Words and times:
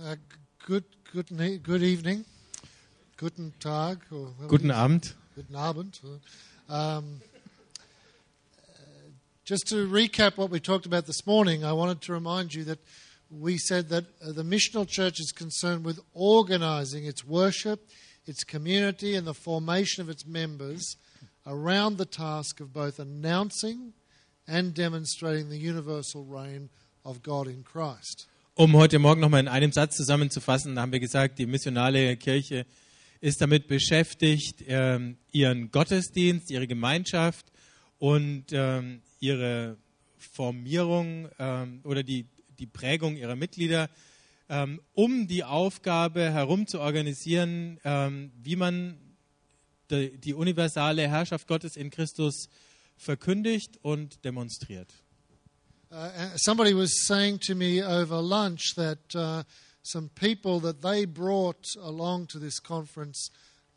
Uh, 0.00 0.16
good, 0.66 0.84
good, 1.12 1.28
good 1.62 1.82
evening. 1.82 2.24
Guten 3.18 3.52
Tag. 3.60 3.98
Or 4.10 4.28
Guten 4.48 4.70
Abend. 4.70 5.12
Guten 5.36 5.54
Abend. 5.54 6.00
Um, 6.66 7.20
uh, 8.56 8.80
just 9.44 9.66
to 9.66 9.86
recap 9.86 10.38
what 10.38 10.48
we 10.48 10.60
talked 10.60 10.86
about 10.86 11.04
this 11.04 11.26
morning, 11.26 11.62
I 11.62 11.74
wanted 11.74 12.00
to 12.02 12.12
remind 12.14 12.54
you 12.54 12.64
that 12.64 12.78
we 13.30 13.58
said 13.58 13.90
that 13.90 14.06
uh, 14.24 14.32
the 14.32 14.42
missional 14.42 14.88
church 14.88 15.20
is 15.20 15.30
concerned 15.30 15.84
with 15.84 16.00
organizing 16.14 17.04
its 17.04 17.22
worship, 17.22 17.86
its 18.24 18.44
community, 18.44 19.14
and 19.14 19.26
the 19.26 19.34
formation 19.34 20.00
of 20.00 20.08
its 20.08 20.24
members 20.24 20.96
around 21.46 21.98
the 21.98 22.06
task 22.06 22.60
of 22.60 22.72
both 22.72 22.98
announcing 22.98 23.92
and 24.48 24.72
demonstrating 24.72 25.50
the 25.50 25.58
universal 25.58 26.24
reign 26.24 26.70
of 27.04 27.22
God 27.22 27.46
in 27.46 27.62
Christ. 27.62 28.26
Um 28.54 28.76
heute 28.76 28.98
Morgen 28.98 29.22
nochmal 29.22 29.40
in 29.40 29.48
einem 29.48 29.72
Satz 29.72 29.96
zusammenzufassen, 29.96 30.78
haben 30.78 30.92
wir 30.92 31.00
gesagt, 31.00 31.38
die 31.38 31.46
missionale 31.46 32.18
Kirche 32.18 32.66
ist 33.22 33.40
damit 33.40 33.66
beschäftigt, 33.66 34.62
ähm, 34.66 35.16
ihren 35.30 35.70
Gottesdienst, 35.70 36.50
ihre 36.50 36.66
Gemeinschaft 36.66 37.46
und 37.98 38.48
ähm, 38.52 39.00
ihre 39.20 39.78
Formierung 40.18 41.30
ähm, 41.38 41.80
oder 41.84 42.02
die, 42.02 42.26
die 42.58 42.66
Prägung 42.66 43.16
ihrer 43.16 43.36
Mitglieder, 43.36 43.88
um 44.92 45.28
die 45.28 45.44
Aufgabe 45.44 46.30
herum 46.30 46.66
zu 46.66 46.78
organisieren, 46.78 47.80
wie 48.42 48.56
man 48.56 48.98
die 49.90 50.34
universale 50.34 51.08
Herrschaft 51.08 51.48
Gottes 51.48 51.74
in 51.74 51.88
Christus 51.88 52.50
verkündigt 52.98 53.78
und 53.80 54.26
demonstriert. 54.26 54.92
Uh, 55.92 56.08
somebody 56.36 56.72
was 56.72 57.06
saying 57.06 57.38
to 57.38 57.54
me 57.54 57.82
over 57.82 58.16
lunch 58.22 58.74
that 58.76 59.14
uh, 59.14 59.42
some 59.82 60.08
people 60.14 60.58
that 60.58 60.80
they 60.80 61.04
brought 61.04 61.66
along 61.82 62.26
to 62.26 62.38
this 62.38 62.58
conference 62.58 63.28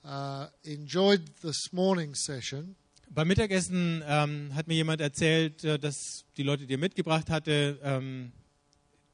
uh, 0.05 0.47
enjoyed 0.63 1.27
this 1.43 1.73
morning 1.73 2.15
session. 2.15 2.77
Beim 3.09 3.27
Mittagessen 3.27 4.01
ähm, 4.07 4.49
hat 4.53 4.67
mir 4.67 4.75
jemand 4.75 5.01
erzählt, 5.01 5.65
äh, 5.65 5.77
dass 5.77 6.23
die 6.37 6.43
Leute, 6.43 6.65
die 6.65 6.75
er 6.75 6.77
mitgebracht 6.77 7.29
hatte, 7.29 7.79
ähm, 7.83 8.31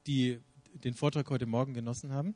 die 0.05 0.39
den 0.83 0.93
Vortrag 0.93 1.27
heute 1.31 1.47
Morgen 1.47 1.73
genossen 1.73 2.13
haben. 2.13 2.35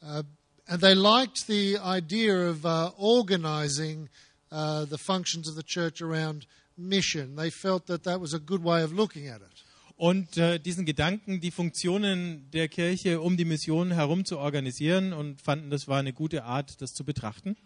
Uh, 0.00 0.22
and 0.68 0.80
they 0.80 0.94
liked 0.94 1.48
the 1.48 1.78
idea 1.78 2.48
of 2.48 2.64
uh, 2.64 2.92
organizing 2.96 4.08
uh, 4.52 4.84
the 4.84 4.98
functions 4.98 5.48
of 5.48 5.56
the 5.56 5.64
church 5.64 6.00
around 6.00 6.46
mission. 6.76 7.34
They 7.34 7.50
felt 7.50 7.86
that 7.86 8.04
that 8.04 8.20
was 8.20 8.34
a 8.34 8.38
good 8.38 8.62
way 8.62 8.84
of 8.84 8.92
looking 8.92 9.26
at 9.26 9.40
it. 9.40 9.65
Und 9.96 10.36
äh, 10.36 10.60
diesen 10.60 10.84
Gedanken, 10.84 11.40
die 11.40 11.50
Funktionen 11.50 12.50
der 12.50 12.68
Kirche 12.68 13.20
um 13.22 13.38
die 13.38 13.46
Mission 13.46 13.92
herum 13.92 14.26
zu 14.26 14.38
organisieren 14.38 15.14
und 15.14 15.40
fanden, 15.40 15.70
das 15.70 15.88
war 15.88 15.98
eine 15.98 16.12
gute 16.12 16.44
Art, 16.44 16.82
das 16.82 16.92
zu 16.92 17.04
betrachten. 17.04 17.56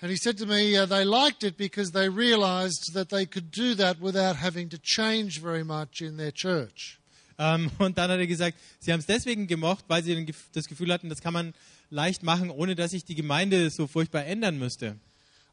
And 0.00 0.10
he 0.10 0.16
said 0.16 0.38
to 0.38 0.46
me, 0.46 0.82
uh, 0.82 0.86
they 0.86 1.04
liked 1.04 1.44
it 1.44 1.56
because 1.56 1.92
they 1.92 2.08
realized 2.08 2.92
that 2.94 3.10
they 3.10 3.26
could 3.26 3.56
do 3.56 3.74
that 3.76 4.00
without 4.00 4.42
having 4.42 4.68
to 4.70 4.76
change 4.82 5.40
very 5.40 5.64
much 5.64 6.00
in 6.00 6.16
their 6.16 6.32
church. 6.32 6.98
Ähm, 7.38 7.70
und 7.78 7.98
dann 7.98 8.10
hat 8.10 8.18
er 8.18 8.26
gesagt, 8.26 8.58
sie 8.80 8.92
haben 8.92 9.00
es 9.00 9.06
deswegen 9.06 9.46
gemocht, 9.46 9.84
weil 9.88 10.02
sie 10.02 10.26
das 10.52 10.66
Gefühl 10.66 10.92
hatten, 10.92 11.08
das 11.08 11.20
kann 11.20 11.32
man 11.32 11.54
leicht 11.90 12.22
machen, 12.22 12.50
ohne 12.50 12.74
dass 12.74 12.92
sich 12.92 13.04
die 13.04 13.14
Gemeinde 13.14 13.70
so 13.70 13.86
furchtbar 13.86 14.24
ändern 14.24 14.58
müsste. 14.58 14.96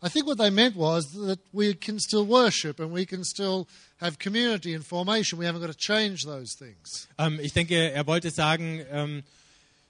I 0.04 0.10
think 0.10 0.26
what 0.26 0.40
they 0.40 0.50
meant 0.50 0.76
was 0.76 1.12
that 1.14 1.40
we 1.54 1.76
can 1.76 2.00
still 2.00 2.26
worship 2.26 2.80
and 2.80 2.92
we 2.92 3.06
can 3.06 3.24
still 3.24 3.68
have 3.98 4.18
community 4.18 4.74
and 4.74 4.84
formation. 4.84 5.38
We 5.38 5.46
haven't 5.46 5.62
got 5.62 5.72
to 5.72 5.78
change 5.78 6.26
those 6.26 6.56
things. 6.56 7.08
Ähm, 7.20 7.40
ich 7.40 7.54
denke, 7.54 7.76
er 7.76 8.08
wollte 8.08 8.32
sagen, 8.32 8.84
ähm, 8.90 9.24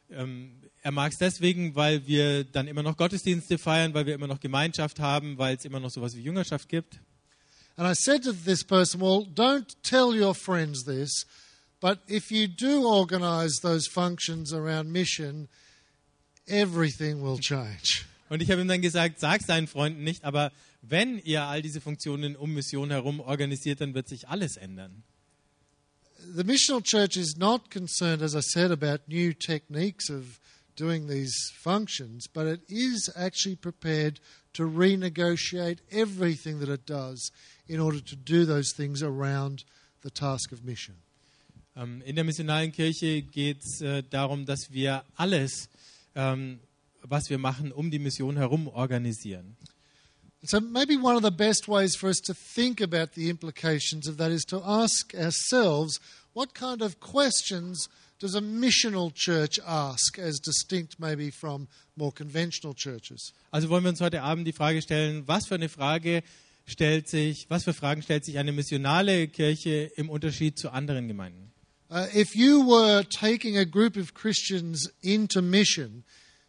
ähm, 0.10 0.52
er 0.84 0.92
mag 0.92 1.14
es 1.14 1.18
deswegen, 1.18 1.76
weil 1.76 2.06
wir 2.08 2.44
dann 2.44 2.68
immer 2.68 2.84
noch 2.84 2.98
Gottesdienste 2.98 3.58
feiern, 3.58 3.94
weil 3.94 4.06
wir 4.06 4.14
immer 4.14 4.28
noch 4.28 4.42
Gemeinschaft 4.42 5.00
haben, 5.00 5.38
weil 5.38 5.56
es 5.56 5.64
immer 5.64 5.80
noch 5.80 5.92
sowas 5.92 6.14
wie 6.16 6.22
Jüngerschaft 6.22 6.68
gibt. 6.68 7.00
And 7.78 7.88
I 7.88 7.94
said 7.94 8.24
to 8.24 8.34
this 8.34 8.66
person, 8.66 9.00
well, 9.00 9.26
don't 9.34 9.76
tell 9.82 10.14
your 10.14 10.36
friends 10.36 10.84
this, 10.84 11.26
but 11.80 12.00
if 12.10 12.30
you 12.32 12.48
do 12.50 12.86
organize 12.86 13.62
those 13.62 13.88
functions 13.88 14.52
around 14.52 14.92
mission, 14.92 15.48
everything 16.50 17.22
will 17.22 17.40
change. 17.40 18.06
Und 18.32 18.42
ich 18.42 18.50
habe 18.50 18.62
ihm 18.62 18.70
dann 18.70 18.82
gesagt, 18.82 19.20
sag 19.20 19.42
seinen 19.42 19.68
Freunden 19.68 20.06
nicht, 20.06 20.24
aber 20.24 20.54
wenn 20.82 21.20
ihr 21.20 21.44
all 21.44 21.62
diese 21.62 21.82
Funktionen 21.82 22.38
um 22.38 22.54
Mission 22.54 22.90
herum 22.90 23.20
organisiert, 23.20 23.82
dann 23.82 23.94
wird 23.94 24.08
sich 24.08 24.30
alles 24.30 24.56
ändern. 24.56 25.04
The 26.34 26.46
missional 26.46 26.82
church 26.82 27.18
is 27.18 27.36
not 27.36 27.70
concerned, 27.70 28.22
as 28.22 28.34
I 28.34 28.42
said, 28.42 28.72
about 28.72 29.04
new 29.08 29.34
techniques 29.34 30.10
of 30.10 30.40
doing 30.78 31.10
these 31.10 31.52
functions, 31.62 32.30
but 32.30 32.46
it 32.46 32.62
is 32.70 33.12
actually 33.18 33.58
prepared 33.58 34.22
to 34.54 34.64
renegotiate 34.64 35.80
everything 35.92 36.62
that 36.62 36.70
it 36.70 36.90
does 36.90 37.34
in 37.68 37.82
order 37.82 38.00
to 38.00 38.16
do 38.16 38.46
those 38.46 38.72
things 38.74 39.04
around 39.04 39.66
the 40.04 40.10
task 40.10 40.54
of 40.54 40.64
mission. 40.64 40.96
Ähm, 41.76 42.02
in 42.06 42.16
der 42.16 42.24
missionalen 42.24 42.72
Kirche 42.72 43.24
geht 43.24 43.66
es 43.66 43.82
äh, 43.82 44.04
darum, 44.10 44.46
dass 44.46 44.72
wir 44.72 45.04
alles, 45.18 45.68
ähm, 46.16 46.62
was 47.04 47.30
wir 47.30 47.38
machen, 47.38 47.72
um 47.72 47.92
die 47.92 48.00
Mission 48.00 48.38
herum 48.38 48.68
organisieren. 48.68 49.56
So 50.44 50.60
maybe 50.60 50.98
one 50.98 51.16
of 51.16 51.22
the 51.22 51.32
best 51.32 51.68
ways 51.68 51.96
for 51.96 52.10
us 52.10 52.20
to 52.22 52.34
think 52.34 52.82
about 52.82 53.14
the 53.14 53.30
implications 53.30 54.08
of 54.08 54.18
that 54.18 54.32
is 54.32 54.44
to 54.46 54.60
ask 54.64 55.14
ourselves 55.14 56.00
what 56.34 56.56
kind 56.56 56.82
of 56.82 57.00
questions 57.00 57.88
does 58.18 58.36
a 58.36 58.42
missional 58.42 59.12
church 59.14 59.60
ask 59.66 60.18
as 60.18 60.40
distinct 60.40 61.00
maybe 61.00 61.30
from 61.30 61.68
more 61.96 62.12
conventional 62.12 62.74
churches? 62.74 63.34
Also 63.52 63.70
wollen 63.70 63.84
wir 63.84 63.90
uns 63.90 64.02
heute 64.02 64.24
Abend 64.24 64.48
die 64.48 64.54
Frage 64.54 64.82
stellen, 64.82 65.28
was 65.28 65.48
für 65.48 65.56
eine 65.56 65.70
Frage 65.70 66.24
stellt 66.66 67.08
sich, 67.08 67.46
was 67.50 67.64
für 67.64 67.74
Fragen 67.74 68.02
stellt 68.02 68.26
sich 68.26 68.38
eine 68.38 68.52
missionale 68.52 69.28
Kirche 69.28 69.92
im 69.96 70.10
Unterschied 70.10 70.58
zu 70.58 70.72
anderen 70.72 71.08
Gemeinden? 71.08 71.52
Uh, 71.90 72.08
if 72.16 72.36
you 72.36 72.66
were 72.66 73.04
taking 73.04 73.58
a 73.58 73.66
group 73.66 73.98
of 73.98 74.14
Christians 74.14 74.90
into 75.02 75.42
mission, 75.42 76.04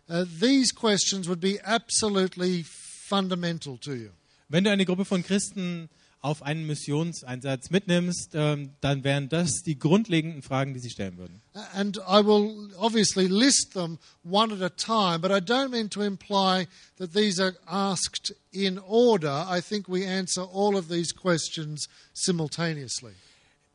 uh, 0.08 0.24
these 0.40 0.72
questions 0.72 1.28
would 1.28 1.40
be 1.40 1.58
absolutely 1.64 2.64
fundamental 2.64 3.78
to 3.78 3.94
you. 3.94 4.10
Wenn 4.48 4.64
du 4.64 4.70
eine 4.70 4.84
Gruppe 4.84 5.04
von 5.04 5.22
Christen 5.22 5.88
auf 6.22 6.42
einen 6.42 6.66
Missionseinsatz 6.66 7.70
mitnimmst, 7.70 8.30
ähm, 8.34 8.70
dann 8.80 9.02
wären 9.02 9.28
das 9.28 9.62
die 9.64 9.76
grundlegenden 9.76 10.42
Fragen, 10.42 10.72
die 10.72 10.78
sie 10.78 10.90
stellen 10.90 11.18
würden. 11.18 11.42
And 11.74 11.96
I 11.96 12.24
will 12.24 12.70
obviously 12.78 13.26
list 13.26 13.72
them 13.72 13.98
one 14.22 14.54
at 14.54 14.62
a 14.62 14.68
time, 14.68 15.18
but 15.18 15.32
I 15.32 15.40
don't 15.40 15.70
mean 15.70 15.90
to 15.90 16.02
imply 16.02 16.68
that 16.98 17.12
these 17.12 17.42
are 17.42 17.54
asked 17.66 18.34
in 18.52 18.78
order. 18.78 19.46
I 19.48 19.60
think 19.60 19.88
we 19.88 20.06
answer 20.06 20.42
all 20.42 20.76
of 20.76 20.88
these 20.88 21.12
questions 21.12 21.88
simultaneously. 22.14 23.14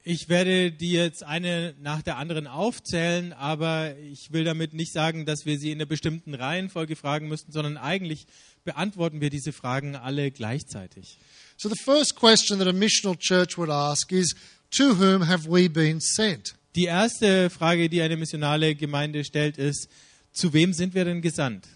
Ich 0.09 0.29
werde 0.29 0.72
die 0.72 0.94
jetzt 0.94 1.23
eine 1.23 1.75
nach 1.81 2.01
der 2.01 2.16
anderen 2.16 2.47
aufzählen, 2.47 3.34
aber 3.34 3.97
ich 3.97 4.31
will 4.31 4.45
damit 4.45 4.73
nicht 4.73 4.94
sagen, 4.94 5.25
dass 5.25 5.45
wir 5.45 5.59
sie 5.59 5.73
in 5.73 5.79
einer 5.79 5.85
bestimmten 5.85 6.34
Reihenfolge 6.34 6.95
fragen 6.95 7.28
müssten, 7.28 7.51
sondern 7.51 7.75
eigentlich 7.75 8.25
beantworten 8.63 9.19
wir 9.19 9.29
diese 9.29 9.51
Fragen 9.51 9.97
alle 9.97 10.31
gleichzeitig. 10.31 11.18
So 11.57 11.68
the 11.68 11.75
first 11.84 12.16
question 12.16 12.57
that 12.59 12.69
a 12.69 12.72
missional 12.72 13.18
church 13.18 13.57
would 13.57 13.69
ask 13.69 14.09
is 14.13 14.34
To 14.78 14.97
whom 14.97 15.28
have 15.28 15.45
we 15.45 15.69
been 15.69 16.00
sent? 16.00 16.56
Die 16.78 16.85
erste 16.85 17.50
Frage, 17.50 17.89
die 17.89 18.01
eine 18.01 18.16
missionale 18.16 18.75
Gemeinde 18.75 19.25
stellt, 19.25 19.57
ist, 19.57 19.89
zu 20.31 20.53
wem 20.53 20.72
sind 20.72 20.95
wir 20.95 21.03
denn 21.03 21.22
gesandt? 21.22 21.68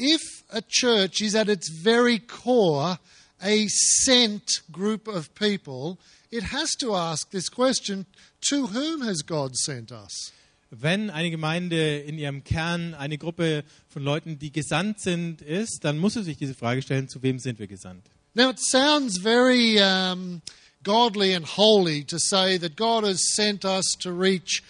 If 0.00 0.42
a 0.48 0.62
church 0.62 1.20
is 1.20 1.34
at 1.34 1.50
its 1.50 1.68
very 1.68 2.18
core 2.18 2.98
a 3.42 3.66
sent 3.68 4.62
group 4.72 5.06
of 5.06 5.34
people, 5.34 5.98
it 6.30 6.52
has 6.52 6.76
to 6.80 6.94
ask 6.94 7.30
this 7.30 7.50
question 7.50 8.06
To 8.48 8.66
whom 8.68 9.02
has 9.02 9.24
God 9.24 9.56
sent 9.56 9.92
us? 9.92 10.32
Wenn 10.70 11.10
eine 11.10 11.30
Gemeinde 11.30 11.98
in 11.98 12.18
ihrem 12.18 12.42
Kern 12.42 12.94
eine 12.94 13.18
Gruppe 13.18 13.64
von 13.88 14.02
Leuten, 14.02 14.38
die 14.38 14.50
gesandt 14.50 15.00
sind, 15.00 15.40
ist, 15.40 15.84
dann 15.84 15.98
muss 15.98 16.14
sie 16.14 16.24
sich 16.24 16.36
diese 16.36 16.54
Frage 16.54 16.82
stellen, 16.82 17.08
zu 17.08 17.22
wem 17.22 17.38
sind 17.38 17.58
wir 17.58 17.68
gesandt? 17.68 18.04
Now, 18.34 18.50
it 18.50 18.58
sounds 18.58 19.18
very 19.18 19.80
um, 19.80 20.42
godly 20.82 21.34
and 21.34 21.46
holy 21.46 22.04
to 22.04 22.18
say 22.18 22.58
that 22.58 22.76
God 22.76 23.04
has 23.04 23.34
sent 23.34 23.64
us 23.64 23.96
to 24.00 24.10
reach 24.10 24.62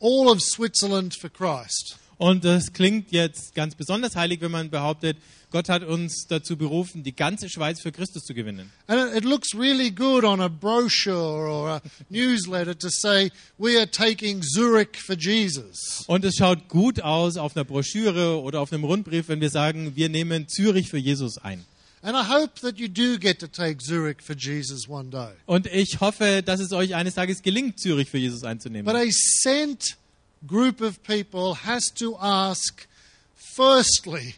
all 0.00 0.30
of 0.30 0.42
Switzerland 0.42 1.14
for 1.14 1.28
Christ. 1.28 1.96
Und 2.18 2.44
das 2.44 2.72
klingt 2.72 3.12
jetzt 3.12 3.54
ganz 3.54 3.76
besonders 3.76 4.16
heilig, 4.16 4.40
wenn 4.40 4.50
man 4.50 4.70
behauptet, 4.70 5.16
Gott 5.50 5.68
hat 5.68 5.84
uns 5.84 6.26
dazu 6.28 6.56
berufen, 6.56 7.04
die 7.04 7.14
ganze 7.14 7.48
Schweiz 7.48 7.80
für 7.80 7.92
Christus 7.92 8.24
zu 8.24 8.34
gewinnen. 8.34 8.70
And 8.88 9.14
it, 9.16 9.24
looks 9.24 9.54
really 9.54 9.90
good 9.90 10.24
on 10.24 10.40
a 10.40 10.48
brochure 10.48 11.48
or 11.48 11.68
a 11.70 11.82
newsletter 12.10 12.76
to 12.76 12.88
say, 12.90 13.30
we 13.56 13.78
are 13.78 13.88
taking 13.88 14.42
Zurich 14.42 14.98
for 14.98 15.16
Jesus. 15.16 16.04
Und 16.08 16.24
es 16.24 16.34
schaut 16.36 16.68
gut 16.68 17.00
aus 17.00 17.36
auf 17.36 17.56
einer 17.56 17.64
Broschüre 17.64 18.42
oder 18.42 18.60
auf 18.60 18.72
einem 18.72 18.84
Rundbrief, 18.84 19.28
wenn 19.28 19.40
wir 19.40 19.50
sagen, 19.50 19.92
wir 19.94 20.08
nehmen 20.08 20.48
Zürich 20.48 20.90
für 20.90 20.98
Jesus 20.98 21.38
ein. 21.38 21.64
And 22.02 22.16
I 22.16 22.24
hope 22.28 22.60
that 22.60 22.78
you 22.78 22.88
do 22.88 23.18
get 23.18 23.38
to 23.40 23.46
take 23.46 23.78
Zurich 23.78 24.22
for 24.22 24.36
Jesus 24.36 24.88
one 24.88 25.08
day. 25.08 25.30
Und 25.46 25.66
ich 25.66 26.00
hoffe, 26.00 26.42
dass 26.44 26.60
es 26.60 26.72
euch 26.72 26.94
eines 26.94 27.14
Tages 27.14 27.42
gelingt, 27.42 27.80
Zürich 27.80 28.08
für 28.10 28.18
Jesus 28.18 28.44
einzunehmen. 28.44 28.84
But 28.84 28.96
a 28.96 29.06
sent 29.10 29.96
group 30.46 30.80
of 30.80 31.02
people 31.02 31.54
has 31.66 31.90
to 31.94 32.16
ask, 32.20 32.86
firstly, 33.34 34.36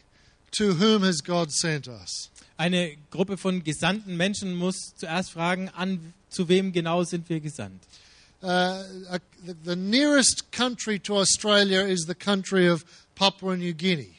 to 0.51 0.73
whom 0.73 1.03
has 1.03 1.21
God 1.21 1.51
sent 1.51 1.87
us? 1.87 2.29
Eine 2.57 2.97
Gruppe 3.09 3.37
von 3.37 3.63
gesandten 3.63 4.17
Menschen 4.17 4.55
muss 4.55 4.93
zuerst 4.95 5.31
fragen, 5.31 5.69
an 5.69 6.13
zu 6.29 6.47
wem 6.47 6.71
genau 6.71 7.03
sind 7.03 7.27
wir 7.29 7.39
gesandt? 7.39 7.83
Uh, 8.43 8.83
the, 9.45 9.53
the 9.63 9.75
nearest 9.75 10.51
country 10.51 10.97
to 10.99 11.15
Australia 11.17 11.81
is 11.81 12.05
the 12.07 12.15
country 12.15 12.67
of 12.67 12.83
Papua 13.15 13.55
New 13.55 13.73
Guinea, 13.73 14.15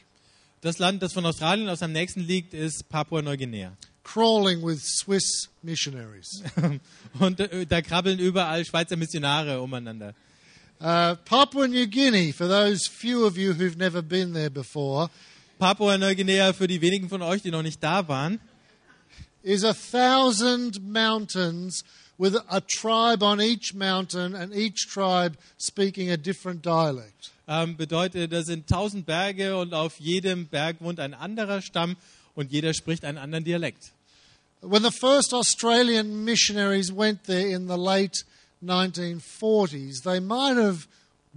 Das 0.61 0.79
Land, 0.79 1.01
das 1.03 1.11
von 1.11 1.25
Australien 1.25 1.67
aus 1.67 1.81
am 1.81 1.91
nächsten 1.91 2.21
liegt, 2.21 2.53
ist 2.53 2.87
Papua-Neuguinea. 2.87 3.73
crawling 4.03 4.61
with 4.61 4.81
Swiss 4.81 5.49
missionaries. 5.61 6.41
Und 7.19 7.39
äh, 7.39 7.65
da 7.65 7.81
krabbeln 7.81 8.19
überall 8.19 8.63
Schweizer 8.65 8.95
Missionare 8.95 9.61
umeinander. 9.61 10.13
Uh, 10.79 11.15
Papua 11.25 11.67
New 11.67 11.85
Guinea, 11.87 12.31
for 12.31 12.47
those 12.47 12.87
few 12.87 13.25
of 13.25 13.37
you 13.37 13.53
who've 13.53 13.77
never 13.77 14.01
been 14.01 14.33
there 14.33 14.49
before, 14.49 15.09
Papua-Neuguinea, 15.59 16.53
für 16.53 16.67
die 16.67 16.81
wenigen 16.81 17.07
von 17.07 17.21
euch, 17.21 17.41
die 17.41 17.51
noch 17.51 17.61
nicht 17.61 17.81
da 17.81 18.07
waren, 18.07 18.39
is 19.43 19.63
a 19.63 19.73
thousand 19.73 20.81
mountains 20.81 21.83
with 22.17 22.35
a 22.49 22.59
tribe 22.59 23.23
on 23.23 23.39
each 23.39 23.73
mountain 23.73 24.35
and 24.35 24.53
each 24.53 24.87
tribe 24.87 25.37
speaking 25.57 26.09
a 26.09 26.17
different 26.17 26.63
dialect. 26.63 27.31
ähm, 27.47 27.77
bedeutet, 27.77 28.31
das 28.31 28.45
sind 28.45 28.67
tausend 28.67 29.05
Berge 29.05 29.57
und 29.57 29.73
auf 29.73 29.99
jedem 29.99 30.47
Berg 30.47 30.77
wohnt 30.79 30.99
ein 30.99 31.13
anderer 31.13 31.61
Stamm 31.61 31.97
und 32.35 32.51
jeder 32.51 32.73
spricht 32.73 33.05
einen 33.05 33.17
anderen 33.17 33.43
Dialekt. 33.43 33.91
When 34.61 34.83
the 34.83 34.91
first 34.91 35.33
Australian 35.33 36.23
missionaries 36.23 36.89
went 36.89 37.23
there 37.25 37.47
in 37.47 37.67
the 37.67 37.75
late 37.77 38.23
1940s, 38.63 40.03
they 40.03 40.19
might 40.19 40.57
have 40.57 40.87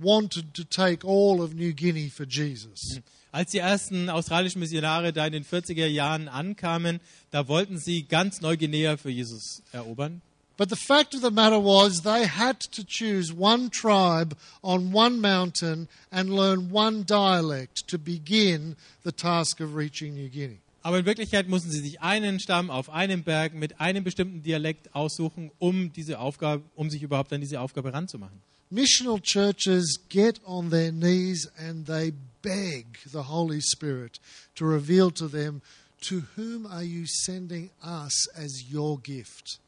wanted 0.00 0.55
to 0.55 0.64
take 0.64 1.05
all 1.05 1.43
of 1.43 1.55
New 1.55 1.73
Guinea 1.73 2.08
for 2.08 2.26
Jesus. 2.26 2.96
Mm. 2.96 3.02
Als 3.32 3.50
die 3.50 3.58
ersten 3.58 4.08
australischen 4.08 4.61
Missionare 4.61 5.12
da 5.12 5.26
in 5.26 5.32
den 5.32 5.44
40er 5.44 5.87
Jahren 5.87 6.28
ankamen, 6.28 7.00
da 7.31 7.49
wollten 7.49 7.78
sie 7.78 8.05
ganz 8.05 8.40
Neuguinea 8.40 8.96
für 8.96 9.11
Jesus 9.11 9.62
erobern. 9.73 10.23
But 10.56 10.70
the 10.70 10.76
fact 10.76 11.14
of 11.14 11.20
the 11.20 11.31
matter 11.31 11.58
was, 11.58 12.00
they 12.00 12.25
had 12.25 12.61
to 12.73 12.82
choose 12.82 13.31
one 13.31 13.69
tribe 13.69 14.38
on 14.62 14.90
one 14.90 15.20
mountain 15.20 15.87
and 16.11 16.31
learn 16.31 16.70
one 16.70 17.05
dialect 17.05 17.87
to 17.88 17.99
begin 17.99 18.76
the 19.02 19.12
task 19.12 19.61
of 19.61 19.75
reaching 19.75 20.14
New 20.14 20.31
Guinea. 20.31 20.61
Aber 20.87 21.00
in 21.00 21.05
Wirklichkeit 21.05 21.49
mussten 21.49 21.73
sie 21.73 21.81
sich 21.81 22.00
einen 22.00 22.38
Stamm 22.38 22.71
auf 22.71 22.91
einem 22.91 23.25
Berg 23.25 23.55
mit 23.55 23.81
einem 23.81 24.05
bestimmten 24.05 24.44
Dialekt 24.44 24.94
aussuchen, 24.94 25.50
um 25.59 25.93
diese 25.93 26.21
Aufgabe, 26.21 26.62
um 26.77 26.91
sich 26.91 27.03
überhaupt 27.03 27.33
an 27.33 27.41
diese 27.41 27.61
Aufgabe 27.61 27.93
ranzumachen. 27.93 28.41
Missional 28.71 29.21
churches 29.21 29.99
get 30.09 30.41
on 30.47 30.71
their 30.71 30.93
knees 30.93 31.50
and 31.59 31.88
they 31.88 32.12
beg 32.41 32.87
the 33.05 33.19
Holy 33.27 33.61
Spirit 33.61 34.21
to 34.55 34.65
reveal 34.65 35.11
to 35.11 35.27
them, 35.27 35.61
To 36.03 36.23
whom 36.37 36.67
are 36.67 36.85
you 36.85 37.05
sending 37.05 37.71
us 37.82 38.29
as 38.37 38.53
your 38.73 39.00
gift? 39.03 39.59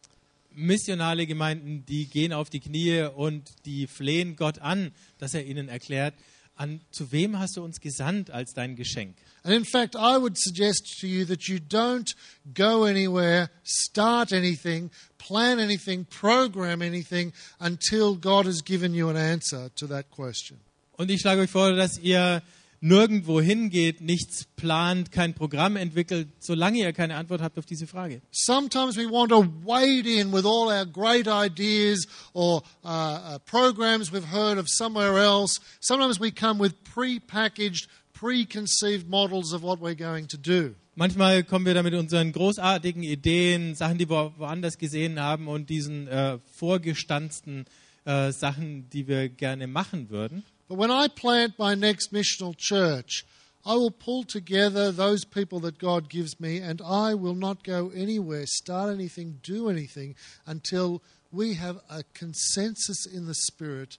Missionale 0.55 1.26
Gemeinden, 1.26 1.85
die 1.88 2.06
gehen 2.06 2.32
auf 2.32 2.49
die 2.49 2.61
Knie 2.61 3.09
und 3.17 3.43
die 3.64 3.88
flehen 3.88 4.37
Gott 4.37 4.61
an, 4.61 4.93
dass 5.19 5.35
er 5.35 5.44
ihnen 5.44 5.69
erklärt, 5.69 6.14
an 6.55 6.81
zu 6.93 7.11
wem 7.11 7.41
hast 7.41 7.56
du 7.56 7.64
uns 7.64 7.81
gesandt 7.81 8.31
als 8.31 8.55
dein 8.55 8.76
Geschenk? 8.76 9.17
And 9.49 9.56
in 9.56 9.65
fact, 9.65 9.97
I 9.97 10.19
would 10.19 10.37
suggest 10.37 10.99
to 11.00 11.09
you 11.09 11.25
that 11.25 11.49
you 11.49 11.59
don't 11.59 12.15
go 12.53 12.85
anywhere, 12.85 13.49
start 13.62 14.31
anything, 14.31 14.91
plan 15.17 15.59
anything, 15.59 16.05
program 16.05 16.83
anything 16.83 17.33
until 17.59 18.15
God 18.15 18.45
has 18.45 18.61
given 18.61 18.93
you 18.93 19.09
an 19.09 19.17
answer 19.17 19.71
to 19.77 19.87
that 19.87 20.11
question. 20.11 20.59
Und 20.99 21.11
ich 21.11 21.23
schlage 21.23 21.41
euch 21.41 21.50
vor, 21.50 21.73
dass 21.73 21.99
ihr 21.99 22.43
nirgendwo 22.83 23.41
hingeht, 23.41 24.03
nichts 24.03 24.45
plant, 24.56 25.11
kein 25.12 25.33
Programm 25.33 25.77
entwickelt, 25.77 26.29
solange 26.41 26.81
ihr 26.81 26.93
keine 26.93 27.17
Antwort 27.17 27.41
habt 27.41 27.59
auf 27.59 27.65
diese 27.65 27.87
Frage. 27.87 28.21
Sometimes 28.31 28.99
we 28.99 29.11
want 29.11 29.31
to 29.31 29.47
wade 29.65 30.06
in 30.06 30.31
with 30.31 30.45
all 30.45 30.69
our 30.69 30.85
great 30.85 31.27
ideas 31.27 32.06
or 32.35 32.62
uh, 32.85 32.89
uh, 32.89 33.39
programs 33.47 34.12
we've 34.12 34.31
heard 34.31 34.59
of 34.59 34.67
somewhere 34.69 35.19
else. 35.19 35.59
Sometimes 35.81 36.21
we 36.21 36.31
come 36.31 36.59
with 36.59 36.75
pre-packaged, 36.85 37.89
preconceived 38.19 39.09
models 39.09 39.53
of 39.53 39.62
what 39.62 39.81
we're 39.81 39.94
going 39.94 40.26
to 40.29 40.37
do. 40.37 40.75
Manchmal 40.97 41.44
kommen 41.44 41.65
wir 41.65 41.75
da 41.75 41.82
mit 41.82 41.94
unseren 41.94 42.32
großartigen 42.32 43.05
Ideen, 43.05 43.76
Sachen, 43.76 43.99
die 43.99 44.11
wir 44.11 44.32
woanders 44.37 44.79
gesehen 44.79 45.20
haben 45.20 45.47
und 45.47 45.70
diesen 45.70 46.09
äh, 46.09 46.38
vorgestanzten 46.53 47.67
äh, 48.05 48.32
Sachen, 48.32 48.91
die 48.91 49.06
wir 49.06 49.29
gerne 49.29 49.69
machen 49.69 50.11
würden. 50.11 50.43
But 50.69 50.79
when 50.79 50.91
I 50.91 51.09
plant 51.09 51.59
my 51.59 51.76
next 51.76 52.12
missional 52.12 52.55
church, 52.55 53.25
I 53.65 53.75
will 53.75 53.93
pull 53.93 54.25
together 54.25 54.93
those 54.93 55.25
people 55.25 55.61
that 55.61 55.79
God 55.79 56.11
gives 56.11 56.41
me, 56.41 56.61
and 56.61 56.81
I 56.82 57.14
will 57.14 57.37
not 57.37 57.62
go 57.64 57.91
anywhere, 57.94 58.44
start 58.47 58.91
anything, 58.93 59.41
do 59.43 59.69
anything 59.69 60.17
until 60.47 61.00
we 61.31 61.55
have 61.55 61.81
a 61.88 62.03
consensus 62.12 63.06
in 63.06 63.26
the 63.26 63.35
Spirit 63.35 63.99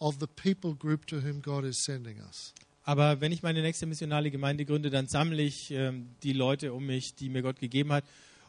of 0.00 0.20
the 0.20 0.28
people 0.28 0.74
group 0.74 1.06
to 1.06 1.20
whom 1.20 1.40
God 1.40 1.64
is 1.64 1.84
sending 1.84 2.20
us. 2.20 2.52
Aber 2.86 3.20
wenn 3.20 3.32
ich 3.32 3.42
meine 3.42 3.62
nächste 3.62 3.84
missionale 3.84 4.30
Gemeinde 4.30 4.64
gründe, 4.64 4.90
dann 4.90 5.08
sammle 5.08 5.42
ich 5.42 5.72
ähm, 5.72 6.10
die 6.22 6.32
Leute 6.32 6.72
um 6.72 6.86
mich, 6.86 7.16
die 7.18 7.28
mir 7.28 7.42
Gott 7.42 7.58
gegeben 7.58 7.92
hat. 7.92 8.04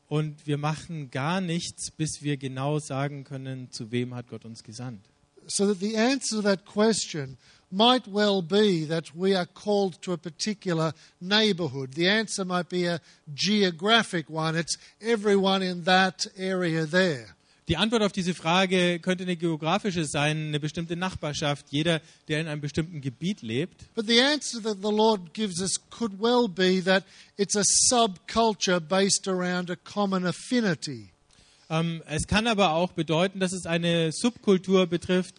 Und 0.07 0.45
wir 0.45 0.59
machen 0.59 1.09
gar 1.09 1.41
nichts, 1.41 1.89
bis 1.89 2.21
wir 2.21 2.37
genau 2.37 2.77
sagen 2.77 3.23
können, 3.23 3.71
zu 3.71 3.91
wem 3.91 4.13
hat 4.13 4.29
Gott 4.29 4.45
uns 4.45 4.63
gesandt. 4.63 5.03
So 5.47 5.65
that 5.65 5.79
the 5.79 5.97
answer 5.97 6.35
to 6.35 6.41
that 6.43 6.65
question 6.65 7.37
might 7.71 8.05
well 8.05 8.43
be 8.43 8.85
that 8.85 9.11
we 9.15 9.35
are 9.35 9.47
called 9.47 9.99
to 10.03 10.13
a 10.13 10.17
particular 10.17 10.93
neighborhood. 11.19 11.95
The 11.95 12.07
answer 12.07 12.45
might 12.45 12.69
be 12.69 12.85
a 12.85 12.99
geographic 13.33 14.29
one. 14.29 14.55
It's 14.55 14.77
everyone 15.01 15.63
in 15.63 15.83
that 15.85 16.27
area 16.37 16.85
there. 16.85 17.36
Die 17.67 17.75
Antwort 17.75 18.01
auf 18.01 18.13
diese 18.13 18.33
Frage 18.33 18.99
könnte 18.99 19.25
eine 19.25 19.35
geografische 19.35 20.05
sein, 20.05 20.47
eine 20.47 20.59
bestimmte 20.59 20.95
Nachbarschaft, 20.95 21.65
jeder, 21.69 22.01
der 22.29 22.39
in 22.39 22.47
einem 22.47 22.61
bestimmten 22.61 23.01
Gebiet 23.01 23.41
lebt. 23.41 23.93
But 23.93 24.07
the 24.07 24.21
answer 24.21 24.61
that 24.63 24.77
the 24.81 24.91
Lord 24.91 25.33
gives 25.33 25.59
us 25.59 25.75
could 25.89 26.13
well 26.17 26.47
be 26.47 26.81
that 26.85 27.03
it's 27.35 27.57
a 27.57 27.63
subculture 27.65 28.79
based 28.79 29.27
around 29.27 29.69
a 29.69 29.75
common 29.75 30.25
affinity. 30.25 31.09
Ähm, 31.69 32.01
es 32.07 32.27
kann 32.27 32.47
aber 32.47 32.71
auch 32.71 32.93
bedeuten, 32.93 33.41
dass 33.41 33.51
es 33.51 33.65
eine 33.65 34.13
Subkultur 34.13 34.87
betrifft, 34.87 35.35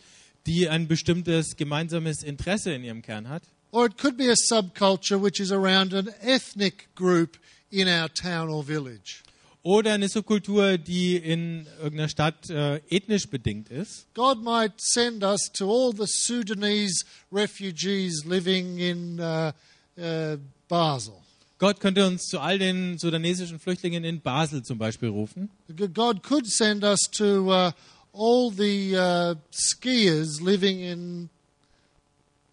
die 0.46 0.68
ein 0.68 0.86
bestimmtes 0.86 1.56
gemeinsames 1.56 2.22
Interesse 2.22 2.72
in 2.72 2.84
ihrem 2.84 3.00
Kern 3.00 3.30
hat. 3.30 3.42
Or 3.70 3.86
it 3.86 3.96
could 3.96 4.18
be 4.18 4.30
a 4.30 4.34
subculture 4.34 5.22
which 5.22 5.40
is 5.40 5.50
around 5.50 5.94
an 5.94 6.10
ethnic 6.20 6.94
group 6.94 7.38
in 7.70 7.88
our 7.88 8.12
town 8.12 8.50
or 8.50 8.62
village. 8.62 9.22
Oder 9.68 9.92
eine 9.92 10.08
Subkultur, 10.08 10.78
die 10.78 11.16
in 11.16 11.66
irgendeiner 11.76 12.08
Stadt 12.08 12.48
äh, 12.48 12.76
ethnisch 12.88 13.28
bedingt 13.28 13.68
ist. 13.68 14.06
God 14.14 14.42
might 14.42 14.72
send 14.78 15.22
us 15.22 15.50
to 15.52 15.70
all 15.70 15.92
the 15.94 16.06
Sudanese 16.06 17.04
refugees 17.30 18.24
living 18.24 18.78
in 18.78 19.20
uh, 19.20 19.52
uh, 19.98 20.38
Basel. 20.68 21.16
Gott 21.58 21.80
könnte 21.80 22.06
uns 22.06 22.28
zu 22.28 22.40
all 22.40 22.58
den 22.58 22.96
sudanesischen 22.96 23.58
Flüchtlingen 23.58 24.04
in 24.04 24.22
Basel 24.22 24.62
zum 24.62 24.78
Beispiel 24.78 25.10
rufen. 25.10 25.50
God 25.92 26.22
could 26.22 26.46
send 26.46 26.82
us 26.82 27.00
to 27.12 27.52
uh, 27.52 27.72
all 28.14 28.50
the 28.50 28.96
uh, 28.96 29.34
skiers 29.50 30.40
living 30.40 30.78
in 30.78 31.28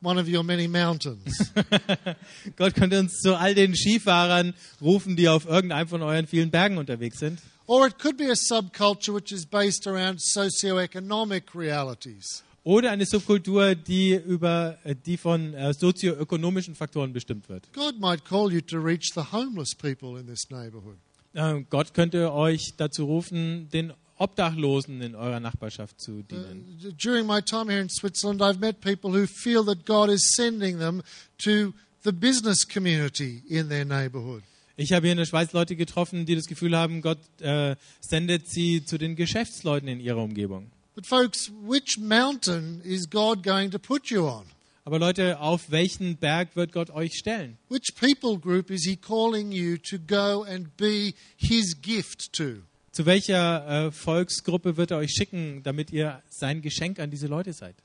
one 0.06 0.20
of 0.22 0.28
your 0.28 0.44
many 0.44 0.68
mountains. 0.68 1.52
Gott 2.56 2.76
könnte 2.76 3.00
uns 3.00 3.20
zu 3.20 3.36
all 3.36 3.56
den 3.56 3.76
Skifahrern 3.76 4.54
rufen, 4.82 5.16
die 5.16 5.28
auf 5.28 5.46
irgendeinem 5.46 5.88
von 5.88 6.02
euren 6.02 6.28
vielen 6.28 6.52
Bergen 6.52 6.78
unterwegs 6.78 7.20
sind. 7.20 7.40
or 7.68 7.88
it 7.88 7.98
could 7.98 8.16
be 8.16 8.30
a 8.30 8.36
subculture 8.36 9.14
which 9.14 9.32
is 9.32 9.44
based 9.46 9.88
around 9.88 10.22
socioeconomic 10.22 11.56
realities. 11.56 12.44
Oder 12.64 12.92
eine 12.92 13.06
Subkultur, 13.06 13.76
die 13.76 14.16
über 14.16 14.78
äh, 14.84 14.96
die 14.96 15.18
von 15.18 15.54
äh, 15.54 15.72
sozioökonomischen 15.74 16.74
Faktoren 16.76 17.14
bestimmt 17.14 17.48
wird. 17.48 17.64
God 17.74 18.00
might 18.00 18.26
call 18.26 18.52
you 18.52 18.62
to 18.62 18.78
reach 18.80 19.12
the 19.14 19.32
homeless 19.32 19.76
people 19.76 20.20
in 20.20 20.26
this 20.26 20.50
neighborhood. 20.50 20.98
Äh, 21.34 21.64
Gott 21.70 21.94
könnte 21.94 22.34
euch 22.34 22.74
dazu 22.78 23.06
rufen, 23.06 23.70
den 23.70 23.94
Obdachlosen 24.18 25.02
in 25.02 25.16
eurer 25.16 25.40
Nachbarschaft 25.40 26.00
zu 26.00 26.24
dienen. 26.24 26.78
D- 26.82 26.94
During 26.94 27.26
my 27.28 27.42
time 27.42 27.70
here 27.70 27.82
in 27.82 27.90
Switzerland, 27.90 28.42
I've 28.42 28.60
met 28.60 28.80
people 28.82 29.12
who 29.12 29.28
feel 29.28 29.64
that 29.66 29.86
God 29.86 30.10
is 30.10 30.34
sending 30.36 30.80
them 30.80 31.02
to 31.44 31.74
the 32.04 32.12
business 32.12 32.66
community 32.68 33.44
in 33.50 33.68
their 33.70 33.86
neighborhood. 33.86 34.44
Ich 34.78 34.92
habe 34.94 35.08
hier 35.08 35.14
in 35.14 35.18
der 35.18 35.26
Schweiz 35.26 35.54
Leute 35.54 35.76
getroffen, 35.76 36.26
die 36.26 36.36
das 36.36 36.46
Gefühl 36.48 36.76
haben, 36.78 37.02
Gott 37.02 37.20
äh, 37.42 37.76
sendet 38.02 38.50
sie 38.50 38.84
zu 38.86 38.98
den 38.98 39.16
Geschäftsleuten 39.16 39.88
in 39.88 40.00
ihrer 40.00 40.22
Umgebung. 40.22 40.70
But, 40.96 41.06
folks, 41.08 41.52
which 41.66 41.98
mountain 41.98 42.82
is 42.84 43.10
God 43.10 43.44
going 43.44 43.72
to 43.72 43.80
put 43.80 44.10
you 44.10 44.28
on? 44.28 44.46
Aber 44.86 45.00
Leute, 45.00 45.40
auf 45.40 45.72
welchen 45.72 46.16
Berg 46.18 46.56
wird 46.56 46.72
Gott 46.72 46.90
euch 46.92 47.14
stellen? 47.16 47.58
Which 47.70 47.96
people 48.00 48.38
group 48.38 48.70
is 48.70 48.86
He 48.86 48.96
calling 48.96 49.52
you 49.52 49.78
to 49.78 49.98
go 49.98 50.44
and 50.44 50.76
be 50.78 51.14
His 51.38 51.76
gift 51.82 52.32
to? 52.34 52.62
Zu 52.96 53.06
welcher 53.06 53.88
äh, 53.88 53.92
Volksgruppe 53.92 54.78
wird 54.78 54.92
er 54.92 54.98
euch 54.98 55.12
schicken, 55.12 55.62
damit 55.64 55.92
ihr 55.92 56.22
sein 56.30 56.62
Geschenk 56.62 57.00
an 57.00 57.12
diese 57.12 57.28
Leute 57.28 57.52
seid? 57.52 57.76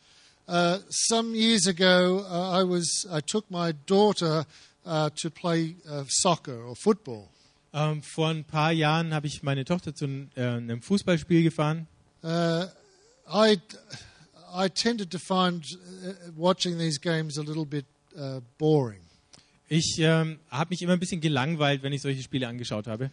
uh, 0.50 0.79
some 1.09 1.35
years 1.35 1.67
ago, 1.67 2.25
uh, 2.29 2.61
I 2.61 2.62
was 2.64 3.07
I 3.11 3.21
took 3.21 3.50
my 3.50 3.73
daughter 3.87 4.45
uh, 4.85 5.11
to 5.23 5.31
play 5.31 5.76
uh, 5.88 6.05
soccer 6.09 6.64
or 6.64 6.75
football. 6.76 7.29
Ähm, 7.73 8.02
vor 8.02 8.29
ein 8.29 8.45
paar 8.45 8.73
Jahren 8.73 9.14
habe 9.14 9.29
ich 9.29 9.45
meine 9.45 9.64
Tochter 9.64 9.95
zu 9.95 10.07
äh, 10.35 10.43
einem 10.43 10.83
Fußballspiel 10.83 11.45
gefahren. 11.45 11.87
Uh, 12.23 12.67
I 13.33 13.59
I 14.52 14.69
tended 14.69 15.11
to 15.12 15.19
find 15.19 15.64
uh, 15.64 16.12
watching 16.37 16.79
these 16.79 16.99
games 16.99 17.38
a 17.38 17.43
little 17.43 17.64
bit 17.64 17.87
uh, 18.17 18.40
boring. 18.59 19.00
Ich 19.69 19.99
ähm, 20.00 20.40
habe 20.50 20.71
mich 20.71 20.83
immer 20.83 20.95
ein 20.95 20.99
bisschen 20.99 21.21
gelangweilt, 21.21 21.85
wenn 21.85 21.93
ich 21.93 22.02
solche 22.02 22.23
Spiele 22.25 22.49
angeschaut 22.49 22.88
habe. 22.88 23.11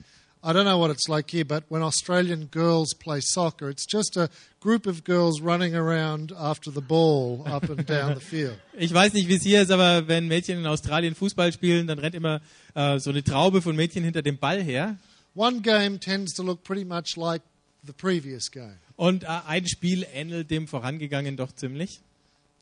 I 0.47 0.53
don't 0.53 0.63
know 0.63 0.77
what 0.77 0.91
it's 0.91 1.09
like 1.09 1.29
here, 1.29 1.43
but 1.43 1.65
when 1.67 1.83
Australian 1.83 2.45
girls 2.45 2.93
play 2.93 3.19
soccer, 3.19 3.69
it's 3.69 3.85
just 3.85 4.15
a 4.15 4.29
group 4.61 4.87
of 4.87 5.03
girls 5.03 5.41
running 5.41 5.75
around 5.75 6.31
after 6.39 6.71
the 6.71 6.79
ball 6.79 7.43
up 7.45 7.69
and 7.69 7.85
down 7.85 8.13
the 8.13 8.21
field. 8.21 8.57
Ich 8.79 8.93
weiß 8.93 9.11
nicht, 9.11 9.27
wie 9.27 9.35
es 9.35 9.43
hier 9.43 9.61
ist, 9.61 9.71
aber 9.71 10.07
wenn 10.07 10.29
Mädchen 10.29 10.57
in 10.57 10.65
Australien 10.65 11.15
Fußball 11.15 11.51
spielen, 11.51 11.85
dann 11.87 11.99
rennt 11.99 12.15
immer 12.15 12.39
äh, 12.75 12.97
so 12.97 13.09
eine 13.09 13.25
Traube 13.25 13.61
von 13.61 13.75
Mädchen 13.75 14.05
hinter 14.05 14.21
dem 14.21 14.37
Ball 14.37 14.63
her. 14.63 14.95
One 15.35 15.59
game 15.59 15.99
tends 15.99 16.33
to 16.35 16.43
look 16.43 16.63
pretty 16.63 16.85
much 16.85 17.17
like 17.17 17.41
the 17.85 17.91
previous 17.91 18.49
game. 18.49 18.77
Und 18.95 19.25
äh, 19.25 19.27
ein 19.47 19.67
Spiel 19.67 20.07
ähnelt 20.13 20.49
dem 20.49 20.69
vorangegangenen 20.69 21.35
doch 21.35 21.51
ziemlich. 21.51 21.99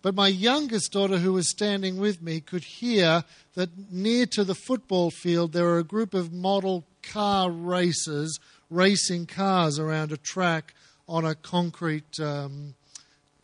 But 0.06 0.14
my 0.14 0.28
youngest 0.28 0.92
daughter, 0.92 1.18
who 1.18 1.34
was 1.34 1.50
standing 1.50 1.98
with 1.98 2.22
me, 2.22 2.40
could 2.40 2.64
hear 2.64 3.24
that 3.56 3.72
near 3.92 4.28
to 4.28 4.44
the 4.44 4.54
football 4.54 5.10
field 5.10 5.52
there 5.52 5.64
were 5.64 5.80
a 5.80 5.84
group 5.84 6.14
of 6.14 6.32
model 6.32 6.84
car 7.02 7.50
racers 7.50 8.38
racing 8.70 9.26
cars 9.26 9.80
around 9.80 10.12
a 10.12 10.18
track 10.18 10.76
on 11.08 11.26
a 11.26 11.34
concrete 11.34 12.20
um, 12.20 12.76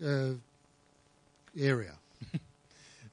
uh, 0.06 0.34
area. 1.58 1.96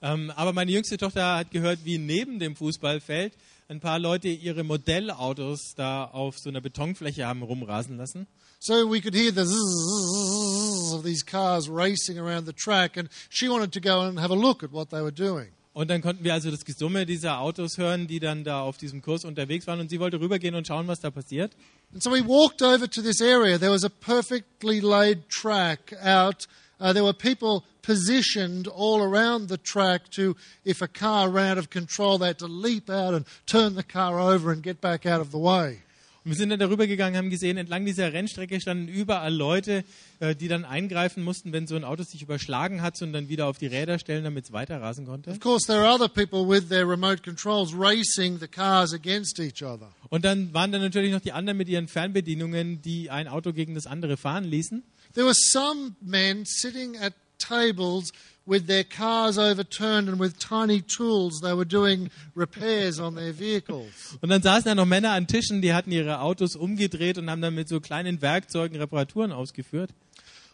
Ähm, 0.01 0.31
aber 0.37 0.53
meine 0.53 0.71
jüngste 0.71 0.97
Tochter 0.97 1.39
hat 1.39 1.51
gehört, 1.51 1.81
wie 1.85 1.99
neben 1.99 2.39
dem 2.39 2.55
Fußballfeld 2.55 3.33
ein 3.69 3.81
paar 3.81 3.99
Leute 3.99 4.29
ihre 4.29 4.63
Modellautos 4.63 5.75
da 5.75 6.05
auf 6.05 6.39
so 6.39 6.51
einer 6.51 6.61
Betonfläche 6.61 7.27
haben 7.27 7.43
rumrasen 7.43 7.97
lassen. 7.97 8.29
So 8.61 8.87
we 8.87 9.01
could 9.01 9.15
hear 9.15 9.31
the 9.31 9.45
zzzz 9.45 10.93
of 10.93 11.05
these 11.05 11.23
cars 11.23 11.69
racing 11.69 12.19
around 12.19 12.47
the 12.47 12.53
track, 12.53 12.97
and 12.97 13.09
she 13.29 13.49
wanted 13.49 13.73
to 13.73 13.81
go 13.81 14.03
and 14.03 14.19
have 14.19 14.33
a 14.33 14.35
look 14.35 14.65
at 14.65 14.73
what 14.73 14.91
they 14.91 15.01
were 15.01 15.13
doing. 15.13 15.51
Und 15.75 15.91
dann 15.91 16.03
konnten 16.03 16.25
wir 16.25 16.35
also 16.35 16.51
das 16.51 16.65
Gesumme 16.65 17.07
dieser 17.07 17.39
Autos 17.39 17.79
hören, 17.79 18.09
die 18.09 18.19
dann 18.19 18.43
da 18.43 18.63
auf 18.63 18.77
diesem 18.79 19.01
Kurs 19.01 19.25
unterwegs 19.25 19.69
waren. 19.69 19.79
Und 19.79 19.91
sie 19.91 20.01
wollte 20.01 20.19
rübergehen 20.19 20.57
und 20.57 20.67
schauen, 20.67 20.89
was 20.89 20.99
da 20.99 21.11
passiert. 21.13 21.53
And 21.93 22.03
so 22.03 22.11
we 22.11 22.21
walked 22.21 22.63
over 22.63 22.91
to 22.91 23.01
this 23.01 23.21
area. 23.21 23.59
There 23.59 23.71
was 23.71 23.85
a 23.85 23.89
perfectly 23.89 24.81
laid 24.81 25.29
track 25.29 25.95
out. 26.03 26.49
Uh, 26.81 26.93
there 26.93 27.05
were 27.05 27.13
people 27.13 27.63
positioned 27.83 28.67
all 28.67 29.01
around 29.01 29.49
the 29.49 29.57
track 29.57 30.11
to, 30.17 30.37
if 30.65 30.83
a 30.83 30.89
car 30.89 31.31
ran 31.31 31.53
out 31.53 31.59
of 31.59 31.71
control, 31.71 32.19
they 32.19 32.27
had 32.27 32.41
to 32.41 32.49
leap 32.49 32.91
out 32.91 33.15
and 33.15 33.25
turn 33.47 33.77
the 33.77 33.85
car 33.85 34.19
over 34.19 34.51
and 34.51 34.65
get 34.65 34.81
back 34.81 35.07
out 35.07 35.21
of 35.21 35.31
the 35.31 35.39
way. 35.39 35.83
Und 36.29 36.33
wir 36.35 36.37
sind 36.41 36.51
dann 36.51 36.59
darüber 36.59 36.87
gegangen, 36.87 37.17
haben 37.17 37.31
gesehen, 37.31 37.57
entlang 37.57 37.87
dieser 37.87 38.13
Rennstrecke 38.13 38.61
standen 38.61 38.87
überall 38.87 39.35
Leute, 39.35 39.83
äh, 40.21 40.37
die 40.37 40.47
dann 40.47 40.67
eingreifen 40.67 41.25
mussten, 41.25 41.55
wenn 41.55 41.67
so 41.67 41.75
ein 41.75 41.85
Auto 41.85 42.03
sich 42.03 42.21
überschlagen 42.21 42.83
hat 42.83 43.01
und 43.01 43.15
dann 43.15 43.31
wieder 43.31 43.47
auf 43.47 43.57
die 43.57 43.67
Räder 43.67 43.99
stellen, 43.99 44.25
damit 44.25 44.45
es 44.45 44.53
weiter 44.53 44.79
rasen 44.79 45.07
konnte. 45.07 45.31
Of 45.31 45.41
course, 45.41 45.67
there 45.67 45.79
are 45.79 45.95
other 45.95 46.07
people 46.07 46.47
with 46.47 46.69
their 46.69 46.87
remote 46.87 47.23
controls 47.23 47.73
racing 47.75 48.39
the 48.41 48.47
cars 48.47 48.93
against 48.93 49.39
each 49.39 49.63
other. 49.63 49.91
Und 50.11 50.27
dann 50.27 50.53
waren 50.53 50.71
dann 50.71 50.83
natürlich 50.83 51.13
noch 51.13 51.23
die 51.23 51.33
anderen 51.33 51.57
mit 51.57 51.67
ihren 51.67 51.89
Fernbedienungen, 51.89 52.83
die 52.83 53.09
ein 53.09 53.27
Auto 53.27 53.55
gegen 53.55 53.75
das 53.75 53.87
andere 53.87 54.19
fahren 54.19 54.45
ließen. 54.45 54.83
There 55.15 55.25
were 55.25 55.35
some 55.35 55.97
men 56.03 56.45
sitting 56.45 56.99
at 56.99 57.15
tables 57.39 58.13
with 58.49 58.67
their 58.67 58.85
cars 58.85 59.39
overturned 59.39 60.09
and 60.09 60.19
with 60.19 60.39
tiny 60.39 60.81
tools 60.81 61.41
they 61.41 61.53
were 61.53 61.67
doing 61.67 62.11
repairs 62.35 62.99
on 62.99 63.15
their 63.15 63.33
vehicles. 63.33 64.17
Und 64.21 64.31
dann 64.31 64.43
saßen 64.43 64.65
da 64.65 64.75
noch 64.75 64.87
Männer 64.87 65.13
an 65.13 65.27
Tischen, 65.27 65.61
die 65.61 65.73
hatten 65.75 65.93
ihre 65.93 66.21
Autos 66.21 66.57
umgedreht 66.57 67.19
und 67.19 67.31
haben 67.31 67.43
dann 67.43 67.55
mit 67.55 67.69
so 67.69 67.81
kleinen 67.81 68.23
Werkzeugen 68.23 68.79
Reparaturen 68.79 69.33
ausgeführt. 69.33 69.91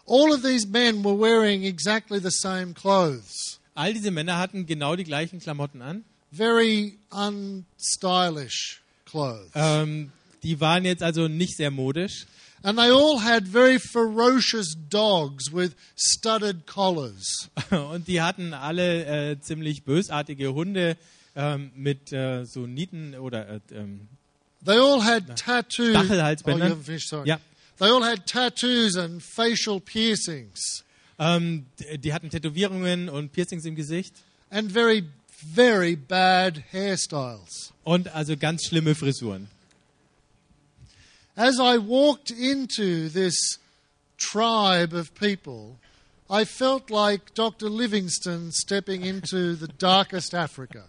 All 0.07 0.33
of 0.33 0.43
these 0.43 0.67
men 0.67 1.03
were 1.03 1.19
wearing 1.19 1.63
exactly 1.63 2.21
the 2.21 2.31
same 2.31 2.75
clothes. 2.75 3.61
All 3.75 3.93
diese 3.93 4.11
Männer 4.11 4.39
hatten 4.39 4.67
genau 4.67 4.97
die 4.97 5.05
gleichen 5.05 5.41
Klamotten 5.41 5.81
an. 5.81 6.05
Very 6.31 6.99
unstylish 7.11 8.83
clothes. 9.07 9.51
Ähm, 9.55 10.11
die 10.43 10.61
waren 10.61 10.85
jetzt 10.85 11.03
also 11.03 11.29
nicht 11.29 11.57
sehr 11.57 11.71
modisch. 11.71 12.27
And 12.67 12.79
they 12.79 12.91
all 12.91 13.21
had 13.21 13.47
very 13.47 13.79
ferocious 13.79 14.75
dogs 14.89 15.53
with 15.53 15.75
studded 15.97 16.65
collars. 16.67 17.51
Und 17.71 18.09
die 18.09 18.23
hatten 18.23 18.55
alle 18.55 19.05
äh, 19.33 19.41
ziemlich 19.41 19.85
bösartige 19.85 20.55
Hunde 20.55 20.97
ähm, 21.37 21.71
mit 21.77 22.11
äh, 22.13 22.45
so 22.47 22.67
Nieten 22.67 23.15
oder 23.17 23.47
äh, 23.49 23.61
ähm, 23.73 24.09
They 24.65 24.79
all 24.79 25.05
had 25.05 25.37
tattoos. 25.37 25.89
Oh, 25.95 25.99
you 25.99 26.05
Stachelhalsbänder. 26.07 26.67
haven't 26.71 26.85
finished, 26.85 27.09
sorry. 27.11 27.29
Ja. 27.29 27.39
They 27.79 27.89
all 27.91 28.03
had 28.03 28.25
tattoos 28.27 28.97
and 28.97 29.23
facial 29.23 29.79
piercings 29.81 30.85
Ähm, 31.19 31.67
die 31.99 32.13
hatten 32.15 32.31
Tätowierungen 32.31 33.09
und 33.11 33.31
Piercings 33.33 33.65
im 33.67 33.75
Gesicht 33.77 34.15
and 34.51 34.73
very, 34.73 35.05
very 35.55 35.97
bad 35.97 36.63
hairstyles. 36.73 37.73
und 37.85 38.09
also 38.15 38.37
ganz 38.39 38.65
schlimme 38.65 38.95
Frisuren. 38.95 39.49
As 41.37 41.59
I 41.59 41.79
walked 41.79 42.31
into 42.31 43.09
this 43.09 43.59
tribe 44.17 44.95
of 44.95 45.13
people, 45.17 45.81
I 46.31 46.45
felt 46.45 46.91
like 46.91 47.35
Dr. 47.35 47.69
Livingstone 47.69 48.53
stepping 48.53 49.05
into 49.05 49.57
the 49.57 49.67
darkest 49.67 50.33
Africa. 50.33 50.85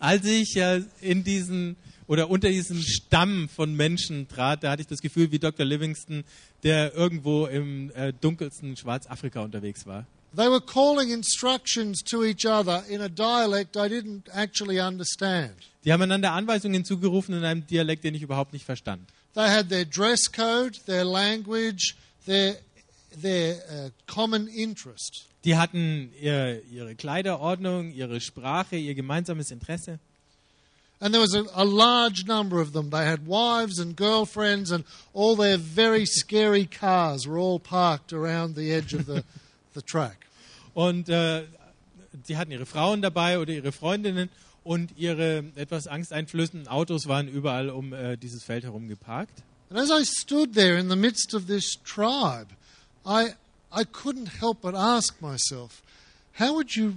Als 0.00 0.24
ich 0.24 0.56
äh, 0.56 0.80
in 1.02 1.24
diesen 1.24 1.76
oder 2.06 2.30
unter 2.30 2.48
diesen 2.48 2.82
Stamm 2.82 3.50
von 3.50 3.74
Menschen 3.74 4.28
trat, 4.28 4.64
da 4.64 4.70
hatte 4.70 4.80
ich 4.80 4.88
das 4.88 5.02
Gefühl 5.02 5.30
wie 5.30 5.38
Dr. 5.38 5.66
Livingston, 5.66 6.24
der 6.62 6.94
irgendwo 6.94 7.46
im 7.46 7.90
äh, 7.94 8.14
dunkelsten 8.14 8.78
Schwarzafrika 8.78 9.40
unterwegs 9.42 9.84
war. 9.84 10.06
They 10.36 10.48
were 10.48 10.60
calling 10.60 11.10
instructions 11.10 12.02
to 12.10 12.22
each 12.22 12.44
other 12.44 12.84
in 12.90 13.00
a 13.00 13.08
dialect 13.08 13.76
I 13.78 13.88
didn't 13.88 14.28
actually 14.34 14.78
understand. 14.78 15.54
Die 15.86 15.92
haben 15.92 16.02
einander 16.02 16.32
Anweisungen 16.32 16.84
zugerufen 16.84 17.34
in 17.34 17.42
einem 17.42 17.66
Dialekt, 17.66 18.04
den 18.04 18.14
ich 18.14 18.20
überhaupt 18.22 18.52
nicht 18.52 18.66
verstand. 18.66 19.08
They 19.34 19.48
had 19.48 19.70
their 19.70 19.86
dress 19.86 20.30
code, 20.30 20.76
their 20.84 21.04
language, 21.04 21.96
their, 22.26 22.56
their 23.18 23.56
uh, 23.70 23.90
common 24.06 24.46
interest. 24.48 25.24
Die 25.46 25.56
hatten 25.56 26.12
ihr, 26.20 26.62
ihre 26.70 26.94
Kleiderordnung, 26.96 27.92
ihre 27.92 28.20
Sprache, 28.20 28.76
ihr 28.76 28.94
gemeinsames 28.94 29.50
Interesse. 29.50 29.98
And 31.00 31.14
there 31.14 31.20
was 31.20 31.34
a, 31.34 31.44
a 31.54 31.64
large 31.64 32.26
number 32.26 32.60
of 32.60 32.72
them. 32.72 32.90
They 32.90 33.06
had 33.06 33.26
wives 33.26 33.78
and 33.78 33.96
girlfriends, 33.96 34.70
and 34.70 34.84
all 35.14 35.34
their 35.36 35.56
very 35.56 36.04
scary 36.04 36.66
cars 36.66 37.26
were 37.26 37.38
all 37.38 37.58
parked 37.58 38.12
around 38.12 38.54
the 38.54 38.72
edge 38.72 38.92
of 38.92 39.06
the, 39.06 39.24
the 39.74 39.82
track. 39.82 40.25
Und 40.76 41.08
äh, 41.08 41.44
sie 42.24 42.36
hatten 42.36 42.52
ihre 42.52 42.66
Frauen 42.66 43.00
dabei 43.00 43.38
oder 43.38 43.50
ihre 43.50 43.72
Freundinnen 43.72 44.28
und 44.62 44.92
ihre 44.98 45.42
etwas 45.54 45.86
angsteinflößenden 45.86 46.68
Autos 46.68 47.06
waren 47.06 47.28
überall 47.28 47.70
um 47.70 47.94
äh, 47.94 48.18
dieses 48.18 48.44
Feld 48.44 48.64
herum 48.64 48.86
geparkt. 48.86 49.42
And 49.70 49.80
as 49.80 49.88
I 49.88 50.04
stood 50.04 50.52
there 50.52 50.78
in 50.78 50.90
the 50.90 50.96
midst 50.96 51.32
of 51.32 51.46
this 51.46 51.78
tribe, 51.82 52.48
I, 53.06 53.30
I 53.72 53.84
couldn't 53.84 54.38
help 54.38 54.60
but 54.60 54.74
ask 54.74 55.18
myself, 55.22 55.82
how 56.38 56.52
would 56.52 56.76
you 56.76 56.92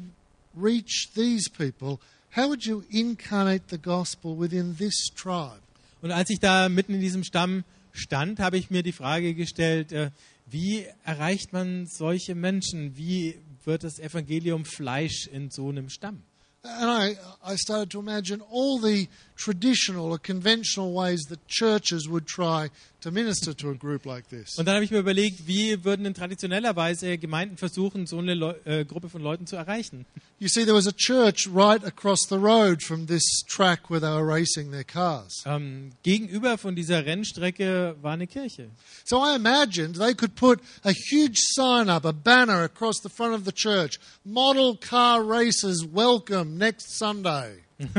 reach 0.53 1.11
these 1.15 1.49
people? 1.49 2.01
How 2.35 2.49
would 2.49 2.65
you 2.65 2.83
incarnate 2.89 3.69
the 3.69 3.77
gospel 3.77 4.37
within 4.37 4.75
this 4.75 5.07
tribe? 5.15 5.61
Und 6.01 6.11
als 6.11 6.29
ich 6.31 6.41
da 6.41 6.67
mitten 6.67 6.95
in 6.95 6.99
diesem 6.99 7.23
Stamm 7.23 7.63
stand, 7.93 8.41
habe 8.41 8.57
ich 8.57 8.69
mir 8.69 8.83
die 8.83 8.91
Frage 8.91 9.33
gestellt, 9.35 9.93
äh, 9.93 10.11
wie 10.51 10.85
erreicht 11.05 11.53
man 11.53 11.85
solche 11.85 12.35
Menschen? 12.35 12.97
Wie 12.97 13.39
wird 13.65 13.83
das 13.83 13.99
Evangelium 13.99 14.65
Fleisch 14.65 15.27
in 15.27 15.49
so 15.49 15.69
einem 15.69 15.89
Stamm? 15.89 16.23
And 16.61 16.89
I, 16.89 17.17
I 17.41 17.55
started 17.55 17.89
to 17.91 17.99
imagine 17.99 18.41
all 18.51 18.79
the 18.79 19.07
traditional 19.37 20.11
or 20.11 20.19
conventional 20.19 20.93
ways 20.93 21.21
that 21.29 21.47
churches 21.47 22.09
would 22.09 22.27
try 22.27 22.69
to 23.01 23.11
minister 23.11 23.55
to 23.55 23.69
a 23.69 23.73
group 23.73 24.05
like 24.05 24.27
this. 24.29 24.57
Und 24.57 24.65
dann 24.65 24.75
habe 24.75 24.85
ich 24.85 24.91
mir 24.91 24.99
überlegt, 24.99 25.47
wie 25.47 25.83
würden 25.83 26.05
in 26.05 26.13
traditioneller 26.13 26.75
Weise 26.75 27.17
Gemeinden 27.17 27.57
versuchen, 27.57 28.07
so 28.07 28.17
eine 28.17 28.33
Leu 28.33 28.53
äh, 28.65 28.85
Gruppe 28.85 29.09
von 29.09 29.21
Leuten 29.21 29.47
zu 29.47 29.55
erreichen? 29.55 30.05
You 30.39 30.47
see, 30.47 30.63
there 30.63 30.75
was 30.75 30.87
a 30.87 30.91
church 30.91 31.47
right 31.53 31.83
across 31.83 32.27
the 32.29 32.35
road 32.35 32.81
from 32.81 33.07
this 33.07 33.43
track 33.47 33.89
where 33.89 33.99
they 33.99 34.09
were 34.09 34.25
racing 34.25 34.71
their 34.71 34.83
cars. 34.83 35.43
Ähm, 35.45 35.91
gegenüber 36.03 36.57
von 36.57 36.75
dieser 36.75 37.05
Rennstrecke 37.05 37.95
war 38.01 38.13
eine 38.13 38.27
Kirche. 38.27 38.69
So 39.05 39.23
I 39.23 39.35
imagined 39.35 39.97
they 39.97 40.13
could 40.13 40.35
put 40.35 40.59
a 40.83 40.91
huge 40.91 41.37
sign 41.37 41.89
up, 41.89 42.05
a 42.05 42.11
banner 42.11 42.63
across 42.63 43.01
the 43.01 43.09
front 43.09 43.33
of 43.33 43.45
the 43.45 43.53
church 43.53 43.99
Model 44.23 44.77
car 44.77 45.23
racers 45.23 45.85
welcome 45.91 46.57
next 46.57 46.97
Sunday. 46.97 47.63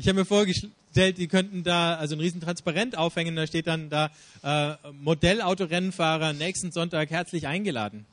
Ich 0.00 0.06
habe 0.06 0.20
mir 0.20 0.24
vorgestellt, 0.24 0.72
die 0.96 1.28
könnten 1.28 1.62
da 1.62 1.96
also 1.96 2.16
ein 2.16 2.20
riesen 2.20 2.40
Transparent 2.40 2.96
aufhängen, 2.96 3.36
da 3.36 3.46
steht 3.46 3.66
dann 3.66 3.90
da 3.90 4.10
äh, 4.42 4.74
Modellautorennenfahrer 4.92 6.32
nächsten 6.32 6.72
Sonntag 6.72 7.10
herzlich 7.10 7.46
eingeladen. 7.46 8.06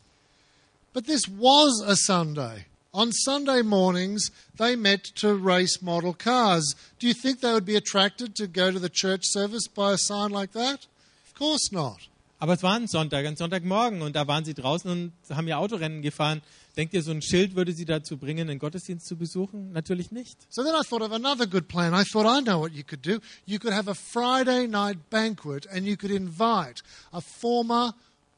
But 0.93 1.05
this 1.05 1.27
was 1.27 1.81
a 1.85 1.95
Sunday. 1.95 2.65
On 2.93 3.11
Sunday 3.11 3.61
mornings, 3.61 4.31
they 4.57 4.77
met 4.77 5.03
to 5.15 5.33
race 5.33 5.81
model 5.81 6.13
cars. 6.13 6.75
Do 6.99 7.07
you 7.07 7.13
think 7.13 7.41
they 7.41 7.51
would 7.51 7.65
be 7.65 7.75
attracted 7.75 8.35
to 8.35 8.47
go 8.47 8.71
to 8.71 8.79
the 8.79 8.89
church 8.89 9.23
service 9.25 9.67
by 9.67 9.91
a 9.91 9.97
sign 9.97 10.31
like 10.31 10.53
that? 10.53 10.87
Of 11.27 11.35
course 11.37 11.73
not. 11.73 11.97
Aber 12.39 12.53
es 12.53 12.63
war 12.63 12.75
ein 12.75 12.87
Sonntag, 12.87 13.25
ein 13.25 13.35
Sonntagmorgen 13.35 14.01
und 14.01 14.15
da 14.15 14.27
waren 14.27 14.45
sie 14.45 14.53
draußen 14.53 14.89
und 14.89 15.35
haben 15.35 15.47
ihr 15.47 15.57
Autorennen 15.57 16.01
gefahren. 16.01 16.41
Denkt 16.77 16.93
ihr, 16.93 17.01
so 17.01 17.11
ein 17.11 17.21
Schild 17.21 17.55
würde 17.55 17.71
sie 17.71 17.85
dazu 17.85 18.17
bringen, 18.17 18.47
den 18.47 18.59
Gottesdienst 18.59 19.05
zu 19.05 19.15
besuchen? 19.15 19.71
Natürlich 19.71 20.11
nicht. 20.11 20.37
So 20.49 20.63
then 20.63 20.73
I 20.73 20.83
thought 20.83 21.01
of 21.01 21.13
another 21.13 21.47
good 21.47 21.67
plan. 21.67 21.93
I 21.93 22.03
thought 22.03 22.25
I 22.25 22.41
know 22.41 22.59
what 22.59 22.73
you 22.73 22.83
could 22.83 23.01
do. 23.01 23.19
You 23.45 23.59
could 23.59 23.73
have 23.73 23.89
a 23.89 23.95
Friday 23.95 24.67
night 24.67 25.09
banquet 25.09 25.65
and 25.71 25.85
you 25.85 25.95
could 25.95 26.11
invite 26.11 26.81
a 27.13 27.21
former 27.21 27.93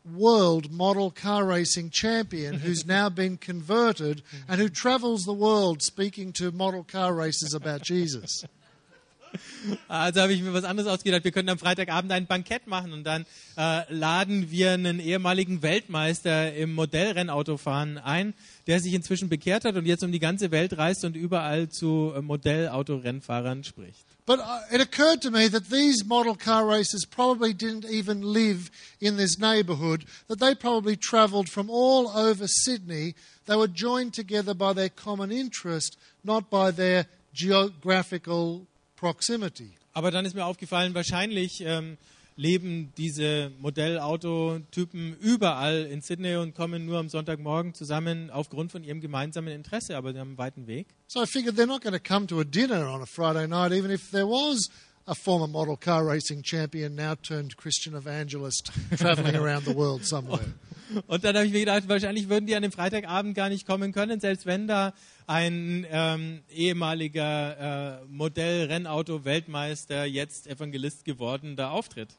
world 0.05 0.71
model 0.71 1.11
car 1.11 1.45
racing 1.45 1.89
champion 1.89 2.53
who's 2.59 2.85
now 2.85 3.09
been 3.09 3.37
converted 3.37 4.21
and 4.47 4.61
who 4.61 4.69
travels 4.69 5.23
the 5.25 5.33
world 5.33 5.81
speaking 5.81 6.31
to 6.33 6.51
model 6.51 6.83
car 6.83 7.13
racers 7.13 7.53
about 7.53 7.81
Jesus. 7.81 8.43
Also 9.87 10.21
habe 10.21 10.33
ich 10.33 10.41
mir 10.41 10.53
was 10.53 10.63
anderes 10.63 10.89
ausgedacht. 10.89 11.23
Wir 11.23 11.31
könnten 11.31 11.49
am 11.49 11.59
Freitagabend 11.59 12.11
ein 12.11 12.27
Bankett 12.27 12.67
machen 12.67 12.93
und 12.93 13.03
dann 13.03 13.25
äh, 13.57 13.81
laden 13.93 14.51
wir 14.51 14.71
einen 14.71 14.99
ehemaligen 14.99 15.61
Weltmeister 15.61 16.53
im 16.53 16.73
Modellrennautofahren 16.73 17.97
ein, 17.97 18.33
der 18.67 18.79
sich 18.79 18.93
inzwischen 18.93 19.29
bekehrt 19.29 19.65
hat 19.65 19.75
und 19.75 19.85
jetzt 19.85 20.03
um 20.03 20.11
die 20.11 20.19
ganze 20.19 20.51
Welt 20.51 20.77
reist 20.77 21.05
und 21.05 21.15
überall 21.15 21.69
zu 21.69 22.13
äh, 22.15 22.21
Modellautorennfahrern 22.21 23.63
spricht. 23.63 24.05
But 24.27 24.39
uh, 24.39 24.59
it 24.73 24.81
occurred 24.81 25.21
to 25.21 25.31
me 25.31 25.47
that 25.47 25.69
these 25.69 26.03
model 26.05 26.35
car 26.35 26.67
racers 26.67 27.05
probably 27.05 27.53
didn't 27.53 27.85
even 27.85 28.21
live 28.21 28.69
in 28.99 29.15
this 29.15 29.39
neighbourhood, 29.39 30.03
that 30.27 30.39
they 30.39 30.53
probably 30.53 30.97
travelled 30.97 31.47
from 31.47 31.69
all 31.69 32.09
over 32.09 32.45
Sydney. 32.45 33.15
They 33.45 33.55
were 33.55 33.69
joined 33.69 34.13
together 34.13 34.53
by 34.53 34.73
their 34.73 34.89
common 34.89 35.31
interest, 35.31 35.97
not 36.25 36.49
by 36.49 36.71
their 36.71 37.05
geographical 37.33 38.67
proximity. 38.97 39.71
Aber 39.93 40.11
dann 40.11 40.25
ist 40.25 40.35
mir 40.35 40.45
aufgefallen, 40.45 40.93
wahrscheinlich 40.93 41.61
ähm, 41.61 41.97
leben 42.35 42.93
diese 42.97 43.51
Modellautotypen 43.59 45.17
überall 45.19 45.85
in 45.85 46.01
Sydney 46.01 46.35
und 46.35 46.53
kommen 46.53 46.85
nur 46.85 46.99
am 46.99 47.09
Sonntagmorgen 47.09 47.73
zusammen 47.73 48.29
aufgrund 48.29 48.71
von 48.71 48.83
ihrem 48.83 49.01
gemeinsamen 49.01 49.53
Interesse, 49.53 49.97
aber 49.97 50.13
sie 50.13 50.19
haben 50.19 50.29
einen 50.29 50.37
weiten 50.37 50.67
Weg. 50.67 50.87
So 51.07 51.23
I 51.23 51.25
figured 51.25 51.55
they're 51.57 51.65
not 51.65 51.81
going 51.81 51.95
to 51.95 51.99
come 51.99 52.27
to 52.27 52.39
a 52.39 52.43
dinner 52.43 52.87
on 52.89 53.01
a 53.01 53.05
Friday 53.05 53.47
night, 53.47 53.71
even 53.71 53.89
if 53.89 54.11
there 54.11 54.27
was 54.27 54.69
a 55.07 55.15
former 55.15 55.47
model 55.47 55.77
car 55.77 56.05
racing 56.05 56.43
champion, 56.43 56.95
now 56.95 57.15
turned 57.15 57.55
Christian 57.55 57.95
evangelist, 57.95 58.71
travelling 58.97 59.35
around 59.41 59.65
the 59.65 59.73
world 59.73 60.05
somewhere. 60.05 60.53
Und 61.07 61.23
dann 61.23 61.35
habe 61.35 61.45
ich 61.45 61.51
mir 61.51 61.59
gedacht, 61.61 61.87
wahrscheinlich 61.87 62.29
würden 62.29 62.45
die 62.45 62.55
an 62.55 62.61
dem 62.61 62.71
Freitagabend 62.71 63.35
gar 63.35 63.49
nicht 63.49 63.67
kommen 63.67 63.91
können, 63.91 64.19
selbst 64.19 64.45
wenn 64.45 64.67
da 64.67 64.93
ein 65.25 65.85
ähm, 65.89 66.41
ehemaliger 66.49 67.99
äh, 67.99 68.05
Modell-Rennauto-Weltmeister, 68.09 70.05
jetzt 70.05 70.47
Evangelist 70.47 71.03
geworden, 71.03 71.55
da 71.57 71.71
auftritt. 71.71 72.09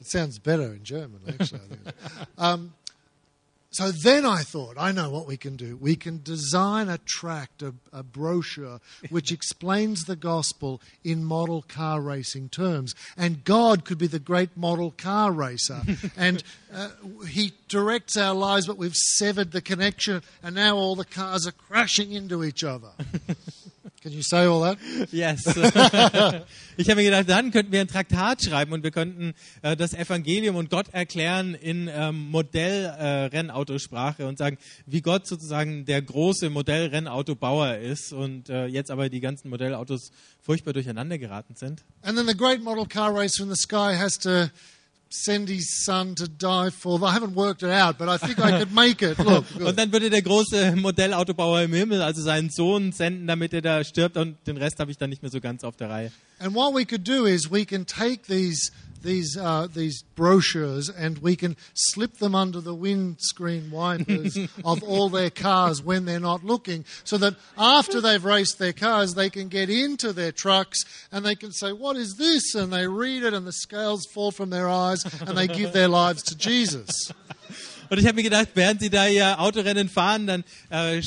It 0.00 0.08
sounds 0.08 0.38
better 0.38 0.72
in 0.72 0.82
German, 0.84 1.20
actually. 1.26 1.60
Um, 2.36 2.72
so 3.74 3.90
then 3.90 4.24
I 4.24 4.42
thought, 4.42 4.76
I 4.78 4.92
know 4.92 5.10
what 5.10 5.26
we 5.26 5.36
can 5.36 5.56
do. 5.56 5.76
We 5.76 5.96
can 5.96 6.22
design 6.22 6.88
a 6.88 6.98
tract, 6.98 7.60
a, 7.60 7.74
a 7.92 8.04
brochure, 8.04 8.80
which 9.10 9.32
explains 9.32 10.04
the 10.04 10.14
gospel 10.14 10.80
in 11.02 11.24
model 11.24 11.62
car 11.62 12.00
racing 12.00 12.50
terms. 12.50 12.94
And 13.16 13.42
God 13.42 13.84
could 13.84 13.98
be 13.98 14.06
the 14.06 14.20
great 14.20 14.56
model 14.56 14.92
car 14.92 15.32
racer. 15.32 15.82
and 16.16 16.44
uh, 16.72 16.90
He 17.28 17.52
directs 17.66 18.16
our 18.16 18.32
lives, 18.32 18.68
but 18.68 18.78
we've 18.78 18.94
severed 18.94 19.50
the 19.50 19.60
connection, 19.60 20.22
and 20.40 20.54
now 20.54 20.76
all 20.76 20.94
the 20.94 21.04
cars 21.04 21.44
are 21.44 21.52
crashing 21.52 22.12
into 22.12 22.44
each 22.44 22.62
other. 22.62 22.90
Can 24.04 24.12
you 24.12 24.20
say 24.20 24.44
all 24.44 24.60
that? 24.60 24.76
Yes. 25.12 25.46
ich 26.76 26.90
habe 26.90 27.00
mir 27.00 27.04
gedacht, 27.04 27.26
dann 27.26 27.50
könnten 27.50 27.72
wir 27.72 27.80
ein 27.80 27.88
Traktat 27.88 28.44
schreiben 28.44 28.74
und 28.74 28.82
wir 28.82 28.90
könnten 28.90 29.32
äh, 29.62 29.78
das 29.78 29.94
Evangelium 29.94 30.56
und 30.56 30.68
Gott 30.68 30.88
erklären 30.92 31.54
in 31.54 31.88
ähm, 31.90 32.30
Modellrennautosprache 32.30 34.24
äh, 34.24 34.26
und 34.26 34.36
sagen, 34.36 34.58
wie 34.84 35.00
Gott 35.00 35.26
sozusagen 35.26 35.86
der 35.86 36.02
große 36.02 36.50
Modellrennautobauer 36.50 37.78
ist 37.78 38.12
und 38.12 38.50
äh, 38.50 38.66
jetzt 38.66 38.90
aber 38.90 39.08
die 39.08 39.20
ganzen 39.20 39.48
Modellautos 39.48 40.10
furchtbar 40.42 40.74
durcheinander 40.74 41.16
geraten 41.16 41.54
sind. 41.56 41.82
And 42.02 42.18
then 42.18 42.26
the 42.28 42.36
great 42.36 42.62
model 42.62 42.84
car 42.84 43.10
racer 43.10 43.42
in 43.44 43.48
the 43.48 43.56
sky 43.56 43.96
has 43.96 44.18
to 44.18 44.50
send 45.14 45.48
his 45.48 45.84
son 45.84 46.14
to 46.16 46.26
die 46.26 46.70
for. 46.70 46.98
I 47.02 47.12
haven't 47.12 47.34
worked 47.34 47.62
it 47.62 47.70
out, 47.70 47.98
but 47.98 48.08
I 48.08 48.18
think 48.18 48.38
I 48.38 48.58
could 48.58 48.72
make 48.72 49.02
it. 49.02 49.18
Look. 49.24 49.44
Und 49.56 49.78
dann 49.78 49.92
würde 49.92 50.10
der 50.10 50.22
große 50.22 50.74
Modellautobauer 50.76 51.62
im 51.62 51.72
Himmel 51.72 52.02
also 52.02 52.22
seinen 52.22 52.50
Sohn 52.50 52.92
senden, 52.92 53.26
damit 53.26 53.52
er 53.52 53.62
da 53.62 53.84
stirbt 53.84 54.16
und 54.16 54.36
den 54.46 54.56
Rest 54.56 54.80
habe 54.80 54.90
ich 54.90 54.98
dann 54.98 55.10
nicht 55.10 55.22
mehr 55.22 55.30
so 55.30 55.40
ganz 55.40 55.62
auf 55.62 55.76
der 55.76 55.90
Reihe. 55.90 56.12
And 56.40 56.54
what 56.54 56.74
we 56.74 56.84
could 56.84 57.06
do 57.06 57.26
is 57.26 57.50
we 57.50 57.64
can 57.64 57.86
take 57.86 58.22
these 58.26 58.72
these 59.04 59.36
uh, 59.36 59.68
these 59.72 60.02
brochures 60.16 60.88
and 60.88 61.18
we 61.18 61.36
can 61.36 61.56
slip 61.74 62.18
them 62.18 62.34
under 62.34 62.60
the 62.60 62.74
windscreen 62.74 63.70
wipers 63.70 64.36
of 64.64 64.82
all 64.82 65.08
their 65.08 65.30
cars 65.30 65.82
when 65.82 66.04
they're 66.04 66.18
not 66.18 66.44
looking, 66.44 66.84
so 67.04 67.16
that 67.18 67.36
after 67.56 68.00
they've 68.00 68.24
raced 68.24 68.58
their 68.58 68.72
cars, 68.72 69.14
they 69.14 69.30
can 69.30 69.48
get 69.48 69.70
into 69.70 70.12
their 70.12 70.32
trucks 70.32 70.84
and 71.12 71.24
they 71.24 71.36
can 71.36 71.52
say, 71.52 71.72
"What 71.72 71.96
is 71.96 72.16
this?" 72.16 72.54
and 72.54 72.72
they 72.72 72.88
read 72.88 73.22
it, 73.22 73.32
and 73.32 73.46
the 73.46 73.52
scales 73.52 74.06
fall 74.06 74.32
from 74.32 74.50
their 74.50 74.68
eyes, 74.68 75.04
and 75.20 75.36
they 75.38 75.46
give 75.46 75.72
their 75.72 75.88
lives 75.88 76.22
to 76.24 76.36
Jesus. 76.36 77.12
Und 77.90 77.98
ich 77.98 78.06
habe 78.06 78.16
mir 78.16 78.22
gedacht, 78.22 78.48
während 78.54 78.80
sie 78.80 78.88
da 78.88 79.06
ihr 79.06 79.38
Autorennen 79.38 79.88
fahren, 79.90 80.26
dann 80.26 80.44
äh, 80.70 81.02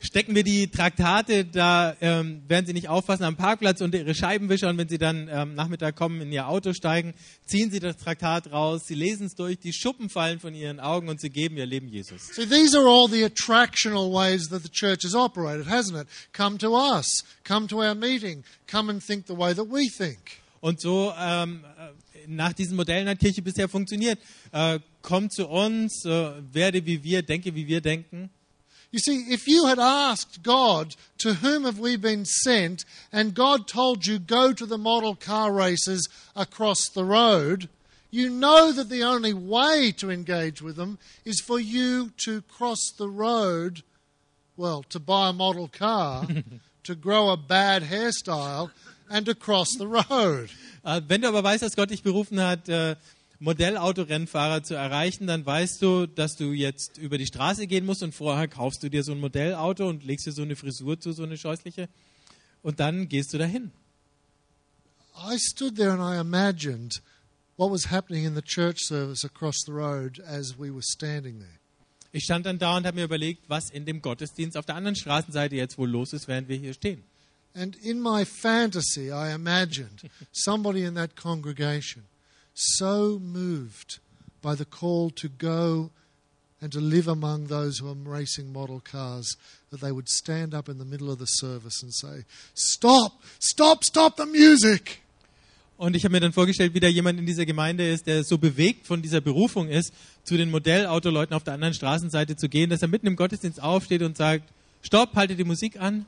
stecken 0.00 0.34
wir 0.34 0.44
die 0.44 0.68
Traktate 0.68 1.44
da, 1.44 1.96
ähm, 2.00 2.42
werden 2.48 2.66
sie 2.66 2.72
nicht 2.72 2.88
aufpassen, 2.88 3.24
am 3.24 3.36
Parkplatz 3.36 3.80
unter 3.80 3.98
ihre 3.98 4.14
Scheibenwischer 4.14 4.68
und 4.68 4.78
wenn 4.78 4.88
sie 4.88 4.98
dann 4.98 5.28
ähm, 5.30 5.54
Nachmittag 5.54 5.96
kommen, 5.96 6.20
in 6.20 6.32
ihr 6.32 6.48
Auto 6.48 6.72
steigen, 6.72 7.14
ziehen 7.44 7.70
sie 7.70 7.80
das 7.80 7.96
Traktat 7.96 8.52
raus, 8.52 8.82
sie 8.86 8.94
lesen 8.94 9.26
es 9.26 9.34
durch, 9.34 9.58
die 9.58 9.72
Schuppen 9.72 10.08
fallen 10.08 10.40
von 10.40 10.54
ihren 10.54 10.80
Augen 10.80 11.08
und 11.08 11.20
sie 11.20 11.30
geben 11.30 11.56
ihr 11.56 11.66
Leben 11.66 11.88
Jesus. 11.88 12.28
See, 12.34 12.46
these 12.46 12.76
are 12.76 12.86
all 12.86 13.08
the 13.08 13.24
attractional 13.24 14.12
ways 14.12 14.48
that 14.48 14.62
the 14.62 14.70
church 14.70 15.04
has 15.04 15.14
operated, 15.14 15.66
hasn't 15.66 16.00
it? 16.00 16.08
Come 16.32 16.58
to 16.58 16.74
us, 16.74 17.24
come 17.44 17.66
to 17.68 17.78
our 17.78 17.94
meeting, 17.94 18.44
come 18.66 18.90
and 18.90 19.02
think 19.04 19.26
the 19.26 19.36
way 19.36 19.54
that 19.54 19.66
we 19.70 19.88
think. 19.88 20.18
Und 20.60 20.80
so 20.80 21.12
ähm, 21.18 21.64
nach 22.26 22.52
diesen 22.52 22.76
Modellen 22.76 23.08
hat 23.08 23.18
Kirche 23.18 23.42
bisher 23.42 23.68
funktioniert. 23.68 24.18
Äh, 24.52 24.80
komm 25.02 25.30
zu 25.30 25.48
uns, 25.48 26.04
äh, 26.04 26.32
werde 26.52 26.84
wie 26.86 27.02
wir, 27.02 27.22
denke 27.22 27.54
wie 27.54 27.66
wir 27.66 27.80
denken. 27.80 28.30
You 28.90 28.98
see, 28.98 29.26
if 29.28 29.46
you 29.46 29.66
had 29.66 29.78
asked 29.78 30.42
God, 30.42 30.94
to 31.18 31.34
whom 31.34 31.64
have 31.64 31.78
we 31.78 31.96
been 31.96 32.24
sent, 32.24 32.84
and 33.12 33.34
God 33.34 33.66
told 33.66 34.06
you, 34.06 34.18
go 34.18 34.52
to 34.52 34.66
the 34.66 34.78
model 34.78 35.14
car 35.14 35.52
races 35.52 36.08
across 36.34 36.88
the 36.88 37.04
road, 37.04 37.68
you 38.10 38.30
know 38.30 38.72
that 38.72 38.88
the 38.88 39.02
only 39.02 39.34
way 39.34 39.92
to 39.98 40.10
engage 40.10 40.62
with 40.62 40.76
them 40.76 40.98
is 41.24 41.40
for 41.40 41.58
you 41.58 42.10
to 42.24 42.42
cross 42.42 42.92
the 42.96 43.08
road, 43.08 43.82
well, 44.56 44.82
to 44.84 45.00
buy 45.00 45.30
a 45.30 45.32
model 45.32 45.68
car, 45.68 46.26
to 46.84 46.94
grow 46.94 47.30
a 47.30 47.36
bad 47.36 47.82
hairstyle, 47.82 48.70
and 49.10 49.26
to 49.26 49.34
cross 49.34 49.68
the 49.76 49.86
road. 49.86 50.50
Äh, 50.84 51.02
wenn 51.08 51.22
du 51.22 51.28
aber 51.28 51.42
weißt, 51.42 51.62
dass 51.62 51.76
Gott 51.76 51.90
dich 51.90 52.02
berufen 52.02 52.40
hat, 52.40 52.68
äh, 52.68 52.96
Modellautorennfahrer 53.38 54.62
zu 54.62 54.74
erreichen, 54.74 55.26
dann 55.26 55.44
weißt 55.44 55.82
du, 55.82 56.06
dass 56.06 56.36
du 56.36 56.52
jetzt 56.52 56.98
über 56.98 57.18
die 57.18 57.26
Straße 57.26 57.66
gehen 57.66 57.84
musst 57.84 58.02
und 58.02 58.14
vorher 58.14 58.48
kaufst 58.48 58.82
du 58.82 58.88
dir 58.88 59.02
so 59.02 59.12
ein 59.12 59.20
Modellauto 59.20 59.88
und 59.88 60.04
legst 60.04 60.26
dir 60.26 60.32
so 60.32 60.42
eine 60.42 60.56
Frisur 60.56 60.98
zu, 60.98 61.12
so 61.12 61.22
eine 61.22 61.36
scheußliche, 61.36 61.88
und 62.62 62.80
dann 62.80 63.08
gehst 63.08 63.32
du 63.32 63.38
dahin. 63.38 63.70
I 65.16 65.38
stood 65.38 65.76
there 65.76 65.92
and 65.92 66.00
I 66.00 66.18
imagined 66.18 67.02
what 67.56 67.70
was 67.70 67.90
happening 67.90 68.24
in 68.24 68.34
the 68.34 68.42
church 68.42 68.78
service 68.86 69.24
across 69.24 69.62
the 69.66 69.72
road 69.72 70.20
as 70.20 70.58
we 70.58 70.70
were 70.72 70.82
standing 70.82 71.38
there. 71.38 71.58
Ich 72.12 72.24
stand 72.24 72.46
dann 72.46 72.58
da 72.58 72.76
und 72.76 72.86
habe 72.86 72.96
mir 72.96 73.04
überlegt, 73.04 73.44
was 73.48 73.70
in 73.70 73.84
dem 73.84 74.00
Gottesdienst 74.00 74.56
auf 74.56 74.64
der 74.64 74.74
anderen 74.76 74.96
Straßenseite 74.96 75.56
jetzt 75.56 75.76
wohl 75.76 75.90
los 75.90 76.12
ist, 76.12 76.28
während 76.28 76.48
wir 76.48 76.56
hier 76.56 76.72
stehen. 76.72 77.04
And 77.54 77.76
in 77.76 78.00
my 78.00 78.24
fantasy, 78.24 79.10
I 79.10 79.34
imagined 79.34 80.02
somebody 80.32 80.84
in 80.84 80.94
that 80.94 81.16
congregation 81.16 82.04
so 82.56 83.20
moved 83.22 83.98
by 84.40 84.54
the 84.54 84.64
call 84.64 85.10
to 85.10 85.28
go 85.28 85.90
and 86.62 86.72
to 86.72 86.80
live 86.80 87.06
among 87.06 87.48
those 87.48 87.78
who 87.78 87.88
are 87.88 87.94
racing 87.94 88.50
model 88.50 88.80
cars 88.80 89.36
that 89.70 89.80
they 89.80 89.92
would 89.92 90.08
stand 90.08 90.54
up 90.54 90.68
in 90.68 90.78
the 90.78 90.84
middle 90.84 91.10
of 91.10 91.18
the 91.18 91.26
service 91.26 91.82
and 91.82 91.92
say, 91.92 92.24
Stop, 92.54 93.22
stop, 93.38 93.84
stop 93.84 94.16
the 94.16 94.24
music. 94.24 95.02
Und 95.76 95.94
ich 95.94 96.04
habe 96.04 96.12
mir 96.12 96.20
dann 96.20 96.32
vorgestellt, 96.32 96.72
wie 96.72 96.80
da 96.80 96.88
jemand 96.88 97.18
in 97.18 97.26
dieser 97.26 97.44
Gemeinde 97.44 97.86
ist, 97.86 98.06
der 98.06 98.24
so 98.24 98.38
bewegt 98.38 98.86
von 98.86 99.02
dieser 99.02 99.20
Berufung 99.20 99.68
ist, 99.68 99.92
zu 100.24 100.38
den 100.38 100.50
Modellautaleuten 100.50 101.36
auf 101.36 101.44
der 101.44 101.52
anderen 101.52 101.74
Straßenseite 101.74 102.36
zu 102.36 102.48
gehen, 102.48 102.70
dass 102.70 102.80
er 102.80 102.88
mitten 102.88 103.06
im 103.06 103.16
Gottesdienst 103.16 103.62
aufsteht 103.62 104.00
und 104.00 104.16
sagt, 104.16 104.48
Stopp, 104.80 105.14
halte 105.14 105.36
die 105.36 105.44
Musik 105.44 105.78
an. 105.78 106.06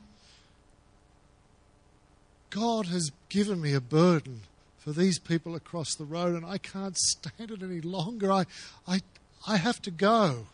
God 2.49 2.89
has 2.89 3.11
given 3.29 3.61
me 3.61 3.75
a 3.75 3.79
burden 3.79 4.48
for 4.89 4.99
these 4.99 5.19
people 5.19 5.55
across 5.55 5.95
the 5.95 6.03
road, 6.03 6.35
and 6.35 6.43
I 6.43 6.57
can't 6.57 6.97
stand 6.97 7.51
it 7.51 7.61
any 7.61 7.79
longer. 7.81 8.31
I, 8.31 8.45
I, 8.87 9.01
I 9.47 9.57
have 9.57 9.79
to 9.83 9.91
go. 9.91 10.47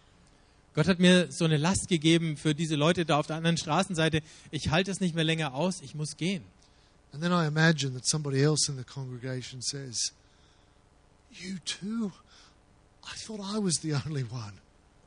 Gott 0.74 0.88
hat 0.88 1.00
mir 1.00 1.32
so 1.32 1.46
eine 1.46 1.56
Last 1.56 1.88
gegeben 1.88 2.36
für 2.36 2.54
diese 2.54 2.76
Leute 2.76 3.06
da 3.06 3.18
auf 3.18 3.28
der 3.28 3.38
anderen 3.38 3.56
Straßenseite. 3.56 4.22
Ich 4.52 4.72
halte 4.72 4.92
es 4.92 5.00
nicht 5.00 5.16
mehr 5.16 5.24
länger 5.24 5.54
aus, 5.54 5.82
ich 5.82 5.96
muss 5.96 6.18
gehen. 6.18 6.44
And 7.14 7.24
then 7.24 7.32
I 7.32 7.48
imagine 7.48 7.94
that 7.94 8.06
somebody 8.06 8.42
else 8.42 8.70
in 8.70 8.78
the 8.78 8.84
congregation 8.84 9.62
says, 9.62 10.12
You 11.32 11.58
too? 11.64 12.12
I 13.06 13.16
thought 13.26 13.40
I 13.40 13.64
was 13.64 13.76
the 13.82 13.94
only 13.94 14.24
one. 14.24 14.52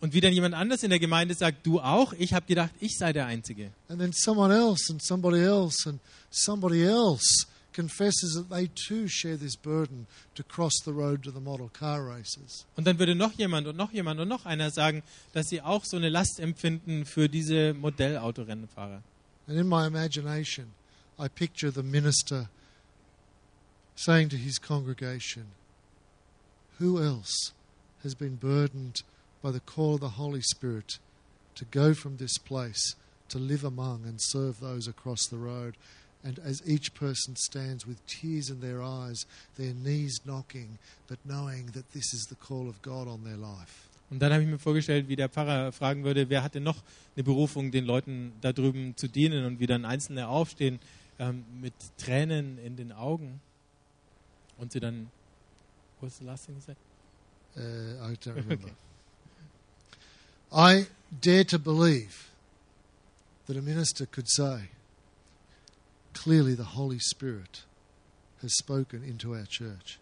Und 0.01 0.15
wie 0.15 0.23
dann 0.23 0.33
jemand 0.33 0.55
anders 0.55 0.85
in 0.85 0.91
der 0.91 1.01
Gemeinde 1.01 1.35
sagt, 1.35 1.67
du 1.67 1.81
auch? 1.81 2.15
Ich 2.15 2.33
habe 2.33 2.47
gedacht, 2.47 2.71
ich 2.81 2.97
sei 2.97 3.13
der 3.13 3.27
Einzige. 3.27 3.73
And 3.89 4.01
then 4.01 4.13
someone 4.15 4.55
else 4.55 4.91
and 4.91 5.03
somebody 5.05 5.43
else 5.43 5.87
and 5.87 6.01
somebody 6.31 6.85
else 6.85 7.47
confesses 7.79 8.35
that 8.35 8.51
they 8.53 8.67
too 8.67 9.07
share 9.07 9.37
this 9.37 9.55
burden 9.55 10.09
to 10.35 10.43
cross 10.43 10.73
the 10.85 10.93
road 10.93 11.23
to 11.23 11.31
the 11.31 11.39
model 11.39 11.69
car 11.69 12.03
races. 12.03 12.67
Und 12.77 12.89
dann 12.89 12.99
würde 12.99 13.15
noch 13.15 13.35
jemand 13.35 13.69
und 13.69 13.77
noch 13.77 13.93
jemand 13.93 14.19
und 14.19 14.27
noch 14.27 14.47
einer 14.47 14.73
sagen, 14.73 15.05
dass 15.33 15.47
sie 15.47 15.63
auch 15.63 15.85
so 15.85 15.97
eine 15.97 16.09
Last 16.09 16.41
empfinden 16.41 17.05
für 17.05 17.29
diese 17.29 17.75
Modellautorennenfahrer. 17.75 19.01
And 19.47 19.57
in 19.57 19.69
my 19.69 19.87
imagination, 19.87 20.73
I 21.21 21.29
picture 21.29 21.71
the 21.71 21.85
minister 21.85 22.49
saying 23.95 24.29
to 24.31 24.37
his 24.37 24.59
congregation, 24.59 25.53
Who 26.81 27.01
else 27.01 27.53
has 28.03 28.17
been 28.17 28.39
burdened 28.39 29.05
by 29.41 29.53
the 29.53 29.61
call 29.61 29.95
of 29.95 30.01
the 30.01 30.19
Holy 30.19 30.43
Spirit 30.43 30.99
to 31.55 31.65
go 31.65 31.95
from 31.95 32.17
this 32.17 32.39
place 32.39 32.97
to 33.29 33.39
live 33.39 33.63
among 33.63 34.05
and 34.05 34.21
serve 34.21 34.59
those 34.59 34.89
across 34.89 35.29
the 35.29 35.39
road? 35.39 35.77
And 36.29 36.39
as 36.41 36.61
each 36.67 36.93
person 36.93 37.37
stands 37.37 37.87
with 37.87 37.97
tears 38.07 38.51
in 38.51 38.61
their 38.61 38.83
eyes, 38.83 39.27
their 39.57 39.73
knees 39.73 40.21
knocking, 40.27 40.79
but 41.07 41.19
knowing 41.25 41.71
that 41.73 41.91
this 41.95 42.13
is 42.13 42.27
the 42.29 42.35
call 42.35 42.69
of 42.69 42.83
God 42.83 43.09
on 43.09 43.25
their 43.25 43.39
life. 43.39 43.89
Und 44.11 44.21
dann 44.21 44.33
habe 44.33 44.43
ich 44.43 44.49
mir 44.49 44.59
vorgestellt, 44.59 45.09
wie 45.09 45.17
der 45.17 45.31
Pfarrer 45.31 45.73
fragen 45.73 46.05
würde, 46.05 46.29
wer 46.29 46.43
hatte 46.43 46.61
noch 46.61 46.77
eine 47.17 47.25
Berufung, 47.25 47.71
den 47.71 47.87
Leuten 47.87 48.33
da 48.43 48.53
drüben 48.53 48.95
zu 48.97 49.09
dienen 49.09 49.47
und 49.47 49.59
wie 49.59 49.67
dann 49.67 49.87
Einzelne 49.87 50.29
aufstehen 50.29 50.81
ähm, 51.19 51.45
mit 51.63 51.73
Tränen 51.97 52.59
in 52.59 52.77
den 52.77 52.93
Augen 52.93 53.41
und 54.59 54.73
sie 54.73 54.81
dann, 54.81 55.11
what's 56.01 56.19
the 56.19 56.25
last 56.25 56.45
thing 56.45 56.57
you 56.57 56.61
said? 56.61 56.77
Uh, 57.57 58.11
I 58.11 58.17
don't 58.17 58.35
remember. 58.37 58.69
I 60.53 60.87
dare 61.11 61.45
to 61.47 61.59
believe 61.59 62.31
that 63.47 63.57
a 63.57 63.63
minister 63.63 64.05
could 64.07 64.29
say, 64.29 64.69
clearly 66.23 66.55
the 66.55 66.77
Holy 66.77 66.99
Spirit 66.99 67.65
has 68.43 68.53
spoken 68.55 69.03
into 69.03 69.35
our 69.35 69.47
church. 69.47 69.99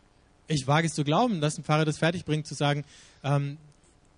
Ich 0.48 0.66
wage 0.66 0.87
es 0.87 0.94
zu 0.94 1.05
glauben, 1.05 1.40
dass 1.40 1.59
ein 1.59 1.64
Pfarrer 1.64 1.85
das 1.85 1.98
fertigbringt, 1.98 2.46
zu 2.46 2.55
sagen, 2.55 2.85
ähm, 3.24 3.59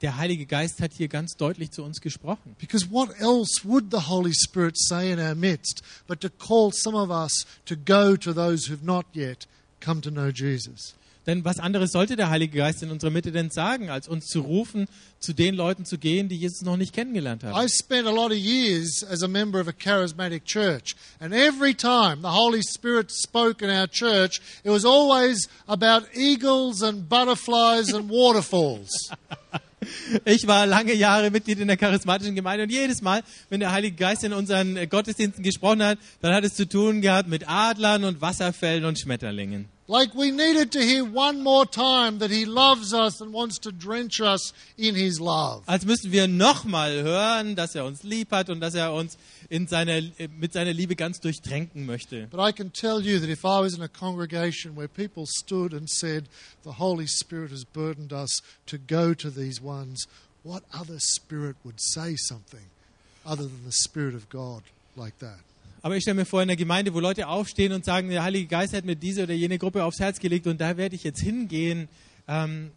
der 0.02 0.16
Heilige 0.16 0.46
Geist 0.46 0.80
hat 0.80 0.92
hier 0.92 1.08
ganz 1.08 1.36
deutlich 1.36 1.70
zu 1.70 1.82
uns 1.82 2.00
gesprochen. 2.00 2.54
Because 2.60 2.90
what 2.90 3.10
else 3.18 3.64
would 3.64 3.90
the 3.90 4.08
Holy 4.08 4.32
Spirit 4.32 4.78
say 4.78 5.10
in 5.10 5.18
our 5.18 5.34
midst 5.34 5.82
but 6.06 6.20
to 6.20 6.28
call 6.28 6.70
some 6.72 6.96
of 6.96 7.10
us 7.10 7.46
to 7.66 7.74
go 7.76 8.16
to 8.16 8.32
those 8.32 8.70
who've 8.70 8.84
not 8.84 9.06
yet 9.12 9.46
come 9.80 10.00
to 10.00 10.10
know 10.10 10.30
Jesus? 10.30 10.94
Denn 11.28 11.44
was 11.44 11.58
anderes 11.58 11.92
sollte 11.92 12.16
der 12.16 12.30
Heilige 12.30 12.56
Geist 12.56 12.82
in 12.82 12.90
unserer 12.90 13.10
Mitte 13.10 13.30
denn 13.32 13.50
sagen, 13.50 13.90
als 13.90 14.08
uns 14.08 14.28
zu 14.28 14.40
rufen, 14.40 14.86
zu 15.20 15.34
den 15.34 15.54
Leuten 15.54 15.84
zu 15.84 15.98
gehen, 15.98 16.30
die 16.30 16.36
Jesus 16.36 16.62
noch 16.62 16.78
nicht 16.78 16.94
kennengelernt 16.94 17.44
haben? 17.44 17.54
I 17.54 17.68
spent 17.68 18.06
a 18.06 18.10
lot 18.10 18.32
of 18.32 18.38
years 18.38 19.04
as 19.04 19.22
a 19.22 19.28
member 19.28 19.60
of 19.60 19.68
a 19.68 19.72
charismatic 19.72 20.46
church, 20.46 20.96
and 21.20 21.34
every 21.34 21.74
time 21.74 22.22
the 22.22 22.30
Holy 22.30 22.62
Spirit 22.62 23.12
spoke 23.12 23.62
in 23.62 23.68
our 23.68 23.86
church, 23.86 24.40
it 24.64 24.70
was 24.70 24.86
always 24.86 25.50
about 25.66 26.06
eagles 26.14 26.82
and 26.82 27.06
butterflies 27.10 27.92
and 27.92 28.08
waterfalls. 28.08 28.88
Ich 30.24 30.46
war 30.46 30.66
lange 30.66 30.92
Jahre 30.92 31.30
Mitglied 31.30 31.60
in 31.60 31.68
der 31.68 31.76
charismatischen 31.76 32.34
Gemeinde 32.34 32.64
und 32.64 32.70
jedes 32.70 33.00
Mal, 33.00 33.22
wenn 33.48 33.60
der 33.60 33.70
Heilige 33.70 33.96
Geist 33.96 34.24
in 34.24 34.32
unseren 34.32 34.76
Gottesdiensten 34.88 35.44
gesprochen 35.44 35.82
hat, 35.82 35.98
dann 36.20 36.34
hat 36.34 36.42
es 36.44 36.54
zu 36.54 36.68
tun 36.68 37.00
gehabt 37.00 37.28
mit 37.28 37.48
Adlern 37.48 38.04
und 38.04 38.20
Wasserfällen 38.20 38.84
und 38.84 38.98
Schmetterlingen. 38.98 39.68
Like 39.90 40.14
we 40.14 40.30
needed 40.30 40.70
to 40.72 40.80
hear 40.80 41.02
one 41.02 41.42
more 41.42 41.64
time 41.64 42.18
that 42.18 42.30
He 42.30 42.44
loves 42.44 42.92
us 42.92 43.22
and 43.22 43.32
wants 43.32 43.58
to 43.60 43.72
drench 43.72 44.20
us 44.20 44.52
in 44.76 44.94
His 44.94 45.18
love. 45.18 45.62
Als 45.66 45.86
müssten 45.86 46.12
wir 46.12 46.28
nochmal 46.28 47.02
hören, 47.02 47.56
dass 47.56 47.74
er 47.74 47.86
uns 47.86 48.02
lieb 48.02 48.30
hat 48.30 48.50
und 48.50 48.60
dass 48.60 48.74
er 48.74 48.92
uns 48.92 49.16
in 49.48 49.66
seiner, 49.66 49.96
äh, 50.18 50.28
mit 50.38 50.52
seiner 50.52 50.74
Liebe 50.74 50.94
ganz 50.94 51.20
durchtränken 51.20 51.86
möchte. 51.86 52.26
But 52.30 52.40
I 52.40 52.52
can 52.52 52.70
tell 52.70 53.00
you 53.00 53.18
that 53.18 53.30
if 53.30 53.44
I 53.44 53.62
was 53.62 53.74
in 53.74 53.82
a 53.82 53.88
congregation 53.88 54.76
where 54.76 54.88
people 54.88 55.24
stood 55.26 55.72
and 55.72 55.88
said, 55.88 56.28
The 56.64 56.78
Holy 56.78 57.06
Spirit 57.06 57.50
has 57.50 57.64
burdened 57.64 58.12
us 58.12 58.42
to 58.66 58.76
go 58.76 59.14
to 59.14 59.30
these 59.30 59.62
ones, 59.62 60.06
what 60.42 60.64
other 60.70 60.98
spirit 60.98 61.56
would 61.64 61.80
say 61.80 62.14
something 62.16 62.68
other 63.24 63.44
than 63.44 63.64
the 63.64 63.72
Spirit 63.72 64.14
of 64.14 64.28
God 64.28 64.64
like 64.96 65.18
that? 65.20 65.40
Aber 65.82 65.96
ich 65.96 66.02
stelle 66.02 66.16
mir 66.16 66.26
vor, 66.26 66.42
in 66.42 66.48
der 66.48 66.56
Gemeinde, 66.56 66.94
wo 66.94 67.00
Leute 67.00 67.28
aufstehen 67.28 67.72
und 67.72 67.84
sagen, 67.84 68.08
der 68.08 68.22
Heilige 68.22 68.46
Geist 68.46 68.74
hat 68.74 68.84
mir 68.84 68.96
diese 68.96 69.22
oder 69.22 69.34
jene 69.34 69.58
Gruppe 69.58 69.84
aufs 69.84 70.00
Herz 70.00 70.18
gelegt 70.18 70.46
und 70.46 70.60
da 70.60 70.76
werde 70.76 70.96
ich 70.96 71.04
jetzt 71.04 71.20
hingehen. 71.20 71.88
Ähm, 72.26 72.70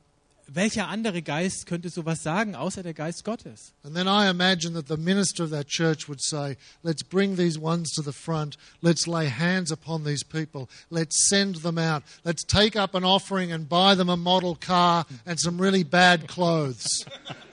welcher 0.54 0.90
andere 0.90 1.22
Geist 1.22 1.66
könnte 1.66 1.90
sowas 1.90 2.24
sagen, 2.24 2.56
außer 2.56 2.84
der 2.84 2.94
Geist 2.94 3.24
Gottes? 3.24 3.74
And 3.84 3.96
then 3.96 4.08
I 4.08 4.30
imagine 4.30 4.74
that 4.74 4.88
the 4.88 4.98
minister 4.98 5.46
of 5.46 5.52
that 5.52 5.68
church 5.68 6.10
would 6.10 6.22
say, 6.22 6.58
Let's 6.84 7.04
bring 7.04 7.38
these 7.38 7.58
ones 7.58 7.92
to 7.94 8.02
the 8.02 8.12
front. 8.12 8.58
Let's 8.82 9.08
lay 9.08 9.30
hands 9.30 9.72
upon 9.72 10.04
these 10.04 10.26
people. 10.26 10.68
Let's 10.90 11.30
send 11.30 11.64
them 11.64 11.78
out. 11.78 12.04
Let's 12.26 12.44
take 12.44 12.76
up 12.76 12.96
an 12.96 13.06
offering 13.06 13.52
and 13.52 13.70
buy 13.70 13.96
them 13.96 14.10
a 14.10 14.18
model 14.18 14.56
car 14.56 15.06
and 15.26 15.40
some 15.40 15.62
really 15.62 15.84
bad 15.84 16.28
clothes. 16.28 17.06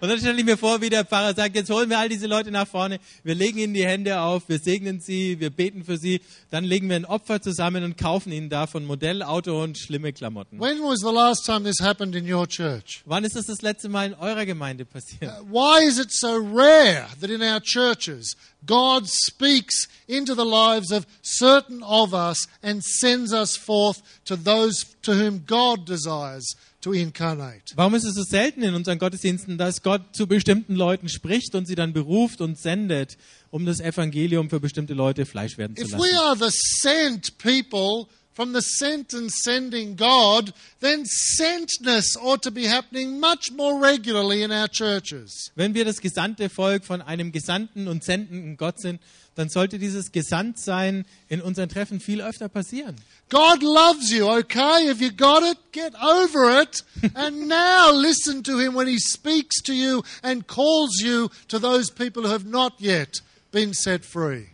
Und 0.00 0.08
dann 0.08 0.18
stelle 0.18 0.38
ich 0.38 0.44
mir 0.44 0.56
vor, 0.56 0.80
wie 0.80 0.90
der 0.90 1.04
Pfarrer 1.04 1.34
sagt, 1.34 1.56
jetzt 1.56 1.70
holen 1.70 1.90
wir 1.90 1.98
all 1.98 2.08
diese 2.08 2.26
Leute 2.26 2.50
nach 2.50 2.66
vorne, 2.66 2.98
wir 3.22 3.34
legen 3.34 3.58
ihnen 3.58 3.74
die 3.74 3.84
Hände 3.84 4.20
auf, 4.20 4.48
wir 4.48 4.58
segnen 4.58 5.00
sie, 5.00 5.40
wir 5.40 5.50
beten 5.50 5.84
für 5.84 5.98
sie, 5.98 6.20
dann 6.50 6.64
legen 6.64 6.88
wir 6.88 6.96
ein 6.96 7.04
Opfer 7.04 7.40
zusammen 7.40 7.84
und 7.84 7.98
kaufen 7.98 8.32
ihnen 8.32 8.48
davon 8.48 8.84
Modellauto 8.84 9.62
und 9.62 9.78
schlimme 9.78 10.12
Klamotten. 10.12 10.60
When 10.60 10.80
was 10.80 11.00
the 11.00 11.12
last 11.12 11.44
time 11.44 11.64
this 11.64 11.80
happened 11.80 12.14
in 12.14 12.32
your 12.32 12.46
church? 12.46 13.02
Wann 13.04 13.24
ist 13.24 13.36
das 13.36 13.46
das 13.46 13.62
letzte 13.62 13.88
Mal 13.88 14.08
in 14.08 14.14
eurer 14.14 14.46
Gemeinde 14.46 14.84
passiert? 14.84 15.22
Uh, 15.22 15.44
Why 15.50 15.86
is 15.86 15.98
it 15.98 16.12
so 16.12 16.36
rare 16.36 17.06
that 17.20 17.30
in 17.30 17.42
our 17.42 17.60
churches 17.60 18.36
God 18.66 19.06
speaks 19.06 19.88
into 20.06 20.34
the 20.34 20.44
lives 20.44 20.90
of 20.90 21.06
certain 21.22 21.82
of 21.82 22.12
us 22.14 22.48
and 22.62 22.82
sends 22.82 23.32
us 23.32 23.56
forth 23.56 24.02
to 24.24 24.36
those 24.36 24.86
to 25.02 25.12
whom 25.12 25.44
God 25.46 25.86
desires? 25.86 26.56
Warum 26.86 27.94
ist 27.94 28.04
es 28.04 28.14
so 28.14 28.22
selten 28.22 28.62
in 28.62 28.74
unseren 28.74 28.98
Gottesdiensten, 28.98 29.58
dass 29.58 29.82
Gott 29.82 30.02
zu 30.14 30.26
bestimmten 30.26 30.74
Leuten 30.74 31.08
spricht 31.08 31.54
und 31.54 31.66
sie 31.66 31.74
dann 31.74 31.92
beruft 31.92 32.40
und 32.40 32.58
sendet, 32.58 33.16
um 33.50 33.66
das 33.66 33.80
Evangelium 33.80 34.50
für 34.50 34.60
bestimmte 34.60 34.94
Leute 34.94 35.26
Fleisch 35.26 35.58
werden 35.58 35.76
zu 35.76 35.84
If 35.84 35.92
lassen? 35.92 36.04
we 36.04 36.18
are 36.18 36.36
the 36.36 36.50
sent 36.50 37.38
people 37.38 38.06
from 38.34 38.52
the 38.52 38.60
sent 38.60 39.14
and 39.14 39.30
sending 39.30 39.96
God, 39.96 40.52
then 40.80 41.04
sentness 41.06 42.16
ought 42.16 42.42
to 42.42 42.50
be 42.50 42.68
happening 42.68 43.20
much 43.20 43.52
more 43.56 43.80
regularly 43.80 44.42
in 44.42 44.50
our 44.50 44.68
churches. 44.68 45.52
Wenn 45.54 45.74
wir 45.74 45.84
das 45.84 46.00
gesandte 46.00 46.50
Volk 46.50 46.84
von 46.84 47.00
einem 47.00 47.32
gesandten 47.32 47.88
und 47.88 48.02
sendenden 48.04 48.56
Gott 48.56 48.80
sind, 48.80 49.00
dann 49.36 49.48
sollte 49.48 49.78
dieses 49.78 50.12
Gesandtsein 50.12 51.06
in 51.28 51.40
unseren 51.40 51.68
Treffen 51.68 52.00
viel 52.00 52.20
öfter 52.20 52.48
passieren. 52.48 52.96
God 53.28 53.62
loves 53.62 54.12
you, 54.12 54.28
okay? 54.28 54.88
If 54.88 55.00
you 55.00 55.10
got 55.10 55.42
it, 55.42 55.58
get 55.72 55.94
over 56.00 56.60
it. 56.60 56.82
and 57.16 57.48
now 57.48 57.90
listen 57.92 58.42
to 58.44 58.58
Him 58.58 58.74
when 58.74 58.86
He 58.86 58.98
speaks 58.98 59.60
to 59.62 59.74
you 59.74 60.04
and 60.22 60.46
calls 60.46 61.00
you 61.00 61.30
to 61.48 61.58
those 61.58 61.90
people 61.90 62.22
who 62.22 62.28
have 62.28 62.46
not 62.46 62.74
yet 62.78 63.20
been 63.50 63.72
set 63.74 64.04
free. 64.04 64.48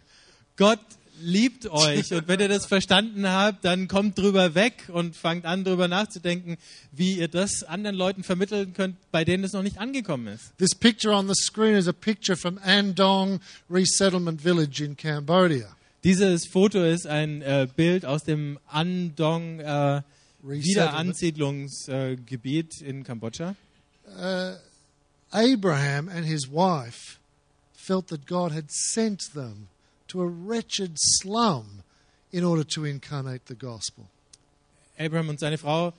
Gott 0.57 0.81
liebt 1.23 1.71
euch 1.71 2.13
und 2.13 2.29
wenn 2.29 2.41
ihr 2.41 2.49
das 2.49 2.67
verstanden 2.67 3.29
habt, 3.29 3.65
dann 3.65 3.89
kommt 3.89 4.19
drüber 4.19 4.55
weg 4.55 4.89
und 4.89 5.17
fangt 5.17 5.45
an, 5.45 5.65
drüber 5.65 5.89
nachzudenken, 5.89 6.57
wie 6.93 7.19
ihr 7.19 7.29
das 7.29 7.63
anderen 7.63 7.97
Leuten 7.97 8.23
vermitteln 8.23 8.73
könnt, 8.73 8.97
bei 9.11 9.25
denen 9.25 9.45
es 9.45 9.53
noch 9.53 9.63
nicht 9.63 9.79
angekommen 9.79 10.29
ist. 10.29 10.57
This 10.59 10.75
picture 10.75 11.15
on 11.15 11.29
the 11.29 11.35
screen 11.35 11.77
is 11.77 11.89
a 11.89 11.93
picture 11.93 12.37
from 12.37 12.59
Andong 12.65 13.41
Resettlement 13.69 14.41
Village 14.41 14.83
in 14.83 14.97
Cambodia. 14.97 15.77
Dieses 16.03 16.47
Foto 16.47 16.83
ist 16.83 17.07
ein 17.07 17.43
äh, 17.43 17.69
Bild 17.77 18.07
aus 18.07 18.25
dem 18.25 18.59
Andong 18.67 19.61
äh, 19.61 20.01
Wiederansiedlungsgebiet 20.43 22.81
in 22.81 23.05
Kambodscha. 23.05 23.55
Uh, 24.07 24.55
Abraham 25.31 26.09
and 26.09 26.25
his 26.25 26.51
wife 26.51 27.19
felt 27.75 28.07
that 28.09 28.27
God 28.27 28.53
had 28.53 28.71
sent 28.71 29.35
them 29.35 29.69
to 30.09 30.23
a 30.23 30.27
wretched 30.27 30.99
slum 30.99 31.83
in 32.33 32.45
order 32.45 32.67
to 32.67 32.87
incarnate 32.87 33.43
the 33.47 33.55
gospel. 33.55 34.07
Abraham 34.99 35.29
und 35.29 35.39
seine 35.39 35.59
Frau 35.59 35.93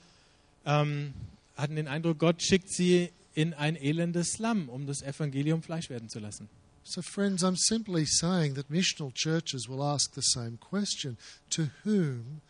ähm, 0.66 1.14
hatten 1.56 1.76
den 1.76 1.86
Eindruck, 1.86 2.18
Gott 2.18 2.42
schickt 2.42 2.72
sie 2.72 3.12
in 3.34 3.54
ein 3.54 3.76
elendes 3.76 4.32
Slum, 4.32 4.68
um 4.68 4.84
das 4.86 5.02
Evangelium 5.02 5.62
Fleisch 5.62 5.90
werden 5.90 6.08
zu 6.08 6.18
lassen. 6.18 6.48
So, 6.84 7.00
friends, 7.00 7.42
I'm 7.42 7.56
simply 7.56 8.04
saying 8.04 8.54
that 8.54 8.70
missional 8.70 9.12
churches 9.14 9.68
will 9.68 9.84
ask 9.84 10.14
the 10.14 10.22
same 10.22 10.58
question 10.58 11.16
To 11.50 11.70
whom 11.84 12.40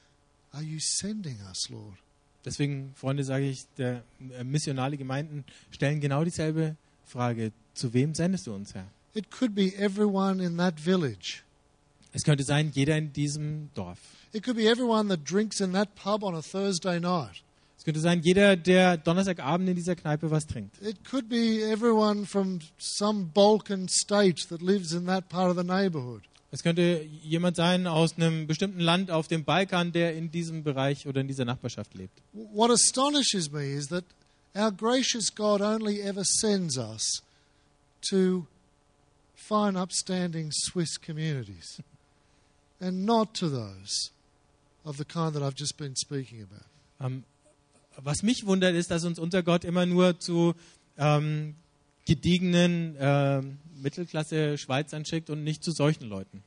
are 0.55 0.63
you 0.63 0.79
sending 0.81 1.39
us, 1.49 1.71
Lord? 1.71 1.99
Deswegen, 2.45 2.93
Freunde, 2.97 3.25
sage 3.25 3.45
ich, 3.45 3.67
der 3.79 4.03
äh, 4.37 4.43
missionale 4.43 4.97
Gemeinden 4.97 5.45
stellen 5.71 6.01
genau 6.01 6.25
dieselbe 6.25 6.77
Frage, 7.07 7.53
zu 7.75 7.93
wem 7.93 8.15
sendest 8.15 8.47
du 8.47 8.55
uns, 8.55 8.75
Herr? 8.75 8.89
It 9.15 9.31
could 9.31 9.55
be 9.55 9.77
everyone 9.77 10.43
in 10.43 10.57
that 10.57 10.81
village. 10.81 11.43
Es 12.13 12.25
könnte 12.25 12.45
sein, 12.45 12.73
jeder 12.75 12.97
in 12.97 13.13
diesem 13.13 13.71
Dorf. 13.75 13.99
It 14.33 14.43
could 14.43 14.57
be 14.57 14.67
everyone 14.67 15.09
that 15.09 15.25
drinks 15.25 15.61
in 15.61 15.73
that 15.73 15.95
pub 15.95 16.25
on 16.25 16.35
a 16.35 16.43
Thursday 16.43 16.99
night. 16.99 17.43
Es 17.83 17.85
könnte 17.85 17.99
sein, 17.99 18.23
jeder, 18.23 18.55
der 18.55 18.97
Donnerstagabend 18.97 19.69
in 19.69 19.75
dieser 19.75 19.97
Kneipe 19.97 20.31
was 20.31 20.47
trinkt. 20.47 20.81
It 20.81 21.05
could 21.05 21.29
be 21.29 21.69
everyone 21.69 22.27
from 22.27 22.61
some 22.79 23.33
Balkan 23.35 23.89
state 23.89 24.49
that 24.51 24.63
lives 24.63 24.93
in 24.93 25.07
that 25.07 25.29
part 25.29 25.51
of 25.51 25.57
the 25.57 25.65
neighborhood. 25.65 26.23
Es 26.53 26.63
könnte 26.63 27.05
jemand 27.25 27.57
sein 27.57 27.89
aus 27.89 28.17
einem 28.17 28.47
bestimmten 28.47 28.79
Land 28.79 29.11
auf 29.11 29.27
dem 29.27 29.43
Balkan, 29.43 29.91
der 29.91 30.15
in 30.15 30.31
diesem 30.31 30.63
Bereich 30.63 31.09
oder 31.09 31.23
in 31.23 31.27
dieser 31.27 31.45
Nachbarschaft 31.45 31.93
lebt. 31.95 32.23
What 32.33 32.71
astonishes 32.71 33.51
me 33.51 33.65
is 33.65 33.89
that 33.89 34.05
our 34.55 34.71
gracious 34.71 35.35
God 35.35 35.61
only 35.61 36.01
ever 36.03 36.23
sends 36.23 36.79
us 36.79 37.21
to 38.11 38.47
fine, 39.35 39.77
upstanding 39.77 40.53
Swiss 40.53 41.01
communities 41.01 41.83
and 42.79 43.05
not 43.05 43.35
to 43.35 43.49
those 43.49 44.13
of 44.85 44.99
the 44.99 45.05
kind 45.05 45.35
that 45.35 45.43
I've 45.43 45.57
just 45.57 45.77
been 45.77 45.97
speaking 45.97 46.43
about. 46.43 46.67
Ähm, 47.01 47.25
was 47.97 48.23
mich 48.23 48.47
wundert, 48.47 48.75
ist, 48.75 48.91
dass 48.91 49.05
uns 49.05 49.19
unser 49.19 49.43
Gott 49.43 49.65
immer 49.65 49.87
nur 49.87 50.19
zu 50.19 50.55
ähm, 50.99 51.55
gediegenen 52.07 52.97
ähm, 52.99 53.59
Mittelklasse-Schweizern 53.77 55.05
schickt 55.05 55.31
und 55.31 55.45
nicht 55.45 55.65
zu 55.65 55.73
solchen 55.73 56.09
Leuten. 56.09 56.43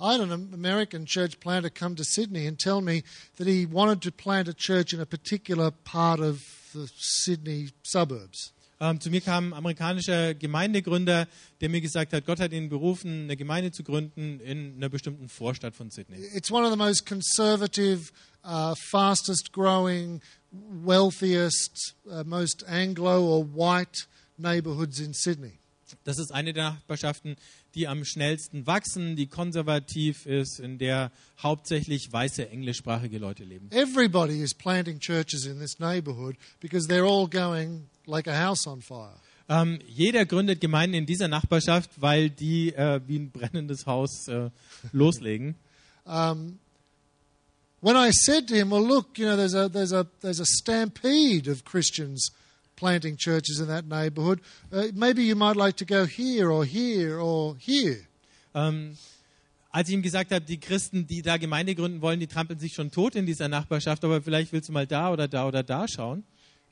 I 0.00 0.14
had 0.14 0.20
an 0.20 0.32
American 0.52 1.06
church 1.06 1.38
planter 1.38 1.70
come 1.70 1.94
to 1.94 2.02
Sydney 2.02 2.48
and 2.48 2.58
tell 2.58 2.80
me 2.80 3.04
that 3.36 3.46
he 3.46 3.66
wanted 3.66 4.02
to 4.02 4.10
plant 4.10 4.48
a 4.48 4.52
church 4.52 4.92
in 4.92 5.00
a 5.00 5.06
particular 5.06 5.70
part 5.70 6.18
of 6.18 6.42
the 6.72 6.88
Sydney 6.96 7.70
suburbs. 7.84 8.52
Ähm, 8.82 9.00
zu 9.00 9.10
mir 9.10 9.20
kam 9.20 9.52
ein 9.52 9.58
amerikanischer 9.58 10.34
Gemeindegründer, 10.34 11.28
der 11.60 11.68
mir 11.68 11.80
gesagt 11.80 12.12
hat, 12.12 12.26
Gott 12.26 12.40
hat 12.40 12.52
ihn 12.52 12.68
berufen, 12.68 13.22
eine 13.22 13.36
Gemeinde 13.36 13.70
zu 13.70 13.84
gründen 13.84 14.40
in 14.40 14.74
einer 14.74 14.88
bestimmten 14.88 15.28
Vorstadt 15.28 15.76
von 15.76 15.88
Sydney. 15.90 16.16
It's 16.34 16.50
one 16.50 16.64
of 16.64 16.72
the 16.72 16.76
most 16.76 17.06
conservative, 17.06 18.10
uh, 18.44 18.74
fastest 18.90 19.52
growing, 19.52 20.20
wealthiest, 20.50 21.94
uh, 22.10 22.24
most 22.24 22.66
Anglo 22.66 23.24
or 23.24 23.44
white 23.44 24.08
neighborhoods 24.36 24.98
in 24.98 25.12
Sydney. 25.14 25.60
Das 26.02 26.18
ist 26.18 26.32
eine 26.32 26.52
der 26.52 26.70
Nachbarschaften, 26.72 27.36
die 27.74 27.88
am 27.88 28.04
schnellsten 28.04 28.66
wachsen, 28.66 29.16
die 29.16 29.26
konservativ 29.26 30.26
ist, 30.26 30.60
in 30.60 30.78
der 30.78 31.10
hauptsächlich 31.42 32.12
weiße 32.12 32.48
englischsprachige 32.48 33.18
Leute 33.18 33.44
leben. 33.44 33.68
Everybody 33.70 34.42
is 34.42 34.54
planting 34.54 34.98
churches 34.98 35.46
in 35.46 35.58
this 35.58 35.78
neighborhood 35.78 36.36
because 36.60 36.86
they're 36.86 37.06
all 37.06 37.28
going 37.28 37.88
like 38.06 38.28
a 38.28 38.38
house 38.38 38.66
on 38.66 38.80
fire. 38.80 39.14
Ähm, 39.48 39.80
jeder 39.86 40.24
gründet 40.24 40.60
Gemeinden 40.60 40.94
in 40.94 41.06
dieser 41.06 41.28
Nachbarschaft, 41.28 41.90
weil 42.00 42.30
die 42.30 42.74
äh, 42.74 43.00
wie 43.06 43.18
ein 43.18 43.30
brennendes 43.30 43.86
Haus 43.86 44.28
äh, 44.28 44.50
loslegen. 44.92 45.56
Um, 46.04 46.58
when 47.80 47.96
I 47.96 48.10
said 48.12 48.48
to 48.48 48.54
him, 48.54 48.70
"Well, 48.70 48.86
look, 48.86 49.18
you 49.18 49.26
know, 49.26 49.36
there's 49.36 49.54
a 49.54 49.68
there's 49.68 49.92
a 49.92 50.06
there's 50.20 50.40
a 50.40 50.46
stampede 50.46 51.48
of 51.48 51.64
Christians 51.64 52.30
planting 52.82 53.16
churches 53.16 53.60
in 53.60 53.68
that 53.68 53.86
neighborhood. 53.86 54.40
Uh, 54.72 54.88
maybe 54.92 55.22
you 55.22 55.36
might 55.36 55.56
like 55.56 55.76
to 55.76 55.84
go 55.84 56.04
here 56.04 56.50
or 56.50 56.64
here 56.64 57.20
or 57.20 57.56
here." 57.58 58.08
Ähm, 58.54 58.96
als 59.70 59.88
ich 59.88 59.94
ihm 59.94 60.02
gesagt 60.02 60.32
habe, 60.32 60.44
die 60.44 60.58
Christen, 60.58 61.06
die 61.06 61.22
da 61.22 61.36
Gemeinde 61.36 61.74
gründen 61.74 62.02
wollen, 62.02 62.20
die 62.20 62.26
trampeln 62.26 62.58
sich 62.58 62.74
schon 62.74 62.90
tot 62.90 63.14
in 63.14 63.24
dieser 63.24 63.48
Nachbarschaft, 63.48 64.04
aber 64.04 64.20
vielleicht 64.20 64.52
willst 64.52 64.68
du 64.68 64.72
mal 64.72 64.86
da 64.86 65.10
oder 65.10 65.28
da 65.28 65.46
oder 65.46 65.62
da 65.62 65.86
schauen. 65.86 66.24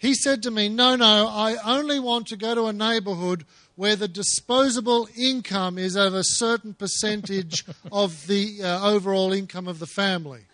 He 0.02 0.14
said 0.14 0.42
to 0.42 0.50
me, 0.50 0.68
No, 0.68 0.96
no, 0.96 1.28
I 1.28 1.56
only 1.62 1.98
want 2.00 2.26
to 2.28 2.36
go 2.36 2.54
to 2.54 2.66
a 2.66 2.72
neighborhood 2.72 3.44
where 3.76 3.96
the 3.96 4.08
disposable 4.08 5.06
income 5.14 5.78
is 5.78 5.94
of 5.94 6.14
a 6.14 6.24
certain 6.24 6.74
percentage 6.74 7.64
of 7.92 8.26
the 8.26 8.62
uh, 8.62 8.94
overall 8.94 9.32
income 9.32 9.68
of 9.68 9.78
the 9.78 9.86
family. 9.86 10.46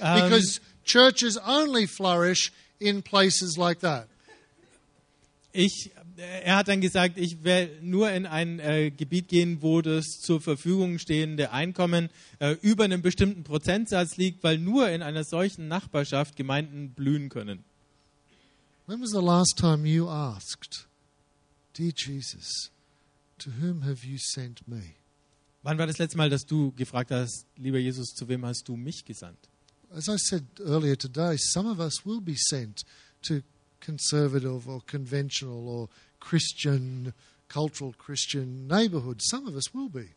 Ähm, 0.00 0.22
Because 0.22 0.60
churches 0.84 1.38
only 1.46 1.86
flourish 1.86 2.50
in 2.80 3.02
places 3.02 3.56
like 3.58 3.80
that. 3.80 4.08
Ich, 5.56 5.92
er 6.16 6.56
hat 6.56 6.68
dann 6.68 6.80
gesagt, 6.80 7.18
ich 7.18 7.42
werde 7.44 7.78
nur 7.82 8.10
in 8.10 8.26
ein 8.26 8.58
äh, 8.58 8.90
Gebiet 8.90 9.28
gehen, 9.28 9.62
wo 9.62 9.82
das 9.82 10.04
zur 10.20 10.40
Verfügung 10.40 10.98
stehende 10.98 11.50
Einkommen 11.52 12.10
äh, 12.38 12.56
über 12.62 12.84
einem 12.84 13.02
bestimmten 13.02 13.44
Prozentsatz 13.44 14.16
liegt, 14.16 14.44
weil 14.44 14.58
nur 14.58 14.88
in 14.90 15.02
einer 15.02 15.24
solchen 15.24 15.68
Nachbarschaft 15.68 16.36
Gemeinden 16.36 16.90
blühen 16.90 17.28
können. 17.28 17.64
When 18.86 19.00
was 19.00 19.10
the 19.10 19.20
last 19.20 19.56
time 19.58 19.86
you 19.86 20.08
asked, 20.08 20.86
Dear 21.76 21.92
Jesus, 21.94 22.70
to 23.38 23.50
whom 23.60 23.82
have 23.82 24.06
you 24.06 24.16
sent 24.18 24.66
me? 24.68 24.94
Wann 25.62 25.78
war 25.78 25.86
das 25.86 25.98
letzte 25.98 26.16
Mal, 26.16 26.30
dass 26.30 26.46
du 26.46 26.72
gefragt 26.72 27.10
hast, 27.10 27.44
lieber 27.56 27.78
Jesus, 27.78 28.14
zu 28.14 28.28
wem 28.28 28.46
hast 28.46 28.68
du 28.68 28.76
mich 28.76 29.04
gesandt? 29.04 29.38
As 29.90 30.08
I 30.08 30.16
said 30.16 30.44
earlier 30.60 30.96
today, 30.96 31.36
some 31.36 31.68
of 31.68 31.78
us 31.80 32.06
will 32.06 32.20
be 32.20 32.36
sent 32.36 32.82
to 33.22 33.40
conservative 33.86 34.68
or 34.68 34.80
conventional 34.86 35.68
or 35.68 35.88
Christian, 36.18 37.14
cultural 37.48 37.94
Christian 37.96 38.66
neighborhoods. 38.66 39.24
Some 39.30 39.46
of 39.46 39.54
us 39.54 39.72
will 39.72 39.88
be. 39.88 40.08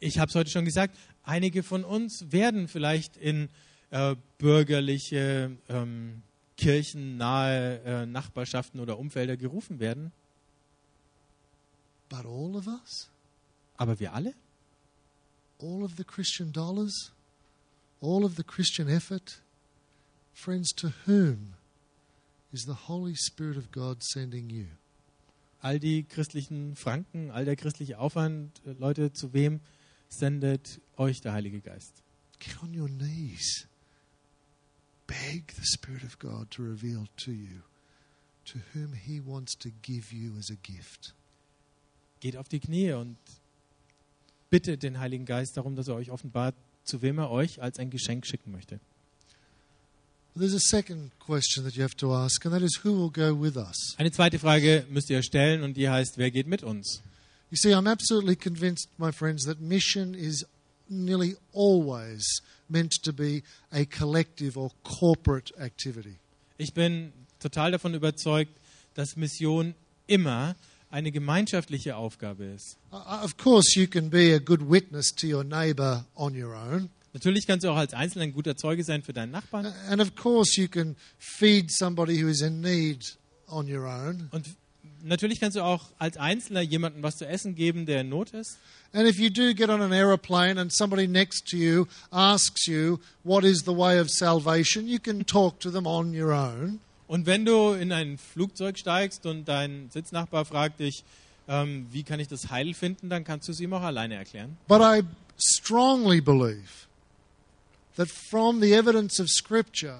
Ich 0.00 0.18
habe 0.18 0.30
es 0.30 0.34
heute 0.34 0.50
schon 0.50 0.64
gesagt, 0.64 0.96
einige 1.22 1.62
von 1.62 1.84
uns 1.84 2.24
werden 2.30 2.66
vielleicht 2.66 3.16
in 3.16 3.48
äh, 3.90 4.16
bürgerliche, 4.38 5.56
ähm, 5.68 6.22
kirchennahe 6.56 7.80
äh, 7.84 8.06
Nachbarschaften 8.06 8.80
oder 8.80 8.98
Umfelder 8.98 9.36
gerufen 9.36 9.80
werden. 9.80 10.12
But 12.08 12.24
all 12.24 12.56
of 12.56 12.66
us, 12.66 13.08
Aber 13.76 13.98
wir 14.00 14.12
alle? 14.14 14.34
all 15.60 15.84
of 15.84 15.96
the 15.96 16.04
Christian 16.04 16.52
dollars, 16.52 17.10
all 18.00 18.24
of 18.24 18.36
the 18.36 18.44
Christian 18.44 18.88
effort, 18.88 19.40
friends, 20.32 20.72
to 20.72 20.92
whom 21.06 21.54
is 22.54 22.64
the 22.64 22.88
Holy 22.88 23.16
Spirit 23.16 23.56
of 23.56 23.70
God 23.72 24.02
sending 24.02 24.48
you? 24.48 24.66
All 25.60 25.78
die 25.78 26.04
christlichen 26.04 26.76
Franken, 26.76 27.30
all 27.30 27.44
der 27.44 27.56
christliche 27.56 27.98
Aufwand, 27.98 28.62
äh, 28.64 28.72
Leute, 28.78 29.12
zu 29.12 29.32
wem 29.32 29.60
sendet 30.08 30.80
euch 30.96 31.20
der 31.20 31.32
Heilige 31.32 31.60
Geist? 31.60 32.02
Get 32.38 32.62
on 32.62 32.78
your 32.78 32.88
knees. 32.88 33.66
Beg 35.06 35.52
the 35.52 35.64
Spirit 35.64 36.04
of 36.04 36.18
God 36.18 36.50
to 36.52 36.62
reveal 36.62 37.06
to 37.16 37.32
you 37.32 37.62
to 38.44 38.58
whom 38.72 38.92
He 38.92 39.20
wants 39.20 39.56
to 39.58 39.70
give 39.82 40.14
you 40.14 40.36
as 40.38 40.50
a 40.50 40.56
gift. 40.62 41.14
Geht 42.20 42.36
auf 42.36 42.48
die 42.48 42.60
Knie 42.60 42.92
und 42.92 43.16
bittet 44.50 44.82
den 44.82 44.98
Heiligen 45.00 45.24
Geist 45.24 45.56
darum, 45.56 45.74
dass 45.74 45.88
er 45.88 45.96
euch 45.96 46.10
offenbart, 46.10 46.54
zu 46.84 47.02
wem 47.02 47.18
er 47.18 47.30
euch 47.30 47.60
als 47.60 47.78
ein 47.78 47.90
Geschenk 47.90 48.26
schicken 48.26 48.52
möchte. 48.52 48.80
Eine 50.36 50.58
zweite 54.10 54.38
Frage 54.38 54.86
müsst 54.90 55.10
ihr 55.10 55.22
stellen 55.22 55.62
und 55.62 55.76
die 55.76 55.88
heißt, 55.88 56.18
wer 56.18 56.30
geht 56.32 56.46
mit 56.48 56.62
uns? 56.64 57.02
You 57.50 57.56
see, 57.56 57.72
I'm 57.72 57.88
absolutely 57.88 58.34
convinced, 58.34 58.88
my 58.98 59.12
friends, 59.12 59.44
that 59.44 59.60
mission 59.60 60.14
is 60.14 60.44
nearly 60.88 61.36
always 61.52 62.42
meant 62.68 63.00
to 63.04 63.12
be 63.12 63.42
a 63.70 63.84
collective 63.84 64.58
or 64.58 64.72
corporate 64.82 65.56
activity. 65.56 66.16
Ich 66.58 66.74
bin 66.74 67.12
total 67.38 67.70
davon 67.70 67.94
überzeugt, 67.94 68.50
dass 68.94 69.14
Mission 69.16 69.74
immer 70.08 70.56
eine 70.90 71.12
gemeinschaftliche 71.12 71.96
Aufgabe 71.96 72.44
ist. 72.44 72.76
Uh, 72.92 72.96
Of 73.22 73.36
course, 73.36 73.78
you 73.78 73.86
can 73.86 74.10
be 74.10 74.34
a 74.34 74.38
good 74.38 74.68
witness 74.68 75.14
to 75.14 75.26
your 75.26 75.44
neighbour 75.44 76.04
on 76.16 76.34
your 76.34 76.54
own. 76.56 76.90
Natürlich 77.14 77.46
kannst 77.46 77.64
du 77.64 77.70
auch 77.70 77.76
als 77.76 77.94
Einzelner 77.94 78.24
ein 78.24 78.32
guter 78.32 78.56
Zeuge 78.56 78.82
sein 78.82 79.02
für 79.02 79.12
deinen 79.12 79.30
Nachbarn. 79.30 79.72
And 79.88 80.02
of 80.02 80.16
course, 80.16 80.60
you 80.60 80.66
can 80.68 80.96
feed 81.16 81.70
somebody 81.70 82.20
who 82.20 82.28
is 82.28 82.40
in 82.40 82.60
need 82.60 83.16
on 83.46 83.72
your 83.72 83.84
own. 83.86 84.28
Und 84.32 84.48
natürlich 85.04 85.38
kannst 85.38 85.56
du 85.56 85.62
auch 85.62 85.90
als 85.98 86.16
Einzelner 86.16 86.60
jemandem 86.60 87.04
was 87.04 87.16
zu 87.16 87.26
essen 87.26 87.54
geben, 87.54 87.86
der 87.86 88.00
in 88.00 88.08
Not 88.08 88.30
ist. 88.30 88.58
And 88.92 89.08
if 89.08 89.18
you 89.20 89.30
do 89.30 89.54
get 89.54 89.68
on 89.68 89.80
an 89.80 89.92
aeroplane 89.92 90.60
and 90.60 90.72
somebody 90.72 91.06
next 91.06 91.48
to 91.50 91.56
you 91.56 91.86
asks 92.10 92.66
you, 92.66 92.98
What 93.22 93.44
is 93.44 93.60
the 93.64 93.76
way 93.76 94.00
of 94.00 94.10
salvation? 94.10 94.88
you 94.88 94.98
can 94.98 95.24
talk 95.24 95.60
to 95.60 95.70
them 95.70 95.86
on 95.86 96.12
your 96.20 96.32
own. 96.32 96.80
Und 97.06 97.26
wenn 97.26 97.44
du 97.44 97.74
in 97.74 97.92
ein 97.92 98.18
Flugzeug 98.18 98.76
steigst 98.76 99.24
und 99.24 99.44
dein 99.46 99.88
Sitznachbar 99.90 100.44
fragt 100.46 100.80
dich, 100.80 101.04
ähm, 101.46 101.86
wie 101.92 102.02
kann 102.02 102.18
ich 102.18 102.26
das 102.26 102.50
Heil 102.50 102.74
finden, 102.74 103.08
dann 103.08 103.22
kannst 103.22 103.46
du 103.46 103.52
es 103.52 103.60
ihm 103.60 103.72
auch 103.72 103.82
alleine 103.82 104.14
erklären. 104.16 104.56
But 104.66 104.80
I 104.80 105.02
strongly 105.38 106.20
believe 106.20 106.83
that 107.96 108.08
from 108.08 108.60
the 108.60 108.74
evidence 108.74 109.18
of 109.18 109.28
Scripture, 109.28 109.98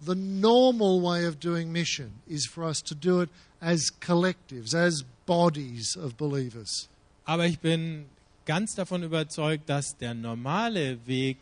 the 0.00 0.14
normal 0.14 1.00
way 1.00 1.24
of 1.24 1.38
doing 1.38 1.72
mission 1.72 2.22
is 2.28 2.46
for 2.46 2.64
us 2.64 2.80
to 2.82 2.94
do 2.94 3.20
it 3.20 3.28
as 3.60 3.90
collectives, 4.00 4.74
as 4.74 5.04
bodies 5.26 5.96
of 5.96 6.16
believers. 6.16 6.88
Aber 7.26 7.46
ich 7.46 7.60
bin 7.60 8.06
ganz 8.46 8.74
davon 8.74 9.02
überzeugt, 9.02 9.68
dass 9.68 9.96
der 9.98 10.14
normale 10.14 11.06
Weg 11.06 11.36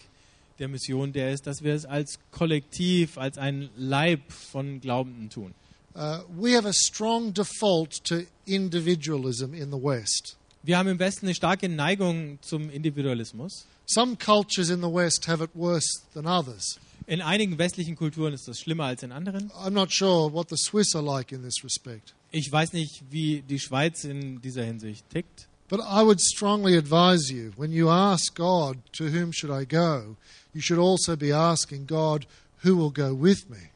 der 0.59 0.69
Mission 0.69 1.13
der 1.13 1.33
ist, 1.33 1.47
dass 1.47 1.63
wir 1.63 1.75
es 1.75 1.85
als 1.85 2.19
Kollektiv, 2.33 3.17
als 3.17 3.39
ein 3.39 3.71
Leib 3.77 4.33
von 4.33 4.81
Glaubenden 4.81 5.31
tun. 5.31 5.55
uh, 5.99 6.23
we 6.37 6.53
have 6.53 6.65
a 6.65 6.73
strong 6.73 7.33
default 7.33 7.91
to 8.05 8.27
individualism 8.47 9.53
in 9.53 9.71
the 9.71 9.77
West. 9.77 10.37
Wir 10.63 10.77
haben 10.77 10.89
im 10.89 10.99
Westen 10.99 11.27
eine 11.27 11.35
starke 11.35 11.69
Neigung 11.69 12.39
zum 12.43 12.69
Individualismus. 12.69 13.67
Some 13.87 14.17
cultures 14.17 14.71
in 14.71 14.81
the 14.81 14.93
West 14.93 15.29
have 15.29 15.43
it 15.43 15.51
worse 15.55 16.03
than 16.15 16.27
others. 16.27 16.79
In 17.07 17.23
einigen 17.23 17.57
westlichen 17.59 17.97
Kulturen 17.97 18.35
ist 18.35 18.49
das 18.49 18.61
schlimmer 18.61 18.85
als 18.85 19.03
in 19.03 19.13
anderen. 19.13 19.51
I'm 19.53 19.71
not 19.71 19.93
sure 19.93 20.33
what 20.33 20.51
the 20.51 20.57
Swiss 20.59 20.95
are 20.95 21.05
like 21.05 21.33
in 21.33 21.43
this 21.43 21.65
respect. 21.65 22.13
Ich 22.33 22.51
weiß 22.51 22.75
nicht, 22.75 23.03
wie 23.11 23.43
die 23.49 23.59
Schweiz 23.59 24.05
in 24.05 24.43
dieser 24.43 24.65
Hinsicht 24.65 25.09
tickt. 25.09 25.49
But 25.69 25.81
I 25.81 26.03
would 26.03 26.21
strongly 26.21 26.77
advise 26.77 27.33
you 27.33 27.53
when 27.57 27.73
you 27.73 27.89
ask 27.89 28.35
God, 28.35 28.79
to 28.93 29.05
whom 29.05 29.33
should 29.33 29.51
I 29.51 29.65
go, 29.65 30.17
you 30.53 30.61
should 30.61 30.79
also 30.79 31.17
be 31.17 31.35
asking 31.35 31.87
God, 31.87 32.27
who 32.65 32.77
will 32.77 32.91
go 32.91 33.15
with 33.15 33.49
me? 33.49 33.71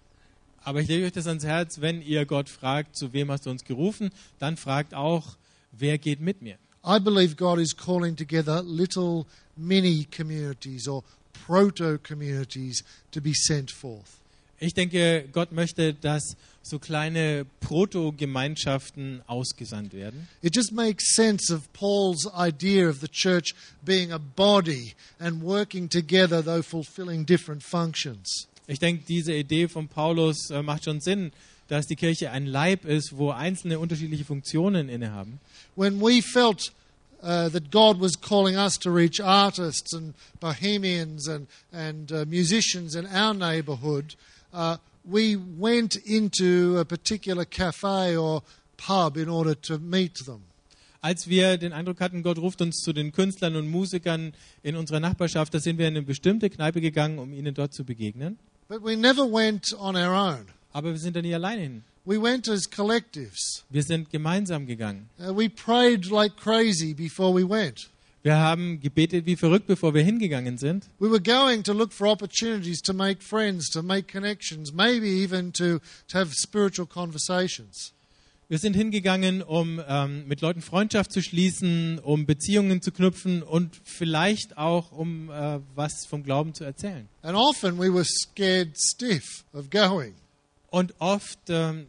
Aber 0.65 0.81
ich 0.81 0.89
lege 0.89 1.07
euch 1.07 1.13
das 1.13 1.27
ans 1.27 1.45
Herz, 1.45 1.81
wenn 1.81 2.03
ihr 2.03 2.27
Gott 2.27 2.49
fragt, 2.49 2.97
zu 2.97 3.13
wem 3.13 3.31
hast 3.31 3.47
du 3.47 3.51
uns 3.51 3.65
gerufen, 3.65 4.11
dann 4.39 4.57
fragt 4.57 4.95
auch, 4.95 5.37
wer 5.73 5.97
geht 5.99 6.21
mit 6.21 6.43
mir? 6.43 6.57
I 6.85 6.99
believe 6.99 7.37
God 7.37 7.59
is 7.59 7.75
calling 7.75 8.17
together 8.17 8.61
little 8.63 9.27
mini 9.57 10.05
communities 10.11 10.89
or 10.89 11.05
proto 11.47 11.99
communities 11.99 12.83
to 13.13 13.21
be 13.21 13.33
sent 13.35 13.71
forth. 13.71 14.19
Ich 14.59 14.75
denke, 14.75 15.29
Gott 15.33 15.51
möchte, 15.51 15.93
dass 15.93 16.37
so 16.63 16.79
kleine 16.79 17.45
Proto-Gemeinschaften 17.61 19.21
ausgesandt 19.27 19.93
werden. 19.93 20.29
It 20.41 20.55
just 20.55 20.73
makes 20.73 21.15
sense 21.17 21.53
of 21.53 21.73
Paul's 21.73 22.29
idea 22.33 22.89
of 22.89 23.01
the 23.01 23.09
church 23.09 23.55
being 23.85 24.13
a 24.13 24.19
body 24.19 24.95
and 25.19 25.43
working 25.43 25.89
together, 25.89 26.43
though 26.43 26.63
fulfilling 26.63 27.27
different 27.27 27.65
functions. 27.65 28.47
Ich 28.69 28.79
denke, 28.79 29.05
diese 29.09 29.35
Idee 29.35 29.67
von 29.67 29.89
Paulus 29.89 30.51
äh, 30.51 30.63
macht 30.63 30.85
schon 30.85 31.01
Sinn, 31.01 31.33
dass 31.67 31.87
die 31.87 31.97
Kirche 31.97 32.31
ein 32.31 32.47
Leib 32.47 32.85
ist, 32.85 33.17
wo 33.17 33.31
einzelne 33.31 33.79
unterschiedliche 33.79 34.25
Funktionen 34.25 34.89
innehaben. 34.89 35.41
When 35.75 36.01
we 36.01 36.21
felt 36.21 36.71
uh, 37.23 37.49
that 37.51 37.71
God 37.71 37.99
was 37.99 38.17
calling 38.17 38.57
us 38.57 38.77
to 38.79 38.91
reach 38.91 39.21
artists 39.21 39.93
and 39.95 40.15
bohemians 40.41 41.29
and, 41.29 41.47
and 41.73 42.11
uh, 42.13 42.25
musicians 42.27 42.95
in 42.95 43.07
our 43.07 43.33
neighborhood, 43.33 44.15
uh, 44.53 44.77
we 45.05 45.37
went 45.37 45.97
into 45.97 46.79
a 46.79 46.85
particular 46.85 47.45
cafe 47.45 48.17
or 48.17 48.43
pub 48.77 49.17
in 49.17 49.29
order 49.29 49.55
to 49.55 49.79
meet 49.79 50.27
them. 50.27 50.43
Als 51.01 51.27
wir 51.27 51.59
den 51.59 51.73
Eindruck 51.73 52.01
hatten, 52.01 52.23
Gott 52.23 52.39
ruft 52.39 52.63
uns 52.63 52.77
zu 52.77 52.93
den 52.93 53.11
Künstlern 53.11 53.57
und 53.57 53.69
Musikern 53.69 54.35
in 54.63 54.77
unserer 54.77 55.01
Nachbarschaft, 55.01 55.53
da 55.53 55.59
sind 55.59 55.79
wir 55.79 55.89
in 55.89 55.97
eine 55.97 56.07
bestimmte 56.07 56.49
Kneipe 56.49 56.81
gegangen, 56.81 57.19
um 57.19 57.33
ihnen 57.33 57.55
dort 57.55 57.75
zu 57.75 57.85
begegnen. 57.85 58.39
But 58.69 58.85
we 58.85 58.97
never 58.97 59.25
went 59.25 59.75
on 59.79 59.97
our 59.97 60.13
own. 60.15 60.47
Aber 60.73 60.93
wir 60.93 60.99
sind 60.99 61.17
da 61.17 61.23
nie 61.23 61.35
alleine 61.35 61.63
hin. 61.63 61.85
We 62.05 62.21
went 62.21 62.49
as 62.49 62.69
collectives. 62.69 63.65
Wir 63.71 63.85
sind 63.85 64.11
gemeinsam 64.11 64.67
gegangen. 64.67 65.09
Uh, 65.21 65.33
we 65.33 65.49
prayed 65.49 66.11
like 66.11 66.37
crazy 66.37 66.95
before 66.95 67.33
we 67.33 67.49
went. 67.49 67.91
Wir 68.25 68.37
haben 68.37 68.81
gebetet 68.81 69.27
wie 69.27 69.37
verrückt, 69.37 69.67
bevor 69.67 69.95
wir 69.95 70.03
hingegangen 70.03 70.59
sind. 70.59 70.89
We 70.99 71.11
were 71.11 71.21
going 71.21 71.63
to 71.65 71.73
look 71.73 71.93
for 71.93 72.09
opportunities 72.09 72.81
to 72.83 72.93
make 72.93 73.23
friends, 73.23 73.69
to 73.71 73.83
make 73.83 74.07
connections, 74.07 74.73
maybe 74.73 75.07
even 75.07 75.53
to, 75.53 75.79
to 76.09 76.19
have 76.19 76.33
spiritual 76.35 76.87
conversations. 76.87 77.93
Wir 78.49 78.59
sind 78.59 78.75
hingegangen, 78.75 79.41
um 79.41 79.81
ähm, 79.89 80.27
mit 80.29 80.41
Leuten 80.41 80.61
Freundschaft 80.61 81.11
zu 81.11 81.23
schließen, 81.23 81.99
um 82.01 82.27
Beziehungen 82.27 82.83
zu 82.83 82.93
knüpfen 82.93 83.43
und 83.43 83.81
vielleicht 83.85 84.59
auch, 84.59 84.93
um 84.93 85.31
äh, 85.31 85.61
was 85.75 86.05
vom 86.07 86.23
Glauben 86.23 86.53
zu 86.53 86.65
erzählen. 86.65 87.09
And 87.23 87.37
often 87.37 87.79
we 87.79 87.93
were 87.93 88.05
scared 88.05 88.77
stiff 88.77 89.45
of 89.53 89.71
going. 89.71 90.15
Und 90.69 90.95
oft 91.01 91.39
ähm, 91.49 91.87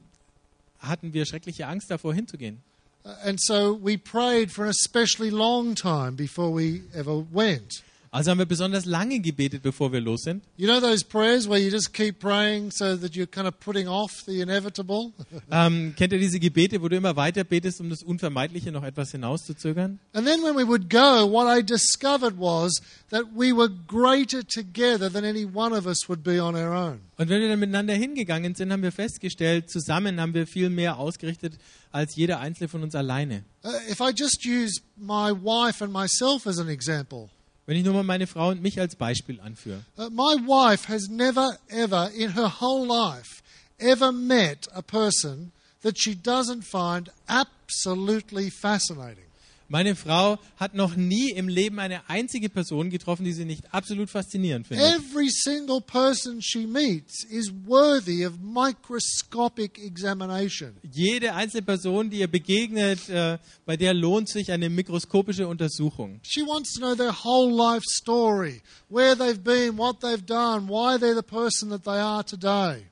hatten 0.84 1.14
wir 1.14 1.26
schreckliche 1.26 1.68
Angst 1.68 1.90
davor 1.90 2.14
hinzugehen. 2.14 2.60
Uh, 3.06 3.10
And 3.26 3.40
so 3.42 3.74
we 3.74 3.98
prayed 3.98 4.52
for 4.52 4.64
an 4.66 4.70
especially 4.70 5.30
long 5.30 5.76
time 5.76 6.16
before 6.16 6.52
we 6.54 6.84
ever 6.94 7.26
went. 7.34 7.84
Also 8.14 8.30
haben 8.30 8.38
wir 8.38 8.46
besonders 8.46 8.86
lange 8.86 9.20
gebetet, 9.22 9.64
bevor 9.64 9.92
wir 9.92 10.00
los 10.00 10.22
sind. 10.22 10.44
You 10.56 10.68
know 10.68 10.80
those 10.80 11.04
prayers 11.04 11.50
where 11.50 11.60
you 11.60 11.72
just 11.72 11.96
keep 11.96 12.20
praying 12.20 12.70
so 12.70 12.96
that 12.96 13.16
you're 13.16 13.26
kind 13.26 13.48
of 13.48 13.60
putting 13.60 13.88
off 13.88 14.22
the 14.28 14.40
inevitable? 14.40 15.14
Ähm, 15.52 15.94
kennt 15.96 16.14
ihr 16.14 16.20
diese 16.20 16.40
Gebete, 16.40 16.82
wo 16.82 16.90
du 16.90 16.96
immer 16.96 17.16
weiter 17.16 17.44
betest, 17.44 17.82
um 17.82 17.90
das 17.90 18.04
Unvermeidliche 18.04 18.72
noch 18.72 18.84
etwas 18.84 19.12
hinauszuzögern? 19.12 20.00
And 20.14 20.28
then 20.28 20.44
when 20.44 20.56
we 20.56 20.68
would 20.68 20.92
go, 20.92 21.28
what 21.28 21.48
I 21.48 21.64
discovered 21.64 22.38
was 22.38 22.82
that 23.10 23.24
we 23.36 23.52
were 23.52 23.70
greater 23.88 24.44
together 24.46 25.12
than 25.12 25.26
any 25.26 25.46
one 25.46 25.76
of 25.76 25.88
us 25.88 26.08
would 26.08 26.24
be 26.24 26.40
on 26.40 26.56
our 26.56 26.72
own. 26.72 27.00
Und 27.18 27.30
wenn 27.30 27.42
wir 27.42 27.50
dann 27.50 27.60
miteinander 27.60 27.96
hingegangen 27.96 28.54
sind, 28.54 28.72
haben 28.72 28.84
wir 28.84 28.92
festgestellt, 28.92 29.72
zusammen 29.72 30.22
haben 30.22 30.36
wir 30.36 30.46
viel 30.46 30.70
mehr 30.70 31.00
ausgerichtet 31.00 31.56
als 31.92 32.16
jeder 32.16 32.40
einzelne 32.40 32.68
von 32.68 32.84
uns 32.84 32.94
alleine. 32.94 33.44
Uh, 33.64 33.70
if 33.90 34.00
I 34.00 34.12
just 34.16 34.46
use 34.46 34.82
my 34.96 35.32
wife 35.32 35.84
and 35.84 35.92
myself 35.92 36.46
as 36.46 36.60
an 36.60 36.70
example, 36.70 37.30
Wenn 37.66 37.78
ich 37.78 37.86
nur 37.86 37.94
mal 37.94 38.04
meine 38.04 38.28
Frau 38.28 38.50
und 38.50 38.62
mich 38.62 38.80
als 38.80 38.96
Beispiel 38.96 39.40
anführe. 39.40 39.84
uh, 39.98 40.10
my 40.10 40.36
wife 40.46 40.88
has 40.88 41.08
never, 41.10 41.58
ever 41.70 42.12
in 42.12 42.34
her 42.34 42.60
whole 42.60 42.86
life 42.86 43.42
ever 43.80 44.12
met 44.12 44.68
a 44.74 44.82
person 44.82 45.52
that 45.82 45.98
she 45.98 46.16
doesn't 46.16 46.64
find 46.64 47.10
absolutely 47.28 48.50
fascinating. 48.50 49.26
Meine 49.70 49.96
Frau 49.96 50.38
hat 50.58 50.76
noch 50.76 50.96
nie 50.96 51.32
im 51.32 51.48
Leben 51.48 51.80
eine 51.80 52.08
einzige 52.10 52.50
Person 52.50 52.90
getroffen, 52.90 53.24
die 53.24 53.34
sie 53.34 53.46
nicht 53.46 53.74
absolut 53.74 54.10
faszinierend 54.10 54.68
findet. 54.68 54.86
Every 54.86 55.30
single 55.30 55.82
person 55.82 56.42
she 56.42 56.68
meets 56.68 57.24
is 57.24 57.52
worthy 57.66 58.26
of 58.26 58.34
microscopic 58.42 59.80
examination. 59.80 60.74
Jede 60.92 61.34
einzelne 61.34 61.64
Person, 61.64 62.10
die 62.10 62.20
ihr 62.20 62.28
begegnet, 62.28 63.10
äh, 63.10 63.38
bei 63.66 63.78
der 63.78 63.94
lohnt 63.94 64.30
sich 64.30 64.52
eine 64.52 64.70
mikroskopische 64.70 65.48
Untersuchung. 65.48 66.20
She 66.24 66.42
wants 66.42 66.74
to 66.74 66.80
know 66.80 66.96
their 66.96 67.14
whole 67.24 67.52
life 67.52 67.86
story, 67.88 68.62
where 68.90 69.16
they've 69.16 69.44
been, 69.44 69.78
what 69.78 70.02
they've 70.02 70.26
done, 70.26 70.68
why 70.68 70.98
they're 70.98 71.16
the 71.16 71.24
person 71.24 71.70
that 71.70 71.84
they 71.84 72.00
are 72.00 72.24
today. 72.24 72.86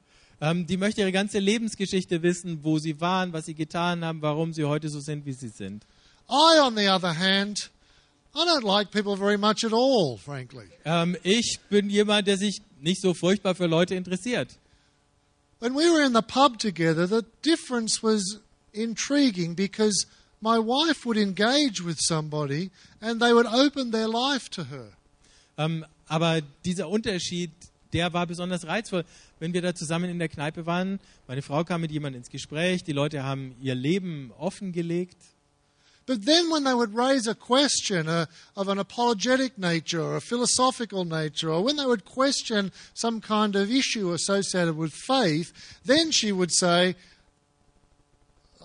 Ähm, 0.44 0.66
die 0.66 0.78
möchte 0.78 1.02
ihre 1.02 1.12
ganze 1.12 1.38
Lebensgeschichte 1.38 2.24
wissen, 2.24 2.64
wo 2.64 2.80
sie 2.80 3.00
waren, 3.00 3.32
was 3.32 3.46
sie 3.46 3.54
getan 3.54 4.04
haben, 4.04 4.24
warum 4.24 4.54
sie 4.54 4.64
heute 4.64 4.90
so 4.90 5.00
sind, 5.00 5.28
wie 5.28 5.34
sie 5.34 5.50
sind. 5.50 5.86
I, 6.32 6.60
on 6.60 6.76
the 6.76 6.88
other 6.88 7.14
hand, 7.14 7.70
I 8.34 8.46
don't 8.46 8.64
like 8.64 8.92
people 8.92 9.18
very 9.18 9.38
much 9.38 9.66
at 9.66 9.74
all, 9.74 10.18
frankly. 10.18 10.66
Ähm, 10.86 11.18
ich 11.24 11.60
bin 11.70 11.90
jemand, 11.90 12.28
der 12.28 12.38
sich 12.38 12.62
nicht 12.80 13.02
so 13.02 13.14
furchtbar 13.14 13.56
für 13.56 13.68
Leute 13.68 13.96
interessiert. 13.96 14.50
When 15.60 15.76
we 15.76 15.92
were 15.92 16.04
in 16.04 16.14
the 16.14 16.22
pub 16.22 16.58
together, 16.58 17.06
the 17.06 17.24
difference 17.44 18.02
was 18.02 18.40
intriguing 18.74 19.54
because 19.54 20.08
my 20.42 20.58
wife 20.58 21.06
would 21.06 21.18
engage 21.18 21.84
with 21.84 22.00
somebody 22.00 22.72
and 23.02 23.22
they 23.22 23.34
would 23.34 23.46
open 23.46 23.92
their 23.92 24.08
life 24.08 24.50
to 24.52 24.64
her. 24.64 24.94
Ähm, 25.58 25.86
aber 26.08 26.42
dieser 26.66 26.90
Unterschied, 26.90 27.52
der 27.94 28.14
war 28.14 28.26
besonders 28.26 28.66
reizvoll. 28.66 29.04
Wenn 29.40 29.54
wir 29.54 29.62
da 29.62 29.76
zusammen 29.76 30.10
in 30.10 30.20
der 30.20 30.30
Kneipe 30.30 30.66
waren, 30.66 31.00
meine 31.28 31.42
Frau 31.42 31.64
kam 31.64 31.82
mit 31.82 31.92
jemandem 31.92 32.22
ins 32.22 32.30
Gespräch, 32.30 32.84
die 32.84 32.94
Leute 32.94 33.24
haben 33.24 33.56
ihr 33.62 33.76
Leben 33.76 34.32
offengelegt. 34.40 35.18
But 36.08 36.26
then, 36.26 36.50
when 36.50 36.64
they 36.64 36.74
would 36.74 36.94
raise 36.96 37.28
a 37.28 37.36
question 37.36 38.08
uh, 38.10 38.26
of 38.56 38.68
an 38.68 38.80
apologetic 38.80 39.58
nature 39.58 40.02
or 40.02 40.16
a 40.18 40.22
philosophical 40.22 41.06
nature, 41.06 41.50
or 41.52 41.64
when 41.64 41.78
they 41.78 41.86
would 41.86 42.06
question 42.06 42.72
some 42.94 43.22
kind 43.22 43.56
of 43.56 43.70
issue 43.72 44.12
associated 44.12 44.76
with 44.76 44.94
faith, 44.94 45.54
then 45.86 46.12
she 46.12 46.32
would 46.32 46.52
say, 46.52 46.96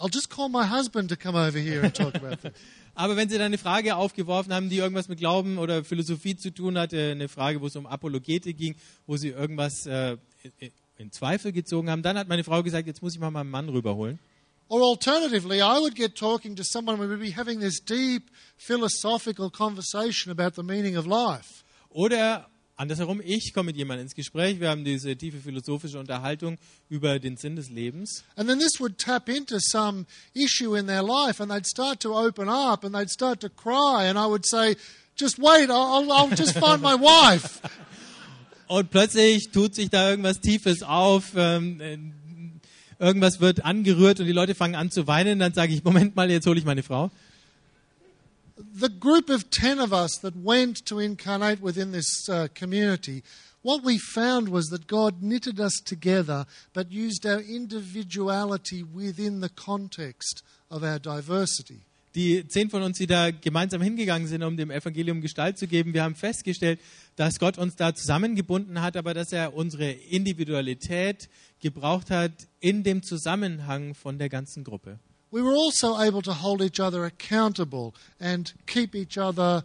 I'll 0.00 0.08
just 0.08 0.28
call 0.30 0.48
my 0.48 0.64
husband 0.66 1.08
to 1.10 1.16
come 1.16 1.36
over 1.36 1.58
here 1.58 1.82
and 1.82 1.94
talk 1.94 2.14
about 2.14 2.40
this. 2.42 2.52
Aber 2.98 3.14
wenn 3.16 3.28
sie 3.28 3.36
dann 3.36 3.46
eine 3.46 3.58
Frage 3.58 3.94
aufgeworfen 3.96 4.54
haben, 4.54 4.70
die 4.70 4.78
irgendwas 4.78 5.08
mit 5.08 5.18
Glauben 5.18 5.58
oder 5.58 5.84
Philosophie 5.84 6.34
zu 6.36 6.50
tun 6.50 6.78
hatte, 6.78 7.10
eine 7.12 7.28
Frage, 7.28 7.60
wo 7.60 7.66
es 7.66 7.76
um 7.76 7.86
Apologete 7.86 8.54
ging, 8.54 8.74
wo 9.06 9.18
sie 9.18 9.28
irgendwas 9.28 9.84
äh, 9.86 10.16
in- 10.60 10.70
in 10.98 11.12
Zweifel 11.12 11.52
gezogen 11.52 11.90
haben, 11.90 12.02
dann 12.02 12.16
hat 12.16 12.26
meine 12.28 12.42
Frau 12.42 12.62
gesagt, 12.62 12.86
jetzt 12.86 13.02
muss 13.02 13.12
ich 13.12 13.20
mal 13.20 13.30
meinen 13.30 13.50
Mann 13.50 13.68
rüberholen. 13.68 14.18
Or 14.68 14.82
alternatively, 14.82 15.60
I 15.60 15.78
would 15.78 15.94
get 15.94 16.16
talking 16.16 16.56
to 16.56 16.64
someone, 16.64 16.98
we 16.98 17.06
would 17.06 17.20
be 17.20 17.30
having 17.30 17.60
this 17.60 17.78
deep 17.80 18.30
philosophical 18.56 19.50
conversation 19.50 20.32
about 20.32 20.54
the 20.54 20.62
meaning 20.62 20.96
of 20.96 21.06
life. 21.06 21.62
Oder 21.90 22.46
andersherum, 22.76 23.22
ich 23.24 23.52
komme 23.54 23.66
mit 23.66 23.76
jemandem 23.76 24.06
ins 24.06 24.14
Gespräch, 24.14 24.60
wir 24.60 24.68
haben 24.68 24.84
diese 24.84 25.16
tiefe 25.16 25.38
philosophische 25.38 25.98
Unterhaltung 25.98 26.58
über 26.88 27.18
den 27.18 27.36
Sinn 27.36 27.56
des 27.56 27.70
Lebens. 27.70 28.24
And 28.36 28.48
then 28.48 28.58
this 28.58 28.80
would 28.80 28.98
tap 28.98 29.28
into 29.28 29.58
some 29.60 30.06
issue 30.34 30.76
in 30.76 30.86
their 30.86 31.02
life, 31.02 31.40
and 31.40 31.50
they'd 31.50 31.66
start 31.66 32.00
to 32.00 32.14
open 32.14 32.48
up 32.48 32.84
and 32.84 32.94
they'd 32.94 33.10
start 33.10 33.40
to 33.40 33.48
cry. 33.48 34.08
And 34.08 34.18
I 34.18 34.26
would 34.26 34.44
say, 34.44 34.76
Just 35.16 35.38
wait, 35.38 35.70
I'll, 35.70 36.12
I'll 36.12 36.28
just 36.28 36.58
find 36.58 36.82
my 36.82 36.94
wife. 36.94 37.62
Und 38.68 38.90
plötzlich 38.90 39.50
tut 39.50 39.74
sich 39.74 39.88
da 39.88 40.10
irgendwas 40.10 40.40
Tiefes 40.40 40.82
auf, 40.82 41.32
ähm, 41.36 41.80
äh, 41.80 41.96
irgendwas 42.98 43.40
wird 43.40 43.64
angerührt 43.64 44.20
und 44.20 44.26
die 44.26 44.32
Leute 44.32 44.54
fangen 44.54 44.74
an 44.74 44.90
zu 44.90 45.06
weinen. 45.06 45.38
Dann 45.38 45.52
sage 45.52 45.72
ich, 45.72 45.84
Moment 45.84 46.16
mal, 46.16 46.30
jetzt 46.30 46.46
hole 46.46 46.58
ich 46.58 46.64
meine 46.64 46.82
Frau. 46.82 47.10
the 48.56 48.88
group 48.88 49.30
of 49.30 49.50
10 49.50 49.80
of 49.80 49.92
us 49.92 50.18
that 50.18 50.34
went 50.36 50.84
to 50.86 50.98
incarnate 50.98 51.60
within 51.60 51.92
this 51.92 52.28
uh, 52.28 52.48
community, 52.54 53.22
what 53.62 53.82
we 53.82 53.98
found 53.98 54.48
was 54.48 54.68
that 54.68 54.86
God 54.86 55.22
knitted 55.22 55.60
us 55.60 55.80
together 55.84 56.46
but 56.72 56.90
used 56.90 57.26
our 57.26 57.40
individuality 57.40 58.82
within 58.82 59.40
the 59.40 59.48
context 59.48 60.42
of 60.70 60.82
our 60.82 60.98
diversity. 60.98 61.80
Die 62.14 62.48
zehn 62.48 62.70
von 62.70 62.82
uns, 62.82 62.96
die 62.96 63.06
da 63.06 63.30
gemeinsam 63.30 63.82
hingegangen 63.82 64.26
sind, 64.26 64.42
um 64.42 64.56
dem 64.56 64.70
Evangelium 64.70 65.20
Gestalt 65.20 65.58
zu 65.58 65.66
geben, 65.66 65.92
wir 65.92 66.02
haben 66.02 66.14
festgestellt, 66.14 66.80
dass 67.16 67.38
Gott 67.38 67.58
uns 67.58 67.76
da 67.76 67.94
zusammengebunden 67.94 68.80
hat, 68.80 68.96
aber 68.96 69.12
dass 69.12 69.32
er 69.32 69.52
unsere 69.52 69.90
Individualität 69.90 71.28
gebraucht 71.60 72.10
hat 72.10 72.32
in 72.60 72.82
dem 72.82 73.02
Zusammenhang 73.02 73.94
von 73.94 74.18
der 74.18 74.28
ganzen 74.28 74.64
Gruppe. 74.64 74.98
We 75.30 75.42
were 75.42 75.56
also 75.56 75.96
able 75.96 76.22
to 76.22 76.42
hold 76.42 76.62
each 76.62 76.80
other 76.80 77.04
accountable 77.04 77.92
and 78.18 78.54
keep 78.66 78.94
each 78.94 79.18
other 79.18 79.64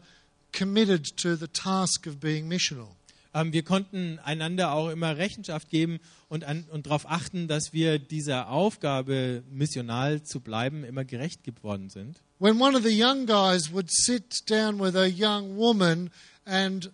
committed 0.52 1.16
to 1.18 1.36
the 1.36 1.48
task 1.48 2.08
of 2.08 2.20
being 2.20 2.48
missional. 2.48 2.96
Ähm, 3.34 3.54
wir 3.54 3.64
konnten 3.64 4.20
einander 4.20 4.74
auch 4.74 4.90
immer 4.90 5.18
Rechenschaft 5.18 5.70
geben 5.70 6.00
und, 6.28 6.44
an, 6.44 6.66
und 6.72 6.88
darauf 6.88 7.10
achten, 7.10 7.48
dass 7.48 7.72
wir 7.72 8.00
dieser 8.00 8.50
Aufgabe, 8.50 9.44
missional 9.50 10.24
zu 10.24 10.42
bleiben, 10.42 10.84
immer 10.84 11.06
gerecht 11.06 11.44
geworden 11.44 11.90
sind. 11.90 12.20
When 12.40 12.60
one 12.60 12.76
of 12.76 12.84
the 12.84 12.90
young 12.90 13.26
guys 13.26 13.72
would 13.72 13.90
sit 13.90 14.50
down 14.50 14.80
with 14.80 14.96
a 14.96 15.06
young 15.06 15.56
woman, 15.56 16.10
and 16.44 16.92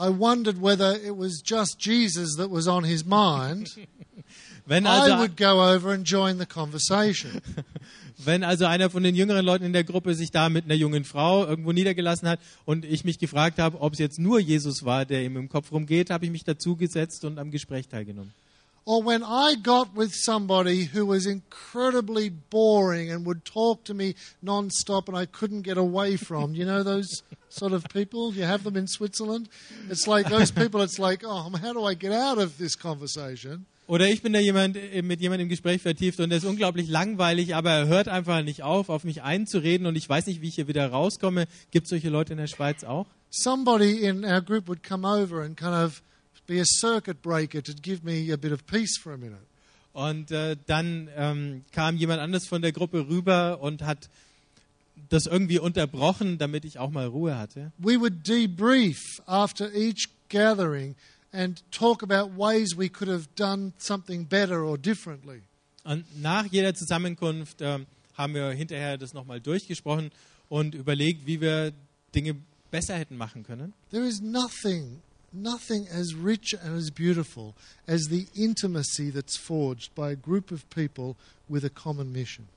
I 0.00 0.08
wondered 0.08 0.60
whether 0.60 0.94
it 0.94 1.16
was 1.16 1.42
just 1.44 1.78
Jesus 1.78 2.36
that 2.36 2.50
was 2.50 2.66
on 2.66 2.84
his 2.84 3.04
mind, 3.04 3.68
Wenn 4.70 4.86
I 4.86 5.00
also, 5.00 5.18
would 5.18 5.36
go 5.36 5.64
over 5.74 5.92
and 5.92 6.06
join 6.06 6.38
the 6.38 6.46
conversation. 6.46 7.42
wenn 8.24 8.44
also 8.44 8.66
einer 8.66 8.88
von 8.88 9.02
den 9.02 9.16
jüngeren 9.16 9.44
Leuten 9.44 9.64
in 9.64 9.72
der 9.72 9.82
Gruppe 9.82 10.14
sich 10.14 10.30
da 10.30 10.48
mit 10.48 10.64
einer 10.64 10.74
jungen 10.74 11.04
Frau 11.04 11.44
irgendwo 11.44 11.72
niedergelassen 11.72 12.28
hat 12.28 12.38
und 12.66 12.84
ich 12.84 13.04
mich 13.04 13.18
gefragt 13.18 13.58
habe, 13.58 13.80
ob 13.80 13.94
es 13.94 13.98
jetzt 13.98 14.20
nur 14.20 14.38
Jesus 14.38 14.84
war, 14.84 15.04
der 15.06 15.24
ihm 15.24 15.36
im 15.36 15.48
Kopf 15.48 15.72
rumgeht, 15.72 16.10
habe 16.10 16.24
ich 16.26 16.30
mich 16.30 16.44
dazugesetzt 16.44 17.24
und 17.24 17.38
am 17.38 17.50
Gespräch 17.50 17.88
teilgenommen. 17.88 18.32
Or 18.90 19.04
when 19.04 19.22
I 19.22 19.54
got 19.54 19.94
with 19.94 20.12
somebody 20.12 20.86
who 20.86 21.06
was 21.06 21.24
incredibly 21.24 22.28
boring 22.28 23.08
and 23.08 23.24
would 23.24 23.44
talk 23.44 23.84
to 23.84 23.94
me 23.94 24.16
non-stop 24.42 25.06
and 25.06 25.16
I 25.16 25.26
couldn't 25.26 25.62
get 25.62 25.78
away 25.78 26.16
from. 26.16 26.56
You 26.56 26.64
know 26.64 26.82
those 26.82 27.22
sort 27.50 27.72
of 27.72 27.84
people? 27.94 28.34
You 28.34 28.42
have 28.42 28.64
them 28.64 28.76
in 28.76 28.88
Switzerland? 28.88 29.48
It's 29.88 30.08
like 30.08 30.28
those 30.28 30.50
people, 30.50 30.82
it's 30.82 30.98
like, 30.98 31.22
oh, 31.24 31.52
how 31.62 31.72
do 31.72 31.84
I 31.84 31.94
get 31.94 32.10
out 32.10 32.38
of 32.38 32.58
this 32.58 32.74
conversation? 32.74 33.66
Oder 33.86 34.08
ich 34.08 34.22
bin 34.22 34.32
da 34.32 34.40
jemand, 34.40 34.76
äh, 34.76 35.02
mit 35.02 35.20
jemandem 35.20 35.46
im 35.46 35.50
Gespräch 35.50 35.80
vertieft 35.82 36.18
und 36.18 36.30
der 36.30 36.38
ist 36.38 36.44
unglaublich 36.44 36.88
langweilig, 36.88 37.54
aber 37.54 37.70
er 37.70 37.86
hört 37.86 38.08
einfach 38.08 38.42
nicht 38.42 38.64
auf, 38.64 38.88
auf 38.88 39.04
mich 39.04 39.22
einzureden 39.22 39.86
und 39.86 39.94
ich 39.94 40.08
weiß 40.08 40.26
nicht, 40.26 40.40
wie 40.40 40.48
ich 40.48 40.56
hier 40.56 40.66
wieder 40.66 40.88
rauskomme. 40.90 41.46
Gibt 41.70 41.84
es 41.84 41.90
solche 41.90 42.08
Leute 42.08 42.32
in 42.32 42.38
der 42.38 42.48
Schweiz 42.48 42.82
auch? 42.82 43.06
Somebody 43.30 44.04
in 44.04 44.24
our 44.24 44.40
group 44.40 44.66
would 44.66 44.82
come 44.82 45.06
over 45.06 45.42
and 45.42 45.56
kind 45.56 45.76
of 45.76 46.02
be 46.50 46.60
a 46.60 46.64
circuit 46.66 47.22
breaker 47.22 47.62
to 47.62 47.72
give 47.72 48.04
me 48.04 48.32
a 48.32 48.36
bit 48.36 48.50
of 48.50 48.66
peace 48.66 48.98
for 49.00 49.12
a 49.12 49.16
minute. 49.16 49.46
Und 49.92 50.32
äh, 50.32 50.56
dann 50.66 51.08
ähm, 51.16 51.64
kam 51.72 51.96
jemand 51.96 52.20
anderes 52.20 52.46
von 52.46 52.60
der 52.60 52.72
Gruppe 52.72 53.08
rüber 53.08 53.60
und 53.60 53.82
hat 53.82 54.08
das 55.08 55.26
irgendwie 55.26 55.60
unterbrochen, 55.60 56.38
damit 56.38 56.64
ich 56.64 56.78
auch 56.78 56.90
mal 56.90 57.06
Ruhe 57.06 57.38
hatte. 57.38 57.72
We 57.78 58.00
would 58.00 58.26
debrief 58.26 58.98
after 59.26 59.72
each 59.72 60.08
gathering 60.28 60.96
and 61.32 61.62
talk 61.70 62.02
about 62.02 62.36
ways 62.36 62.76
we 62.76 62.88
could 62.88 63.08
have 63.08 63.26
done 63.36 63.72
something 63.78 64.26
better 64.26 64.64
or 64.64 64.76
differently. 64.76 65.42
Und 65.84 66.04
nach 66.20 66.46
jeder 66.46 66.74
Zusammenkunft 66.74 67.58
ähm, 67.60 67.86
haben 68.14 68.34
wir 68.34 68.50
hinterher 68.50 68.98
das 68.98 69.14
nochmal 69.14 69.40
durchgesprochen 69.40 70.10
und 70.48 70.74
überlegt, 70.74 71.26
wie 71.26 71.40
wir 71.40 71.72
Dinge 72.14 72.36
besser 72.70 72.96
hätten 72.96 73.16
machen 73.16 73.44
können. 73.44 73.72
There 73.90 74.06
is 74.06 74.20
nothing, 74.20 75.00
nothing 75.32 75.86
as 75.88 76.14
rich 76.14 76.54
and 76.54 76.76
as 76.76 76.90
beautiful 76.90 77.54
as 77.86 78.08
the 78.08 78.26
intimacy 78.34 79.10
that's 79.10 79.36
forged 79.36 79.94
by 79.94 80.10
a 80.10 80.16
group 80.16 80.50
of 80.50 80.68
people 80.70 81.16
with 81.48 81.64
a 81.64 81.70
common 81.70 82.12
mission. 82.12 82.48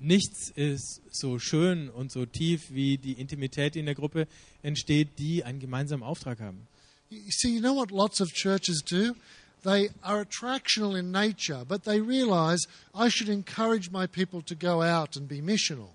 Nichts 0.00 0.52
ist 0.54 1.00
so 1.10 1.38
schön 1.40 1.88
und 1.88 2.12
so 2.12 2.24
tief 2.24 2.70
wie 2.70 2.98
die 2.98 3.14
Intimität, 3.14 3.74
die 3.74 3.80
in 3.80 3.86
der 3.86 3.96
Gruppe 3.96 4.28
entsteht, 4.62 5.18
die 5.18 5.42
einen 5.42 5.58
gemeinsamen 5.58 6.04
Auftrag 6.04 6.40
haben. 6.40 6.68
You 7.10 7.30
see, 7.30 7.54
you 7.54 7.60
know 7.60 7.74
what 7.74 7.90
lots 7.90 8.20
of 8.20 8.28
churches 8.32 8.82
do? 8.82 9.14
They 9.64 9.90
are 10.02 10.20
attractional 10.20 10.96
in 10.96 11.10
nature, 11.10 11.64
but 11.66 11.82
they 11.82 12.00
realize 12.00 12.68
I 12.94 13.08
should 13.08 13.28
encourage 13.28 13.90
my 13.90 14.06
people 14.06 14.40
to 14.42 14.54
go 14.54 14.82
out 14.82 15.16
and 15.16 15.26
be 15.26 15.42
missional. 15.42 15.88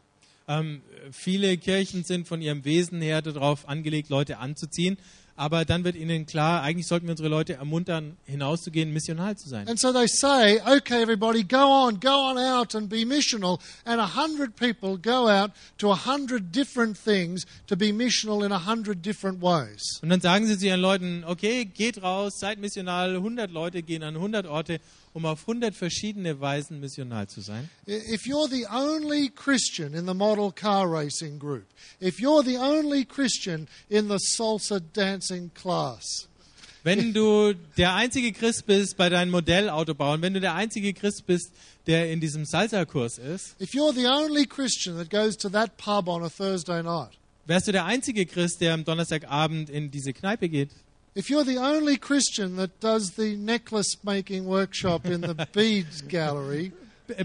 Ähm, 0.47 0.82
viele 1.11 1.57
Kirchen 1.57 2.03
sind 2.03 2.28
von 2.28 2.41
ihrem 2.41 2.65
Wesen 2.65 3.01
her 3.01 3.21
darauf 3.21 3.69
angelegt, 3.69 4.09
Leute 4.09 4.39
anzuziehen. 4.39 4.97
Aber 5.36 5.65
dann 5.65 5.84
wird 5.84 5.95
ihnen 5.95 6.27
klar, 6.27 6.61
eigentlich 6.61 6.86
sollten 6.88 7.07
wir 7.07 7.11
unsere 7.11 7.27
Leute 7.27 7.53
ermuntern, 7.53 8.17
hinauszugehen, 8.25 8.93
missional 8.93 9.36
zu 9.36 9.49
sein. 9.49 9.67
And 9.67 9.79
so 9.79 9.91
they 9.91 10.07
say, 10.07 10.61
okay, 10.61 11.01
everybody, 11.01 11.43
go 11.43 11.57
on, 11.57 11.99
go 11.99 12.11
on 12.11 12.38
out 12.38 12.75
and 12.75 12.88
be 12.88 13.03
missional. 13.03 13.59
And 13.84 13.99
a 13.99 14.15
hundred 14.15 14.55
people 14.55 14.97
go 14.97 15.27
out 15.27 15.51
to 15.79 15.91
a 15.91 15.95
hundred 15.95 16.51
different 16.51 16.97
things 16.97 17.45
to 17.65 17.75
be 17.75 17.91
missional 17.91 18.45
in 18.45 18.51
a 18.51 18.59
hundred 18.67 19.03
different 19.03 19.41
ways. 19.41 19.99
Und 20.03 20.09
dann 20.09 20.21
sagen 20.21 20.45
sie 20.45 20.57
zu 20.57 20.67
ihren 20.67 20.81
Leuten, 20.81 21.23
okay, 21.25 21.65
geht 21.65 22.03
raus, 22.03 22.34
seid 22.39 22.59
missional. 22.59 23.15
100 23.15 23.49
Leute 23.49 23.81
gehen 23.81 24.03
an 24.03 24.15
100 24.15 24.45
Orte, 24.45 24.79
um 25.14 25.26
auf 25.26 25.41
100 25.41 25.76
verschiedene 25.76 26.39
Weisen 26.39 26.80
missional 26.80 27.28
zu 27.28 27.41
sein. 27.41 27.70
If 27.88 28.26
you're 28.26 28.49
the 28.49 28.66
only 28.72 29.30
Christian 29.30 29.93
in 29.93 30.05
the 30.05 30.14
model 30.14 30.51
car 30.51 30.91
racing 30.91 31.39
group, 31.39 31.66
if 31.99 32.20
you're 32.20 32.43
the 32.43 32.57
only 32.57 33.05
Christian 33.05 33.68
in 33.89 34.07
the 34.07 34.18
salsa 34.20 34.82
dancing 34.93 35.51
class, 35.53 36.28
Wenn 36.86 37.14
du 37.14 37.53
der 37.78 37.95
einzige 37.95 38.34
Christ 38.34 38.66
bist 38.66 38.97
bei 38.97 39.07
deinen 39.07 39.32
Modellautobauern, 39.32 40.22
wenn 40.22 40.34
du 40.34 40.41
der 40.41 40.55
einzige 40.55 40.93
Christ 40.93 41.26
bist, 41.26 41.53
der 41.88 42.11
in 42.11 42.20
diesem 42.20 42.43
Salsa-Kurs 42.43 43.20
ist, 43.20 43.55
if 43.61 43.74
you're 43.74 43.93
the 43.93 44.05
only 44.05 44.45
Christian 44.45 44.97
that 44.97 45.09
goes 45.09 45.38
to 45.38 45.49
that 45.49 45.78
pub 45.78 46.09
on 46.09 46.24
a 46.24 46.30
Thursday 46.30 46.84
night, 46.84 47.18
wärst 47.45 47.68
du 47.68 47.72
der 47.72 47.86
einzige 47.86 48.26
Christ, 48.26 48.59
der 48.59 48.74
am 48.74 48.84
Donnerstagabend 48.84 49.70
in 49.70 49.91
diese 49.91 50.11
Kneipe 50.11 50.49
geht. 50.49 50.72
If 51.16 51.30
you're 51.30 51.43
the 51.43 51.57
only 51.57 51.97
Christian 51.97 52.55
that 52.57 52.80
does 52.80 53.11
the 53.11 53.36
necklace 53.36 53.95
making 54.03 54.45
workshop 54.45 55.05
in 55.05 55.22
the 55.22 55.47
beads 55.53 56.01
gallery, 56.01 56.72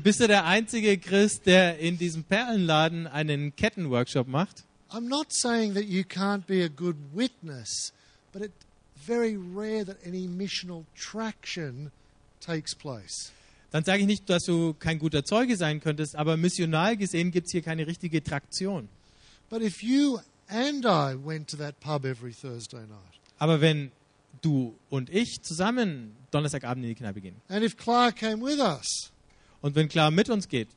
Bist 0.03 0.21
du 0.21 0.27
der 0.27 0.45
einzige 0.45 0.99
Christ, 0.99 1.47
der 1.47 1.79
in 1.79 1.99
diesem 1.99 2.25
Perlenladen 2.25 3.07
einen 3.07 3.55
Kettenworkshop 3.55 4.27
macht? 4.27 4.65
I'm 4.91 5.09
not 5.09 5.33
saying 5.33 5.75
that 5.75 5.85
you 5.85 6.03
can't 6.03 6.47
be 6.47 6.65
a 6.65 6.69
good 6.69 6.97
witness, 7.15 7.93
but 8.33 8.43
it's 8.43 8.67
very 8.97 9.37
rare 9.37 9.85
that 9.85 9.99
any 10.05 10.27
missional 10.27 10.85
traction 10.97 11.93
takes 12.41 12.75
place. 12.75 13.31
Dann 13.71 13.85
sage 13.85 14.01
ich 14.01 14.07
nicht, 14.07 14.29
dass 14.29 14.45
du 14.45 14.75
kein 14.75 14.99
guter 14.99 15.25
Zeuge 15.25 15.57
sein 15.57 15.81
könntest, 15.81 16.17
aber 16.17 16.37
missional 16.37 16.97
gesehen 16.97 17.31
gibt 17.31 17.47
es 17.47 17.53
hier 17.53 17.63
keine 17.63 17.87
richtige 17.87 18.23
Traktion. 18.23 18.89
But 19.51 19.63
if 19.63 19.83
you 19.83 20.21
and 20.49 20.85
I 20.87 21.15
went 21.15 21.49
to 21.51 21.57
that 21.59 21.79
pub 21.81 22.05
every 22.05 22.33
Thursday 22.33 22.81
night, 22.81 23.18
Aber 23.39 23.61
wenn 23.61 23.91
du 24.43 24.75
und 24.91 25.11
ich 25.11 25.43
zusammen 25.43 26.17
Donnerstagabend 26.31 26.85
in 26.85 26.91
die 26.91 26.95
Kneipe 26.95 27.21
gehen. 27.21 27.37
And 27.49 27.65
if 27.65 27.77
Clark 27.77 28.17
came 28.17 28.45
with 28.45 28.59
us, 28.59 29.11
und 29.61 29.75
wenn 29.75 29.89
klar 29.89 30.11
mit 30.11 30.31
uns 30.31 30.49
geht, 30.49 30.69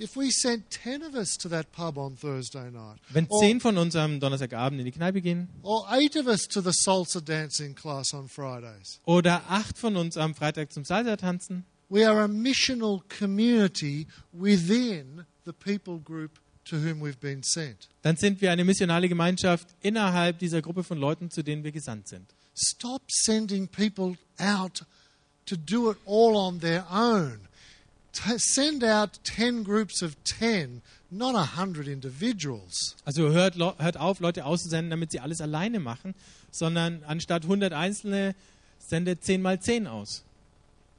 if 0.00 0.16
we 0.16 0.30
sent 0.30 0.70
10 0.70 1.02
of 1.02 1.14
us 1.14 1.36
to 1.38 1.48
that 1.48 1.70
pub 1.72 1.96
on 1.96 2.16
Thursday 2.16 2.70
night, 2.70 2.98
wenn 3.10 3.26
or, 3.28 3.40
zehn 3.40 3.60
von 3.60 3.76
uns 3.78 3.94
am 3.96 4.20
Donnerstagabend 4.20 4.80
in 4.80 4.86
die 4.86 4.92
Kneipe 4.92 5.20
gehen. 5.20 5.48
or 5.62 5.86
eight 5.92 6.16
of 6.16 6.26
us 6.26 6.46
to 6.48 6.60
the 6.60 6.72
salsa 6.72 7.20
dancing 7.20 7.74
class 7.74 8.12
on 8.14 8.28
Fridays, 8.28 9.00
oder 9.04 9.42
acht 9.48 9.78
von 9.78 9.96
uns 9.96 10.16
am 10.16 10.34
Freitag 10.34 10.72
zum 10.72 10.84
Salsa 10.84 11.16
tanzen, 11.16 11.64
we 11.88 12.06
are 12.08 12.22
a 12.22 12.28
missional 12.28 13.02
community 13.08 14.06
within 14.32 15.24
the 15.44 15.52
people 15.52 15.98
group 15.98 16.38
to 16.66 16.76
whom 16.76 17.00
we've 17.00 17.20
been 17.20 17.42
sent. 17.42 17.88
dann 18.02 18.16
sind 18.16 18.40
wir 18.40 18.50
eine 18.52 18.64
missionale 18.64 19.08
Gemeinschaft 19.08 19.68
innerhalb 19.82 20.38
dieser 20.38 20.62
Gruppe 20.62 20.84
von 20.84 20.98
Leuten, 20.98 21.30
zu 21.30 21.42
denen 21.42 21.64
wir 21.64 21.72
gesandt 21.72 22.08
sind. 22.08 22.26
Stop 22.54 23.02
sending 23.10 23.68
people 23.68 24.16
out 24.38 24.84
to 25.46 25.56
do 25.56 25.90
it 25.90 25.98
all 26.06 26.36
on 26.36 26.60
their 26.60 26.86
own. 26.90 27.40
Send 28.38 28.82
out 28.82 29.20
10 29.24 29.62
groups 29.62 30.02
of 30.02 30.16
10, 30.24 30.80
not 31.10 31.34
a 31.34 31.42
100 31.56 31.86
individuals. 31.86 32.96
Also 33.04 33.30
hört, 33.30 33.56
hört 33.56 33.96
auf, 33.98 34.20
Leute 34.20 34.46
auszusenden, 34.46 34.90
damit 34.90 35.12
sie 35.12 35.20
alles 35.20 35.40
alleine 35.42 35.80
machen, 35.80 36.14
sondern 36.50 37.02
anstatt 37.06 37.42
100 37.42 37.74
Einzelne 37.74 38.34
sendet 38.78 39.22
10 39.24 39.42
mal 39.42 39.60
10 39.60 39.86
aus. 39.86 40.22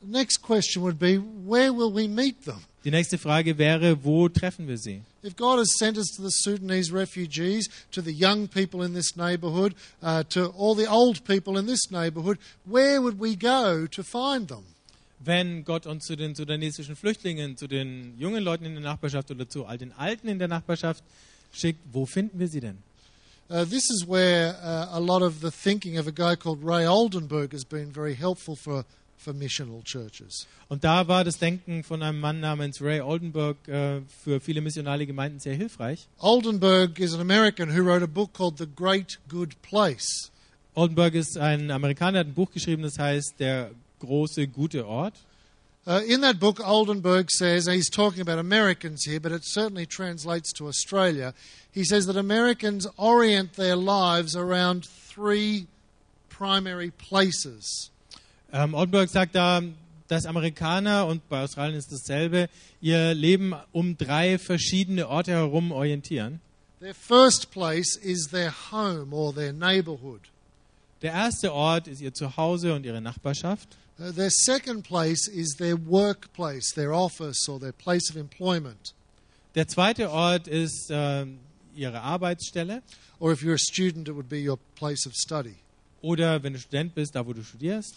The 0.01 0.11
next 0.11 0.43
question 0.43 0.83
would 0.83 0.99
be 0.99 1.19
where 1.45 1.71
will 1.73 1.91
we 1.91 2.07
meet 2.07 2.43
them? 2.45 2.59
Die 2.83 2.91
nächste 2.91 3.17
Frage 3.17 3.57
wäre, 3.57 4.03
wo 4.03 4.29
treffen 4.29 4.67
wir 4.67 4.77
sie? 4.77 5.01
If 5.27 5.35
God 5.35 5.59
has 5.59 5.77
sent 5.77 5.97
us 5.97 6.07
to 6.15 6.21
the 6.21 6.29
Sudanese 6.29 6.89
refugees, 6.89 7.67
to 7.91 8.01
the 8.01 8.13
young 8.13 8.47
people 8.47 8.81
in 8.81 8.93
this 8.93 9.17
neighbourhood, 9.17 9.75
uh, 10.01 10.23
to 10.29 10.47
all 10.57 10.73
the 10.73 10.85
old 10.85 11.25
people 11.25 11.57
in 11.57 11.65
this 11.65 11.91
neighbourhood, 11.91 12.37
where 12.63 13.01
would 13.01 13.19
we 13.19 13.35
go 13.35 13.87
to 13.87 14.03
find 14.03 14.47
them? 14.47 14.63
Wenn 15.19 15.65
Gott 15.65 15.85
uns 15.85 16.05
zu 16.05 16.15
den 16.15 16.33
sudanesischen 16.33 16.95
Flüchtlingen, 16.95 17.57
zu 17.57 17.67
den 17.67 18.13
jungen 18.17 18.41
Leuten 18.41 18.63
in 18.63 18.75
der 18.75 18.83
Nachbarschaft 18.83 19.29
oder 19.29 19.49
zu 19.49 19.65
all 19.65 19.77
den 19.77 19.91
Alten 19.97 20.29
in 20.29 20.39
der 20.39 20.47
Nachbarschaft 20.47 21.03
schickt, 21.51 21.81
wo 21.91 22.05
finden 22.05 22.39
wir 22.39 22.47
sie 22.47 22.61
denn? 22.61 22.77
Uh, 23.49 23.65
this 23.65 23.89
is 23.89 24.05
where 24.07 24.55
uh, 24.63 24.97
a 24.97 24.99
lot 24.99 25.21
of 25.21 25.41
the 25.41 25.51
thinking 25.51 25.97
of 25.97 26.07
a 26.07 26.11
guy 26.11 26.37
called 26.37 26.63
Ray 26.63 26.87
Oldenburg 26.87 27.51
has 27.51 27.65
been 27.65 27.91
very 27.91 28.15
helpful 28.15 28.55
for, 28.55 28.85
for 29.17 29.33
missional 29.33 29.81
churches. 29.83 30.47
Und 30.69 30.83
da 30.83 31.07
war 31.07 31.23
das 31.23 31.37
Denken 31.37 31.83
von 31.83 32.01
einem 32.01 32.19
Mann 32.19 32.39
namens 32.39 32.81
Ray 32.81 33.01
Oldenburg 33.01 33.67
äh, 33.67 34.01
für 34.23 34.39
viele 34.39 34.61
missionale 34.61 35.05
Gemeinden 35.05 35.39
sehr 35.39 35.55
hilfreich. 35.55 36.07
Oldenburg 36.19 36.99
is 36.99 37.13
an 37.13 37.21
American 37.21 37.75
who 37.75 37.83
wrote 37.83 38.03
a 38.03 38.07
book 38.07 38.33
called 38.33 38.57
The 38.57 38.67
Great 38.67 39.19
Good 39.27 39.61
Place. 39.61 40.31
Oldenburg 40.75 41.15
ist 41.15 41.37
ein 41.37 41.71
Amerikaner, 41.71 42.19
hat 42.19 42.27
ein 42.27 42.33
Buch 42.33 42.51
geschrieben, 42.51 42.83
das 42.83 42.99
heißt 42.99 43.39
Der 43.39 43.71
große, 43.99 44.47
gute 44.47 44.85
Ort. 44.85 45.15
Uh, 45.87 46.01
in 46.05 46.19
that 46.19 46.37
book, 46.37 46.59
Oldenburg 46.59 47.31
says, 47.31 47.65
and 47.65 47.73
he's 47.75 47.89
talking 47.89 48.19
about 48.19 48.37
Americans 48.37 49.05
here, 49.05 49.21
but 49.21 49.31
it 49.31 49.45
certainly 49.45 49.85
translates 49.85 50.51
to 50.51 50.67
Australia. 50.67 51.33
He 51.71 51.85
says 51.85 52.07
that 52.07 52.17
Americans 52.17 52.85
orient 52.97 53.53
their 53.53 53.77
lives 53.77 54.35
around 54.35 54.85
three 54.85 55.67
primary 56.27 56.91
places. 56.91 57.89
Ähm, 58.51 58.73
Oldenburg 58.73 59.09
sagt 59.09 59.35
da, 59.35 59.61
dass 60.07 60.25
Amerikaner, 60.25 61.05
und 61.05 61.27
bei 61.29 61.43
Australien 61.43 61.77
ist 61.77 61.91
dasselbe, 61.91 62.49
ihr 62.81 63.13
Leben 63.13 63.53
um 63.71 63.97
drei 63.97 64.37
verschiedene 64.37 65.07
Orte 65.07 65.31
herum 65.31 65.71
orientieren. 65.71 66.39
Their 66.79 66.93
first 66.93 67.51
place 67.51 67.97
is 67.97 68.29
their 68.29 68.53
home 68.71 69.13
or 69.13 69.33
their 69.33 69.51
neighborhood. 69.51 70.21
Der 71.01 71.11
erste 71.11 71.53
Ort 71.53 71.87
ist 71.87 72.01
ihr 72.01 72.13
Zuhause 72.13 72.73
und 72.73 72.85
ihre 72.85 73.01
Nachbarschaft. 73.01 73.67
Uh, 73.99 74.11
their 74.11 74.29
second 74.29 74.83
place 74.83 75.27
is 75.27 75.55
their 75.57 75.75
workplace, 75.75 76.73
their 76.73 76.93
office 76.93 77.49
or 77.49 77.59
their 77.59 77.71
place 77.71 78.09
of 78.11 78.15
employment. 78.15 78.93
Der 79.55 79.67
zweite 79.67 80.11
Ort 80.11 80.47
ist 80.47 80.89
ähm, 80.91 81.39
ihre 81.75 82.01
Arbeitsstelle. 82.01 82.83
Or 83.19 83.31
if 83.31 83.41
you're 83.41 83.55
a 83.55 83.57
student, 83.57 84.07
it 84.07 84.13
would 84.13 84.29
be 84.29 84.47
your 84.47 84.59
place 84.75 85.07
of 85.07 85.13
study. 85.15 85.55
Oder 86.01 86.43
wenn 86.43 86.53
du 86.53 86.59
Student 86.59 86.93
bist, 86.93 87.15
da 87.15 87.25
wo 87.25 87.33
du 87.33 87.43
studierst. 87.43 87.95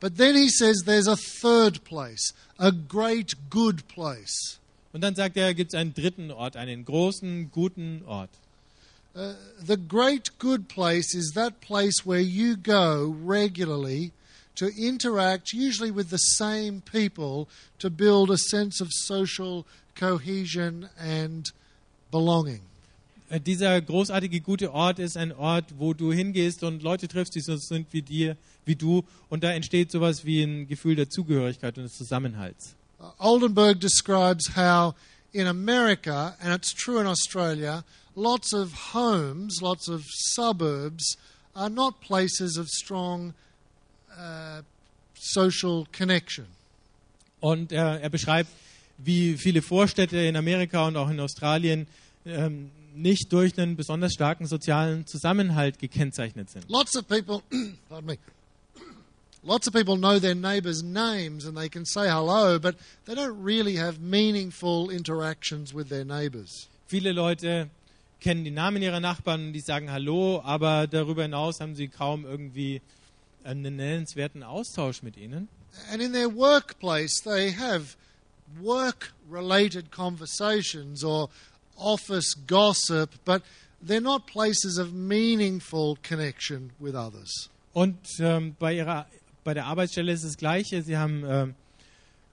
But 0.00 0.16
then 0.16 0.34
he 0.36 0.48
says 0.48 0.82
there's 0.84 1.08
a 1.08 1.16
third 1.16 1.82
place, 1.84 2.32
a 2.58 2.70
great 2.70 3.34
good 3.50 3.86
place. 3.88 4.58
Und 4.92 5.02
dann 5.02 5.14
sagt 5.14 5.36
er, 5.36 5.54
gibt 5.54 5.74
es 5.74 5.78
einen 5.78 5.94
dritten 5.94 6.30
Ort, 6.30 6.56
einen 6.56 6.84
großen, 6.84 7.50
guten 7.50 8.02
Ort. 8.06 8.30
Uh, 9.14 9.34
the 9.64 9.76
great 9.76 10.38
good 10.38 10.68
place 10.68 11.14
is 11.14 11.32
that 11.34 11.60
place 11.60 12.04
where 12.04 12.20
you 12.20 12.54
go 12.56 13.16
regularly 13.24 14.12
to 14.56 14.68
interact, 14.76 15.52
usually 15.52 15.90
with 15.90 16.10
the 16.10 16.18
same 16.18 16.82
people, 16.82 17.48
to 17.78 17.88
build 17.88 18.30
a 18.30 18.36
sense 18.36 18.80
of 18.80 18.92
social 18.92 19.64
cohesion 19.94 20.88
and 20.98 21.52
belonging. 22.10 22.60
Äh, 23.28 23.40
Dieser 23.40 23.80
großartige, 23.80 24.40
gute 24.40 24.72
Ort 24.72 24.98
ist 24.98 25.16
ein 25.16 25.32
Ort, 25.32 25.74
wo 25.78 25.94
du 25.94 26.12
hingehst 26.12 26.62
und 26.62 26.82
Leute 26.82 27.08
triffst, 27.08 27.34
die 27.34 27.40
so 27.40 27.56
sind 27.56 27.86
wie 27.92 28.02
dir, 28.02 28.36
wie 28.66 28.76
du. 28.76 29.04
Und 29.30 29.42
da 29.42 29.52
entsteht 29.52 29.90
sowas 29.90 30.24
wie 30.24 30.42
ein 30.42 30.68
Gefühl 30.68 30.96
der 30.96 31.08
Zugehörigkeit 31.08 31.78
und 31.78 31.84
des 31.84 31.96
Zusammenhalts. 31.96 32.74
Uh, 32.98 33.10
Oldenburg 33.18 33.80
describes 33.80 34.56
how 34.56 34.94
in 35.32 35.46
America, 35.46 36.34
and 36.40 36.54
it's 36.54 36.74
true 36.74 37.00
in 37.00 37.06
Australia, 37.06 37.84
lots 38.14 38.54
of 38.54 38.94
homes, 38.94 39.60
lots 39.60 39.88
of 39.88 40.02
suburbs 40.06 41.16
are 41.54 41.70
not 41.70 42.00
places 42.00 42.58
of 42.58 42.68
strong 42.68 43.34
uh, 44.18 44.62
social 45.14 45.86
connection. 45.92 46.46
Und 47.40 47.70
er, 47.70 48.00
er 48.00 48.10
beschreibt, 48.10 48.50
wie 48.98 49.36
viele 49.36 49.62
Vorstädte 49.62 50.16
in 50.16 50.36
Amerika 50.36 50.86
und 50.86 50.96
auch 50.96 51.10
in 51.10 51.20
Australien 51.20 51.86
ähm, 52.24 52.70
nicht 52.94 53.32
durch 53.32 53.58
einen 53.58 53.76
besonders 53.76 54.14
starken 54.14 54.46
sozialen 54.46 55.06
Zusammenhalt 55.06 55.78
gekennzeichnet 55.78 56.50
sind. 56.50 56.64
Lots 56.68 56.96
of 56.96 57.06
people, 57.06 57.42
pardon 57.88 58.06
me, 58.06 58.18
lots 59.46 59.66
of 59.66 59.72
people 59.72 59.96
know 59.96 60.18
their 60.18 60.34
neighbours' 60.34 60.82
names 60.82 61.44
and 61.46 61.56
they 61.56 61.68
can 61.68 61.86
say 61.86 62.08
hello, 62.08 62.58
but 62.58 62.74
they 63.06 63.14
don't 63.14 63.42
really 63.42 63.76
have 63.76 64.00
meaningful 64.00 64.90
interactions 64.90 65.72
with 65.72 65.88
their 65.88 66.04
neighbours. 66.04 66.68
Viele 66.88 67.12
Leute 67.12 67.70
kennen 68.20 68.44
die 68.44 68.50
Namen 68.50 68.82
ihrer 68.82 69.00
Nachbarn, 69.00 69.52
die 69.52 69.60
sagen 69.60 69.90
Hallo, 69.90 70.42
aber 70.44 70.86
darüber 70.86 71.22
hinaus 71.22 71.60
haben 71.60 71.74
sie 71.74 71.88
kaum 71.88 72.24
irgendwie 72.24 72.82
einen 73.44 73.76
nennenswerten 73.76 74.42
Austausch 74.42 75.02
mit 75.02 75.16
ihnen. 75.16 75.48
And 75.90 76.00
in 76.02 76.12
their 76.12 76.28
workplace, 76.28 77.20
they 77.22 77.52
have 77.52 77.96
work 78.60 79.12
related 79.30 79.90
conversations 79.90 81.04
or 81.04 81.28
office 81.76 82.34
gossip, 82.46 83.10
but 83.24 83.42
they're 83.82 84.00
not 84.00 84.26
places 84.26 84.78
of 84.78 84.92
meaningful 84.92 85.98
connection 86.02 86.72
with 86.78 86.94
others. 86.94 87.50
Und 87.72 87.98
ähm, 88.20 88.56
bei 88.58 88.74
ihrer 88.74 89.06
bei 89.46 89.54
der 89.54 89.66
Arbeitsstelle 89.66 90.12
ist 90.12 90.24
das 90.24 90.36
Gleiche. 90.36 90.82
Sie 90.82 90.96
haben 90.96 91.24
ähm, 91.26 91.54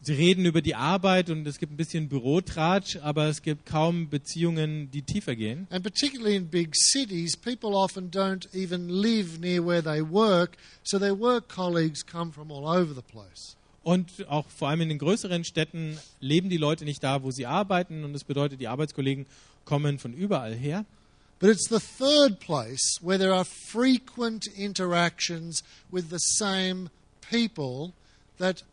sie 0.02 0.14
reden 0.14 0.46
über 0.46 0.62
die 0.62 0.76
Arbeit 0.76 1.30
und 1.30 1.48
es 1.48 1.60
gibt 1.60 1.72
ein 1.72 1.78
bisschen 1.78 2.10
Bürotratsch, 2.10 2.98
aber 2.98 3.28
es 3.28 3.42
gibt 3.42 3.66
kaum 3.66 4.10
Beziehungen, 4.10 4.90
die 4.92 5.04
tiefer 5.04 5.36
gehen. 5.36 5.68
And 5.70 5.84
particularly 5.84 6.36
in 6.36 6.48
big 6.48 6.76
cities, 6.76 7.38
people 7.38 7.76
often 7.76 8.12
don't 8.12 8.48
even 8.54 8.90
live 8.90 9.40
near 9.40 9.66
where 9.66 9.84
they 9.84 10.02
work, 10.02 10.58
so 10.84 11.00
their 11.00 11.18
work 11.18 11.48
colleagues 11.48 12.06
come 12.06 12.34
from 12.34 12.52
all 12.52 12.66
over 12.66 12.94
the 12.94 13.02
place. 13.02 13.56
Und 13.84 14.10
auch 14.28 14.48
vor 14.48 14.70
allem 14.70 14.82
in 14.82 14.90
den 14.90 14.98
größeren 14.98 15.44
Städten 15.44 15.98
leben 16.20 16.50
die 16.50 16.58
Leute 16.58 16.84
nicht 16.84 17.04
da, 17.04 17.22
wo 17.22 17.32
sie 17.32 17.46
arbeiten. 17.46 18.04
Und 18.04 18.14
das 18.14 18.24
bedeutet, 18.24 18.60
die 18.60 18.68
Arbeitskollegen 18.68 19.26
kommen 19.66 20.00
von 20.00 20.14
überall 20.14 20.56
her. 20.56 20.86
But 21.40 21.50
it's 21.50 21.68
the 21.68 21.80
third 21.80 22.40
place 22.40 23.00
where 23.02 23.20
there 23.20 23.34
are 23.34 23.46
frequent 23.46 24.48
interactions 24.58 25.62
with 25.92 26.10
the 26.10 26.20
same 26.20 26.90
people 27.30 27.94
that 28.38 28.64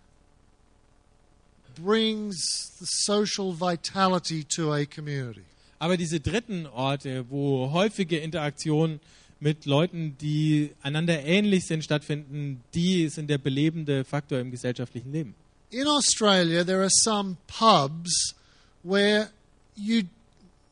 brings 1.76 2.72
the 2.78 2.86
social 2.86 3.52
vitality 3.52 4.44
to 4.44 4.72
a 4.72 4.86
community. 4.86 5.42
Aber 5.78 5.96
diese 5.96 6.20
dritten 6.20 6.66
Orte, 6.66 7.24
wo 7.30 7.72
häufige 7.72 8.18
Interaktionen 8.18 9.00
mit 9.40 9.64
Leuten, 9.64 10.16
die 10.20 10.72
einander 10.82 11.24
ähnlich 11.24 11.66
sind, 11.66 11.82
stattfinden, 11.82 12.62
die 12.74 13.08
sind 13.08 13.30
der 13.30 13.38
belebende 13.38 14.04
Faktor 14.04 14.38
im 14.38 14.50
gesellschaftlichen 14.50 15.10
Leben. 15.10 15.34
In 15.70 15.86
Australia, 15.86 16.64
there 16.64 16.80
are 16.80 16.90
some 16.90 17.36
pubs 17.46 18.34
where 18.82 19.30
you. 19.74 20.02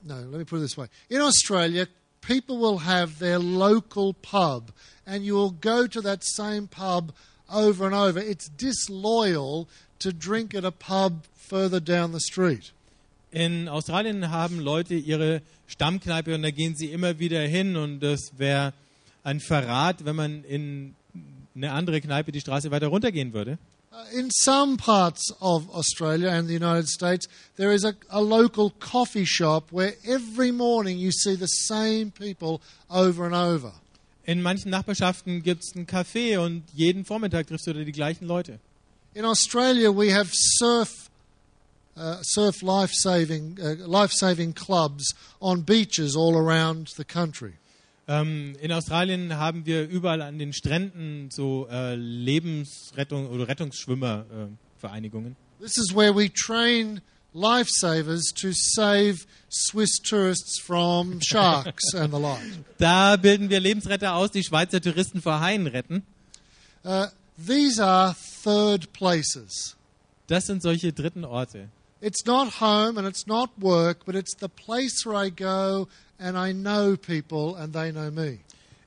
No, 0.03 0.17
let 0.17 0.39
me 0.39 0.45
put 0.45 0.59
it 0.59 0.63
this 0.63 0.77
way. 0.77 0.89
In 1.09 1.21
Australia, 1.21 1.87
people 2.21 2.59
will 2.59 2.81
have 2.81 3.19
their 3.19 3.39
local 3.39 4.13
pub, 4.13 4.73
and 5.07 5.25
you 5.25 5.35
will 5.35 5.55
go 5.61 5.87
to 5.87 6.03
that 6.03 6.23
same 6.23 6.67
pub 6.67 7.13
over 7.49 7.87
and 7.87 7.95
over. 7.95 8.19
It's 8.19 8.49
disloyal 8.49 9.69
to 10.01 10.13
drink 10.13 10.55
at 10.55 10.65
a 10.65 10.71
pub 10.71 11.25
further 11.37 11.81
down 11.81 12.13
the 12.13 12.21
street. 12.21 12.73
In 13.31 13.69
Australien 13.69 14.31
haben 14.31 14.59
Leute 14.59 14.95
ihre 14.95 15.43
Stammkneipe 15.67 16.35
und 16.35 16.43
da 16.43 16.51
gehen 16.51 16.75
sie 16.77 16.91
immer 16.93 17.19
wieder 17.19 17.41
hin 17.41 17.77
und 17.77 18.01
das 18.01 18.33
wäre 18.39 18.73
ein 19.23 19.41
Verrat, 19.41 20.05
wenn 20.05 20.17
man 20.17 20.45
in 20.45 20.95
eine 21.55 21.73
andere 21.73 22.01
Kneipe 22.01 22.33
die 22.33 22.41
Straße 22.41 22.71
weiter 22.71 22.87
runtergehen 22.89 23.33
würde. 23.33 23.59
Uh, 23.91 24.05
in 24.13 24.31
some 24.31 24.77
parts 24.77 25.33
of 25.41 25.69
Australia 25.71 26.29
and 26.31 26.47
the 26.47 26.55
United 26.55 26.89
States, 26.89 27.27
there 27.57 27.73
is 27.73 27.85
a, 27.85 27.95
a 28.11 28.21
local 28.21 28.71
coffee 28.79 29.25
shop 29.25 29.73
where 29.73 29.95
every 30.07 30.53
morning 30.53 30.99
you 30.99 31.11
see 31.11 31.35
the 31.35 31.47
same 31.47 32.11
people 32.11 32.61
over 32.91 33.25
and 33.25 33.35
over. 33.35 33.73
In 34.29 34.43
manchen 34.43 34.69
Nachbarschaften 34.69 35.43
gibt 35.43 35.65
es 35.65 35.75
ein 35.75 35.87
Café 35.87 36.39
und 36.39 36.63
jeden 36.75 37.07
Vormittag 37.07 37.47
triffst 37.47 37.67
du 37.67 37.73
da 37.73 37.83
die 37.83 37.93
gleichen 37.93 38.27
Leute. 38.27 38.61
In 39.15 39.25
Australia, 39.25 39.89
we 39.89 40.15
have 40.15 40.29
surf, 40.35 41.09
uh, 41.97 42.17
surf 42.21 42.61
life 42.61 42.93
saving, 42.95 43.59
uh, 43.59 43.87
life 43.87 44.13
saving 44.15 44.55
clubs 44.55 45.15
on 45.41 45.65
beaches 45.65 46.15
all 46.15 46.37
around 46.37 46.91
the 46.99 47.05
country. 47.05 47.55
Ähm, 48.07 48.55
in 48.61 48.71
Australien 48.71 49.35
haben 49.39 49.65
wir 49.65 49.89
überall 49.89 50.21
an 50.21 50.39
den 50.39 50.53
Stränden 50.53 51.31
so 51.31 51.67
äh, 51.71 51.95
Lebensrettung 51.95 53.31
oder 53.31 53.49
Rettungsschwimmervereinigungen. 53.49 55.37
This 55.59 55.79
is 55.79 55.95
where 55.97 56.15
we 56.15 56.31
train 56.31 57.01
lifesavers 57.39 58.33
to 58.35 58.53
save 58.53 59.27
Swiss 59.49 59.99
tourists 59.99 60.61
from 60.61 61.21
sharks 61.21 61.95
and 61.95 62.13
the 62.13 62.19
like. 62.19 62.41
da 62.79 63.17
bilden 63.17 63.49
wir 63.49 63.61
Lebensretter 63.61 64.15
aus, 64.15 64.31
die 64.31 64.43
Schweizer 64.43 64.81
Touristen 64.81 65.23
vor 65.23 65.41
Haien 65.41 65.67
retten. 65.67 66.03
Uh, 66.85 67.07
these 67.39 67.83
are 67.83 68.15
third 68.43 68.93
places. 68.93 69.77
Das 70.27 70.47
sind 70.47 70.63
solche 70.63 70.93
dritten 70.93 71.25
Orte. 71.25 71.69
It's 72.01 72.25
not 72.27 72.61
home 72.61 72.99
and 72.99 73.09
it's 73.09 73.27
not 73.27 73.51
work, 73.59 74.05
but 74.05 74.15
it's 74.15 74.37
the 74.39 74.49
place 74.49 75.05
where 75.05 75.17
I 75.17 75.31
go 75.31 75.89
and 76.19 76.37
I 76.37 76.53
know 76.53 76.97
people 76.97 77.57
and 77.57 77.73
they 77.73 77.91
know 77.91 78.11
me. 78.11 78.41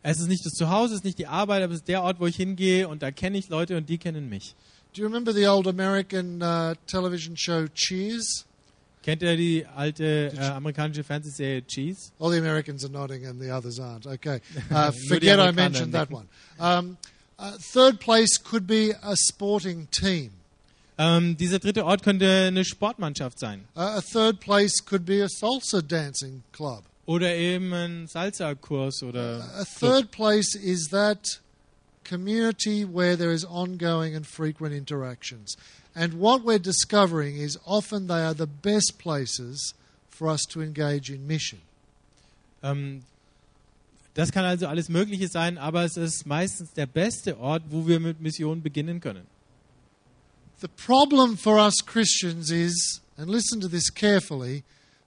Es 0.04 0.20
ist 0.20 0.28
nicht 0.28 0.46
das 0.46 0.54
Zuhause, 0.54 0.94
es 0.94 1.00
ist 1.00 1.04
nicht 1.04 1.20
die 1.20 1.28
Arbeit, 1.28 1.64
aber 1.64 1.74
es 1.74 1.80
ist 1.80 1.88
der 1.88 2.02
Ort, 2.02 2.20
wo 2.20 2.28
ich 2.28 2.36
hingehe 2.36 2.88
und 2.88 3.04
da 3.04 3.12
kenne 3.12 3.38
ich 3.38 3.50
Leute 3.50 3.78
und 3.78 3.88
die 3.90 3.98
kennen 3.98 4.30
mich. 4.30 4.56
Do 4.94 5.02
you 5.02 5.08
remember 5.08 5.32
the 5.32 5.46
old 5.46 5.68
American 5.68 6.42
uh, 6.44 6.76
television 6.86 7.36
show 7.36 7.68
Cheers? 7.68 8.46
Kennt 9.04 9.24
ihr 9.24 9.36
die 9.36 9.66
alte 9.76 10.32
äh, 10.36 10.38
amerikanische 10.38 11.04
Fernsehserie 11.04 11.66
Cheese? 11.66 12.12
All 12.20 12.30
the 12.30 12.38
Americans 12.38 12.84
are 12.84 12.92
nodding 12.92 13.26
and 13.26 13.42
the 13.42 13.50
others 13.50 13.80
aren't. 13.80 14.06
Okay. 14.06 14.42
Uh, 14.70 14.92
forget 15.08 15.40
I 15.40 15.52
mentioned 15.52 15.94
that 15.94 16.12
one. 16.12 16.28
Um, 16.60 16.98
uh, 17.40 17.54
third 17.74 18.00
place 18.00 18.38
could 18.38 18.68
be 18.68 18.94
a 19.02 19.16
sporting 19.16 19.88
team. 19.92 20.32
Ähm, 20.98 21.36
dieser 21.36 21.60
dritte 21.60 21.86
Ort 21.86 22.04
könnte 22.04 22.48
eine 22.48 22.64
Sportmannschaft 22.64 23.40
sein. 23.40 23.66
Uh, 23.76 23.98
a 23.98 24.02
third 24.02 24.40
place 24.40 24.86
could 24.86 25.06
be 25.06 25.24
a 25.24 25.28
salsa 25.28 25.82
dancing 25.82 26.44
club. 26.52 26.84
Oder 27.08 27.36
eben 27.36 27.74
ein 27.74 28.08
Salsa-Kurs 28.08 29.02
oder. 29.04 29.44
A 29.58 29.64
third 29.80 30.12
place 30.12 30.54
is 30.54 30.90
that 30.92 31.41
community 32.12 32.84
where 32.84 33.16
there 33.16 33.32
is 33.32 33.46
ongoing 33.46 34.14
and 34.16 34.28
frequent 34.28 34.74
interactions. 34.74 35.56
And 35.96 36.16
what 36.16 36.44
we're 36.44 36.60
discovering 36.60 37.38
is 37.38 37.58
often 37.66 38.08
they 38.08 38.22
are 38.22 38.34
the 38.34 38.48
best 38.48 39.00
places 39.00 39.74
for 40.10 40.28
us 40.28 40.42
to 40.50 40.62
engage 40.62 41.10
in 41.10 41.26
mission. 41.26 41.60
Ähm, 42.64 43.04
das 44.14 44.32
kann 44.32 44.44
also 44.44 44.68
alles 44.68 44.90
Mögliche 44.90 45.30
sein, 45.30 45.58
aber 45.58 45.86
es 45.86 45.96
ist 45.96 46.26
meistens 46.26 46.74
der 46.74 46.86
beste 46.86 47.40
Ort, 47.40 47.64
wo 47.70 47.88
wir 47.88 48.00
mit 48.02 48.20
Mission 48.20 48.62
beginnen 48.62 49.00
können. 49.00 49.26
The 50.60 50.68
problem 50.68 51.38
for 51.38 51.58
us 51.58 51.76
Christians 51.84 52.52
is, 52.52 53.02
and 53.18 53.30
listen 53.30 53.62
to 53.62 53.70
this 53.70 53.90
carefully, 53.90 54.64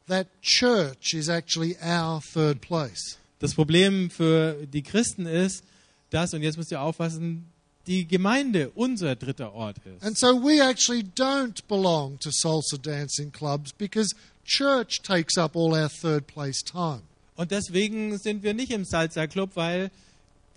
that 0.09 0.27
church 0.41 1.13
is 1.13 1.29
actually 1.29 1.77
our 1.83 2.23
third 2.23 2.63
place. 2.63 3.19
Das 3.41 3.55
Problem 3.55 4.11
für 4.11 4.67
die 4.73 4.83
Christen 4.83 5.27
ist, 5.27 5.65
dass, 6.15 6.33
und 6.33 6.43
jetzt 6.43 6.57
müsst 6.57 6.71
ihr 6.71 6.81
aufpassen, 6.81 7.47
die 7.87 8.07
Gemeinde 8.07 8.71
unser 8.75 9.17
dritter 9.17 9.53
Ort 9.53 9.77
ist. 9.85 10.03
And 10.05 10.19
so 10.19 10.29
we 10.43 10.63
actually 10.63 11.03
don't 11.03 11.61
belong 11.69 12.19
to 12.21 12.31
salsa 12.31 12.79
dancing 12.81 13.31
clubs 13.31 13.73
because 13.73 14.15
church 14.45 15.03
takes 15.03 15.37
up 15.37 15.57
all 15.57 15.75
our 15.75 15.91
third 15.91 16.27
place 16.27 16.63
time. 16.63 17.03
Und 17.37 17.51
deswegen 17.51 18.17
sind 18.19 18.43
wir 18.43 18.55
nicht 18.55 18.71
im 18.71 18.85
Salsa 18.85 19.27
Club, 19.27 19.51
weil 19.55 19.91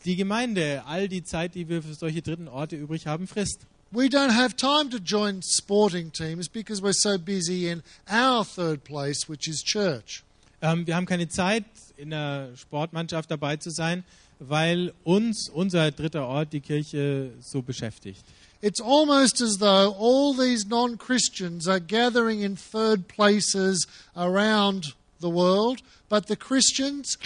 die 0.06 0.16
Gemeinde 0.16 0.84
all 0.86 1.08
die 1.08 1.24
Zeit, 1.24 1.56
die 1.56 1.68
wir 1.68 1.82
für 1.82 1.96
solche 1.96 2.22
dritten 2.22 2.48
Orte 2.48 2.76
übrig 2.76 3.08
haben, 3.08 3.28
frisst. 3.28 3.62
We 3.90 4.06
don't 4.06 4.34
have 4.34 4.56
time 4.56 4.90
to 4.92 4.98
join 4.98 5.42
sporting 5.42 6.12
teams 6.12 6.48
because 6.50 6.84
we're 6.84 6.94
so 6.94 7.18
busy 7.18 7.68
in 7.70 7.82
our 8.12 8.46
third 8.46 8.84
place, 8.84 9.28
which 9.28 9.48
is 9.48 9.64
church. 9.64 10.24
Ähm, 10.62 10.86
wir 10.86 10.96
haben 10.96 11.06
keine 11.06 11.30
Zeit, 11.30 11.66
in 11.96 12.12
der 12.12 12.50
Sportmannschaft 12.56 13.32
dabei 13.32 13.58
zu 13.58 13.72
sein, 13.72 14.04
weil 14.40 14.94
uns 15.04 15.50
unser 15.50 15.92
dritter 15.92 16.28
Ort, 16.28 16.54
die 16.54 16.62
Kirche, 16.62 17.32
so 17.40 17.62
beschäftigt. 17.62 18.24
It's 18.62 18.82
almost 18.82 19.42
as 19.42 19.58
though 19.60 19.94
all 19.94 20.34
these 20.34 20.66
non 20.68 20.98
Christians 20.98 21.68
are 21.68 21.80
gathering 21.80 22.42
in 22.42 22.56
third 22.56 23.08
places 23.08 23.88
around 24.16 24.96
the 25.20 25.30
world, 25.30 25.82
but 26.10 26.28
the 26.28 26.36
Christians 26.36 27.18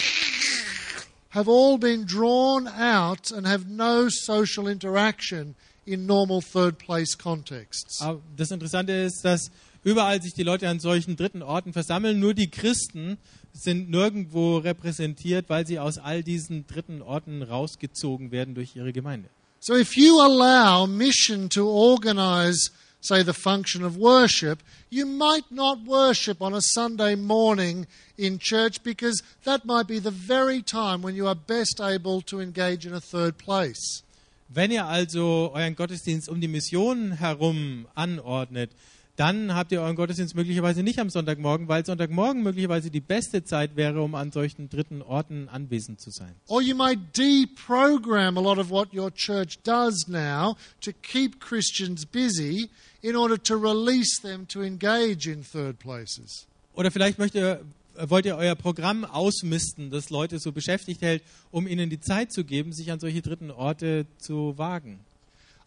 have 1.30 1.48
all 1.48 1.78
been 1.78 2.06
drawn 2.06 2.68
out 2.68 3.32
and 3.32 3.48
have 3.48 3.70
no 3.70 4.10
social 4.10 4.68
interaction 4.68 5.56
in 5.86 6.06
normal 6.06 6.42
third 6.42 6.78
place 6.78 7.16
contexts. 7.18 8.02
Aber 8.02 8.22
das 8.36 8.52
Interessante 8.52 8.92
ist, 8.92 9.24
dass 9.24 9.52
überall 9.84 10.22
sich 10.22 10.34
die 10.34 10.44
Leute 10.44 10.68
an 10.68 10.80
solchen 10.80 11.16
dritten 11.16 11.42
Orten 11.42 11.74
versammeln, 11.74 12.20
nur 12.20 12.34
die 12.34 12.50
Christen 12.50 13.18
sind 13.54 13.90
nirgendwo 13.90 14.58
repräsentiert, 14.58 15.50
weil 15.50 15.68
sie 15.68 15.80
aus 15.80 15.98
all 15.98 16.24
diesen 16.24 16.68
dritten 16.68 17.02
Orten 17.02 17.44
rausgezogen 17.44 18.32
werden 18.32 18.56
durch 18.56 18.76
ihre 18.76 18.94
Gemeinde. 18.94 19.30
So 19.60 19.76
if 19.76 19.96
you 19.96 20.20
allow 20.20 20.88
mission 20.88 21.48
to 21.50 21.70
organize, 21.70 22.72
say, 23.00 23.24
the 23.24 23.34
function 23.34 23.84
of 23.84 23.96
worship, 23.96 24.64
you 24.90 25.06
might 25.06 25.52
not 25.52 25.86
worship 25.86 26.42
on 26.42 26.56
a 26.56 26.62
Sunday 26.62 27.16
morning 27.16 27.86
in 28.18 28.40
church 28.40 28.82
because 28.84 29.22
that 29.44 29.66
might 29.66 29.88
be 29.88 30.00
the 30.00 30.12
very 30.12 30.64
time 30.64 31.04
when 31.04 31.16
you 31.16 31.28
are 31.28 31.36
best 31.36 31.80
able 31.80 32.22
to 32.24 32.40
engage 32.40 32.88
in 32.88 32.94
a 32.94 33.00
third 33.00 33.38
place. 33.38 34.04
Wenn 34.50 34.72
ihr 34.72 34.86
also 34.86 35.52
euren 35.54 35.76
Gottesdienst 35.76 36.28
um 36.28 36.42
die 36.42 36.48
Mission 36.48 37.14
herum 37.14 37.88
anordnet, 37.96 38.72
dann 39.16 39.54
habt 39.54 39.72
ihr 39.72 39.82
euren 39.82 39.96
Gottesdienst 39.96 40.36
möglicherweise 40.36 40.84
nicht 40.84 41.00
am 41.00 41.10
Sonntagmorgen, 41.10 41.68
weil 41.68 41.86
Sonntagmorgen 41.86 42.44
möglicherweise 42.44 42.90
die 42.90 43.02
beste 43.02 43.44
Zeit 43.44 43.76
wäre, 43.76 44.02
um 44.02 44.16
an 44.16 44.32
solchen 44.32 44.70
dritten 44.70 45.02
Orten 45.02 45.50
anwesend 45.50 46.00
zu 46.00 46.12
sein. 46.12 46.34
Or 46.48 46.62
you 46.62 46.76
might 46.76 47.00
deprogram 47.16 48.38
a 48.38 48.42
lot 48.42 48.58
of 48.58 48.70
what 48.70 48.94
your 48.94 49.14
church 49.14 49.60
does 49.64 50.08
now 50.08 50.56
to 50.82 50.92
keep 51.02 51.40
Christians 51.40 52.06
busy 52.06 52.70
in 53.02 53.16
order 53.16 53.42
to 53.42 53.56
release 53.56 54.22
them 54.22 54.48
to 54.48 54.62
engage 54.62 55.28
in 55.28 55.44
third 55.44 55.78
places. 55.80 56.48
Oder 56.74 56.90
vielleicht 56.90 57.20
möchtet 57.20 57.42
ihr, 57.42 58.10
wollt 58.10 58.26
ihr 58.26 58.38
euer 58.38 58.56
Programm 58.56 59.04
ausmisten, 59.04 59.92
das 59.92 60.10
Leute 60.10 60.40
so 60.40 60.52
beschäftigt 60.52 61.02
hält, 61.02 61.22
um 61.52 61.68
ihnen 61.68 61.90
die 61.90 62.00
Zeit 62.00 62.32
zu 62.32 62.44
geben, 62.44 62.72
sich 62.72 62.92
an 62.92 63.00
solche 63.00 63.22
dritten 63.22 63.52
Orte 63.52 64.06
zu 64.18 64.58
wagen. 64.58 65.00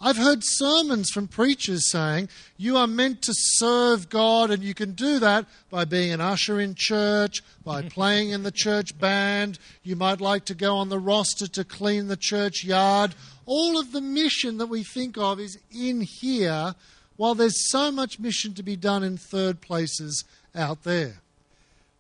I've 0.00 0.16
heard 0.16 0.40
sermons 0.42 1.10
from 1.10 1.28
preachers 1.28 1.90
saying 1.90 2.28
you 2.56 2.76
are 2.76 2.86
meant 2.86 3.22
to 3.22 3.32
serve 3.34 4.10
God, 4.10 4.50
and 4.50 4.62
you 4.62 4.74
can 4.74 4.92
do 4.92 5.18
that 5.18 5.46
by 5.70 5.84
being 5.84 6.12
an 6.12 6.20
usher 6.20 6.60
in 6.60 6.74
church, 6.76 7.42
by 7.64 7.82
playing 7.88 8.30
in 8.30 8.42
the 8.42 8.52
church 8.52 8.98
band. 8.98 9.58
You 9.82 9.96
might 9.96 10.20
like 10.20 10.44
to 10.46 10.54
go 10.54 10.76
on 10.76 10.88
the 10.88 10.98
roster 10.98 11.46
to 11.46 11.64
clean 11.64 12.08
the 12.08 12.16
church 12.16 12.64
yard. 12.64 13.14
All 13.46 13.78
of 13.78 13.92
the 13.92 14.00
mission 14.00 14.58
that 14.58 14.66
we 14.66 14.82
think 14.82 15.16
of 15.16 15.40
is 15.40 15.58
in 15.70 16.02
here, 16.02 16.74
while 17.16 17.34
there's 17.34 17.70
so 17.70 17.90
much 17.90 18.18
mission 18.18 18.54
to 18.54 18.62
be 18.62 18.76
done 18.76 19.02
in 19.02 19.16
third 19.16 19.60
places 19.60 20.24
out 20.54 20.82
there. 20.84 21.20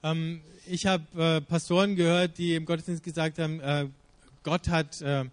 Ähm, 0.02 0.42
ich 0.66 0.86
habe 0.86 1.04
äh, 1.16 1.40
Pastoren 1.40 1.96
gehört, 1.96 2.38
die 2.38 2.54
im 2.54 2.66
Gottesdienst 2.66 3.02
gesagt 3.02 3.38
haben, 3.38 3.60
äh, 3.60 3.86
Gott 4.42 4.68
hat 4.68 5.00
äh, 5.00 5.24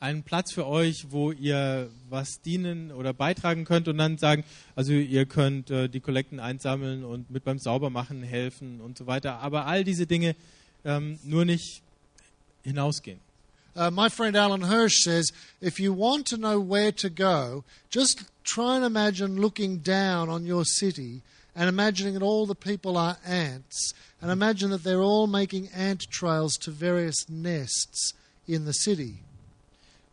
einen 0.00 0.22
Platz 0.22 0.52
für 0.52 0.66
euch, 0.66 1.06
wo 1.10 1.32
ihr 1.32 1.90
was 2.08 2.40
dienen 2.40 2.92
oder 2.92 3.12
beitragen 3.12 3.64
könnt 3.64 3.88
und 3.88 3.98
dann 3.98 4.18
sagen, 4.18 4.44
also 4.76 4.92
ihr 4.92 5.26
könnt 5.26 5.70
äh, 5.70 5.88
die 5.88 6.00
Kollekten 6.00 6.40
einsammeln 6.40 7.04
und 7.04 7.30
mit 7.30 7.44
beim 7.44 7.58
Saubermachen 7.58 8.22
helfen 8.22 8.80
und 8.80 8.96
so 8.96 9.06
weiter. 9.06 9.40
Aber 9.40 9.66
all 9.66 9.84
diese 9.84 10.06
Dinge 10.06 10.36
ähm, 10.84 11.18
nur 11.24 11.44
nicht 11.44 11.82
hinausgehen. 12.62 13.20
Uh, 13.76 13.90
my 13.92 14.08
friend 14.10 14.36
Alan 14.36 14.68
Hirsch 14.68 15.04
says 15.04 15.30
if 15.60 15.78
you 15.78 15.92
want 15.92 16.26
to 16.26 16.36
know 16.36 16.58
where 16.58 16.90
to 16.90 17.08
go, 17.08 17.64
just 17.90 18.24
try 18.42 18.76
and 18.76 18.84
imagine 18.84 19.36
looking 19.36 19.82
down 19.82 20.28
on 20.28 20.44
your 20.44 20.64
city 20.64 21.22
and 21.54 21.68
imagining 21.68 22.14
that 22.14 22.22
all 22.22 22.46
the 22.46 22.54
people 22.54 22.96
are 22.96 23.16
ants, 23.24 23.92
and 24.20 24.30
imagine 24.30 24.70
that 24.70 24.84
they're 24.84 25.02
all 25.02 25.26
making 25.26 25.68
ant 25.74 26.08
trails 26.10 26.54
to 26.54 26.70
various 26.70 27.28
nests 27.28 28.14
in 28.46 28.64
the 28.64 28.72
city. 28.72 29.18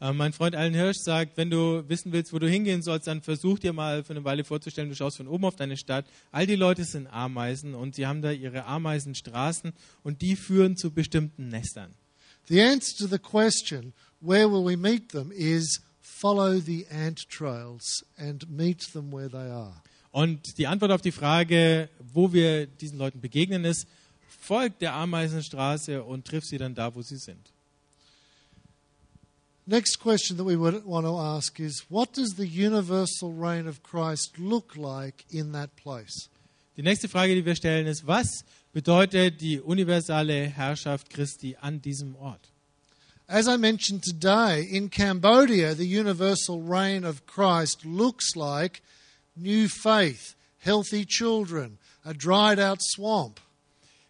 Äh, 0.05 0.13
mein 0.13 0.33
Freund 0.33 0.55
Alan 0.55 0.73
Hirsch 0.73 0.99
sagt, 0.99 1.35
wenn 1.35 1.49
du 1.49 1.83
wissen 1.89 2.11
willst, 2.11 2.31
wo 2.31 2.37
du 2.37 2.47
hingehen 2.47 2.83
sollst, 2.83 3.07
dann 3.07 3.21
versuch 3.21 3.57
dir 3.57 3.73
mal 3.73 4.03
für 4.03 4.11
eine 4.11 4.23
Weile 4.23 4.43
vorzustellen, 4.43 4.89
du 4.89 4.95
schaust 4.95 5.17
von 5.17 5.27
oben 5.27 5.45
auf 5.45 5.55
deine 5.55 5.77
Stadt. 5.77 6.05
All 6.31 6.45
die 6.45 6.55
Leute 6.55 6.83
sind 6.83 7.07
Ameisen 7.07 7.73
und 7.73 7.95
sie 7.95 8.05
haben 8.05 8.21
da 8.21 8.31
ihre 8.31 8.65
Ameisenstraßen 8.65 9.73
und 10.03 10.21
die 10.21 10.35
führen 10.35 10.77
zu 10.77 10.91
bestimmten 10.91 11.47
Nestern. 11.47 11.91
The 12.47 12.61
answer 12.61 12.95
to 12.97 13.07
the 13.07 13.17
question, 13.17 13.93
where 14.19 14.47
will 14.47 14.63
we 14.63 14.77
meet 14.77 15.09
them, 15.09 15.31
is 15.31 15.81
follow 16.01 16.59
the 16.59 16.85
ant 16.91 17.27
trails 17.27 18.05
and 18.15 18.47
meet 18.47 18.93
them 18.93 19.11
where 19.11 19.29
they 19.29 19.49
are. 19.49 19.81
Und 20.11 20.59
die 20.59 20.67
Antwort 20.67 20.91
auf 20.91 21.01
die 21.01 21.11
Frage, 21.11 21.89
wo 22.13 22.31
wir 22.31 22.67
diesen 22.67 22.99
Leuten 22.99 23.21
begegnen, 23.21 23.65
ist, 23.65 23.87
folgt 24.27 24.83
der 24.83 24.93
Ameisenstraße 24.93 26.03
und 26.03 26.25
triff 26.25 26.45
sie 26.45 26.59
dann 26.59 26.75
da, 26.75 26.93
wo 26.93 27.01
sie 27.01 27.17
sind. 27.17 27.54
Next 29.67 29.95
question 29.95 30.37
that 30.37 30.43
we 30.43 30.55
would 30.55 30.85
want 30.85 31.07
to 31.07 31.17
ask 31.17 31.59
is 31.59 31.85
what 31.89 32.13
does 32.13 32.35
the 32.37 32.45
universal 32.45 33.33
reign 33.33 33.65
of 33.65 33.81
Christ 33.81 34.37
look 34.37 34.77
like 34.77 35.25
in 35.31 35.53
that 35.53 35.75
place? 35.75 36.29
Die 36.77 36.83
nächste 36.83 37.07
Frage, 37.07 37.33
die 37.33 37.45
wir 37.45 37.55
stellen, 37.55 37.87
ist, 37.87 38.05
was 38.05 38.43
bedeutet 38.73 39.41
die 39.41 39.59
universale 39.59 40.49
Herrschaft 40.49 41.09
Christi 41.09 41.55
an 41.59 41.81
diesem 41.81 42.15
Ort? 42.15 42.51
As 43.27 43.47
I 43.47 43.57
mentioned 43.57 44.03
today, 44.03 44.61
in 44.61 44.91
Cambodia, 44.91 45.73
the 45.73 45.87
universal 45.87 46.61
reign 46.61 47.03
of 47.03 47.25
Christ 47.25 47.83
looks 47.85 48.35
like 48.35 48.83
new 49.35 49.67
faith, 49.67 50.35
healthy 50.59 51.05
children, 51.05 51.79
a 52.05 52.13
dried 52.13 52.59
out 52.59 52.83
swamp. 52.83 53.39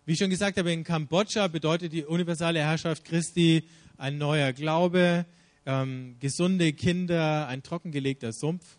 Wie 0.06 0.12
ich 0.12 0.20
schon 0.20 0.30
gesagt 0.30 0.58
habe, 0.58 0.74
in 0.74 0.84
Kambodscha 0.84 1.48
bedeutet 1.48 1.94
die 1.94 2.04
universale 2.04 2.60
Herrschaft 2.60 3.06
Christi 3.06 3.64
ein 3.98 4.18
neuer 4.18 4.52
Glaube, 4.52 5.26
ähm, 5.66 6.16
gesunde 6.20 6.74
Kinder, 6.74 7.48
ein 7.48 7.64
trockengelegter 7.64 8.34
Sumpf. 8.34 8.78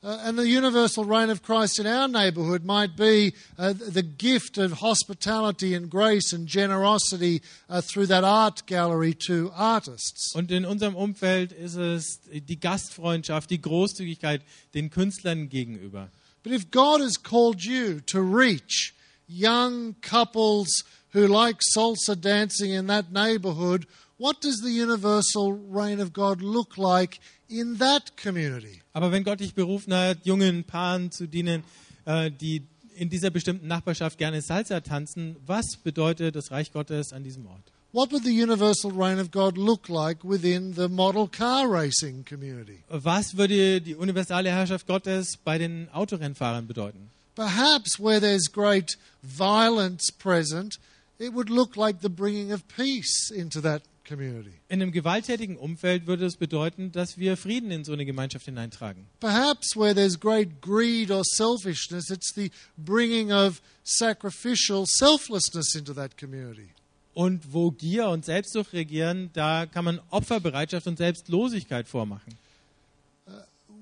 Uh, 0.00 0.16
and 0.22 0.38
the 0.38 0.46
universal 0.46 1.04
reign 1.04 1.28
of 1.28 1.42
Christ 1.42 1.80
in 1.80 1.86
our 1.86 2.06
neighbourhood 2.06 2.64
might 2.64 2.96
be 2.96 3.34
uh, 3.58 3.72
the 3.72 4.04
gift 4.04 4.56
of 4.56 4.74
hospitality 4.74 5.74
and 5.74 5.90
grace 5.90 6.32
and 6.32 6.46
generosity 6.46 7.42
uh, 7.68 7.80
through 7.80 8.06
that 8.06 8.22
art 8.22 8.64
gallery 8.66 9.12
to 9.12 9.50
artists. 9.56 10.32
Und 10.36 10.52
in 10.52 10.64
unserem 10.64 10.94
Umfeld 10.94 11.50
ist 11.50 11.74
es 11.74 12.20
die 12.30 12.60
Gastfreundschaft, 12.60 13.50
die 13.50 13.60
Großzügigkeit 13.60 14.42
den 14.72 14.90
Künstlern 14.90 15.48
gegenüber. 15.48 16.10
But 16.44 16.52
if 16.52 16.70
God 16.70 17.00
has 17.00 17.20
called 17.20 17.64
you 17.64 17.98
to 18.06 18.20
reach 18.20 18.94
young 19.26 19.96
couples 20.00 20.84
who 21.12 21.26
like 21.26 21.60
salsa 21.74 22.14
dancing 22.14 22.70
in 22.70 22.86
that 22.86 23.10
neighborhood, 23.10 23.88
what 24.18 24.40
does 24.40 24.60
the 24.62 24.70
universal 24.70 25.52
reign 25.70 26.00
of 26.00 26.12
God 26.12 26.42
look 26.42 26.76
like 26.76 27.20
in 27.48 27.78
that 27.78 28.16
community? 28.16 28.82
Aber 28.92 29.12
wenn 29.12 29.24
Gott 29.24 29.40
dich 29.40 29.54
berufen 29.54 29.94
hat, 29.94 30.26
jungen 30.26 30.64
Paaren 30.64 31.10
zu 31.10 31.26
dienen, 31.26 31.62
äh, 32.04 32.30
die 32.30 32.62
in 32.96 33.08
dieser 33.08 33.30
bestimmten 33.30 33.68
Nachbarschaft 33.68 34.18
gerne 34.18 34.42
Salsa 34.42 34.80
tanzen, 34.80 35.36
was 35.46 35.76
bedeutet 35.76 36.34
das 36.34 36.50
Reich 36.50 36.72
Gottes 36.72 37.12
an 37.12 37.22
diesem 37.22 37.46
Ort? 37.46 37.62
What 37.92 38.12
would 38.12 38.22
the 38.22 38.30
universal 38.30 38.90
reign 38.90 39.18
of 39.18 39.30
God 39.30 39.56
look 39.56 39.88
like 39.88 40.22
within 40.22 40.74
the 40.74 40.88
model 40.88 41.26
car 41.26 41.70
racing 41.70 42.24
community? 42.24 42.82
Was 42.90 43.36
würde 43.36 43.80
die 43.80 43.94
universale 43.94 44.50
Herrschaft 44.50 44.86
Gottes 44.86 45.38
bei 45.42 45.56
den 45.56 45.88
Autorennfahrern 45.90 46.66
bedeuten? 46.66 47.08
Perhaps 47.34 47.98
where 47.98 48.20
there's 48.20 48.48
great 48.52 48.98
violence 49.22 50.12
present, 50.12 50.78
it 51.18 51.32
would 51.32 51.48
look 51.48 51.76
like 51.76 52.00
the 52.02 52.10
bringing 52.10 52.52
of 52.52 52.66
peace 52.68 53.30
into 53.30 53.62
that. 53.62 53.82
In 54.10 54.52
einem 54.68 54.92
gewalttätigen 54.92 55.56
Umfeld 55.56 56.06
würde 56.06 56.26
es 56.26 56.36
bedeuten, 56.36 56.92
dass 56.92 57.18
wir 57.18 57.36
Frieden 57.36 57.70
in 57.70 57.84
so 57.84 57.92
eine 57.92 58.04
Gemeinschaft 58.04 58.46
hineintragen. 58.46 59.06
Perhaps 59.20 59.76
where 59.76 59.94
there's 59.94 60.18
great 60.18 60.60
greed 60.60 61.10
or 61.10 61.22
selfishness, 61.24 62.10
it's 62.10 62.32
the 62.34 62.50
bringing 62.76 63.32
of 63.32 63.60
sacrificial 63.84 64.84
selflessness 64.86 65.74
into 65.74 65.92
that 65.94 66.16
community. 66.16 66.70
Und 67.14 67.52
wo 67.52 67.70
Gier 67.72 68.08
und 68.08 68.24
Selbstsucht 68.24 68.72
regieren, 68.72 69.30
da 69.32 69.66
kann 69.66 69.84
man 69.84 70.00
Opferbereitschaft 70.10 70.86
und 70.86 70.98
Selbstlosigkeit 70.98 71.88
vormachen. 71.88 72.38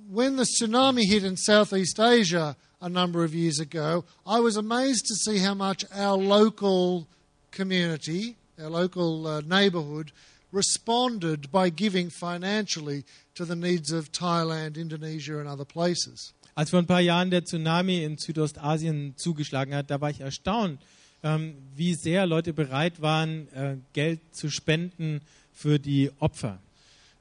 When 0.09 0.39
the 0.39 0.45
tsunami 0.45 1.05
hit 1.05 1.25
in 1.25 1.37
Southeast 1.37 1.99
Asia 1.99 2.57
a 2.81 2.89
number 2.89 3.25
of 3.25 3.35
years 3.35 3.59
ago, 3.59 4.05
I 4.25 4.41
was 4.41 4.57
amazed 4.57 5.07
to 5.09 5.15
see 5.15 5.39
how 5.45 5.55
much 5.55 5.85
our 5.93 6.17
local 6.17 7.07
community, 7.51 8.37
our 8.59 8.71
local 8.71 9.27
uh, 9.27 9.41
neighborhood, 9.41 10.13
responded 10.53 11.51
by 11.51 11.71
giving 11.71 12.11
financially 12.11 13.05
to 13.35 13.45
the 13.45 13.57
needs 13.57 13.93
of 13.93 14.13
Thailand, 14.13 14.77
Indonesia, 14.77 15.39
and 15.39 15.49
other 15.49 15.65
places. 15.65 16.33
Als 16.55 16.71
vor 16.71 16.79
ein 16.79 16.87
paar 16.87 17.03
Jahren 17.03 17.31
der 17.31 17.45
Tsunami 17.45 18.03
in 18.03 18.17
Südostasien 18.17 19.15
zugeschlagen 19.17 19.75
hat, 19.75 19.91
da 19.91 20.01
war 20.01 20.09
ich 20.09 20.21
erstaunt, 20.21 20.81
ähm, 21.23 21.55
wie 21.75 21.95
sehr 21.95 22.27
Leute 22.27 22.55
bereit 22.55 23.03
waren, 23.03 23.49
äh, 23.53 23.77
Geld 23.93 24.21
zu 24.33 24.49
spenden 24.49 25.21
für 25.53 25.79
die 25.79 26.11
Opfer. 26.19 26.59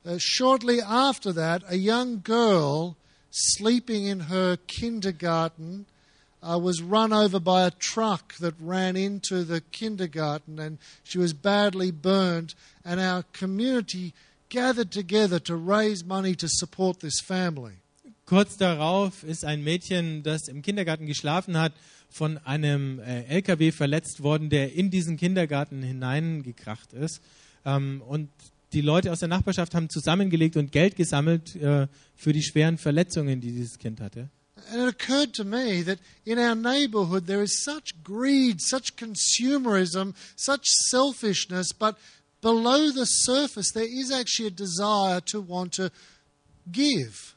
Uh, 0.05 0.17
shortly 0.19 0.81
after 0.81 1.33
that, 1.33 1.63
a 1.67 1.75
young 1.75 2.21
girl 2.23 2.95
sleeping 3.31 4.05
in 4.05 4.29
her 4.29 4.57
kindergarten 4.67 5.85
uh, 6.45 6.59
was 6.59 6.81
run 6.81 7.11
over 7.11 7.39
by 7.39 7.65
a 7.65 7.71
truck 7.71 8.35
that 8.35 8.53
ran 8.59 8.95
into 8.95 9.43
the 9.43 9.61
kindergarten 9.71 10.59
and 10.59 10.77
she 11.03 11.17
was 11.17 11.33
badly 11.33 11.91
burned. 11.91 12.53
And 12.83 12.99
our 12.99 13.23
community 13.33 14.13
gathered 14.49 14.91
together 14.91 15.39
to 15.39 15.55
raise 15.55 16.05
money 16.05 16.35
to 16.35 16.47
support 16.47 16.99
this 16.99 17.19
family. 17.19 17.73
Kurz 18.25 18.57
darauf 18.57 19.23
ist 19.23 19.45
ein 19.45 19.63
Mädchen, 19.63 20.23
das 20.23 20.47
im 20.47 20.61
Kindergarten 20.61 21.05
geschlafen 21.05 21.57
hat, 21.57 21.73
von 22.09 22.37
einem 22.39 22.99
äh, 22.99 23.23
LKW 23.25 23.71
verletzt 23.71 24.23
worden, 24.23 24.49
der 24.49 24.73
in 24.73 24.89
diesen 24.89 25.17
Kindergarten 25.17 25.83
hineingekracht 25.83 26.93
ist. 26.93 27.21
Ähm, 27.65 28.01
und 28.07 28.29
die 28.73 28.81
Leute 28.81 29.11
aus 29.11 29.19
der 29.19 29.27
Nachbarschaft 29.27 29.75
haben 29.75 29.89
zusammengelegt 29.89 30.57
und 30.57 30.71
Geld 30.71 30.95
gesammelt 30.95 31.55
äh, 31.55 31.87
für 32.15 32.33
die 32.33 32.43
schweren 32.43 32.77
Verletzungen, 32.77 33.41
die 33.41 33.51
dieses 33.51 33.77
Kind 33.77 34.01
hatte. 34.01 34.29
And 34.71 34.81
it 34.81 34.87
occurred 34.87 35.33
to 35.35 35.43
me 35.43 35.81
that 35.83 35.99
in 36.25 36.39
our 36.39 36.55
neighborhood 36.55 37.27
there 37.27 37.41
is 37.41 37.63
such 37.63 38.01
greed, 38.03 38.61
such 38.61 38.95
consumerism, 38.95 40.15
such 40.35 40.65
selfishness, 40.89 41.71
but 41.73 41.97
below 42.41 42.89
the 42.89 43.05
surface 43.05 43.71
there 43.73 43.87
is 43.87 44.11
actually 44.11 44.47
a 44.47 44.51
desire 44.51 45.19
to 45.21 45.41
want 45.41 45.73
to 45.73 45.91
give. 46.71 47.35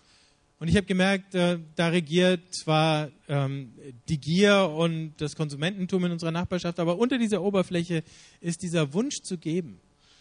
Und 0.60 0.66
ich 0.66 0.76
habe 0.76 0.86
gemerkt, 0.86 1.34
äh, 1.36 1.58
da 1.76 1.88
regiert 1.88 2.52
zwar 2.52 3.10
ähm, 3.28 3.72
die 4.08 4.18
Gier 4.18 4.68
und 4.70 5.14
das 5.18 5.36
Konsumententum 5.36 6.04
in 6.04 6.12
unserer 6.12 6.32
Nachbarschaft, 6.32 6.80
aber 6.80 6.98
unter 6.98 7.16
dieser 7.16 7.42
Oberfläche 7.42 8.02
ist 8.40 8.62
dieser 8.62 8.92
Wunsch 8.92 9.22
zu 9.22 9.38
geben. 9.38 9.80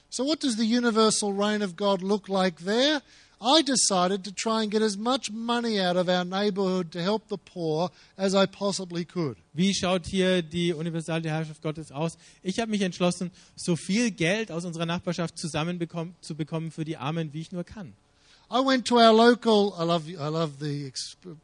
So, 0.10 0.26
what 0.26 0.44
does 0.44 0.56
the 0.56 0.64
universal 0.64 1.34
reign 1.34 1.62
of 1.64 1.76
God 1.76 2.02
look 2.02 2.30
like 2.30 2.64
there? 2.64 3.02
I 3.40 3.62
decided 3.62 4.24
to 4.24 4.32
try 4.32 4.64
and 4.64 4.72
get 4.72 4.82
as 4.82 4.98
much 4.98 5.32
money 5.32 5.80
out 5.80 5.96
of 5.96 6.10
our 6.10 6.26
neighborhood 6.26 6.92
to 6.94 7.02
help 7.02 7.28
the 7.28 7.38
poor 7.38 7.92
as 8.18 8.34
I 8.34 8.48
possibly 8.48 9.06
could. 9.06 9.38
Wie 9.54 9.74
schaut 9.76 10.08
hier 10.08 10.42
die 10.42 10.74
universale 10.74 11.30
Herrschaft 11.30 11.62
Gottes 11.62 11.92
aus? 11.92 12.18
Ich 12.42 12.60
habe 12.60 12.72
mich 12.72 12.82
entschlossen, 12.82 13.30
so 13.56 13.76
viel 13.76 14.10
Geld 14.10 14.52
aus 14.52 14.66
unserer 14.66 14.88
Nachbarschaft 14.88 15.38
zusammenbekommen 15.38 16.16
zu 16.22 16.36
bekommen 16.36 16.72
für 16.72 16.84
die 16.84 16.98
Armen, 16.98 17.32
wie 17.34 17.42
ich 17.42 17.52
nur 17.52 17.64
kann. 17.64 17.94
I 18.50 18.60
went 18.60 18.88
to 18.88 18.96
our 18.96 19.14
local. 19.14 19.74
I 19.78 19.84
love. 19.84 20.10
I 20.10 20.30
love 20.30 20.60
the. 20.60 20.92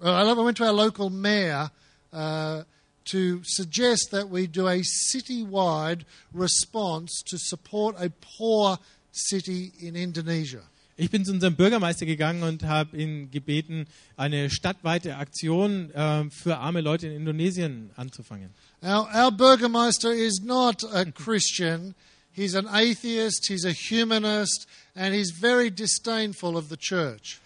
uh, 0.02 0.10
I, 0.10 0.24
love, 0.24 0.40
I 0.40 0.44
went 0.44 0.58
to 0.58 0.64
our 0.64 0.74
local 0.74 1.10
mayor 1.10 1.70
uh, 2.14 2.64
to 3.06 3.42
suggest 3.44 4.10
that 4.12 4.30
we 4.30 4.48
do 4.48 4.68
a 4.68 4.82
citywide 4.82 6.06
response 6.34 7.22
to 7.28 7.38
support 7.38 7.98
a 8.00 8.10
poor 8.38 8.80
city 9.12 9.74
in 9.80 9.96
Indonesia. 9.96 10.62
Ich 10.96 11.10
bin 11.10 11.26
zu 11.26 11.32
unserem 11.32 11.56
Bürgermeister 11.56 12.06
gegangen 12.06 12.44
und 12.44 12.64
habe 12.64 12.96
ihn 12.98 13.32
gebeten, 13.32 13.88
eine 14.16 14.52
stadtweite 14.52 15.16
Aktion 15.18 15.90
äh, 15.92 16.30
für 16.30 16.58
arme 16.58 16.82
Leute 16.82 17.08
in 17.08 17.14
Indonesien 17.14 17.90
anzufangen. 17.96 18.52
Our, 18.84 19.08
our 19.16 19.32
burgomaster 19.32 20.14
is 20.14 20.42
not 20.44 20.84
a 20.84 21.06
Christian. 21.12 21.96
He's 22.32 22.54
an 22.56 22.68
atheist. 22.68 23.48
He's 23.48 23.66
a 23.66 23.72
humanist, 23.74 24.68
and 24.96 25.16
he's 25.16 25.32
very 25.32 25.72
disdainful 25.72 26.56
of 26.56 26.70
the 26.70 26.78
church. 26.78 27.40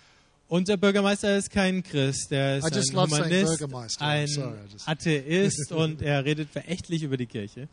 Unser 0.50 0.78
Bürgermeister 0.78 1.38
ist 1.38 1.50
kein 1.52 1.84
Christ, 1.84 2.32
er 2.32 2.56
I 2.56 2.60
ist 2.60 2.76
just 2.76 2.91
ein 2.91 3.02
Humanist, 3.02 3.58
Bürgermeister. 3.60 4.06
Ein 4.06 4.28
sorry, 4.28 4.56
I 4.56 4.74
just- 4.74 4.88
Atheist 4.88 5.72
und 5.74 6.02
er 6.02 6.24
redet 6.24 6.50
verächtlich 6.50 7.04
über 7.04 7.18
die 7.18 7.26
Kirche. 7.26 7.68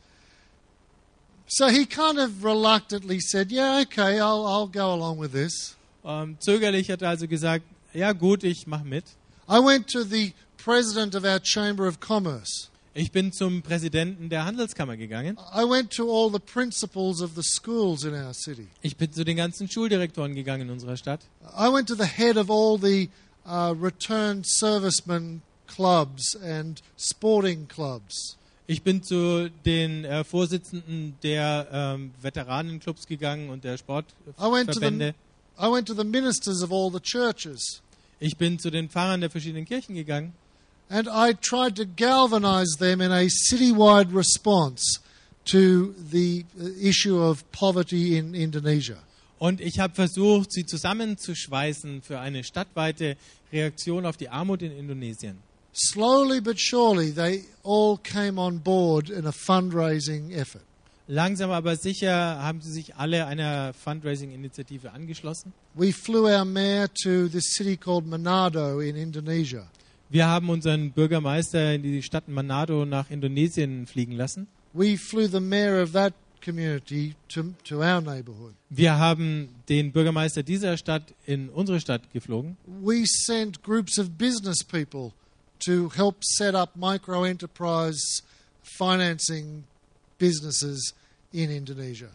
So 1.56 1.68
he 1.68 1.86
kind 1.86 2.18
of 2.18 2.42
reluctantly 2.42 3.20
said, 3.20 3.52
"Yeah, 3.52 3.82
okay, 3.82 4.18
I'll, 4.18 4.44
I'll 4.44 4.66
go 4.66 4.92
along 4.92 5.18
with 5.20 5.30
this." 5.30 5.76
Ähm, 6.04 6.36
zögerlich 6.40 6.90
hat 6.90 7.00
er 7.00 7.10
also 7.10 7.28
gesagt, 7.28 7.64
ja 7.92 8.12
gut, 8.12 8.42
ich 8.42 8.66
mache 8.66 8.84
mit. 8.84 9.04
I 9.48 9.60
went 9.60 9.88
to 9.92 10.02
the 10.02 10.32
president 10.56 11.14
of 11.14 11.24
our 11.24 11.38
Chamber 11.38 11.86
of 11.86 12.00
Commerce. 12.00 12.70
Ich 12.92 13.12
bin 13.12 13.32
zum 13.32 13.62
Präsidenten 13.62 14.30
der 14.30 14.44
Handelskammer 14.46 14.96
gegangen. 14.96 15.38
I 15.54 15.62
went 15.62 15.92
to 15.92 16.10
all 16.10 16.28
the 16.28 16.40
principals 16.40 17.20
of 17.20 17.36
the 17.36 17.42
schools 17.44 18.02
in 18.02 18.14
our 18.14 18.34
city. 18.34 18.66
Ich 18.82 18.96
bin 18.96 19.12
zu 19.12 19.24
den 19.24 19.36
ganzen 19.36 19.70
Schuldirektoren 19.70 20.34
gegangen 20.34 20.68
in 20.68 20.70
unserer 20.72 20.96
Stadt. 20.96 21.20
I 21.56 21.72
went 21.72 21.86
to 21.86 21.94
the 21.94 22.02
head 22.02 22.36
of 22.36 22.50
all 22.50 22.76
the 22.76 23.10
uh, 23.46 23.72
returned 23.80 24.44
servicemen 24.44 25.42
clubs 25.68 26.34
and 26.34 26.82
sporting 26.96 27.68
clubs. 27.68 28.36
Ich 28.66 28.82
bin 28.82 29.02
zu 29.02 29.50
den 29.66 30.04
äh, 30.04 30.24
Vorsitzenden 30.24 31.16
der 31.22 31.68
ähm, 31.70 32.12
Veteranenclubs 32.22 33.06
gegangen 33.06 33.50
und 33.50 33.62
der 33.64 33.76
Sportverbände. 33.76 35.14
the 35.58 35.64
I 35.64 35.70
went 35.70 35.86
to 35.86 35.94
the 35.94 36.04
ministers 36.04 36.62
of 36.62 36.72
all 36.72 36.90
the 36.90 37.00
churches. 37.00 37.82
Ich 38.20 38.36
bin 38.36 38.58
zu 38.58 38.70
den 38.70 38.88
Pfarrern 38.88 39.20
der 39.20 39.30
verschiedenen 39.30 39.66
Kirchen 39.66 39.94
gegangen 39.94 40.32
And 40.88 41.08
I 41.08 41.34
tried 41.34 41.76
to 41.76 41.84
galvanize 41.96 42.76
them 42.78 43.00
in 43.00 43.10
a 43.10 43.28
citywide 43.28 44.14
response 44.14 45.00
to 45.46 45.94
the 46.10 46.44
uh, 46.58 46.68
issue 46.80 47.18
of 47.18 47.44
poverty 47.52 48.16
in 48.16 48.34
Indonesia. 48.34 48.96
und 49.38 49.60
ich 49.60 49.78
habe 49.78 49.94
versucht, 49.94 50.52
sie 50.52 50.64
zusammenzuschweißen 50.64 52.00
für 52.00 52.18
eine 52.18 52.44
stadtweite 52.44 53.16
Reaktion 53.52 54.06
auf 54.06 54.16
die 54.16 54.30
Armut 54.30 54.62
in 54.62 54.72
Indonesien. 54.72 55.38
Slowly 55.76 56.40
but 56.40 56.58
surely, 56.58 57.10
they 57.10 57.42
all 57.64 57.98
came 57.98 58.38
on 58.38 58.58
board 58.58 59.10
in 59.10 59.26
a 59.26 59.32
fundraising 59.32 60.32
effort. 60.32 60.62
Langsam 61.08 61.50
aber 61.50 61.76
sicher 61.76 62.14
haben 62.14 62.60
sie 62.60 62.70
sich 62.70 62.94
alle 62.94 63.26
einer 63.26 63.74
Fundraising-Initiative 63.74 64.92
angeschlossen. 64.92 65.52
We 65.74 65.92
flew 65.92 66.26
our 66.28 66.44
mayor 66.44 66.88
to 67.02 67.28
this 67.28 67.54
city 67.56 67.76
called 67.76 68.06
Manado 68.06 68.80
in 68.80 68.94
Indonesia. 68.96 69.66
Wir 70.10 70.28
haben 70.28 70.48
unseren 70.48 70.92
Bürgermeister 70.92 71.74
in 71.74 71.82
die 71.82 72.02
Stadt 72.02 72.28
Manado 72.28 72.86
nach 72.86 73.10
Indonesien 73.10 73.86
fliegen 73.86 74.12
lassen. 74.12 74.46
We 74.72 74.96
flew 74.96 75.26
the 75.26 75.40
mayor 75.40 75.82
of 75.82 75.92
that 75.92 76.14
community 76.42 77.16
to, 77.28 77.52
to 77.64 77.82
our 77.82 78.00
neighborhood. 78.00 78.54
Wir 78.70 78.96
haben 78.96 79.48
den 79.68 79.90
Bürgermeister 79.90 80.44
dieser 80.44 80.76
Stadt 80.76 81.14
in 81.26 81.48
unsere 81.48 81.80
Stadt 81.80 82.12
geflogen. 82.12 82.56
We 82.66 83.04
sent 83.06 83.62
groups 83.62 83.98
of 83.98 84.10
business 84.10 84.62
people 84.62 85.12
to 85.64 85.90
help 85.96 86.24
set 86.24 86.54
up 86.54 86.76
micro 86.76 87.24
enterprise 87.24 88.22
financing 88.62 89.64
businesses 90.18 90.94
in 91.32 91.50
Indonesia. 91.50 92.08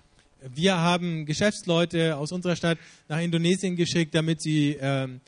Wir 0.56 0.78
haben 0.78 1.26
Geschäftsleute 1.26 2.16
aus 2.16 2.32
unserer 2.32 2.56
Stadt 2.56 2.78
nach 3.10 3.20
Indonesien 3.20 3.76
geschickt, 3.76 4.16
damit 4.16 4.42
sie 4.42 4.78
ähm, 4.80 5.20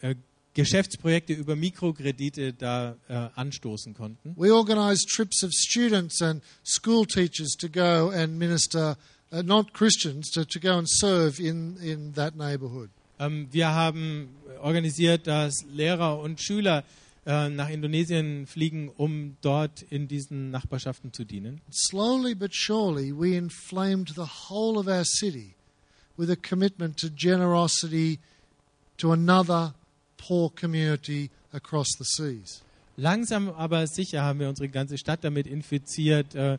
äh, 0.00 0.14
Geschäftsprojekte 0.54 1.32
über 1.32 1.56
Mikrokredite 1.56 2.52
da 2.52 2.96
äh, 3.08 3.28
anstoßen 3.34 3.94
konnten. 3.94 4.34
We 4.36 4.54
organized 4.54 5.08
trips 5.08 5.42
of 5.42 5.50
students 5.52 6.20
and 6.22 6.42
school 6.64 7.06
teachers 7.06 7.52
to 7.58 7.68
go 7.68 8.10
and 8.10 8.38
minister, 8.38 8.96
uh, 9.32 9.42
not 9.42 9.72
Christians, 9.72 10.30
to, 10.30 10.44
to 10.44 10.60
go 10.60 10.78
and 10.78 10.88
serve 10.88 11.40
in, 11.40 11.76
in 11.78 12.14
that 12.14 12.36
neighborhood. 12.36 12.90
Ähm, 13.18 13.48
wir 13.50 13.68
haben 13.68 14.28
organisiert, 14.60 15.26
dass 15.26 15.64
Lehrer 15.72 16.18
und 16.18 16.40
Schüler 16.40 16.84
äh, 17.24 17.48
nach 17.48 17.68
Indonesien 17.68 18.46
fliegen, 18.46 18.88
um 18.88 19.36
dort 19.42 19.82
in 19.82 20.08
diesen 20.08 20.50
Nachbarschaften 20.50 21.12
zu 21.12 21.24
dienen. 21.24 21.60
Slowly 21.70 22.34
but 22.34 22.54
surely, 22.54 23.12
we 23.12 23.36
inflamed 23.36 24.14
the 24.16 24.48
whole 24.48 24.78
of 24.78 24.86
our 24.86 25.04
city 25.04 25.54
with 26.16 26.30
a 26.30 26.36
commitment 26.36 26.98
to 26.98 27.08
generosity 27.08 28.18
to 28.98 29.12
another 29.12 29.74
poor 30.16 30.50
community 30.50 31.30
across 31.52 31.88
the 31.98 32.04
seas. 32.04 32.62
Langsam 32.96 33.48
aber 33.48 33.86
sicher 33.86 34.22
haben 34.22 34.40
wir 34.40 34.48
unsere 34.48 34.68
ganze 34.68 34.98
Stadt 34.98 35.24
damit 35.24 35.46
infiziert, 35.46 36.34
äh, 36.34 36.58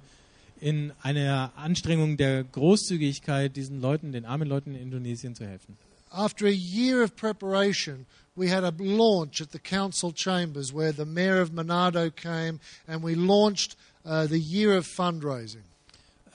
in 0.59 0.93
einer 1.01 1.51
Anstrengung 1.57 2.15
der 2.15 2.43
Großzügigkeit 2.45 3.55
diesen 3.55 3.81
Leuten, 3.81 4.13
den 4.13 4.25
armen 4.25 4.47
Leuten 4.47 4.75
in 4.75 4.83
Indonesien 4.83 5.35
zu 5.35 5.45
helfen. 5.45 5.77
After 6.09 6.45
a 6.45 6.49
year 6.49 7.03
of 7.03 7.15
preparation, 7.15 8.05
we 8.35 8.47
had 8.47 8.63
a 8.63 8.73
launch 8.79 9.41
at 9.41 9.51
the 9.51 9.59
council 9.59 10.11
chambers 10.11 10.73
where 10.73 10.91
the 10.91 11.05
mayor 11.05 11.39
of 11.41 11.51
Manado 11.51 12.13
came 12.13 12.59
and 12.87 13.03
we 13.03 13.15
launched 13.15 13.75
uh, 14.05 14.25
the 14.27 14.39
year 14.39 14.75
of 14.75 14.85
fundraising. 14.87 15.63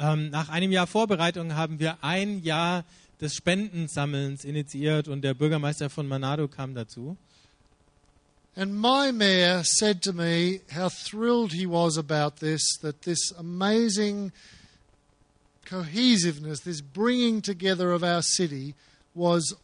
Ähm, 0.01 0.31
nach 0.31 0.49
einem 0.49 0.71
Jahr 0.71 0.87
Vorbereitung 0.87 1.55
haben 1.55 1.81
wir 1.81 1.99
ein 2.03 2.41
Jahr 2.43 2.85
des 3.21 3.35
Spendensammelns 3.35 4.45
initiiert 4.45 5.09
und 5.09 5.23
der 5.23 5.35
Bürgermeister 5.35 5.91
von 5.91 6.07
Manado 6.07 6.47
kam 6.47 6.75
dazu. 6.75 7.17
And 8.55 8.75
my 8.75 9.13
mayor 9.13 9.63
said 9.65 10.03
to 10.03 10.13
me 10.13 10.61
how 10.73 10.89
thrilled 10.89 11.53
he 11.53 11.67
was 11.67 11.97
about 11.97 12.41
this, 12.41 12.79
that 12.83 13.03
this 13.03 13.33
amazing 13.39 14.33
cohesiveness, 15.65 16.61
this 16.61 16.81
bringing 16.81 17.41
together 17.41 17.93
of 17.93 18.03
our 18.03 18.23
city 18.23 18.75
was, 19.15 19.55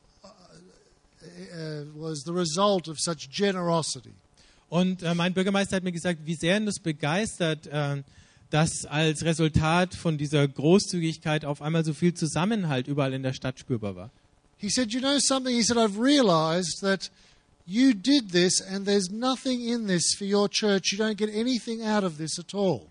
uh, 1.35 1.85
was 1.95 2.24
the 2.24 2.32
result 2.32 2.89
of 2.89 2.99
such 2.99 3.28
generosity. 3.30 4.14
Und 4.68 5.03
äh, 5.03 5.14
mein 5.14 5.35
Bürgermeister 5.35 5.76
hat 5.76 5.85
mir 5.85 5.93
gesagt, 5.93 6.20
wie 6.24 6.35
sehr 6.35 6.57
ihn 6.57 6.66
das 6.66 6.80
begeistert, 6.80 7.66
äh, 7.66 8.03
dass 8.51 8.87
als 8.87 9.24
Resultat 9.24 9.95
von 9.95 10.18
dieser 10.18 10.47
Großzügigkeit 10.47 11.45
auf 11.45 11.62
einmal 11.62 11.85
so 11.85 11.93
viel 11.93 12.14
Zusammenhalt 12.14 12.89
überall 12.89 13.12
in 13.12 13.22
der 13.22 13.32
Stadt 13.32 13.59
spürbar 13.59 13.97
war. 13.97 14.11
He 14.57 14.70
said, 14.70 14.93
You 14.93 15.01
know 15.01 15.18
something? 15.18 15.55
He 15.55 15.62
said, 15.62 15.76
I've 15.76 16.01
realized 16.01 16.80
that 16.80 17.11
you 17.66 17.93
did 17.93 18.32
this 18.32 18.61
and 18.61 18.87
there's 18.87 19.11
nothing 19.11 19.61
in 19.61 19.87
this 19.87 20.14
for 20.16 20.26
your 20.26 20.49
church. 20.49 20.93
You 20.93 20.99
don't 20.99 21.16
get 21.16 21.30
anything 21.35 21.82
out 21.82 22.05
of 22.05 22.16
this 22.16 22.39
at 22.39 22.55
all. 22.55 22.87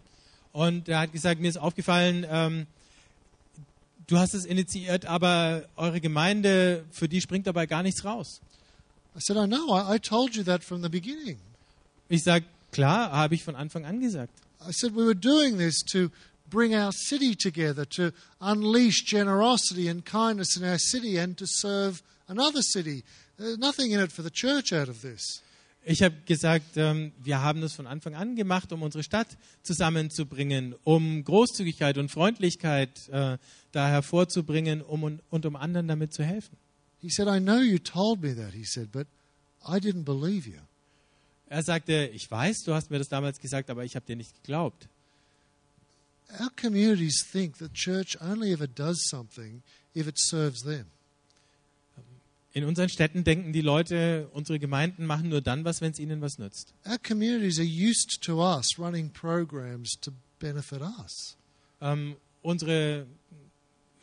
Und 0.51 0.87
er 0.87 0.99
hat 0.99 1.11
gesagt, 1.11 1.41
mir 1.41 1.49
ist 1.49 1.57
aufgefallen, 1.57 2.25
ähm, 2.29 2.67
du 4.08 4.18
hast 4.18 4.34
es 4.34 4.45
initiiert, 4.45 5.06
aber 5.06 5.66
eure 5.76 6.01
Gemeinde, 6.01 6.86
für 6.91 7.08
die 7.08 7.22
springt 7.22 7.47
dabei 7.47 7.66
gar 7.66 7.84
nichts 7.84 8.04
raus. 8.04 8.41
I 9.16 9.20
said, 9.20 9.38
I 9.38 9.45
know. 9.45 9.74
I, 9.74 9.95
I 9.95 9.99
told 9.99 10.36
you 10.36 10.43
that 10.43 10.64
from 10.64 10.82
the 10.82 10.89
beginning. 10.89 11.38
Ich 12.10 12.24
sage, 12.24 12.45
klar, 12.72 13.12
habe 13.12 13.36
ich 13.36 13.43
von 13.43 13.56
Anfang 13.56 13.86
an 13.86 13.99
gesagt. 13.99 14.34
I 14.68 14.72
said, 14.72 14.95
We 14.95 15.06
were 15.06 15.16
doing 15.16 15.58
this 15.58 15.84
to 15.91 16.10
bring 16.49 16.74
our 16.74 16.91
city 16.91 17.36
together, 17.36 17.86
to 17.86 18.12
unleash 18.41 19.04
generosity 19.06 19.88
and 19.88 20.04
kindness 20.06 20.58
in 20.58 20.64
our 20.64 20.80
city 20.80 21.18
and 21.18 21.38
to 21.38 21.45
serve 21.45 22.01
another 22.28 22.62
city. 22.62 23.04
There's 23.38 23.58
nothing 23.58 23.91
in 23.91 23.99
it 23.99 24.12
for 24.12 24.22
the 24.22 24.32
church 24.32 24.74
out 24.74 24.89
of 24.89 25.01
this. 25.01 25.41
Ich 25.86 26.01
habe 26.01 26.15
gesagt, 26.25 26.77
ähm, 26.77 27.11
wir 27.21 27.41
haben 27.41 27.59
das 27.59 27.73
von 27.73 27.88
Anfang 27.88 28.15
an 28.15 28.38
gemacht, 28.38 28.71
um 28.71 28.84
unsere 28.84 29.03
Stadt 29.03 29.27
zusammenzubringen, 29.63 30.75
um 30.86 31.23
Großzügigkeit 31.25 31.97
und 31.97 32.09
Freundlichkeit 32.09 33.09
äh, 33.09 33.38
da 33.73 33.88
hervorzubringen 33.89 34.81
um, 34.81 35.03
und, 35.03 35.21
und 35.29 35.45
um 35.45 35.57
anderen 35.57 35.89
damit 35.89 36.13
zu 36.13 36.23
helfen. 36.23 36.55
He 37.01 37.09
said, 37.09 37.27
I 37.27 37.39
know 37.41 37.59
you 37.59 37.79
told 37.79 38.21
me 38.21 38.34
that, 38.34 38.53
he 38.53 38.63
said, 38.63 38.93
but 38.93 39.07
I 39.67 39.77
didn't 39.79 40.05
believe 40.05 40.47
you. 40.47 40.59
Er 41.49 41.63
sagte, 41.63 42.09
ich 42.13 42.31
weiß, 42.31 42.63
du 42.63 42.73
hast 42.73 42.89
mir 42.89 42.97
das 42.97 43.09
damals 43.09 43.39
gesagt, 43.39 43.69
aber 43.69 43.84
ich 43.84 43.95
habe 43.97 44.05
dir 44.05 44.15
nicht 44.15 44.34
geglaubt. 44.41 44.88
Our 46.39 46.49
communities 46.59 47.27
think 47.29 47.57
that 47.57 47.73
church 47.73 48.17
only 48.21 48.53
ever 48.53 48.67
does 48.67 49.03
something 49.09 49.61
if 49.93 50.07
it 50.07 50.17
serves 50.17 50.63
them. 50.63 50.86
In 52.56 52.66
unseren 52.66 52.88
Städten 52.88 53.24
denken 53.24 53.51
die 53.51 53.62
Leute, 53.62 54.30
unsere 54.32 54.60
Gemeinden 54.60 55.08
machen 55.08 55.30
nur 55.30 55.41
dann 55.41 55.66
was, 55.66 55.82
wenn 55.82 55.91
es 55.91 55.97
ihnen 55.97 56.22
was 56.22 56.38
nützt. 56.38 56.76
Our 56.86 56.99
communities 56.99 57.58
are 57.58 57.68
used 57.68 58.22
to 58.22 58.43
us 58.43 58.78
running 58.78 59.10
programs 59.10 59.99
to 60.01 60.12
benefit 60.38 60.82
us. 60.82 61.36
Ähm, 61.82 62.16
unsere 62.43 63.08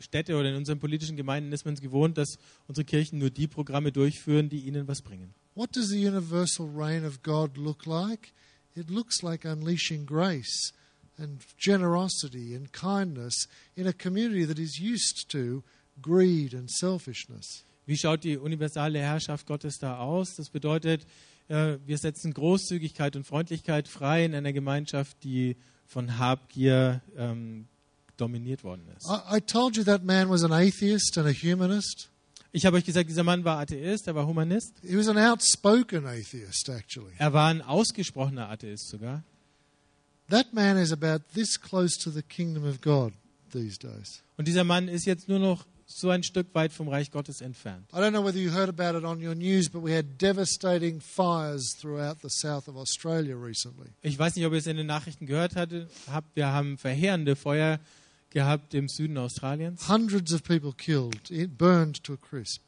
Städte 0.01 0.35
oder 0.35 0.49
in 0.49 0.55
unseren 0.55 0.79
politischen 0.79 1.15
Gemeinden 1.15 1.53
ist 1.53 1.63
man 1.63 1.75
es 1.75 1.81
gewohnt, 1.81 2.17
dass 2.17 2.37
unsere 2.67 2.83
Kirchen 2.83 3.19
nur 3.19 3.29
die 3.29 3.47
Programme 3.47 3.93
durchführen, 3.93 4.49
die 4.49 4.59
ihnen 4.59 4.85
was 4.87 5.01
bringen. 5.01 5.33
What 5.55 5.75
does 5.75 5.89
the 5.89 6.05
universal 6.05 6.67
reign 6.67 7.05
of 7.05 7.23
God 7.23 7.57
look 7.57 7.85
like? 7.85 8.33
It 8.75 8.89
looks 8.89 9.21
like 9.21 9.45
unleashing 9.45 10.05
grace 10.05 10.73
and 11.17 11.41
generosity 11.57 12.53
and 12.55 12.71
kindness 12.73 13.47
in 13.75 13.87
a 13.87 13.93
community 13.93 14.45
that 14.45 14.59
is 14.59 14.77
used 14.77 15.29
to 15.29 15.63
greed 16.01 16.53
and 16.53 16.69
selfishness. 16.69 17.63
Wie 17.85 17.97
schaut 17.97 18.23
die 18.23 18.37
universale 18.37 18.99
Herrschaft 18.99 19.47
Gottes 19.47 19.79
da 19.79 19.97
aus? 19.97 20.35
Das 20.35 20.49
bedeutet, 20.49 21.05
äh, 21.47 21.77
wir 21.85 21.97
setzen 21.97 22.33
Großzügigkeit 22.33 23.15
und 23.15 23.25
Freundlichkeit 23.25 23.87
frei 23.87 24.25
in 24.25 24.35
einer 24.35 24.53
Gemeinschaft, 24.53 25.23
die 25.23 25.57
von 25.85 26.17
Habgier 26.17 27.01
ähm, 27.17 27.67
dominiert 28.17 28.63
worden 28.63 28.87
ist. 28.95 29.07
I, 29.07 29.37
I 29.37 29.41
told 29.41 29.75
you 29.75 29.83
that 29.83 30.03
man 30.03 30.29
was 30.29 30.43
an 30.43 30.51
atheist 30.51 31.17
and 31.17 31.27
a 31.27 31.33
humanist. 31.33 32.09
Ich 32.53 32.65
habe 32.65 32.77
euch 32.77 32.83
gesagt, 32.83 33.09
dieser 33.09 33.23
Mann 33.23 33.45
war 33.45 33.59
Atheist, 33.59 34.07
er 34.07 34.15
war 34.15 34.27
Humanist. 34.27 34.73
He 34.81 34.97
was 34.97 35.07
an 35.07 35.17
outspoken 35.17 36.05
atheist, 36.05 36.67
actually. 36.67 37.13
Er 37.17 37.31
war 37.31 37.49
ein 37.49 37.61
ausgesprochener 37.61 38.49
Atheist 38.49 38.89
sogar. 38.89 39.23
That 40.29 40.53
man 40.53 40.77
is 40.77 40.91
about 40.91 41.23
this 41.33 41.59
close 41.59 41.97
to 42.03 42.11
the 42.11 42.21
kingdom 42.21 42.65
of 42.65 42.81
God 42.81 43.13
these 43.53 43.79
days. 43.79 44.21
Und 44.37 44.47
dieser 44.47 44.65
Mann 44.65 44.89
ist 44.89 45.05
jetzt 45.05 45.29
nur 45.29 45.39
noch 45.39 45.65
so 45.99 46.09
ein 46.09 46.23
Stück 46.23 46.47
weit 46.53 46.71
vom 46.71 46.87
Reich 46.87 47.11
Gottes 47.11 47.41
entfernt. 47.41 47.87
I 47.93 47.97
don't 47.97 48.11
know 48.11 48.23
whether 48.25 48.39
you 48.39 48.51
heard 48.51 48.69
about 48.69 48.97
it 48.97 49.03
on 49.03 49.25
your 49.25 49.35
news, 49.35 49.69
but 49.69 49.83
we 49.83 49.95
had 49.95 50.17
devastating 50.21 50.99
fires 51.01 51.75
throughout 51.79 52.17
the 52.21 52.29
south 52.29 52.67
of 52.67 52.75
Australia 52.75 53.35
recently. 53.35 53.89
Ich 54.01 54.17
weiß 54.17 54.35
nicht, 54.35 54.45
ob 54.45 54.53
ihr 54.53 54.59
es 54.59 54.67
in 54.67 54.77
den 54.77 54.87
Nachrichten 54.87 55.25
gehört 55.25 55.55
hatte, 55.55 55.89
habt. 56.09 56.35
Wir 56.35 56.47
haben 56.47 56.77
verheerende 56.77 57.35
Feuer 57.35 57.79
gehabt 58.29 58.73
im 58.73 58.87
Süden 58.87 59.17
Australiens. 59.17 59.87
Hundreds 59.87 60.33
of 60.33 60.43
people 60.43 60.73
killed, 60.73 61.29
it 61.29 61.57
burned 61.57 62.03
to 62.03 62.13
a 62.13 62.17
crisp. 62.17 62.61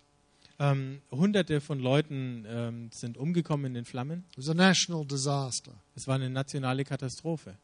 Ähm, 0.59 1.01
hunderte 1.09 1.61
von 1.61 1.79
Leuten 1.79 2.45
ähm, 2.47 2.89
sind 2.93 3.17
umgekommen 3.17 3.67
in 3.67 3.73
den 3.73 3.85
Flammen. 3.85 4.23
It 4.31 4.37
was 4.37 4.49
a 4.49 4.53
national 4.53 5.05
disaster. 5.05 5.71
Es 5.95 6.07
war 6.07 6.15
eine 6.15 6.29
nationale 6.29 6.83
Katastrophe. 6.83 7.57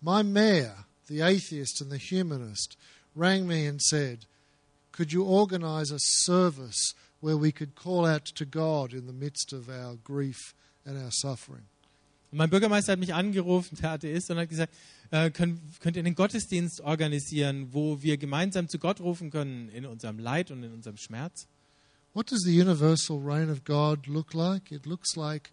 My 0.00 0.22
mayor, 0.24 0.86
the 1.08 1.22
atheist 1.22 1.82
and 1.82 1.92
the 1.92 1.98
humanist, 1.98 2.76
rang 3.14 3.46
me 3.46 3.68
and 3.68 3.80
said, 3.82 4.26
Could 4.92 5.12
you 5.12 5.24
organize 5.24 5.92
a 5.92 5.98
service 5.98 6.94
where 7.20 7.36
we 7.40 7.52
could 7.52 7.74
call 7.74 8.06
out 8.06 8.26
to 8.34 8.44
God 8.44 8.92
in 8.92 9.06
the 9.06 9.12
midst 9.12 9.52
of 9.52 9.68
our 9.68 9.96
grief 10.04 10.54
and 10.84 10.96
our 10.96 11.10
suffering? 11.10 11.64
Und 12.30 12.38
mein 12.38 12.48
Bürgermeister 12.48 12.92
hat 12.92 12.98
mich 12.98 13.12
angerufen, 13.12 13.76
der 13.82 13.92
Atheist, 13.92 14.30
und 14.30 14.38
hat 14.38 14.48
gesagt, 14.48 14.74
äh, 15.10 15.30
könnt, 15.30 15.60
könnt 15.80 15.96
ihr 15.96 16.00
einen 16.04 16.14
Gottesdienst 16.14 16.80
organisieren, 16.80 17.68
wo 17.72 18.00
wir 18.00 18.16
gemeinsam 18.16 18.68
zu 18.68 18.78
Gott 18.78 19.00
rufen 19.00 19.30
können 19.30 19.68
in 19.68 19.84
unserem 19.84 20.18
Leid 20.18 20.50
und 20.50 20.62
in 20.62 20.72
unserem 20.72 20.96
Schmerz? 20.96 21.46
What 22.14 22.30
does 22.30 22.42
the 22.44 22.58
universal 22.58 23.18
reign 23.18 23.50
of 23.50 23.64
God 23.64 24.06
look 24.06 24.32
like? 24.32 24.70
It 24.70 24.86
looks 24.86 25.14
like 25.16 25.50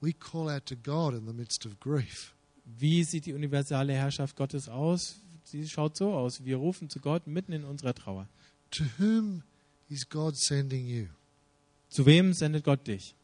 we 0.00 0.12
call 0.12 0.50
out 0.50 0.66
to 0.66 0.76
God 0.76 1.14
in 1.14 1.26
the 1.26 1.32
midst 1.32 1.64
of 1.66 1.80
grief. 1.80 2.34
Wie 2.64 3.04
sieht 3.04 3.24
die 3.24 3.32
universale 3.32 3.94
Herrschaft 3.94 4.36
Gottes 4.36 4.68
aus? 4.68 5.16
Sie 5.44 5.66
schaut 5.66 5.96
so 5.96 6.12
aus. 6.12 6.44
Wir 6.44 6.56
rufen 6.56 6.90
zu 6.90 7.00
Gott 7.00 7.26
mitten 7.26 7.52
in 7.52 7.64
unserer 7.64 7.94
Trauer. 7.94 8.28
To 8.72 8.84
whom 8.98 9.42
is 9.90 10.04
God 10.04 10.36
sending 10.36 10.86
you? 10.86 11.08
Zu 11.90 12.04
wem 12.04 12.32
sendet 12.32 12.64
Gott 12.64 12.84
dich? 12.84 13.14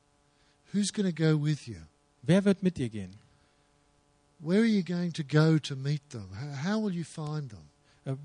Who's 0.73 0.91
going 0.91 1.07
to 1.07 1.13
go 1.13 1.37
with 1.37 1.69
you? 1.69 1.83
Wer 2.23 2.45
wird 2.45 2.63
mit 2.63 2.77
dir 2.77 2.89
gehen? 2.89 3.15
Where 4.41 4.61
are 4.61 4.65
you 4.65 4.83
going 4.83 5.13
to 5.13 5.23
go 5.23 5.59
to 5.59 5.77
meet 5.77 6.11
them? 6.11 6.29
How, 6.63 6.79
will 6.79 6.93
you 6.93 7.05
find 7.05 7.51
them? 7.51 7.71
Äh, 8.07 8.17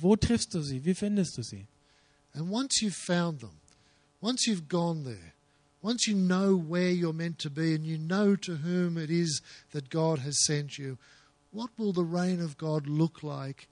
Wo 0.00 0.16
triffst 0.16 0.54
du 0.54 0.62
sie? 0.62 0.84
Wie 0.84 0.94
findest 0.94 1.36
du 1.36 1.42
sie? 1.42 1.66
And 2.34 2.50
once 2.50 2.80
you've 2.82 2.96
found 2.96 3.40
them, 3.40 3.60
once 4.20 4.46
you've 4.46 4.68
gone 4.68 5.04
there, 5.04 5.34
once 5.82 6.06
you 6.06 6.14
know 6.14 6.56
where 6.56 6.90
you're 6.90 7.12
meant 7.12 7.38
to 7.40 7.50
be 7.50 7.74
and 7.74 7.84
you 7.84 7.98
know 7.98 8.34
to 8.36 8.56
whom 8.56 8.96
it 8.98 9.10
is 9.10 9.40
that 9.72 9.90
God 9.90 10.20
has 10.20 10.44
sent 10.44 10.78
you, 10.78 10.98
what 11.52 11.70
will 11.78 11.92
the 11.92 12.04
reign 12.04 12.40
of 12.40 12.58
God 12.58 12.86
look 12.86 13.22
like 13.22 13.68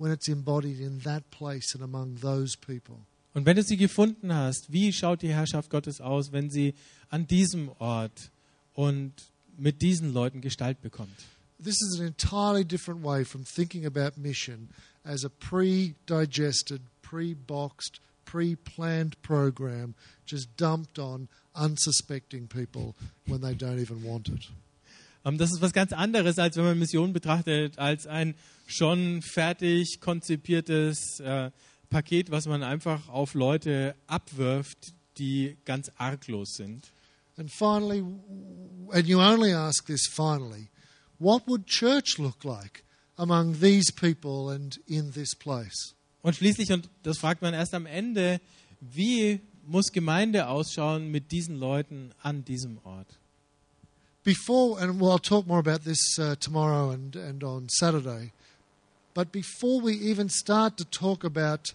when 0.00 0.10
it's 0.10 0.28
embodied 0.28 0.80
in 0.80 1.00
that 1.00 1.22
place 1.30 1.74
and 1.74 1.84
among 1.84 2.16
those 2.20 2.56
people? 2.56 2.96
Und 3.34 3.46
wenn 3.46 3.54
du 3.54 3.62
sie 3.62 3.76
gefunden 3.76 4.34
hast, 4.34 4.72
wie 4.72 4.92
schaut 4.92 5.22
die 5.22 5.28
Herrschaft 5.32 5.70
Gottes 5.70 6.00
aus, 6.00 6.32
wenn 6.32 6.50
sie 6.50 6.74
an 7.10 7.26
diesem 7.28 7.70
Ort 7.78 8.30
und 8.74 9.12
mit 9.56 9.82
diesen 9.82 10.12
Leuten 10.12 10.40
Gestalt 10.40 10.80
bekommt? 10.80 11.14
This 11.62 11.80
is 11.82 12.00
an 12.00 12.06
entirely 12.06 12.64
different 12.64 13.04
way 13.04 13.24
from 13.24 13.44
thinking 13.44 13.84
about 13.84 14.16
mission 14.16 14.70
as 15.04 15.24
a 15.24 15.28
pre 15.28 15.94
digested, 16.06 16.80
pre 17.02 17.34
boxed, 17.34 18.00
pre 18.24 18.56
planned 18.56 19.20
program 19.22 19.94
just 20.26 20.48
dumped 20.56 20.98
on 20.98 21.28
unsuspecting 21.54 22.48
people 22.48 22.94
when 23.26 23.42
they 23.42 23.54
don't 23.54 23.78
even 23.78 24.02
want 24.02 24.28
it. 24.28 24.48
Ähm, 25.24 25.36
Das 25.36 25.52
ist 25.52 25.60
was 25.60 25.72
ganz 25.72 25.92
anderes, 25.92 26.38
als 26.38 26.56
wenn 26.56 26.64
man 26.64 26.78
Mission 26.78 27.12
betrachtet, 27.12 27.78
als 27.78 28.06
ein 28.06 28.34
schon 28.70 29.22
fertig 29.22 30.00
konzipiertes 30.00 31.20
äh, 31.20 31.50
Paket, 31.88 32.30
was 32.30 32.46
man 32.46 32.62
einfach 32.62 33.08
auf 33.08 33.34
Leute 33.34 33.94
abwirft, 34.06 34.94
die 35.18 35.56
ganz 35.64 35.90
arglos 35.96 36.54
sind. 36.54 36.92
And 37.36 37.50
finally, 37.50 38.04
and 38.92 39.06
you 39.06 39.20
only 39.20 39.52
ask 39.52 39.86
this 39.86 40.06
finally, 40.06 40.68
what 41.18 41.46
would 41.46 41.66
church 41.66 42.18
look 42.18 42.44
like 42.44 42.84
among 43.16 43.60
these 43.60 43.92
people 43.92 44.54
and 44.54 44.78
in 44.86 45.12
this 45.12 45.34
place? 45.34 45.94
Und 46.22 46.36
schließlich, 46.36 46.70
und 46.72 46.88
das 47.02 47.18
fragt 47.18 47.42
man 47.42 47.54
erst 47.54 47.74
am 47.74 47.86
Ende, 47.86 48.40
wie 48.80 49.40
muss 49.66 49.92
Gemeinde 49.92 50.48
ausschauen 50.48 51.10
mit 51.10 51.32
diesen 51.32 51.56
Leuten 51.56 52.12
an 52.22 52.44
diesem 52.44 52.78
Ort? 52.84 53.06
Before, 54.22 54.78
and 54.80 55.00
well, 55.00 55.12
I'll 55.12 55.18
talk 55.18 55.46
more 55.46 55.60
about 55.60 55.84
this 55.84 56.18
uh, 56.18 56.36
tomorrow 56.36 56.90
and, 56.90 57.16
and 57.16 57.42
on 57.42 57.68
Saturday, 57.70 58.32
but 59.14 59.32
before 59.32 59.80
we 59.80 59.94
even 59.94 60.28
start 60.28 60.76
to 60.76 60.84
talk 60.84 61.24
about 61.24 61.74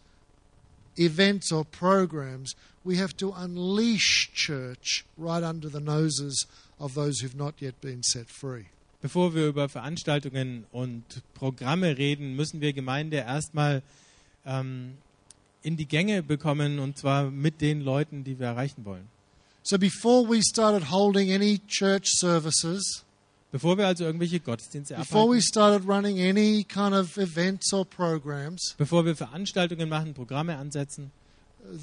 events 0.97 1.51
or 1.51 1.65
programs, 1.65 2.55
we 2.83 2.97
have 2.97 3.15
to 3.17 3.33
unleash 3.35 4.31
church 4.33 5.05
right 5.17 5.43
under 5.43 5.69
the 5.69 5.79
noses 5.79 6.45
of 6.79 6.93
those 6.93 7.19
who've 7.19 7.35
not 7.35 7.61
yet 7.61 7.79
been 7.81 8.03
set 8.03 8.29
free. 8.29 8.65
Bevor 9.01 9.35
wir 9.35 9.47
über 9.47 9.69
Veranstaltungen 9.69 10.65
und 10.71 11.03
Programme 11.35 11.97
reden, 11.97 12.35
müssen 12.35 12.59
wir 12.59 12.73
Gemeinde 12.73 13.17
erstmal 13.17 13.83
ähm, 14.45 14.97
in 15.61 15.77
die 15.77 15.85
Gänge 15.85 16.23
bekommen 16.23 16.79
und 16.79 16.97
zwar 16.97 17.29
mit 17.29 17.61
den 17.61 17.81
Leuten, 17.81 18.23
die 18.23 18.39
wir 18.39 18.47
erreichen 18.47 18.85
wollen. 18.85 19.07
So 19.61 19.77
before 19.77 20.27
we 20.27 20.41
started 20.41 20.91
holding 20.91 21.31
any 21.31 21.59
church 21.67 22.07
services, 22.19 23.04
Bevor 23.55 23.77
wir 23.77 23.87
also 23.87 24.03
irgendwelche 24.03 24.41
Gottesdienste 24.41 24.95
before 24.95 25.29
we 25.29 25.37
abhalten, 25.37 25.41
started 25.41 25.87
running 25.87 26.19
any 26.19 26.65
kind 26.65 26.93
of 26.93 27.17
events 27.17 27.71
or 27.71 27.85
programs, 27.85 28.75
bevor 28.77 29.05
wir 29.05 29.15
Veranstaltungen 29.15 29.87
machen, 29.87 30.13
Programme 30.13 30.57
ansetzen, 30.57 31.09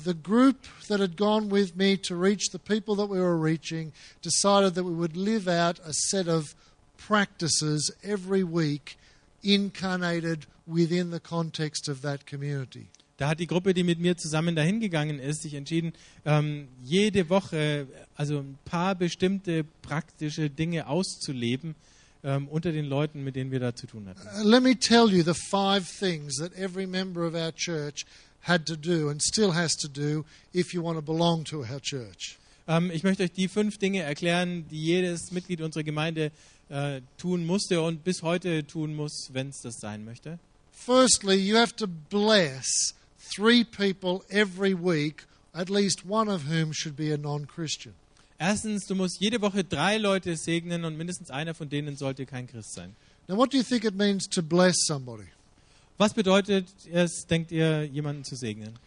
the 0.05 0.13
group 0.13 0.67
that 0.89 1.01
had 1.01 1.17
gone 1.17 1.49
with 1.49 1.75
me 1.75 1.97
to 1.97 2.15
reach 2.15 2.51
the 2.51 2.59
people 2.59 2.95
that 2.97 3.07
we 3.07 3.19
were 3.19 3.39
reaching 3.39 3.95
decided 4.21 4.75
that 4.75 4.85
we 4.85 4.93
would 4.93 5.17
live 5.17 5.49
out 5.49 5.79
a 5.79 5.95
set 5.95 6.29
of 6.29 6.55
practices 6.99 7.91
every 8.05 8.45
week 8.45 8.99
incarnated 9.43 10.45
within 10.67 11.11
the 11.11 11.21
context 11.21 11.89
of 11.89 12.03
that 12.03 12.27
community. 12.27 12.89
Da 13.23 13.29
hat 13.29 13.39
die 13.39 13.47
Gruppe, 13.47 13.73
die 13.73 13.85
mit 13.85 14.01
mir 14.01 14.17
zusammen 14.17 14.57
dahin 14.57 14.81
gegangen 14.81 15.21
ist, 15.21 15.43
sich 15.43 15.55
entschieden, 15.55 15.93
ähm, 16.25 16.67
jede 16.83 17.29
Woche 17.29 17.87
also 18.17 18.41
ein 18.41 18.59
paar 18.65 18.97
bestimmte 18.97 19.63
praktische 19.81 20.51
Dinge 20.51 20.89
auszuleben 20.89 21.77
ähm, 22.25 22.49
unter 22.49 22.73
den 22.73 22.85
Leuten, 22.85 23.23
mit 23.23 23.37
denen 23.37 23.53
wir 23.53 23.61
da 23.61 23.77
zu 23.77 23.87
tun 23.87 24.09
hatten. 24.09 24.23
Uh, 24.41 24.43
let 24.43 24.65
me 24.65 24.77
tell 24.77 25.09
you 25.09 25.23
the 25.23 25.39
five 25.39 25.89
things 25.89 26.35
that 26.39 26.53
every 26.57 26.85
member 26.85 27.25
of 27.25 27.35
our 27.35 27.53
church 27.55 28.05
had 28.41 28.67
to 28.67 28.75
do 28.75 29.09
and 29.09 29.23
still 29.23 29.55
has 29.55 29.77
to 29.77 29.87
do 29.87 30.25
if 30.53 30.75
you 30.75 30.83
want 30.83 30.99
to 30.99 31.03
belong 31.03 31.45
to 31.45 31.61
our 31.61 31.81
church. 31.81 32.39
Ähm, 32.67 32.91
ich 32.91 33.05
möchte 33.05 33.23
euch 33.23 33.31
die 33.31 33.47
fünf 33.47 33.79
Dinge 33.79 34.03
erklären, 34.03 34.67
die 34.69 34.83
jedes 34.83 35.31
Mitglied 35.31 35.61
unserer 35.61 35.85
Gemeinde 35.85 36.33
äh, 36.71 37.03
tun 37.19 37.47
musste 37.47 37.83
und 37.83 38.03
bis 38.03 38.23
heute 38.23 38.67
tun 38.67 38.97
muss, 38.97 39.29
wenn 39.33 39.51
es 39.51 39.61
das 39.61 39.77
sein 39.79 40.05
möchte. 40.05 40.41
Firstly, 40.73 41.37
you 41.37 41.57
have 41.57 41.77
to 41.77 41.87
bless 41.87 42.97
three 43.35 43.65
people 43.65 44.25
every 44.31 44.75
week, 44.75 45.25
at 45.55 45.71
least 45.71 46.05
one 46.07 46.29
of 46.29 46.43
whom 46.43 46.73
should 46.73 46.97
be 46.97 47.13
a 47.13 47.17
non 47.17 47.47
Christian. 47.47 47.95
Erstens, 48.39 48.87
du 48.87 48.95
musst 48.95 49.21
jede 49.21 49.41
Woche 49.41 49.63
drei 49.63 49.99
Leute 49.99 50.37
segnen 50.37 50.85
und 50.85 50.97
mindestens 50.97 51.31
einer 51.31 51.55
von 51.55 51.69
denen 51.69 51.97
sollte 51.97 52.27
kein 52.27 52.49
Christ 52.49 52.75
sein. 52.75 52.97
Now, 53.29 53.37
what 53.37 53.53
do 53.53 53.57
you 53.57 53.63
think 53.63 53.85
it 53.85 53.95
means 53.95 54.27
to 54.31 54.43
bless 54.43 54.75
somebody? 54.85 55.29
Was 55.97 56.13
bedeutet 56.13 56.67
es, 56.93 57.27
denkt 57.27 57.53
ihr, 57.53 57.85
jemanden 57.85 58.25
zu 58.25 58.35
segnen? 58.35 58.79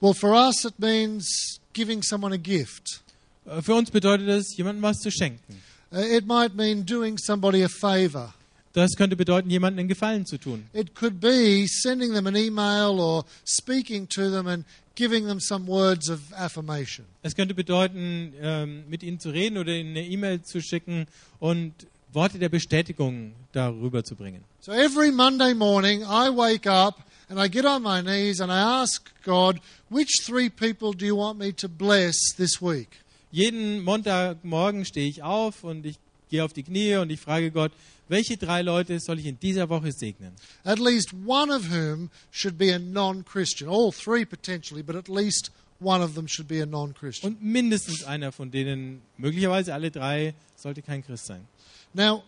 Well, 0.00 0.14
for 0.14 0.32
us, 0.34 0.64
it 0.64 0.78
means 0.78 1.60
giving 1.72 2.02
someone 2.02 2.34
a 2.34 2.38
gift. 2.38 3.02
Äh, 3.46 3.62
Für 3.62 3.74
uns 3.74 3.90
bedeutet 3.90 4.28
es, 4.28 4.56
jemandem 4.56 4.82
was 4.82 4.98
zu 4.98 5.10
schenken. 5.10 5.62
Uh, 5.92 6.00
it 6.00 6.26
might 6.26 6.56
mean 6.56 6.84
doing 6.84 7.16
somebody 7.16 7.62
a 7.62 7.68
favor. 7.68 8.34
Das 8.74 8.96
könnte 8.96 9.14
bedeuten, 9.14 9.50
jemandem 9.50 9.80
einen 9.80 9.88
Gefallen 9.88 10.26
zu 10.26 10.36
tun. 10.36 10.66
It 10.72 10.96
could 10.96 11.20
be 11.20 11.64
sending 11.68 12.12
them 12.12 12.26
an 12.26 12.34
email 12.34 12.98
or 13.00 13.24
speaking 13.44 14.08
to 14.08 14.28
them 14.30 14.48
and 14.48 14.64
giving 14.96 15.26
them 15.26 15.38
some 15.38 15.68
words 15.68 16.10
of 16.10 16.20
affirmation. 16.32 17.06
Es 17.22 17.36
könnte 17.36 17.54
bedeuten, 17.54 18.32
ähm, 18.40 18.84
mit 18.88 19.04
ihnen 19.04 19.20
zu 19.20 19.30
reden 19.30 19.58
oder 19.58 19.72
ihnen 19.72 19.90
eine 19.90 20.04
E-Mail 20.04 20.42
zu 20.42 20.60
schicken 20.60 21.06
und 21.38 21.72
Worte 22.12 22.40
der 22.40 22.48
Bestätigung 22.48 23.32
darüber 23.52 24.02
zu 24.02 24.16
bringen. 24.16 24.42
So 24.60 24.72
every 24.72 25.12
Monday 25.12 25.54
morning, 25.54 26.02
I 26.02 26.28
wake 26.30 26.68
up 26.68 27.04
and 27.28 27.38
I 27.38 27.48
get 27.48 27.64
on 27.64 27.82
my 27.82 28.02
knees 28.02 28.40
and 28.40 28.50
I 28.50 28.58
ask 28.58 29.08
God, 29.24 29.60
which 29.88 30.22
three 30.24 30.50
people 30.50 30.92
do 30.92 31.06
you 31.06 31.16
want 31.16 31.38
me 31.38 31.52
to 31.52 31.68
bless 31.68 32.16
this 32.36 32.60
week? 32.60 32.88
Jeden 33.30 33.82
Montagmorgen 33.82 34.84
stehe 34.84 35.08
ich 35.08 35.22
auf 35.22 35.64
und 35.64 35.86
ich 35.86 35.98
gehe 36.34 36.44
auf 36.44 36.52
die 36.52 36.64
Knie 36.64 36.96
und 36.96 37.10
ich 37.10 37.20
frage 37.20 37.52
Gott, 37.52 37.70
welche 38.08 38.36
drei 38.36 38.62
Leute 38.62 38.98
soll 38.98 39.20
ich 39.20 39.26
in 39.26 39.38
dieser 39.38 39.68
Woche 39.68 39.92
segnen? 39.92 40.32
At 40.64 40.80
least 40.80 41.14
one 41.24 41.54
of 41.54 41.70
whom 41.70 42.10
should 42.32 42.58
be 42.58 42.74
a 42.74 42.78
non 42.78 43.24
Christian. 43.24 43.68
All 43.68 43.92
three 43.92 44.24
potentially, 44.24 44.82
but 44.82 44.96
at 44.96 45.08
least 45.08 45.52
one 45.80 46.02
of 46.02 46.14
them 46.14 46.26
should 46.26 46.48
be 46.48 46.60
a 46.60 46.66
non 46.66 46.92
Christian. 46.92 47.34
Und 47.34 47.42
mindestens 47.42 48.02
einer 48.02 48.32
von 48.32 48.50
denen, 48.50 49.00
möglicherweise 49.16 49.72
alle 49.72 49.92
drei, 49.92 50.34
sollte 50.56 50.82
kein 50.82 51.04
Christ 51.04 51.26
sein. 51.26 51.46
Now, 51.94 52.24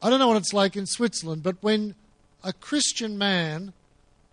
I 0.00 0.08
don't 0.08 0.18
know 0.18 0.28
what 0.28 0.38
it's 0.38 0.52
like 0.52 0.76
in 0.76 0.86
Switzerland, 0.86 1.42
but 1.42 1.56
when 1.62 1.96
a 2.44 2.52
Christian 2.52 3.18
man 3.18 3.72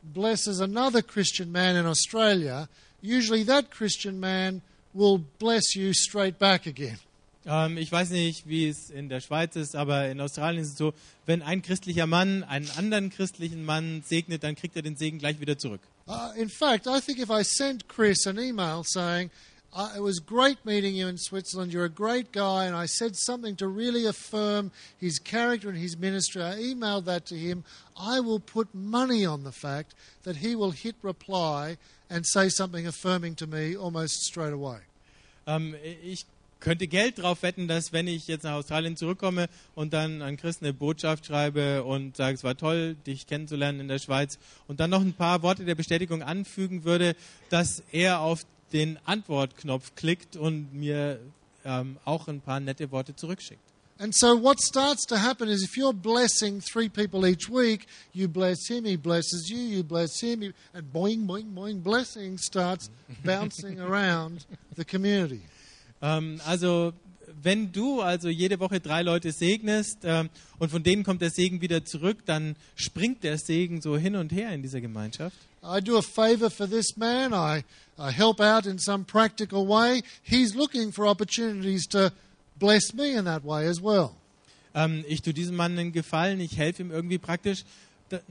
blesses 0.04 0.60
another 0.62 1.02
Christian 1.02 1.52
man 1.52 1.76
in 1.76 1.88
Australia, 1.88 2.70
usually 3.02 3.44
that 3.44 3.72
Christian 3.72 4.20
man 4.20 4.62
will 4.94 5.18
bless 5.40 5.76
you 5.76 5.94
straight 5.94 6.38
back 6.38 6.68
again. 6.68 7.00
Ähm, 7.48 7.78
ich 7.78 7.92
weiß 7.92 8.10
nicht, 8.10 8.48
wie 8.48 8.68
es 8.68 8.90
in 8.90 9.08
der 9.08 9.22
Schweiz 9.22 9.56
ist, 9.56 9.76
aber 9.76 10.10
in 10.10 10.20
Australien 10.20 10.62
ist 10.62 10.72
es 10.72 10.78
so, 10.78 10.94
wenn 11.26 11.42
ein 11.42 11.62
christlicher 11.62 12.06
Mann 12.06 12.44
einen 12.44 12.70
anderen 12.72 13.10
christlichen 13.10 13.64
Mann 13.64 14.04
segnet, 14.06 14.44
dann 14.44 14.56
kriegt 14.56 14.76
er 14.76 14.82
den 14.82 14.98
Segen 14.98 15.18
gleich 15.18 15.40
wieder 15.40 15.58
zurück. 15.58 15.82
Uh, 16.08 16.32
in 16.38 16.50
fact, 16.50 16.88
I 16.88 17.00
think 17.00 17.20
if 17.20 17.30
I 17.30 17.44
sent 17.44 17.88
Chris 17.88 18.28
an 18.28 18.38
email 18.38 18.84
saying, 18.84 19.30
uh, 19.74 19.90
It 19.96 20.02
was 20.02 20.20
great 20.20 20.66
meeting 20.66 20.96
you 20.96 21.08
in 21.08 21.18
Switzerland, 21.18 21.72
you're 21.72 21.86
a 21.86 21.90
great 21.90 22.34
guy, 22.34 22.66
and 22.66 22.76
I 22.76 22.86
said 22.86 23.16
something 23.16 23.56
to 23.58 23.68
really 23.68 24.06
affirm 24.06 24.72
his 25.00 25.18
character 25.20 25.70
and 25.70 25.78
his 25.78 25.98
ministry, 25.98 26.42
I 26.44 26.56
emailed 26.56 27.06
that 27.06 27.26
to 27.28 27.36
him, 27.36 27.64
I 27.96 28.20
will 28.20 28.40
put 28.42 28.74
money 28.74 29.26
on 29.26 29.44
the 29.44 29.52
fact 29.54 29.96
that 30.24 30.38
he 30.38 30.56
will 30.56 30.72
hit 30.72 30.96
reply 31.02 31.78
and 32.10 32.26
say 32.26 32.50
something 32.50 32.88
affirming 32.88 33.36
to 33.36 33.48
me 33.48 33.76
almost 33.76 34.24
straight 34.24 34.54
away. 34.54 34.80
Ähm, 35.46 35.76
ich 36.04 36.26
könnte 36.60 36.88
Geld 36.88 37.20
drauf 37.20 37.44
wetten, 37.44 37.68
dass 37.68 37.94
wenn 37.94 38.08
ich 38.08 38.28
jetzt 38.28 38.44
nach 38.44 38.54
Australien 38.54 38.98
zurückkomme 38.98 39.48
und 39.76 39.94
dann 39.94 40.22
an 40.22 40.38
Chris 40.38 40.62
eine 40.62 40.74
Botschaft 40.74 41.26
schreibe 41.26 41.84
und 41.84 42.18
sage, 42.18 42.36
es 42.36 42.44
war 42.44 42.58
toll, 42.58 42.96
dich 43.06 43.28
kennenzulernen 43.28 43.80
in 43.80 43.88
der 43.88 44.00
Schweiz 44.00 44.40
und 44.68 44.80
dann 44.80 44.90
noch 44.90 45.02
ein 45.02 45.14
paar 45.14 45.42
Worte 45.44 45.66
der 45.66 45.76
Bestätigung 45.76 46.24
anfügen 46.24 46.84
würde, 46.84 47.16
dass 47.50 47.84
er 47.92 48.22
auf 48.22 48.46
den 48.74 48.98
Antwortknopf 49.06 49.96
klickt 49.96 50.36
und 50.36 50.74
mir 50.74 51.20
ähm, 51.64 51.98
auch 52.06 52.28
ein 52.28 52.42
paar 52.42 52.60
nette 52.60 52.92
Worte 52.92 53.16
zurückschickt. 53.16 53.62
And 54.00 54.14
so, 54.16 54.40
what 54.40 54.62
starts 54.62 55.08
to 55.08 55.16
happen 55.16 55.50
is 55.50 55.64
if 55.64 55.76
you're 55.76 55.92
blessing 55.92 56.62
three 56.62 56.88
people 56.88 57.28
each 57.28 57.50
week, 57.50 57.88
you 58.14 58.28
bless 58.28 58.68
him, 58.68 58.86
he 58.86 58.96
blesses 58.96 59.50
you, 59.50 59.58
you 59.58 59.84
bless 59.84 60.20
him, 60.20 60.44
you- 60.44 60.54
and 60.74 60.94
boing, 60.94 61.26
boing, 61.26 61.52
boing, 61.56 61.82
blessing 61.82 62.38
starts 62.38 62.92
bouncing 63.26 63.80
around 63.90 64.46
the 64.76 64.86
community. 64.86 65.42
Ähm, 66.02 66.40
also 66.46 66.94
wenn 67.42 67.72
du 67.72 68.02
also 68.02 68.30
jede 68.30 68.60
Woche 68.60 68.80
drei 68.80 69.02
Leute 69.02 69.32
segnest 69.32 70.00
ähm, 70.04 70.30
und 70.60 70.70
von 70.70 70.84
denen 70.84 71.04
kommt 71.04 71.22
der 71.22 71.30
Segen 71.30 71.62
wieder 71.62 71.86
zurück, 71.86 72.20
dann 72.26 72.56
springt 72.76 73.24
der 73.24 73.38
Segen 73.38 73.82
so 73.82 73.98
hin 73.98 74.16
und 74.16 74.32
her 74.32 74.52
in 74.52 74.62
dieser 74.62 74.82
Gemeinschaft. 74.82 75.38
I 75.64 75.82
do 75.82 75.98
a 75.98 76.02
favor 76.02 76.50
for 76.50 76.68
this 76.68 76.96
man, 76.96 77.34
I, 77.34 77.64
I 78.00 78.12
help 78.12 78.40
out 78.40 78.66
in 78.66 78.80
some 78.80 79.04
practical 79.04 79.68
way. 79.68 80.02
He's 80.24 80.56
looking 80.56 80.92
for 80.92 81.08
opportunities 81.08 81.88
to 81.90 82.12
bless 82.58 82.94
me 82.94 83.18
in 83.18 83.26
that 83.26 83.44
way 83.44 83.68
as 83.68 83.82
well. 83.82 84.12
Ähm, 84.74 85.04
ich 85.08 85.22
tue 85.22 85.34
diesem 85.34 85.56
Mann 85.56 85.78
einen 85.78 85.92
Gefallen, 85.92 86.40
ich 86.40 86.58
helfe 86.58 86.84
ihm 86.84 86.92
irgendwie 86.92 87.18
praktisch. 87.18 87.64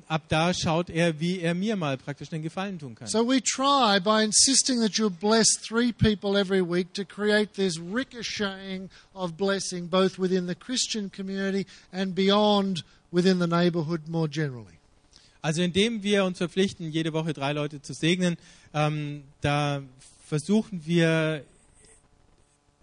Ab 0.08 0.22
da 0.28 0.54
schaut 0.54 0.90
er, 0.90 1.20
wie 1.20 1.40
er 1.40 1.54
mir 1.54 1.76
mal 1.76 1.96
praktisch 1.96 2.28
den 2.28 2.42
Gefallen 2.42 2.78
tun 2.78 2.94
kann. 2.94 3.08
So 3.08 3.26
we 3.26 3.40
try 3.42 4.00
by 4.00 4.24
insisting 4.24 4.80
that 4.80 4.96
you 4.96 5.10
bless 5.10 5.46
three 5.60 5.92
people 5.92 6.38
every 6.38 6.62
week 6.62 6.92
to 6.94 7.04
create 7.04 7.54
this 7.54 7.78
ricocheting 7.78 8.88
of 9.14 9.36
blessing 9.36 9.88
both 9.88 10.18
within 10.18 10.46
the 10.46 10.54
Christian 10.54 11.10
community 11.10 11.66
and 11.92 12.14
beyond 12.14 12.84
within 13.10 13.38
the 13.38 13.46
neighborhood 13.46 14.08
more 14.08 14.28
generally. 14.28 14.78
Also 15.42 15.62
indem 15.62 16.02
wir 16.02 16.24
uns 16.24 16.38
verpflichten, 16.38 16.90
jede 16.90 17.12
Woche 17.12 17.32
drei 17.32 17.52
Leute 17.52 17.80
zu 17.80 17.94
segnen, 17.94 18.36
ähm, 18.74 19.22
da 19.42 19.82
versuchen 20.26 20.84
wir, 20.86 21.44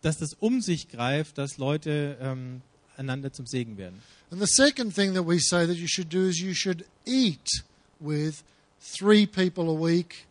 dass 0.02 0.18
das 0.18 0.34
um 0.34 0.62
sich 0.62 0.90
greift, 0.90 1.38
dass 1.38 1.58
Leute 1.58 2.18
ähm, 2.22 2.62
einander 2.96 3.34
zum 3.34 3.48
Segen 3.48 3.78
werden. 3.78 4.02
And 4.34 4.42
the 4.42 4.48
second 4.48 4.96
thing 4.96 5.14
that 5.14 5.22
we 5.22 5.38
say 5.38 5.68
that 5.68 5.76
you 5.76 5.88
should 5.88 6.10
do 6.10 6.26
is 6.28 6.42
you 6.42 6.56
should 6.56 6.86
eat 7.06 7.62
with 8.00 8.44
three 8.82 9.28
people 9.28 9.70
a 9.70 9.76
week, 9.76 10.26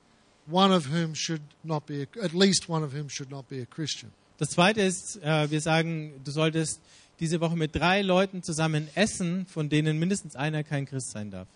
one 0.46 0.72
of 0.72 0.86
whom 0.86 1.14
should 1.14 1.42
not 1.62 1.86
be, 1.86 2.03
a, 2.03 2.07
at 2.20 2.34
least 2.34 2.68
one 2.68 2.82
of 2.82 2.92
whom 2.92 3.07
should 3.09 3.30
not 3.30 3.48
be 3.48 3.61
a 3.61 3.64
Christian. 3.64 4.11
Das 4.38 4.50
zweite 4.50 4.80
ist, 4.80 5.22
äh, 5.22 5.48
wir 5.53 5.61
sagen, 5.61 6.20
du 6.24 6.32
solltest 6.32 6.80
diese 7.20 7.40
Woche 7.40 7.55
mit 7.55 7.76
drei 7.76 8.03
Leuten 8.03 8.42
zusammen 8.42 8.88
essen, 8.96 9.46
von 9.46 9.68
denen 9.68 10.00
mindestens 10.00 10.34
einer 10.34 10.64
kein 10.64 10.84
Christ 10.84 11.12
sein 11.12 11.30
darf. 11.30 11.46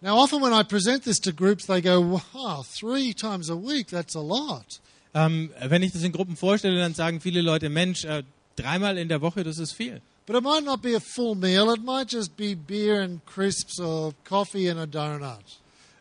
Now, 0.00 0.16
often 0.16 0.40
when 0.40 0.54
I 0.54 0.62
present 0.62 1.04
this 1.04 1.20
to 1.20 1.34
groups, 1.34 1.66
they 1.66 1.82
go, 1.82 2.00
wow, 2.32 2.64
three 2.64 3.12
times 3.12 3.50
a 3.50 3.54
week, 3.54 3.88
that's 3.88 4.16
a 4.16 4.22
lot. 4.22 4.80
Ähm, 5.12 5.50
wenn 5.60 5.82
ich 5.82 5.92
das 5.92 6.02
in 6.02 6.12
Gruppen 6.12 6.34
vorstelle, 6.38 6.78
dann 6.80 6.94
sagen 6.94 7.20
viele 7.20 7.42
Leute, 7.42 7.68
Mensch, 7.68 8.06
äh, 8.06 8.22
dreimal 8.56 8.96
in 8.96 9.08
der 9.08 9.20
Woche, 9.20 9.44
das 9.44 9.58
ist 9.58 9.72
viel. 9.72 10.00
But 10.28 10.36
it 10.36 10.42
might 10.42 10.62
not 10.62 10.82
be 10.82 10.92
a 10.92 11.00
full 11.00 11.34
meal, 11.34 11.70
it 11.70 11.82
might 11.82 12.08
just 12.08 12.36
be 12.36 12.54
beer 12.54 13.00
and 13.00 13.24
crisps 13.24 13.80
or 13.80 14.12
coffee 14.24 14.68
and 14.68 14.78
a 14.78 14.86
donut. 14.86 15.40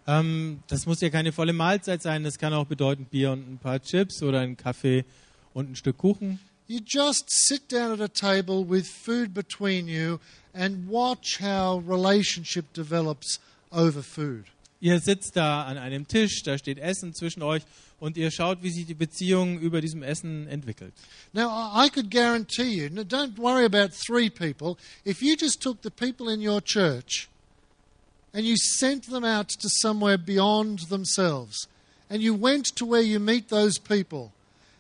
Ähm, 0.06 0.60
das 0.68 0.86
muss 0.86 1.00
ja 1.00 1.10
keine 1.10 1.32
volle 1.32 1.54
Mahlzeit 1.54 2.02
sein, 2.02 2.26
das 2.26 2.38
kann 2.38 2.54
auch 2.54 2.66
bedeuten 2.66 3.06
Bier 3.06 3.32
und 3.32 3.50
ein 3.50 3.58
paar 3.58 3.82
Chips 3.82 4.22
oder 4.22 4.42
ein 4.42 4.58
Kaffee 4.58 5.06
und 5.54 5.72
ein 5.72 5.76
Stück 5.78 6.00
Kuchen. 6.00 6.40
You 6.68 6.80
just 6.86 7.24
sit 7.30 7.72
down 7.72 7.94
at 7.94 8.02
a 8.02 8.10
table 8.10 8.70
with 8.70 8.90
food 8.90 9.34
between 9.34 9.88
you 9.88 10.20
and 10.54 10.90
watch 10.90 11.40
how 11.40 11.82
relationship 11.88 12.66
develops 12.74 13.40
over 13.72 14.04
food. 14.04 14.44
Ihr 14.82 15.00
sitzt 15.00 15.38
da 15.38 15.64
an 15.64 15.78
einem 15.78 16.06
Tisch, 16.06 16.44
da 16.44 16.58
steht 16.58 16.80
Essen 16.80 17.14
zwischen 17.14 17.44
euch 17.44 17.64
und 18.00 18.18
ihr 18.18 18.32
schaut, 18.32 18.62
wie 18.62 18.70
sich 18.70 18.86
die 18.86 18.94
Beziehung 18.94 19.60
über 19.60 19.82
diesem 19.82 20.04
Essen 20.04 20.48
entwickelt. 20.48 20.94
Now, 21.34 21.50
I 21.74 21.90
could 21.90 22.12
guarantee 22.12 22.76
you, 22.76 22.90
don't 22.90 23.38
worry 23.38 23.66
about 23.66 23.94
three 23.94 24.30
people. 24.30 24.78
If 25.04 25.22
you 25.22 25.36
just 25.36 25.62
took 25.62 25.82
the 25.82 25.90
people 25.90 26.30
in 26.30 26.42
your 26.42 26.62
church 26.62 27.28
and 28.34 28.46
you 28.46 28.56
sent 28.58 29.10
them 29.10 29.24
out 29.24 29.50
to 29.50 29.70
somewhere 29.70 30.18
beyond 30.18 30.90
themselves, 30.90 31.68
and 32.10 32.22
you 32.22 32.34
went 32.34 32.68
to 32.76 32.86
where 32.86 33.02
you 33.02 33.20
meet 33.20 33.50
those 33.50 33.80
people, 33.80 34.32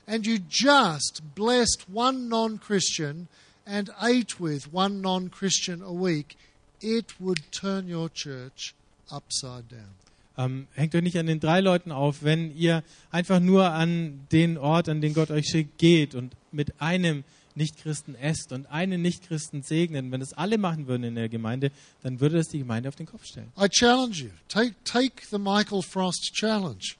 and 0.07 0.25
you 0.25 0.39
just 0.39 1.21
blessed 1.35 1.85
one 1.91 2.29
non 2.29 2.57
Christian 2.57 3.27
and 3.65 3.89
ate 4.01 4.39
with 4.39 4.71
one 4.71 5.01
non 5.01 5.29
Christian 5.29 5.81
a 5.81 5.91
week, 5.91 6.37
it 6.79 7.19
would 7.19 7.51
turn 7.51 7.87
your 7.87 8.09
church 8.09 8.73
upside 9.11 9.67
down. 9.67 9.95
Ähm, 10.37 10.67
hängt 10.73 10.93
euch 10.95 11.01
nicht 11.01 11.17
an 11.17 11.25
den 11.25 11.39
drei 11.39 11.61
Leuten 11.61 11.91
auf, 11.91 12.23
wenn 12.23 12.55
ihr 12.55 12.83
einfach 13.11 13.39
nur 13.39 13.71
an 13.71 14.19
den 14.31 14.57
Ort, 14.57 14.89
an 14.89 15.01
den 15.01 15.13
Gott 15.13 15.31
euch 15.31 15.47
schickt, 15.47 15.77
geht 15.77 16.15
und 16.15 16.33
mit 16.51 16.79
einem 16.81 17.23
Nichtchristen 17.55 18.15
esst 18.15 18.51
und 18.51 18.67
einen 18.67 19.01
Nichtchristen 19.01 19.63
segnet. 19.63 20.11
Wenn 20.11 20.19
das 20.19 20.33
alle 20.33 20.57
machen 20.57 20.87
würden 20.87 21.03
in 21.03 21.15
der 21.15 21.27
Gemeinde, 21.27 21.71
dann 22.03 22.19
würde 22.19 22.37
das 22.37 22.49
die 22.49 22.59
Gemeinde 22.59 22.87
auf 22.89 22.95
den 22.95 23.07
Kopf 23.07 23.25
stellen. 23.25 23.51
I 23.59 23.67
challenge 23.67 24.17
you 24.17 24.29
take, 24.47 24.75
take 24.83 25.23
the 25.31 25.39
Michael 25.39 25.81
Frost 25.81 26.33
challenge. 26.33 26.95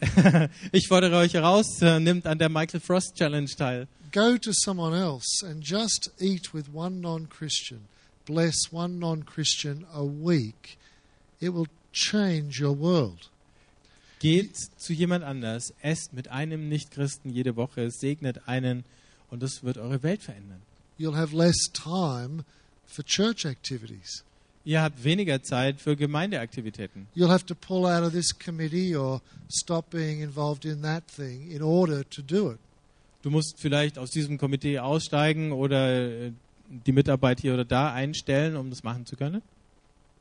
ich 0.72 0.88
fordere 0.88 1.18
euch 1.18 1.34
heraus, 1.34 1.82
äh, 1.82 2.00
nimmt 2.00 2.26
an 2.26 2.38
der 2.38 2.48
Michael 2.48 2.80
Frost 2.80 3.16
Challenge 3.16 3.50
teil. 3.50 3.86
go 4.12 4.36
to 4.36 4.52
someone 4.52 4.94
else 4.94 5.42
and 5.42 5.62
just 5.62 6.10
eat 6.20 6.52
with 6.52 6.68
one 6.72 7.00
non 7.00 7.26
Christian, 7.26 7.86
bless 8.26 8.72
one 8.72 8.98
non 8.98 9.22
Christian 9.22 9.86
a 9.92 10.04
week, 10.04 10.78
it 11.40 11.50
will 11.50 11.66
change 11.92 12.62
your 12.64 12.78
world. 12.78 13.30
Geht 14.20 14.56
zu 14.76 14.92
jemand 14.92 15.24
anders, 15.24 15.72
esst 15.80 16.12
mit 16.12 16.28
einem 16.28 16.68
Nichtchristen 16.68 17.30
jede 17.30 17.56
Woche, 17.56 17.90
segnet 17.90 18.46
einen 18.46 18.84
und 19.30 19.42
das 19.42 19.62
wird 19.62 19.78
eure 19.78 20.02
Welt 20.02 20.22
verändern. 20.22 20.60
You'll 20.98 21.16
have 21.16 21.34
less 21.34 21.70
time 21.72 22.44
for 22.86 23.04
church 23.04 23.46
activities. 23.46 24.24
Ihr 24.64 24.82
habt 24.82 25.02
weniger 25.02 25.42
Zeit 25.42 25.80
für 25.80 25.96
Gemeindeaktivitäten. 25.96 27.08
You'll 27.16 27.30
have 27.30 27.46
to 27.46 27.54
pull 27.54 27.86
out 27.86 28.02
of 28.02 28.12
this 28.12 28.38
committee 28.38 28.94
or 28.94 29.22
stop 29.50 29.88
being 29.88 30.20
involved 30.20 30.66
in 30.66 30.82
that 30.82 31.04
thing 31.06 31.50
in 31.50 31.62
order 31.62 32.08
to 32.10 32.20
do 32.20 32.52
it. 32.52 32.58
Du 33.22 33.30
musst 33.30 33.58
vielleicht 33.58 33.98
aus 33.98 34.10
diesem 34.10 34.38
Komitee 34.38 34.78
aussteigen 34.78 35.52
oder 35.52 36.26
äh, 36.26 36.32
die 36.68 36.92
Mitarbeit 36.92 37.40
hier 37.40 37.54
oder 37.54 37.64
da 37.64 37.92
einstellen, 37.92 38.56
um 38.56 38.70
das 38.70 38.82
machen 38.82 39.06
zu 39.06 39.16
können. 39.16 39.42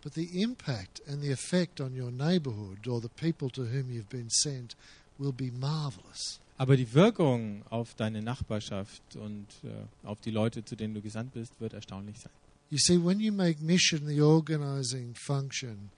But 0.02 0.14
the 0.14 0.42
impact 0.42 1.02
and 1.08 1.22
the 1.22 1.32
effect 1.32 1.82
on 1.82 1.94
your 1.94 2.12
neighborhood 2.12 2.88
or 2.88 3.02
the 3.02 3.10
people 3.10 3.50
to 3.52 3.66
whom 3.66 3.92
you've 3.92 4.10
been 4.10 4.30
sent 4.30 4.76
will 5.18 5.34
be 5.34 5.52
marvelous. 5.52 6.40
Aber 6.58 6.76
die 6.76 6.94
Wirkung 6.94 7.64
auf 7.70 7.96
deine 7.96 8.22
Nachbarschaft 8.22 9.16
und 9.16 9.48
äh, 9.64 10.08
auf 10.08 10.20
die 10.22 10.32
Leute, 10.32 10.64
zu 10.64 10.76
denen 10.76 10.94
du 10.94 11.02
gesandt 11.02 11.34
bist, 11.34 11.60
wird 11.60 11.74
erstaunlich 11.74 12.20
sein. 12.20 12.32
You 12.70 12.78
see, 12.78 12.98
when 12.98 13.20
you 13.20 13.32
make 13.32 13.62
mission 13.64 14.06
the 14.06 14.22
organizing 14.22 15.16
function, 15.16 15.90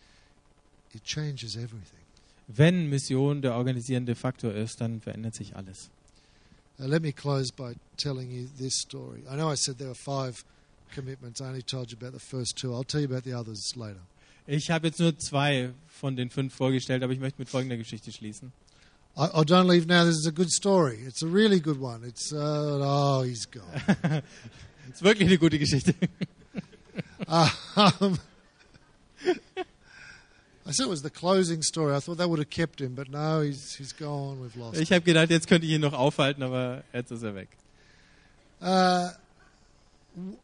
it 0.94 1.04
changes 1.04 1.56
everything. 1.56 2.00
Wenn 2.48 2.90
Mission 2.90 3.42
der 3.42 3.56
organisierende 3.56 4.16
Faktor 4.16 4.54
ist, 4.54 4.82
dann 4.82 5.02
verändert 5.02 5.36
sich 5.36 5.56
alles. 5.56 5.90
Uh, 6.80 6.86
let 6.86 7.02
me 7.02 7.12
close 7.12 7.52
by 7.54 7.76
telling 7.98 8.32
you 8.32 8.48
this 8.58 8.74
story. 8.76 9.24
I 9.30 9.36
know 9.36 9.52
I 9.52 9.56
said 9.56 9.78
there 9.78 9.90
were 9.90 9.96
five 9.96 10.44
commitments. 10.92 11.42
I 11.42 11.48
only 11.48 11.64
told 11.64 11.92
you 11.92 11.98
about 12.00 12.14
the 12.14 12.20
first 12.20 12.58
two. 12.58 12.74
I'll 12.74 12.84
tell 12.84 13.02
you 13.02 13.08
about 13.08 13.24
the 13.24 13.34
others 13.34 13.76
later. 13.76 14.02
Ich 14.48 14.70
habe 14.70 14.88
jetzt 14.88 15.00
nur 15.00 15.18
zwei 15.18 15.72
von 15.88 16.16
den 16.16 16.30
fünf 16.30 16.54
vorgestellt, 16.54 17.04
aber 17.04 17.14
ich 17.14 17.20
möchte 17.20 17.40
mit 17.40 17.50
folgender 17.50 17.78
Geschichte 17.78 18.12
schließen. 18.12 18.52
I, 19.16 19.28
oh, 19.34 19.44
don't 19.44 19.68
leave 19.68 19.88
now. 19.88 20.06
This 20.06 20.18
is 20.18 20.28
a 20.28 20.32
good 20.32 20.50
story. 20.50 21.00
It's 21.06 21.22
a 21.22 21.28
really 21.28 21.60
good 21.60 21.80
one. 21.80 22.04
It's 22.04 22.32
uh, 22.32 22.80
oh, 22.82 23.24
he's 23.24 23.46
gone. 23.46 23.64
Ist 24.92 25.04
wirklich 25.04 25.28
eine 25.28 25.38
gute 25.38 25.60
Geschichte. 25.60 25.94
um, 27.28 28.20
I 30.66 30.72
said 30.72 30.86
it 30.86 30.90
was 30.90 31.02
the 31.02 31.10
closing 31.10 31.62
story. 31.62 31.94
I 31.94 32.00
thought 32.00 32.18
that 32.18 32.30
would 32.30 32.40
have 32.40 32.50
kept 32.50 32.82
him, 32.82 32.96
but 32.96 33.10
no, 33.10 33.42
he's 33.42 33.76
he's 33.76 33.94
gone. 33.94 34.40
We've 34.42 34.58
lost. 34.58 34.80
Ich 34.80 34.92
habe 34.92 35.02
gedacht, 35.02 35.30
jetzt 35.30 35.48
könnte 35.48 35.68
ich 35.68 35.74
ihn 35.74 35.82
noch 35.82 35.94
aufhalten, 35.94 36.44
aber 36.44 36.84
jetzt 36.94 37.12
ist 37.12 37.24
er 37.24 37.36
weg. 37.36 37.50
Uh, 38.62 39.10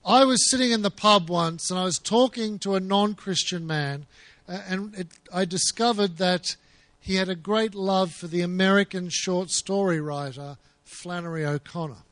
I 0.05 0.24
was 0.26 0.49
sitting 0.49 0.72
in 0.72 0.82
the 0.82 0.91
pub 0.91 1.30
once 1.30 1.70
and 1.70 1.80
I 1.80 1.84
was 1.84 1.99
talking 1.99 2.59
to 2.59 2.76
a 2.76 2.80
non 2.80 3.15
Christian 3.15 3.68
man, 3.68 4.05
uh, 4.47 4.59
and 4.70 4.95
it, 4.95 5.07
I 5.34 5.45
discovered 5.45 6.18
that 6.18 6.55
he 6.99 7.15
had 7.15 7.30
a 7.30 7.36
great 7.36 7.76
love 7.76 8.13
for 8.13 8.28
the 8.28 8.41
American 8.41 9.09
short 9.09 9.49
story 9.49 9.99
writer 9.99 10.57
Flannery 10.86 11.45
O'Connor. 11.45 12.04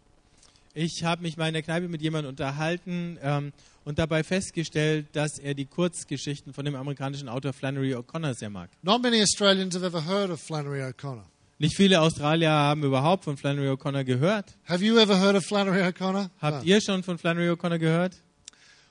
Ich 0.73 1.03
habe 1.05 1.21
mich 1.21 1.37
mal 1.37 1.47
in 1.47 1.53
der 1.53 1.63
Kneipe 1.63 1.87
mit 1.87 2.01
jemandem 2.01 2.29
unterhalten 2.31 3.17
ähm, 3.21 3.53
und 3.85 3.97
dabei 3.97 4.23
festgestellt, 4.23 5.07
dass 5.13 5.39
er 5.39 5.53
die 5.53 5.65
Kurzgeschichten 5.65 6.53
von 6.53 6.65
dem 6.65 6.75
amerikanischen 6.75 7.29
Autor 7.29 7.53
Flannery 7.53 7.95
O'Connor 7.95 8.33
sehr 8.33 8.49
mag. 8.49 8.69
Not 8.83 9.01
many 9.01 9.21
Australians 9.21 9.73
have 9.75 9.85
ever 9.85 10.05
heard 10.05 10.29
of 10.29 10.41
Flannery 10.41 10.83
O'Connor. 10.83 11.23
Nicht 11.57 11.75
viele 11.77 12.01
Australier 12.01 12.51
haben 12.51 12.83
überhaupt 12.83 13.23
von 13.23 13.37
Flannery 13.37 13.69
O'Connor 13.69 14.03
gehört. 14.03 14.57
Have 14.67 14.83
you 14.83 14.97
ever 14.99 15.17
heard 15.19 15.35
of 15.35 15.45
Flannery 15.45 15.81
O'Connor? 15.81 16.29
Habt 16.41 16.57
No. 16.57 16.63
ihr 16.63 16.81
schon 16.81 17.01
von 17.03 17.17
Flannery 17.17 17.49
O'Connor 17.49 17.79
gehört? 17.79 18.15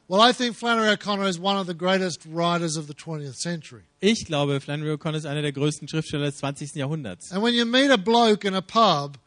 Well, 0.09 0.21
I 0.21 0.33
think 0.35 0.55
Flannery 0.57 0.91
O'Connor 0.91 1.29
is 1.29 1.39
one 1.39 1.59
of 1.59 1.67
the 1.67 1.75
greatest 1.75 2.27
writers 2.27 2.77
of 2.77 2.87
the 2.87 2.95
20th 2.95 3.37
century. 3.37 3.83
Ich 4.01 4.25
glaube, 4.27 4.61
Flannery 4.61 4.93
O'Connor 4.93 5.17
ist 5.19 5.27
einer 5.27 5.43
der 5.43 5.53
größten 5.53 5.89
Schriftsteller 5.89 6.27
des 6.27 6.37
20. 6.39 6.75
Jahrhunderts. 6.75 7.31
And 7.33 7.43
when 7.43 7.55
you 7.55 7.65
meet 7.67 7.91
a 7.91 7.97
bloke 7.97 8.47
in 8.47 8.55
a 8.55 8.61
pub 8.63 9.19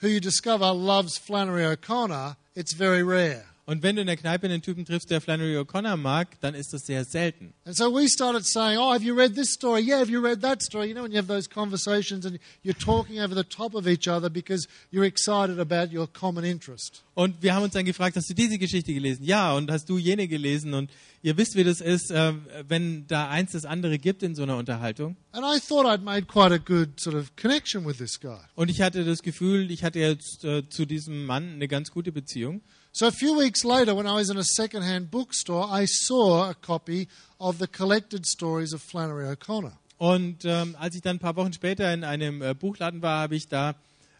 who 0.00 0.08
you 0.08 0.20
discover 0.20 0.72
loves 0.72 1.18
Flannery 1.18 1.64
O'Connor, 1.66 2.36
it's 2.54 2.72
very 2.74 3.02
rare. 3.02 3.44
Und 3.70 3.84
wenn 3.84 3.94
du 3.94 4.00
in 4.00 4.08
der 4.08 4.16
Kneipe 4.16 4.46
einen 4.46 4.62
Typen 4.62 4.84
triffst, 4.84 5.12
der 5.12 5.20
Flannery 5.20 5.56
O'Connor 5.56 5.96
mag, 5.96 6.40
dann 6.40 6.56
ist 6.56 6.72
das 6.72 6.86
sehr 6.86 7.04
selten. 7.04 7.54
And 7.64 7.76
so 7.76 7.84
we 7.84 8.08
started 8.08 8.44
saying, 8.44 8.76
Oh, 8.80 8.92
have 8.92 9.04
you 9.04 9.14
read 9.14 9.36
this 9.36 9.52
story? 9.52 9.82
Yeah, 9.82 10.00
have 10.00 10.10
you 10.10 10.20
read 10.20 10.42
that 10.42 10.60
story? 10.60 10.88
You 10.88 10.94
know, 10.94 11.04
when 11.04 11.12
you 11.12 11.18
have 11.18 11.28
those 11.28 11.48
conversations 11.48 12.26
and 12.26 12.40
you're 12.64 12.76
talking 12.76 13.20
over 13.20 13.32
the 13.32 13.44
top 13.44 13.76
of 13.76 13.86
each 13.86 14.08
other 14.08 14.28
because 14.28 14.66
you're 14.90 15.06
excited 15.06 15.60
about 15.60 15.96
your 15.96 16.08
common 16.08 16.42
interest. 16.42 17.04
Und 17.14 17.42
wir 17.42 17.54
haben 17.54 17.62
uns 17.62 17.74
dann 17.74 17.84
gefragt, 17.84 18.16
hast 18.16 18.28
du 18.28 18.34
diese 18.34 18.58
Geschichte 18.58 18.92
gelesen? 18.92 19.22
Ja, 19.22 19.52
und 19.54 19.70
hast 19.70 19.88
du 19.88 19.98
jene 19.98 20.26
gelesen? 20.26 20.74
Und 20.74 20.90
ihr 21.22 21.36
wisst, 21.36 21.54
wie 21.54 21.62
das 21.62 21.80
ist, 21.80 22.10
äh, 22.10 22.32
wenn 22.66 23.06
da 23.06 23.28
eins 23.28 23.52
das 23.52 23.66
andere 23.66 24.00
gibt 24.00 24.24
in 24.24 24.34
so 24.34 24.42
einer 24.42 24.56
Unterhaltung. 24.56 25.14
And 25.30 25.44
I 25.44 25.60
thought 25.60 25.86
I'd 25.86 26.02
made 26.02 26.26
quite 26.26 26.52
a 26.52 26.58
good 26.58 26.98
sort 26.98 27.14
of 27.14 27.36
connection 27.36 27.86
with 27.86 27.98
this 27.98 28.18
guy. 28.18 28.40
Und 28.56 28.68
ich 28.68 28.80
hatte 28.80 29.04
das 29.04 29.22
Gefühl, 29.22 29.70
ich 29.70 29.84
hatte 29.84 30.00
jetzt 30.00 30.44
äh, 30.44 30.68
zu 30.68 30.86
diesem 30.86 31.24
Mann 31.24 31.52
eine 31.52 31.68
ganz 31.68 31.92
gute 31.92 32.10
Beziehung. 32.10 32.62
So 32.92 33.06
a 33.06 33.12
few 33.12 33.38
weeks 33.38 33.64
later, 33.64 33.94
when 33.94 34.06
I 34.06 34.14
was 34.14 34.30
in 34.30 34.36
a 34.36 34.44
second-hand 34.44 35.10
bookstore, 35.12 35.64
I 35.70 35.86
saw 35.86 36.50
a 36.50 36.54
copy 36.54 37.08
of 37.38 37.58
the 37.58 37.68
collected 37.68 38.26
stories 38.26 38.72
of 38.72 38.82
Flannery 38.82 39.26
O'Connor. 39.28 39.72
Und 39.96 40.44
ähm, 40.44 40.74
als 40.78 40.96
ich 40.96 41.02
dann 41.02 41.16
ein 41.16 41.18
paar 41.20 41.36
Wochen 41.36 41.52
später 41.52 41.92
in 41.92 42.02
einem 42.04 42.42
äh, 42.42 42.54
Buchladen 42.54 43.00
war, 43.00 43.20
habe 43.20 43.36
ich 43.36 43.48
da 43.48 43.76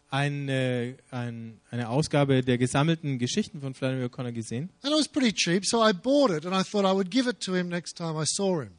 eine, 0.09 0.95
ein, 1.09 1.59
eine 1.69 1.89
Ausgabe 1.89 2.43
der 2.43 2.57
gesammelten 2.57 3.19
Geschichten 3.19 3.59
von 3.59 3.73
Flannery 3.73 4.05
O'Connor 4.05 4.31
gesehen. 4.31 4.69
And 4.83 4.93
it 4.93 4.99
was 4.99 5.07
pretty 5.07 5.33
cheap, 5.33 5.65
so 5.65 5.85
I 5.85 5.91
bought 5.91 6.31
it 6.31 6.45
and 6.45 6.55
I 6.55 6.63
thought 6.63 6.85
I 6.85 6.93
would 6.95 7.11
give 7.11 7.29
it 7.29 7.41
to 7.41 7.53
him 7.53 7.67
next 7.67 7.97
time 7.97 8.21
I 8.21 8.25
saw 8.25 8.61
him. 8.61 8.71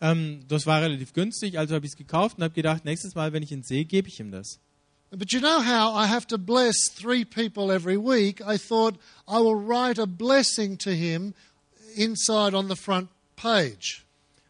Ähm, 0.00 0.40
das 0.46 0.66
war 0.66 0.80
relativ 0.80 1.12
günstig, 1.12 1.58
also 1.58 1.74
habe 1.74 1.86
ich 1.86 1.92
es 1.92 1.96
gekauft 1.96 2.38
und 2.38 2.44
habe 2.44 2.54
gedacht, 2.54 2.84
nächstes 2.84 3.14
Mal, 3.16 3.32
wenn 3.32 3.42
ich 3.42 3.50
ihn 3.50 3.62
sehe, 3.64 3.84
gebe 3.84 4.06
ich 4.06 4.20
ihm 4.20 4.30
das. 4.30 4.60
But 5.16 5.32
you 5.32 5.40
know 5.40 5.60
how 5.60 5.92
I 5.94 6.06
have 6.06 6.26
to 6.28 6.38
bless 6.38 6.74
three 6.92 7.24
people 7.24 7.70
every 7.70 7.96
week? 7.96 8.40
I 8.40 8.56
thought 8.56 8.96
I 9.28 9.38
will 9.38 9.54
write 9.54 9.98
a 9.98 10.06
blessing 10.06 10.76
to 10.78 10.90
him 10.90 11.34
inside 11.96 12.54
on 12.54 12.68
the 12.68 12.76
front 12.76 13.08
page. 13.36 14.04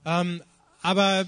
Ähm, 0.07 0.43
aber 0.82 1.27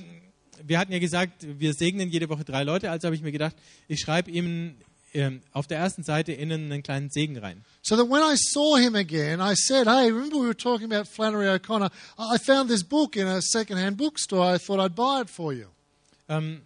wir 0.64 0.78
hatten 0.78 0.92
ja 0.92 0.98
gesagt, 0.98 1.46
wir 1.58 1.74
segnen 1.74 2.10
jede 2.10 2.28
Woche 2.28 2.44
drei 2.44 2.64
Leute, 2.64 2.90
also 2.90 3.06
habe 3.06 3.16
ich 3.16 3.22
mir 3.22 3.32
gedacht, 3.32 3.56
ich 3.88 4.00
schreibe 4.00 4.30
ihm 4.30 4.76
ähm, 5.12 5.42
auf 5.52 5.66
der 5.66 5.78
ersten 5.78 6.02
Seite 6.02 6.32
innen 6.32 6.70
einen 6.72 6.82
kleinen 6.82 7.10
Segen 7.10 7.38
rein. 7.38 7.64
So 7.82 7.96
that 7.96 8.08
when 8.08 8.22
I 8.22 8.36
saw 8.36 8.76
him 8.76 8.94
again, 8.94 9.40
I 9.40 9.54
said, 9.54 9.86
Hey, 9.86 10.10
remember 10.10 10.36
we 10.36 10.46
were 10.46 10.56
talking 10.56 10.90
about 10.90 11.08
Flannery 11.08 11.48
O'Connor? 11.48 11.90
I 12.18 12.38
found 12.38 12.68
this 12.68 12.82
book 12.82 13.16
in 13.16 13.26
a 13.26 13.40
second-hand 13.40 13.96
bookstore. 13.96 14.54
I 14.54 14.58
thought 14.58 14.80
I'd 14.80 14.94
buy 14.94 15.20
it 15.22 15.30
for 15.30 15.52
you. 15.52 15.66
Ähm, 16.28 16.62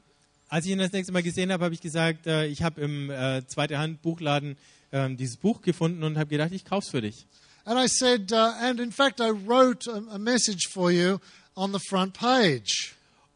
als 0.51 0.67
ich 0.67 0.73
ihn 0.73 0.79
das 0.79 0.93
nächste 0.93 1.13
Mal 1.13 1.23
gesehen 1.23 1.53
habe, 1.53 1.65
habe 1.65 1.75
ich 1.75 1.81
gesagt, 1.81 2.27
äh, 2.27 2.47
ich 2.47 2.63
habe 2.63 2.81
im 2.81 3.09
äh, 3.09 3.47
zweite 3.47 3.79
Hand 3.79 4.03
Buchladen 4.03 4.57
ähm, 4.93 5.17
dieses 5.17 5.37
Buch 5.37 5.63
gefunden 5.63 6.03
und 6.03 6.19
habe 6.19 6.29
gedacht, 6.29 6.51
ich 6.53 6.65
kauf's 6.65 6.91
für 6.91 7.01
dich. 7.01 7.25
And 7.65 7.79
I 7.79 7.87
said, 7.87 8.33
uh, 8.33 8.53
and 8.61 8.81
in 8.81 8.91
fact, 8.91 9.21
I 9.21 9.31
wrote 9.31 9.89
a, 9.89 10.15
a 10.15 10.19
message 10.19 10.69
for 10.69 10.91
you 10.91 11.19
on 11.55 11.73
the 11.73 11.79
front 11.79 12.15
page. 12.15 12.95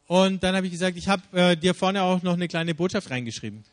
Und 0.09 0.43
dann 0.43 0.57
habe 0.57 0.67
ich 0.67 0.73
gesagt, 0.73 0.97
ich 0.97 1.09
habe 1.09 1.23
äh, 1.33 1.57
dir 1.57 1.73
vorne 1.73 2.03
auch 2.03 2.23
noch 2.23 2.35
eine 2.35 2.49
kleine 2.49 2.75
Botschaft 2.75 3.11
reingeschrieben. 3.11 3.65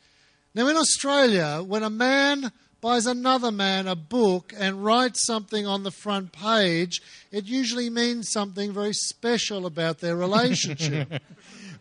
Now, 0.54 0.68
in 0.68 0.78
Australia, 0.78 1.64
when 1.68 1.84
a 1.84 1.90
man 1.90 2.52
buys 2.82 3.08
another 3.08 3.52
man 3.52 3.88
a 3.88 3.96
book 3.96 4.54
and 4.60 4.84
writes 4.84 5.26
something 5.26 5.66
on 5.66 5.84
the 5.84 5.92
front 5.92 6.32
page, 6.32 7.02
it 7.32 7.46
usually 7.46 7.90
means 7.90 8.30
something 8.32 8.74
very 8.74 8.94
special 8.94 9.66
about 9.66 10.00
their 10.00 10.16
relationship. 10.20 11.22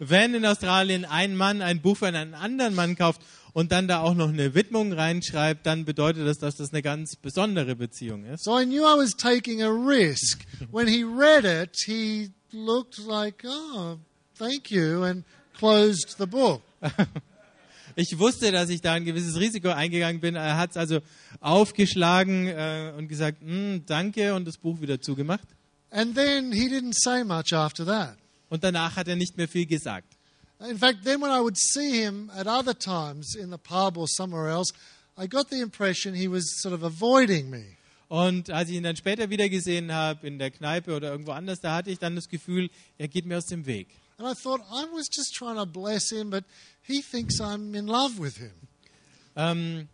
Wenn 0.02 0.34
in 0.34 0.46
Australien 0.46 1.04
ein 1.04 1.36
Mann 1.36 1.60
ein 1.60 1.80
Buch 1.82 1.98
für 1.98 2.06
einen 2.06 2.32
anderen 2.34 2.74
Mann 2.74 2.96
kauft 2.96 3.20
und 3.52 3.70
dann 3.70 3.86
da 3.86 4.00
auch 4.00 4.14
noch 4.14 4.30
eine 4.30 4.54
Widmung 4.54 4.92
reinschreibt, 4.94 5.66
dann 5.66 5.84
bedeutet 5.84 6.26
das, 6.26 6.38
dass 6.38 6.56
das 6.56 6.72
eine 6.72 6.80
ganz 6.82 7.16
besondere 7.16 7.76
Beziehung 7.76 8.24
ist. 8.24 8.44
so 8.44 8.58
I 8.58 8.64
knew 8.64 8.80
I 8.82 8.96
was 8.96 9.14
taking 9.14 9.62
a 9.62 9.68
risk. 9.68 10.40
When 10.72 10.88
he 10.88 11.04
read 11.04 11.44
it, 11.44 11.76
he 11.84 12.30
looked 12.52 12.98
like, 13.06 13.44
oh, 13.46 13.98
thank 14.38 14.70
you, 14.70 15.02
and 15.04 15.24
closed 15.58 16.16
the 16.18 16.26
book. 16.26 16.62
Ich 17.96 18.18
wusste, 18.18 18.52
dass 18.52 18.70
ich 18.70 18.80
da 18.80 18.92
ein 18.92 19.04
gewisses 19.04 19.38
Risiko 19.38 19.68
eingegangen 19.70 20.20
bin. 20.20 20.36
Er 20.36 20.56
hat 20.56 20.70
es 20.70 20.76
also 20.76 21.00
aufgeschlagen 21.40 22.46
äh, 22.46 22.92
und 22.96 23.08
gesagt, 23.08 23.38
"Mm, 23.42 23.78
danke 23.84 24.32
und 24.34 24.46
das 24.46 24.56
Buch 24.58 24.80
wieder 24.80 25.00
zugemacht. 25.00 25.46
And 25.90 26.14
then 26.14 26.52
he 26.52 26.68
didn't 26.68 26.94
say 26.94 27.24
much 27.24 27.52
after 27.52 27.84
that. 27.84 28.16
Und 28.50 28.62
danach 28.62 28.96
hat 28.96 29.08
er 29.08 29.16
nicht 29.16 29.38
mehr 29.38 29.48
viel 29.48 29.64
gesagt. 29.64 30.16
In 30.68 30.76
fact, 30.76 31.04
then 31.04 31.22
when 31.22 31.30
I 31.30 31.40
would 31.40 31.56
see 31.56 32.02
him 32.02 32.30
at 32.36 32.46
other 32.46 32.74
times 32.78 33.34
in 33.34 33.50
the 33.50 33.56
pub 33.56 33.96
or 33.96 34.06
somewhere 34.06 34.50
else, 34.50 34.74
I 35.16 35.26
got 35.26 35.48
the 35.48 35.60
impression 35.60 36.14
he 36.14 36.28
was 36.28 36.60
sort 36.60 36.74
of 36.74 36.82
avoiding 36.82 37.48
me. 37.48 37.76
Und 38.08 38.50
als 38.50 38.68
ich 38.68 38.76
ihn 38.76 38.82
dann 38.82 38.96
später 38.96 39.30
wieder 39.30 39.48
gesehen 39.48 39.92
habe, 39.92 40.26
in 40.26 40.38
der 40.38 40.50
Kneipe 40.50 40.94
oder 40.94 41.12
irgendwo 41.12 41.30
anders, 41.30 41.60
da 41.60 41.76
hatte 41.76 41.90
ich 41.90 41.98
dann 41.98 42.16
das 42.16 42.28
Gefühl, 42.28 42.68
er 42.98 43.08
geht 43.08 43.24
mir 43.24 43.38
aus 43.38 43.46
dem 43.46 43.64
Weg. 43.64 43.88
And 44.18 44.28
I 44.28 44.34
thought, 44.34 44.60
I 44.70 44.84
was 44.92 45.08
just 45.10 45.34
trying 45.34 45.56
to 45.56 45.64
bless 45.64 46.10
him, 46.10 46.28
but 46.28 46.44
he 46.82 47.00
thinks 47.00 47.40
I'm 47.40 47.74
in 47.74 47.86
love 47.86 48.18
with 48.20 48.36
him. 48.36 48.52
Ähm, 49.36 49.88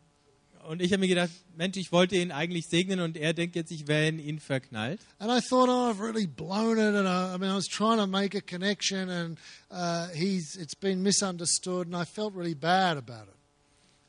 und 0.69 0.83
ich 0.83 0.93
habe 0.93 1.01
mir 1.01 1.09
gedacht, 1.09 1.31
Mensch, 1.57 1.77
ich 1.77 1.93
wollte 1.93 2.17
ihn 2.17 2.33
eigentlich 2.33 2.67
segnen 2.69 3.01
und 3.01 3.17
er 3.17 3.33
denkt 3.35 3.57
jetzt, 3.57 3.71
ich 3.71 3.87
wäre 3.87 4.09
in 4.09 4.19
ihn 4.19 4.41
verknallt. 4.41 5.01
And 5.19 5.31
I 5.31 5.41
thought, 5.41 5.69
oh, 5.69 5.91
I've 5.91 6.01
really 6.01 6.27
blown 6.27 6.79
it. 6.79 6.95
And 6.95 7.07
I, 7.07 7.35
I 7.35 7.39
mean, 7.39 7.51
I 7.51 7.57
was 7.57 7.69
trying 7.69 7.99
to 7.99 8.07
make 8.07 8.37
a 8.37 8.41
connection, 8.41 9.09
and 9.09 9.39
uh, 9.71 10.09
he's 10.15 10.57
it's 10.57 10.75
been 10.75 11.03
misunderstood, 11.03 11.87
and 11.87 11.97
I 11.97 12.05
felt 12.05 12.35
really 12.35 12.55
bad 12.55 12.97
about 12.97 13.29
it. 13.29 13.37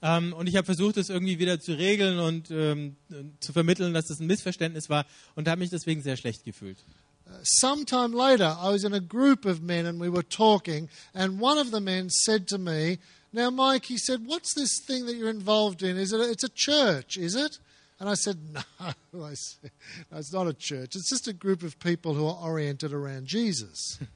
Ähm, 0.02 0.34
und 0.34 0.48
ich 0.48 0.56
habe 0.56 0.66
versucht, 0.66 0.98
das 0.98 1.10
irgendwie 1.10 1.40
wieder 1.40 1.60
zu 1.60 1.74
regeln 1.74 2.20
und 2.20 2.52
ähm, 2.52 2.98
zu 3.40 3.52
vermitteln, 3.52 3.94
dass 3.94 4.06
das 4.06 4.20
ein 4.20 4.28
Missverständnis 4.28 4.90
war 4.90 5.06
und 5.36 5.48
habe 5.48 5.60
mich 5.60 5.72
deswegen 5.72 6.04
sehr 6.04 6.18
schlecht 6.18 6.44
gefühlt. 6.44 6.78
Uh, 7.26 7.40
sometime 7.44 8.16
later, 8.16 8.58
I 8.62 8.72
was 8.72 8.84
in 8.84 8.94
a 8.94 9.00
group 9.00 9.46
of 9.46 9.62
men, 9.62 9.86
and 9.86 10.00
we 10.00 10.10
were 10.10 10.24
talking, 10.24 10.88
and 11.14 11.42
one 11.42 11.60
of 11.60 11.72
the 11.72 11.82
men 11.82 12.10
said 12.10 12.48
to 12.48 12.58
me, 12.58 13.00
"Now, 13.32 13.50
Mike," 13.50 13.86
he 13.86 13.98
said, 13.98 14.26
"What's 14.26 14.54
this 14.54 14.80
thing 14.80 15.06
that 15.06 15.16
you're 15.16 15.30
involved 15.30 15.84
in? 15.84 15.98
Is 15.98 16.14
it? 16.14 16.20
A, 16.20 16.30
it's 16.30 16.44
a 16.44 16.50
church, 16.54 17.18
is 17.18 17.36
it?" 17.36 17.60
And 18.00 18.10
I 18.10 18.16
said, 18.16 18.38
"No," 18.54 19.26
I 19.26 19.34
said, 19.36 19.72
"No, 20.12 20.18
it's 20.18 20.32
not 20.32 20.48
a 20.48 20.54
church. 20.54 20.96
It's 20.96 21.10
just 21.10 21.28
a 21.28 21.34
group 21.34 21.64
of 21.64 21.80
people 21.80 22.14
who 22.14 22.26
are 22.28 22.38
oriented 22.42 22.94
around 22.94 23.28
Jesus." 23.28 24.00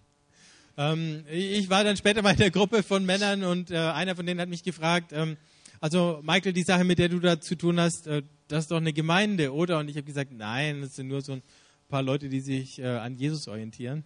Ähm, 0.78 1.26
ich 1.30 1.70
war 1.70 1.84
dann 1.84 1.98
später 1.98 2.22
mal 2.22 2.32
in 2.32 2.38
der 2.38 2.50
Gruppe 2.50 2.82
von 2.82 3.06
Männern 3.06 3.44
und 3.44 3.72
äh, 3.72 3.78
einer 3.78 4.16
von 4.16 4.26
denen 4.26 4.40
hat 4.40 4.48
mich 4.48 4.64
gefragt, 4.64 5.12
ähm, 5.12 5.36
also 5.82 6.22
Michael, 6.24 6.54
die 6.54 6.64
Sache, 6.64 6.84
mit 6.86 6.98
der 6.98 7.10
du 7.10 7.20
da 7.20 7.42
zu 7.42 7.56
tun 7.56 7.80
hast, 7.80 8.08
äh, 8.08 8.24
das 8.48 8.66
ist 8.66 8.72
doch 8.72 8.78
eine 8.78 8.94
Gemeinde, 8.94 9.54
oder? 9.54 9.80
Und 9.80 9.90
ich 9.90 9.98
habe 9.98 10.06
gesagt, 10.06 10.32
nein, 10.32 10.82
das 10.82 10.96
sind 10.96 11.08
nur 11.08 11.22
so 11.22 11.34
ein 11.34 11.44
paar 11.90 12.02
Leute, 12.04 12.30
die 12.30 12.40
sich 12.40 12.80
äh, 12.80 12.86
an 12.86 13.18
Jesus 13.18 13.48
orientieren. 13.48 14.04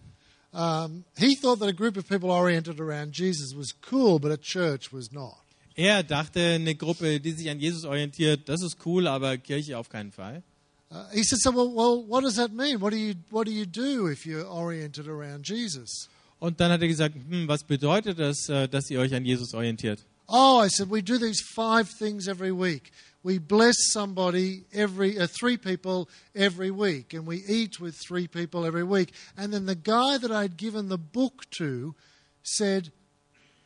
Um, 0.52 1.04
he 1.18 1.36
thought 1.36 1.58
that 1.58 1.68
a 1.68 1.72
group 1.72 1.96
of 1.96 2.08
people 2.08 2.30
oriented 2.30 2.80
around 2.80 3.12
Jesus 3.12 3.54
was 3.54 3.74
cool, 3.90 4.18
but 4.18 4.30
a 4.30 4.38
church 4.38 4.92
was 4.92 5.12
not. 5.12 5.38
Er 5.76 6.02
dachte, 6.02 6.40
eine 6.54 6.74
Gruppe, 6.74 7.20
die 7.20 7.32
sich 7.32 7.50
an 7.50 7.60
Jesus 7.60 7.84
orientiert, 7.84 8.48
das 8.48 8.62
ist 8.62 8.78
cool, 8.86 9.06
aber 9.06 9.36
Kirche 9.36 9.76
auf 9.76 9.90
keinen 9.90 10.12
Fall. 10.12 10.42
Uh, 10.90 11.04
he 11.12 11.22
said, 11.22 11.40
"So, 11.40 11.50
well, 11.50 11.68
well, 11.68 12.04
what 12.06 12.22
does 12.22 12.36
that 12.36 12.52
mean? 12.52 12.80
What 12.80 12.92
do 12.92 12.96
you 12.96 13.14
what 13.30 13.46
do 13.46 13.52
you 13.52 13.66
do 13.66 14.06
if 14.06 14.24
you're 14.24 14.46
oriented 14.46 15.08
around 15.08 15.46
Jesus?" 15.46 16.08
Und 16.38 16.60
dann 16.60 16.70
hat 16.70 16.82
er 16.82 16.88
gesagt, 16.88 17.14
hm, 17.14 17.48
was 17.48 17.64
bedeutet 17.64 18.18
das, 18.18 18.48
äh, 18.48 18.68
dass 18.68 18.90
ihr 18.90 19.00
euch 19.00 19.14
an 19.14 19.24
Jesus 19.24 19.54
orientiert? 19.54 20.04
Oh, 20.28 20.60
I 20.62 20.68
said, 20.68 20.90
we 20.90 21.02
do 21.02 21.18
these 21.18 21.42
five 21.42 21.88
things 21.98 22.26
every 22.28 22.52
week. 22.52 22.90
We 23.26 23.38
bless 23.38 23.74
somebody 23.90 24.66
every 24.72 25.18
uh, 25.18 25.26
three 25.26 25.56
people 25.56 26.08
every 26.32 26.70
week, 26.70 27.12
and 27.12 27.26
we 27.26 27.38
eat 27.38 27.80
with 27.80 27.96
three 27.96 28.28
people 28.28 28.64
every 28.64 28.84
week. 28.84 29.12
And 29.36 29.52
then 29.52 29.66
the 29.66 29.74
guy 29.74 30.16
that 30.16 30.30
I'd 30.30 30.56
given 30.56 30.88
the 30.88 30.96
book 30.96 31.42
to 31.58 31.96
said, 32.44 32.92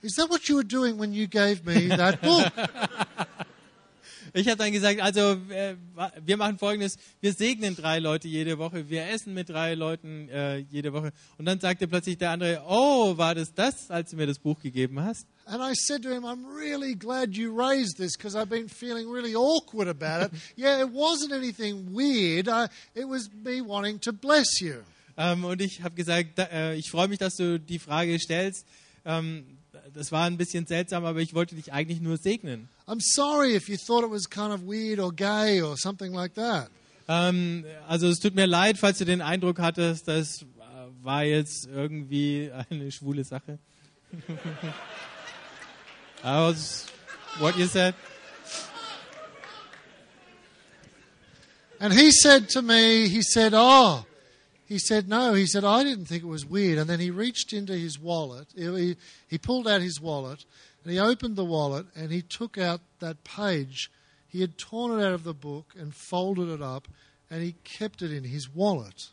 "Is 0.01 0.15
that 0.15 0.31
what 0.31 0.49
you 0.49 0.55
were 0.57 0.63
doing 0.63 0.97
when 0.97 1.13
you 1.13 1.27
gave 1.27 1.67
me 1.67 1.89
that 1.89 2.23
book?" 2.23 2.51
Ich 4.33 4.47
habe 4.47 4.57
dann 4.57 4.73
gesagt, 4.73 5.01
also 5.01 5.39
äh, 5.51 5.77
wir 6.25 6.37
machen 6.37 6.59
Folgendes, 6.59 6.97
wir 7.21 7.33
segnen 7.33 7.75
drei 7.75 7.99
Leute 7.99 8.29
jede 8.29 8.59
Woche, 8.59 8.89
wir 8.89 9.09
essen 9.09 9.35
mit 9.35 9.49
drei 9.49 9.75
Leuten 9.75 10.29
äh, 10.29 10.59
jede 10.59 10.93
Woche. 10.93 11.13
Und 11.39 11.47
dann 11.47 11.61
sagte 11.61 11.89
plötzlich 11.89 12.19
der 12.19 12.31
andere, 12.31 12.63
oh, 12.69 13.17
war 13.19 13.35
das 13.35 13.53
das, 13.55 13.91
als 13.91 14.11
du 14.11 14.17
mir 14.17 14.27
das 14.27 14.39
Buch 14.39 14.61
gegeben 14.61 15.01
hast? 15.01 15.27
And 15.47 15.61
I 15.61 15.75
said 15.75 16.03
to 16.03 16.11
him, 16.11 16.25
I'm 16.25 16.47
really 16.47 16.95
glad 16.95 17.37
you 17.37 17.53
raised 17.53 17.97
this 17.97 18.17
because 18.17 18.37
I've 18.37 18.49
been 18.49 18.69
feeling 18.69 19.11
really 19.11 19.35
awkward 19.35 19.89
about 19.89 20.27
it. 20.27 20.33
yeah, 20.57 20.81
it 20.81 20.89
wasn't 20.93 21.33
anything 21.33 21.93
weird. 21.93 22.49
I, 22.49 22.69
it 22.95 23.09
was 23.09 23.29
me 23.33 23.61
wanting 23.61 23.99
to 24.01 24.13
bless 24.13 24.61
you. 24.61 24.85
Ähm, 25.17 25.45
und 25.45 25.61
ich 25.61 25.83
habe 25.83 25.95
gesagt, 25.97 26.39
da, 26.39 26.45
äh, 26.45 26.77
ich 26.77 26.91
freue 26.91 27.09
mich, 27.09 27.19
dass 27.19 27.35
du 27.35 27.59
die 27.59 27.79
Frage 27.79 28.19
stellst. 28.19 28.65
Ähm, 29.05 29.45
das 29.95 30.13
war 30.13 30.27
ein 30.27 30.37
bisschen 30.37 30.67
seltsam, 30.67 31.05
aber 31.05 31.21
ich 31.21 31.35
wollte 31.35 31.55
dich 31.55 31.73
eigentlich 31.73 32.01
nur 32.01 32.17
segnen. 32.17 32.69
I'm 32.87 33.01
sorry 33.01 33.55
if 33.55 33.69
you 33.69 33.77
thought 33.77 34.05
it 34.05 34.11
was 34.11 34.29
kind 34.29 34.53
of 34.53 34.63
weird 34.67 34.99
or 34.99 35.13
gay 35.13 35.63
or 35.63 35.77
something 35.77 36.13
like 36.13 36.35
that. 36.35 36.69
Ähm, 37.09 37.65
also 37.89 38.09
es 38.09 38.21
tut 38.21 38.35
mir 38.35 38.47
leid, 38.47 38.79
falls 38.79 38.99
du 38.99 39.05
den 39.05 39.21
Eindruck 39.21 39.59
hattest, 39.59 40.07
das 40.07 40.43
äh, 40.43 40.45
war 41.03 41.25
jetzt 41.25 41.67
irgendwie 41.67 42.51
eine 42.71 42.91
schwule 42.93 43.25
Sache. 43.25 43.59
That 46.23 46.49
was 46.49 46.87
what 47.39 47.57
you 47.57 47.67
said. 47.67 47.95
And 51.81 51.95
he 51.95 52.11
said 52.11 52.51
to 52.51 52.61
me, 52.61 53.09
he 53.09 53.23
said, 53.23 53.55
Oh, 53.55 54.05
he 54.71 54.79
said, 54.79 55.09
No, 55.09 55.35
he 55.35 55.47
said, 55.47 55.65
I 55.65 55.83
didn't 55.83 56.05
think 56.05 56.23
it 56.23 56.29
was 56.29 56.47
weird. 56.47 56.79
And 56.79 56.89
then 56.89 57.01
he 57.01 57.11
reached 57.11 57.53
into 57.53 57.73
his 57.73 57.99
wallet, 57.99 58.47
he, 58.55 58.97
he 59.27 59.37
pulled 59.37 59.67
out 59.67 59.81
his 59.81 60.01
wallet, 60.01 60.45
and 60.85 60.93
he 60.93 61.01
opened 61.01 61.35
the 61.35 61.45
wallet, 61.45 61.87
and 61.97 62.13
he 62.13 62.23
took 62.23 62.57
out 62.57 62.81
that 63.01 63.25
page. 63.25 63.91
He 64.29 64.41
had 64.41 64.57
torn 64.59 65.01
it 65.01 65.05
out 65.05 65.13
of 65.13 65.25
the 65.25 65.35
book 65.35 65.75
and 65.77 65.93
folded 65.93 66.49
it 66.49 66.63
up, 66.63 66.87
and 67.29 67.43
he 67.43 67.57
kept 67.65 68.01
it 68.01 68.13
in 68.13 68.23
his 68.23 68.49
wallet. 68.55 69.11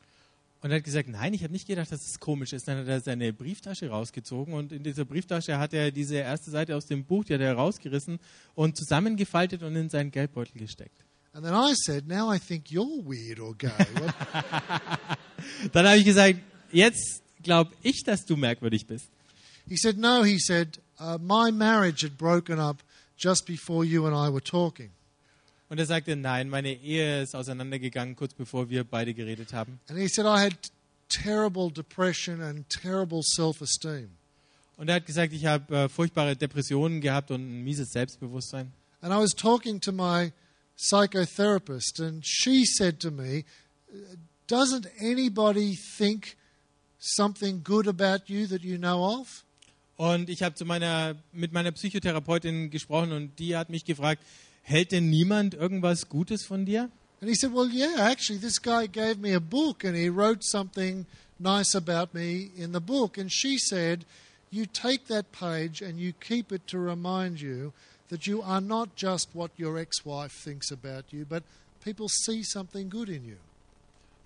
Und 0.62 0.72
er 0.72 0.78
hat 0.78 0.84
gesagt, 0.84 1.10
nein, 1.10 1.34
ich 1.34 1.44
habe 1.44 1.54
nicht 1.54 1.68
gedacht, 1.68 1.92
dass 1.92 2.06
es 2.06 2.20
komisch 2.20 2.54
ist. 2.54 2.68
Dann 2.68 2.78
hat 2.78 2.88
er 2.88 3.02
seine 3.02 3.34
Brieftasche 3.34 3.90
rausgezogen 3.90 4.54
und 4.54 4.72
in 4.72 4.84
dieser 4.84 5.06
Brieftasche 5.06 5.58
hat 5.58 5.74
er 5.74 5.92
diese 5.92 6.18
erste 6.18 6.52
Seite 6.52 6.76
aus 6.76 6.86
dem 6.86 7.04
Buch, 7.04 7.26
die 7.26 7.34
hat 7.34 7.42
er 7.42 7.54
rausgerissen 7.54 8.20
und 8.54 8.78
zusammengefaltet 8.78 9.64
und 9.64 9.76
in 9.76 9.90
seinen 9.90 10.12
Geldbeutel 10.12 10.60
gesteckt. 10.60 11.07
And 11.38 11.46
then 11.46 11.54
I 11.54 11.76
said, 11.76 12.08
Now 12.08 12.32
I 12.32 12.40
think 12.40 12.72
you're 12.72 13.00
weird 13.04 13.40
or 13.40 13.54
gay. 13.54 13.70
Dann 15.72 15.86
habe 15.86 15.98
ich 15.98 16.04
gesagt, 16.04 16.40
jetzt 16.72 17.22
glaube 17.44 17.70
ich, 17.84 18.04
dass 18.04 18.26
du 18.26 18.36
merkwürdig 18.36 18.88
bist. 18.88 19.08
he 19.70 19.78
said, 19.78 20.00
No, 20.00 20.24
he 20.24 20.40
said, 20.40 20.80
uh, 21.00 21.20
My 21.22 21.52
marriage 21.52 22.02
had 22.02 22.18
broken 22.18 22.60
up 22.60 22.78
just 23.20 23.46
before 23.46 23.86
you 23.86 24.08
and 24.08 24.16
I 24.16 24.30
were 24.30 24.44
talking. 24.44 24.90
Und 25.70 25.78
er 25.78 25.86
sagte, 25.86 26.16
nein, 26.16 26.50
meine 26.50 26.74
Ehe 26.74 27.22
ist 27.22 27.36
auseinandergegangen, 27.36 28.16
kurz 28.16 28.34
bevor 28.34 28.72
wir 28.72 28.84
beide 28.84 29.14
geredet 29.14 29.54
haben. 29.54 29.80
And 29.90 30.00
he 30.00 30.08
said, 30.08 30.26
I 30.26 30.42
had 30.42 30.58
terrible 31.08 31.70
depression 31.70 32.42
and 32.42 32.68
terrible 32.68 33.22
self 33.22 33.62
esteem. 33.62 34.10
Und 34.78 34.90
er 34.90 34.96
hat 34.96 35.06
gesagt, 35.06 35.34
ich 35.34 35.46
habe 35.46 35.76
äh, 35.76 35.88
furchtbare 35.88 36.36
Depressionen 36.36 37.00
gehabt 37.00 37.30
und 37.30 37.42
ein 37.42 37.64
mieses 37.64 37.92
Selbstbewusstsein. 37.92 38.72
And 39.02 39.14
I 39.14 39.18
was 39.18 39.36
talking 39.36 39.80
to 39.82 39.92
my 39.92 40.32
psychotherapist, 40.78 42.00
and 42.00 42.24
she 42.26 42.66
said 42.66 43.00
to 43.02 43.12
me, 43.12 43.46
Doesn't 44.48 44.88
anybody 45.00 45.76
think 45.98 46.38
something 47.00 47.62
good 47.64 47.88
about 47.88 48.30
you 48.30 48.48
that 48.48 48.64
you 48.64 48.78
know 48.78 49.20
of? 49.20 49.44
Und 49.98 50.30
ich 50.30 50.44
habe 50.44 50.54
zu 50.56 50.64
meiner, 50.64 51.16
mit 51.34 51.54
meiner 51.54 51.72
Psychotherapeutin 51.72 52.70
gesprochen 52.70 53.12
und 53.12 53.40
die 53.40 53.58
hat 53.58 53.70
mich 53.70 53.84
gefragt, 53.84 54.24
hält 54.62 54.92
denn 54.92 55.10
niemand 55.10 55.56
irgendwas 55.56 56.08
Gutes 56.08 56.46
von 56.46 56.66
dir? 56.66 56.92
And 57.20 57.30
he 57.30 57.36
said, 57.36 57.52
Well, 57.52 57.68
yeah, 57.68 57.96
actually, 58.00 58.40
this 58.40 58.62
guy 58.62 58.86
gave 58.86 59.18
me 59.20 59.34
a 59.34 59.40
book 59.40 59.84
and 59.84 59.96
he 59.96 60.08
wrote 60.08 60.44
something 60.44 61.08
nice 61.40 61.74
about 61.76 62.14
me 62.14 62.52
in 62.56 62.74
the 62.74 62.80
book. 62.80 63.18
And 63.18 63.32
she 63.32 63.58
said, 63.58 64.06
You 64.52 64.68
take 64.68 65.08
that 65.08 65.32
page 65.32 65.82
and 65.82 66.00
you 66.00 66.14
keep 66.14 66.52
it 66.52 66.68
to 66.68 66.78
remind 66.78 67.42
you 67.42 67.74
that 68.10 68.26
you 68.26 68.42
are 68.42 68.62
not 68.62 68.90
just 68.96 69.30
what 69.34 69.52
your 69.60 69.78
ex 69.78 70.06
wife 70.06 70.34
thinks 70.44 70.72
about 70.72 71.06
you, 71.12 71.26
but 71.26 71.44
people 71.84 72.08
see 72.08 72.44
something 72.44 72.90
good 72.90 73.10
in 73.10 73.26
you. 73.26 73.38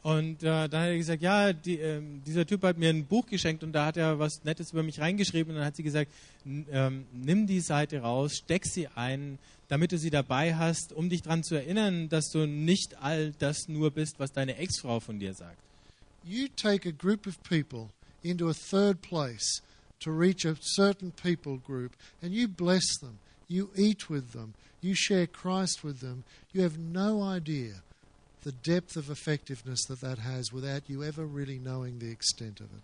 Und 0.04 0.42
äh, 0.42 0.68
dann 0.68 0.82
hat 0.82 0.90
er 0.90 0.98
gesagt, 0.98 1.22
ja, 1.22 1.54
die, 1.54 1.78
ähm, 1.78 2.24
dieser 2.26 2.46
Typ 2.48 2.64
hat 2.64 2.78
mir 2.78 2.90
ein 2.90 3.06
Buch 3.06 3.28
geschenkt 3.28 3.64
und 3.64 3.72
da 3.72 3.86
hat 3.86 3.98
er 3.98 4.18
was 4.18 4.44
Nettes 4.44 4.72
über 4.72 4.82
mich 4.82 5.00
reingeschrieben 5.00 5.52
und 5.52 5.58
dann 5.58 5.66
hat 5.66 5.76
sie 5.76 5.84
gesagt, 5.84 6.12
ähm, 6.72 7.06
nimm 7.14 7.46
die 7.46 7.60
Seite 7.60 8.00
raus, 8.00 8.38
steck 8.38 8.66
sie 8.66 8.88
ein, 8.88 9.38
damit 9.68 9.92
du 9.92 10.00
sie 10.00 10.10
dabei 10.10 10.56
hast, 10.56 10.92
um 10.92 11.08
dich 11.10 11.22
daran 11.22 11.44
zu 11.44 11.54
erinnern, 11.54 12.10
dass 12.10 12.32
du 12.32 12.48
nicht 12.48 12.98
all 13.00 13.32
das 13.38 13.68
nur 13.68 13.92
bist, 13.92 14.20
was 14.20 14.32
deine 14.32 14.58
Ex-Frau 14.58 15.00
von 15.00 15.20
dir 15.20 15.36
sagt. 15.36 15.58
You 16.24 16.48
take 16.56 16.88
a 16.90 16.92
group 16.92 17.28
of 17.28 17.42
people 17.44 17.90
into 18.24 18.50
a 18.50 18.54
third 18.54 19.02
place 19.02 19.62
to 20.00 20.12
reach 20.12 20.46
a 20.46 20.56
certain 20.62 21.12
people 21.12 21.60
group 21.60 21.92
and 22.24 22.34
you 22.34 22.48
bless 22.48 23.00
them, 23.00 23.20
you 23.52 23.70
eat 23.76 24.10
with 24.10 24.32
them, 24.32 24.54
you 24.80 24.96
share 24.96 25.28
Christ 25.28 25.84
with 25.84 26.00
them. 26.00 26.24
You 26.54 26.62
have 26.62 26.80
no 26.80 27.22
idea 27.22 27.84
the 28.44 28.52
depth 28.52 28.96
of 28.96 29.10
effectiveness 29.10 29.84
that 29.88 30.02
that 30.02 30.20
has 30.20 30.52
without 30.52 30.90
you 30.90 31.04
ever 31.04 31.26
really 31.26 31.60
knowing 31.60 32.00
the 32.00 32.12
extent 32.12 32.60
of 32.60 32.68
it. 32.68 32.84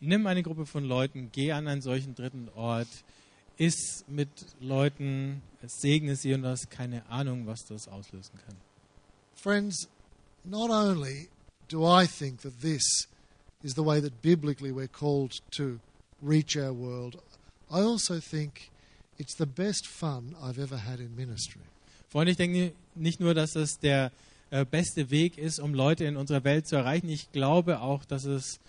Nimm 0.00 0.26
eine 0.26 0.42
Gruppe 0.42 0.66
von 0.66 0.84
Leuten, 0.84 1.30
geh 1.32 1.50
an 1.50 1.66
einen 1.66 1.80
solchen 1.80 2.14
dritten 2.14 2.48
Ort, 2.54 2.88
iss 3.56 4.04
mit 4.06 4.28
Leuten, 4.60 5.42
segne 5.66 6.14
sie 6.16 6.34
und 6.34 6.42
du 6.42 6.48
hast 6.48 6.70
keine 6.70 7.08
Ahnung, 7.08 7.46
was 7.46 7.64
das 7.66 7.88
auslösen 7.88 8.38
kann. 8.46 8.56
Friends, 9.34 9.88
not 10.44 10.70
only 10.70 11.28
do 11.68 11.84
I 11.84 12.06
think 12.06 12.42
that 12.42 12.60
this 12.60 13.08
is 13.62 13.74
the 13.74 13.82
way 13.82 14.00
that 14.00 14.20
biblically 14.20 14.70
we're 14.70 14.86
called 14.86 15.32
to 15.56 15.80
reach 16.20 16.56
our 16.56 16.72
world, 16.72 17.16
I 17.70 17.80
also 17.80 18.20
think 18.20 18.70
it's 19.18 19.36
the 19.36 19.46
best 19.46 19.86
fun 19.86 20.34
I've 20.42 20.58
ever 20.58 20.76
had 20.76 21.00
in 21.00 21.14
ministry. 21.16 21.62
Freunde, 22.08 22.32
ich 22.32 22.36
denke 22.36 22.72
nicht 22.94 23.20
nur, 23.20 23.34
dass 23.34 23.56
es 23.56 23.78
der 23.78 24.12
äh, 24.50 24.64
beste 24.64 25.10
Weg 25.10 25.36
ist, 25.36 25.58
um 25.58 25.74
Leute 25.74 26.04
in 26.04 26.16
unserer 26.16 26.44
Welt 26.44 26.66
zu 26.66 26.76
erreichen. 26.76 27.08
Ich 27.08 27.32
glaube 27.32 27.80
auch, 27.80 28.04
dass 28.04 28.24
es 28.24 28.60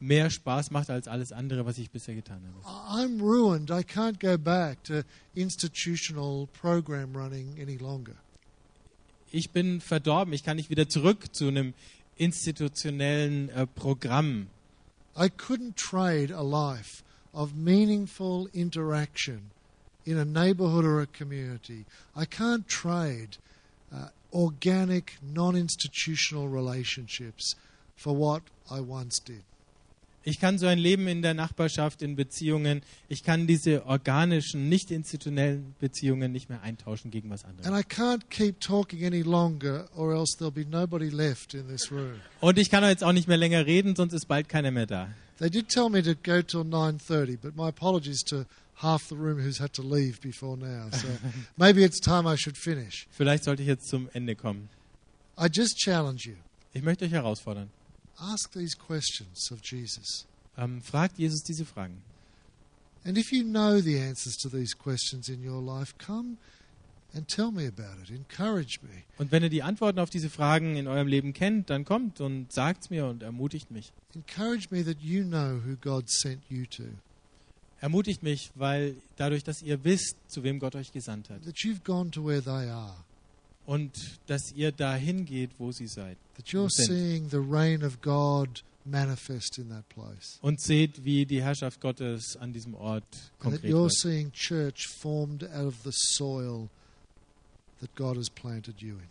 mehr 0.00 0.30
Spaß 0.30 0.70
macht 0.70 0.90
als 0.90 1.08
alles 1.08 1.32
andere, 1.32 1.66
was 1.66 1.78
ich 1.78 1.90
bisher 1.90 2.14
getan 2.14 2.40
habe. 2.64 3.02
I'm 3.02 3.20
ruined. 3.20 3.70
I 3.70 3.82
can't 3.82 4.18
go 4.20 4.38
back 4.38 4.82
to 4.84 5.02
institutional 5.34 6.48
program 6.58 7.14
running 7.14 7.60
any 7.60 7.76
longer. 7.76 8.14
Ich 9.30 9.50
bin 9.50 9.80
verdorben. 9.80 10.32
Ich 10.32 10.44
kann 10.44 10.56
nicht 10.56 10.70
wieder 10.70 10.88
zurück 10.88 11.34
zu 11.34 11.48
einem 11.48 11.74
institutionellen 12.16 13.50
äh, 13.50 13.66
Programm. 13.66 14.46
I 15.18 15.28
couldn't 15.28 15.76
trade 15.76 16.34
a 16.34 16.42
life 16.42 17.02
of 17.32 17.54
meaningful 17.54 18.48
interaction 18.52 19.50
in 20.06 20.16
a 20.18 20.24
neighborhood 20.24 20.84
or 20.84 21.00
a 21.00 21.06
community. 21.06 21.84
I 22.14 22.24
can't 22.24 22.66
trade 22.68 23.36
uh, 23.92 24.08
organic, 24.32 25.18
non 25.22 25.56
institutional 25.56 26.48
relationships 26.48 27.56
for 27.96 28.14
what 28.14 28.42
I 28.70 28.80
once 28.80 29.18
did. 29.18 29.42
Ich 30.28 30.40
kann 30.40 30.58
so 30.58 30.66
ein 30.66 30.78
Leben 30.78 31.06
in 31.06 31.22
der 31.22 31.34
Nachbarschaft, 31.34 32.02
in 32.02 32.16
Beziehungen, 32.16 32.82
ich 33.08 33.22
kann 33.22 33.46
diese 33.46 33.86
organischen, 33.86 34.68
nicht 34.68 34.90
institutionellen 34.90 35.76
Beziehungen 35.78 36.32
nicht 36.32 36.48
mehr 36.48 36.62
eintauschen 36.62 37.12
gegen 37.12 37.30
was 37.30 37.44
And 37.44 37.64
anderes. 37.64 37.80
I 37.80 37.84
can't 37.84 38.28
keep 38.28 38.60
talking 38.60 39.04
any 39.04 39.22
longer, 39.22 39.88
or 39.94 40.12
else 40.12 40.36
there'll 40.36 40.50
be 40.50 40.66
nobody 40.68 41.10
left 41.10 41.54
in 41.54 41.68
this 41.68 41.92
room. 41.92 42.20
Und 42.40 42.58
ich 42.58 42.70
kann 42.70 42.82
jetzt 42.82 43.04
auch 43.04 43.12
nicht 43.12 43.28
mehr 43.28 43.36
länger 43.36 43.66
reden, 43.66 43.94
sonst 43.94 44.14
ist 44.14 44.26
bald 44.26 44.48
keiner 44.48 44.72
mehr 44.72 44.86
da. 44.86 45.08
They 45.38 45.48
did 45.48 45.68
tell 45.68 45.90
me 45.90 46.02
to 46.02 46.14
go 46.14 46.42
till 46.42 46.62
9:30, 46.62 47.38
but 47.40 47.54
my 47.54 47.68
apologies 47.68 48.24
to 48.24 48.46
half 48.76 49.08
the 49.08 49.16
room 49.16 49.38
who's 49.38 49.58
had 49.58 49.72
to 49.74 49.82
leave 49.82 50.20
before 50.20 50.56
now. 50.56 50.88
So 50.90 51.08
maybe 51.56 51.84
it's 51.84 52.00
time 52.00 52.26
I 52.26 52.36
should 52.36 52.56
finish. 52.56 53.06
Vielleicht 53.10 53.44
sollte 53.44 53.62
ich 53.62 53.68
jetzt 53.68 53.88
zum 53.88 54.08
Ende 54.12 54.34
kommen. 54.34 54.68
I 55.38 55.48
just 55.52 55.76
challenge 55.76 56.26
you. 56.26 56.36
Ich 56.72 56.82
möchte 56.82 57.04
euch 57.04 57.12
herausfordern. 57.12 57.70
Ask 58.18 58.52
these 58.52 58.76
questions 58.76 59.50
of 59.52 59.60
Jesus. 59.62 60.26
Ähm, 60.56 60.82
fragt 60.82 61.18
Jesus 61.18 61.42
diese 61.42 61.64
Fragen. 61.64 62.02
And 63.04 63.16
if 63.16 63.30
you 63.30 63.44
know 63.44 63.80
the 63.80 63.98
answers 63.98 64.36
to 64.38 64.48
these 64.48 64.74
questions 64.74 65.28
in 65.28 65.46
your 65.46 65.62
life, 65.62 65.94
come 65.98 66.38
and 67.14 67.28
tell 67.28 67.50
me 67.50 67.66
about 67.66 68.02
it. 68.02 68.10
Encourage 68.10 68.80
me. 68.82 69.04
Und 69.18 69.32
wenn 69.32 69.42
ihr 69.42 69.48
die 69.48 69.62
Antworten 69.62 69.98
auf 69.98 70.10
diese 70.10 70.28
Fragen 70.28 70.76
in 70.76 70.86
eurem 70.86 71.06
Leben 71.06 71.32
kennt, 71.32 71.70
dann 71.70 71.84
kommt 71.84 72.20
und 72.20 72.52
sagt's 72.52 72.90
mir 72.90 73.06
und 73.06 73.22
ermutigt 73.22 73.70
mich. 73.70 73.92
Encourage 74.14 74.68
me 74.70 74.84
that 74.84 75.00
you 75.00 75.22
know 75.22 75.60
who 75.64 75.76
God 75.80 76.10
sent 76.10 76.42
you 76.48 76.66
to, 76.66 76.84
Ermutigt 77.80 78.22
mich, 78.22 78.50
weil 78.54 78.96
dadurch, 79.16 79.44
dass 79.44 79.62
ihr 79.62 79.84
wisst, 79.84 80.16
zu 80.28 80.42
wem 80.42 80.58
Gott 80.58 80.74
euch 80.74 80.92
gesandt 80.92 81.28
hat 81.30 81.44
that 81.44 81.56
you've 81.56 81.84
gone 81.84 82.10
to 82.10 82.24
where 82.24 82.42
they 82.42 82.70
are, 82.70 82.96
und 83.66 83.92
dass 84.26 84.52
ihr 84.52 84.72
dahin 84.72 85.24
geht, 85.24 85.50
wo 85.58 85.72
sie 85.72 85.86
seid 85.86 86.16
that 86.36 86.46
you're 86.46 86.70
seeing 86.70 87.28
the 87.28 87.36
reign 87.36 87.84
of 87.84 88.00
God 88.00 88.64
manifest 88.84 89.58
in 89.58 89.68
that 89.68 89.86
place, 89.88 90.38
und 90.40 90.60
seht, 90.60 91.04
wie 91.04 91.26
die 91.26 91.42
Herrschaft 91.42 91.80
Gottes 91.80 92.36
an 92.36 92.52
diesem 92.52 92.74
Ort 92.74 93.04
and 93.40 93.52
that 93.52 93.62
konkret 93.62 93.70
you're 93.70 93.90
seeing 93.90 94.32
church 94.32 94.86
formed 94.88 95.44
out 95.44 95.66
of 95.66 95.74
the 95.84 95.92
soil 95.92 96.68
that 97.80 97.94
God 97.94 98.16
has 98.16 98.30
planted 98.30 98.80
you 98.80 98.94
in. 98.94 99.08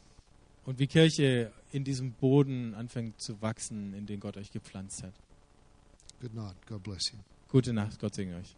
Und 0.66 0.80
wie 0.80 0.88
Kirche 0.88 1.52
in 1.72 1.84
diesem 1.84 2.14
Boden 2.14 2.74
anfängt 2.74 3.22
zu 3.22 3.40
wachsen, 3.42 3.94
in 3.94 4.08
den 4.08 4.20
Gott 4.20 4.38
euch 4.38 4.52
gepflanzt 4.52 5.04
hat. 5.04 5.14
Good 6.22 6.34
night. 6.34 6.56
God 6.68 6.82
bless 6.82 7.12
you. 7.12 7.20
Gute 7.56 7.72
Nacht, 7.72 7.98
Gott 7.99 8.14
segne 8.14 8.36
euch. 8.36 8.53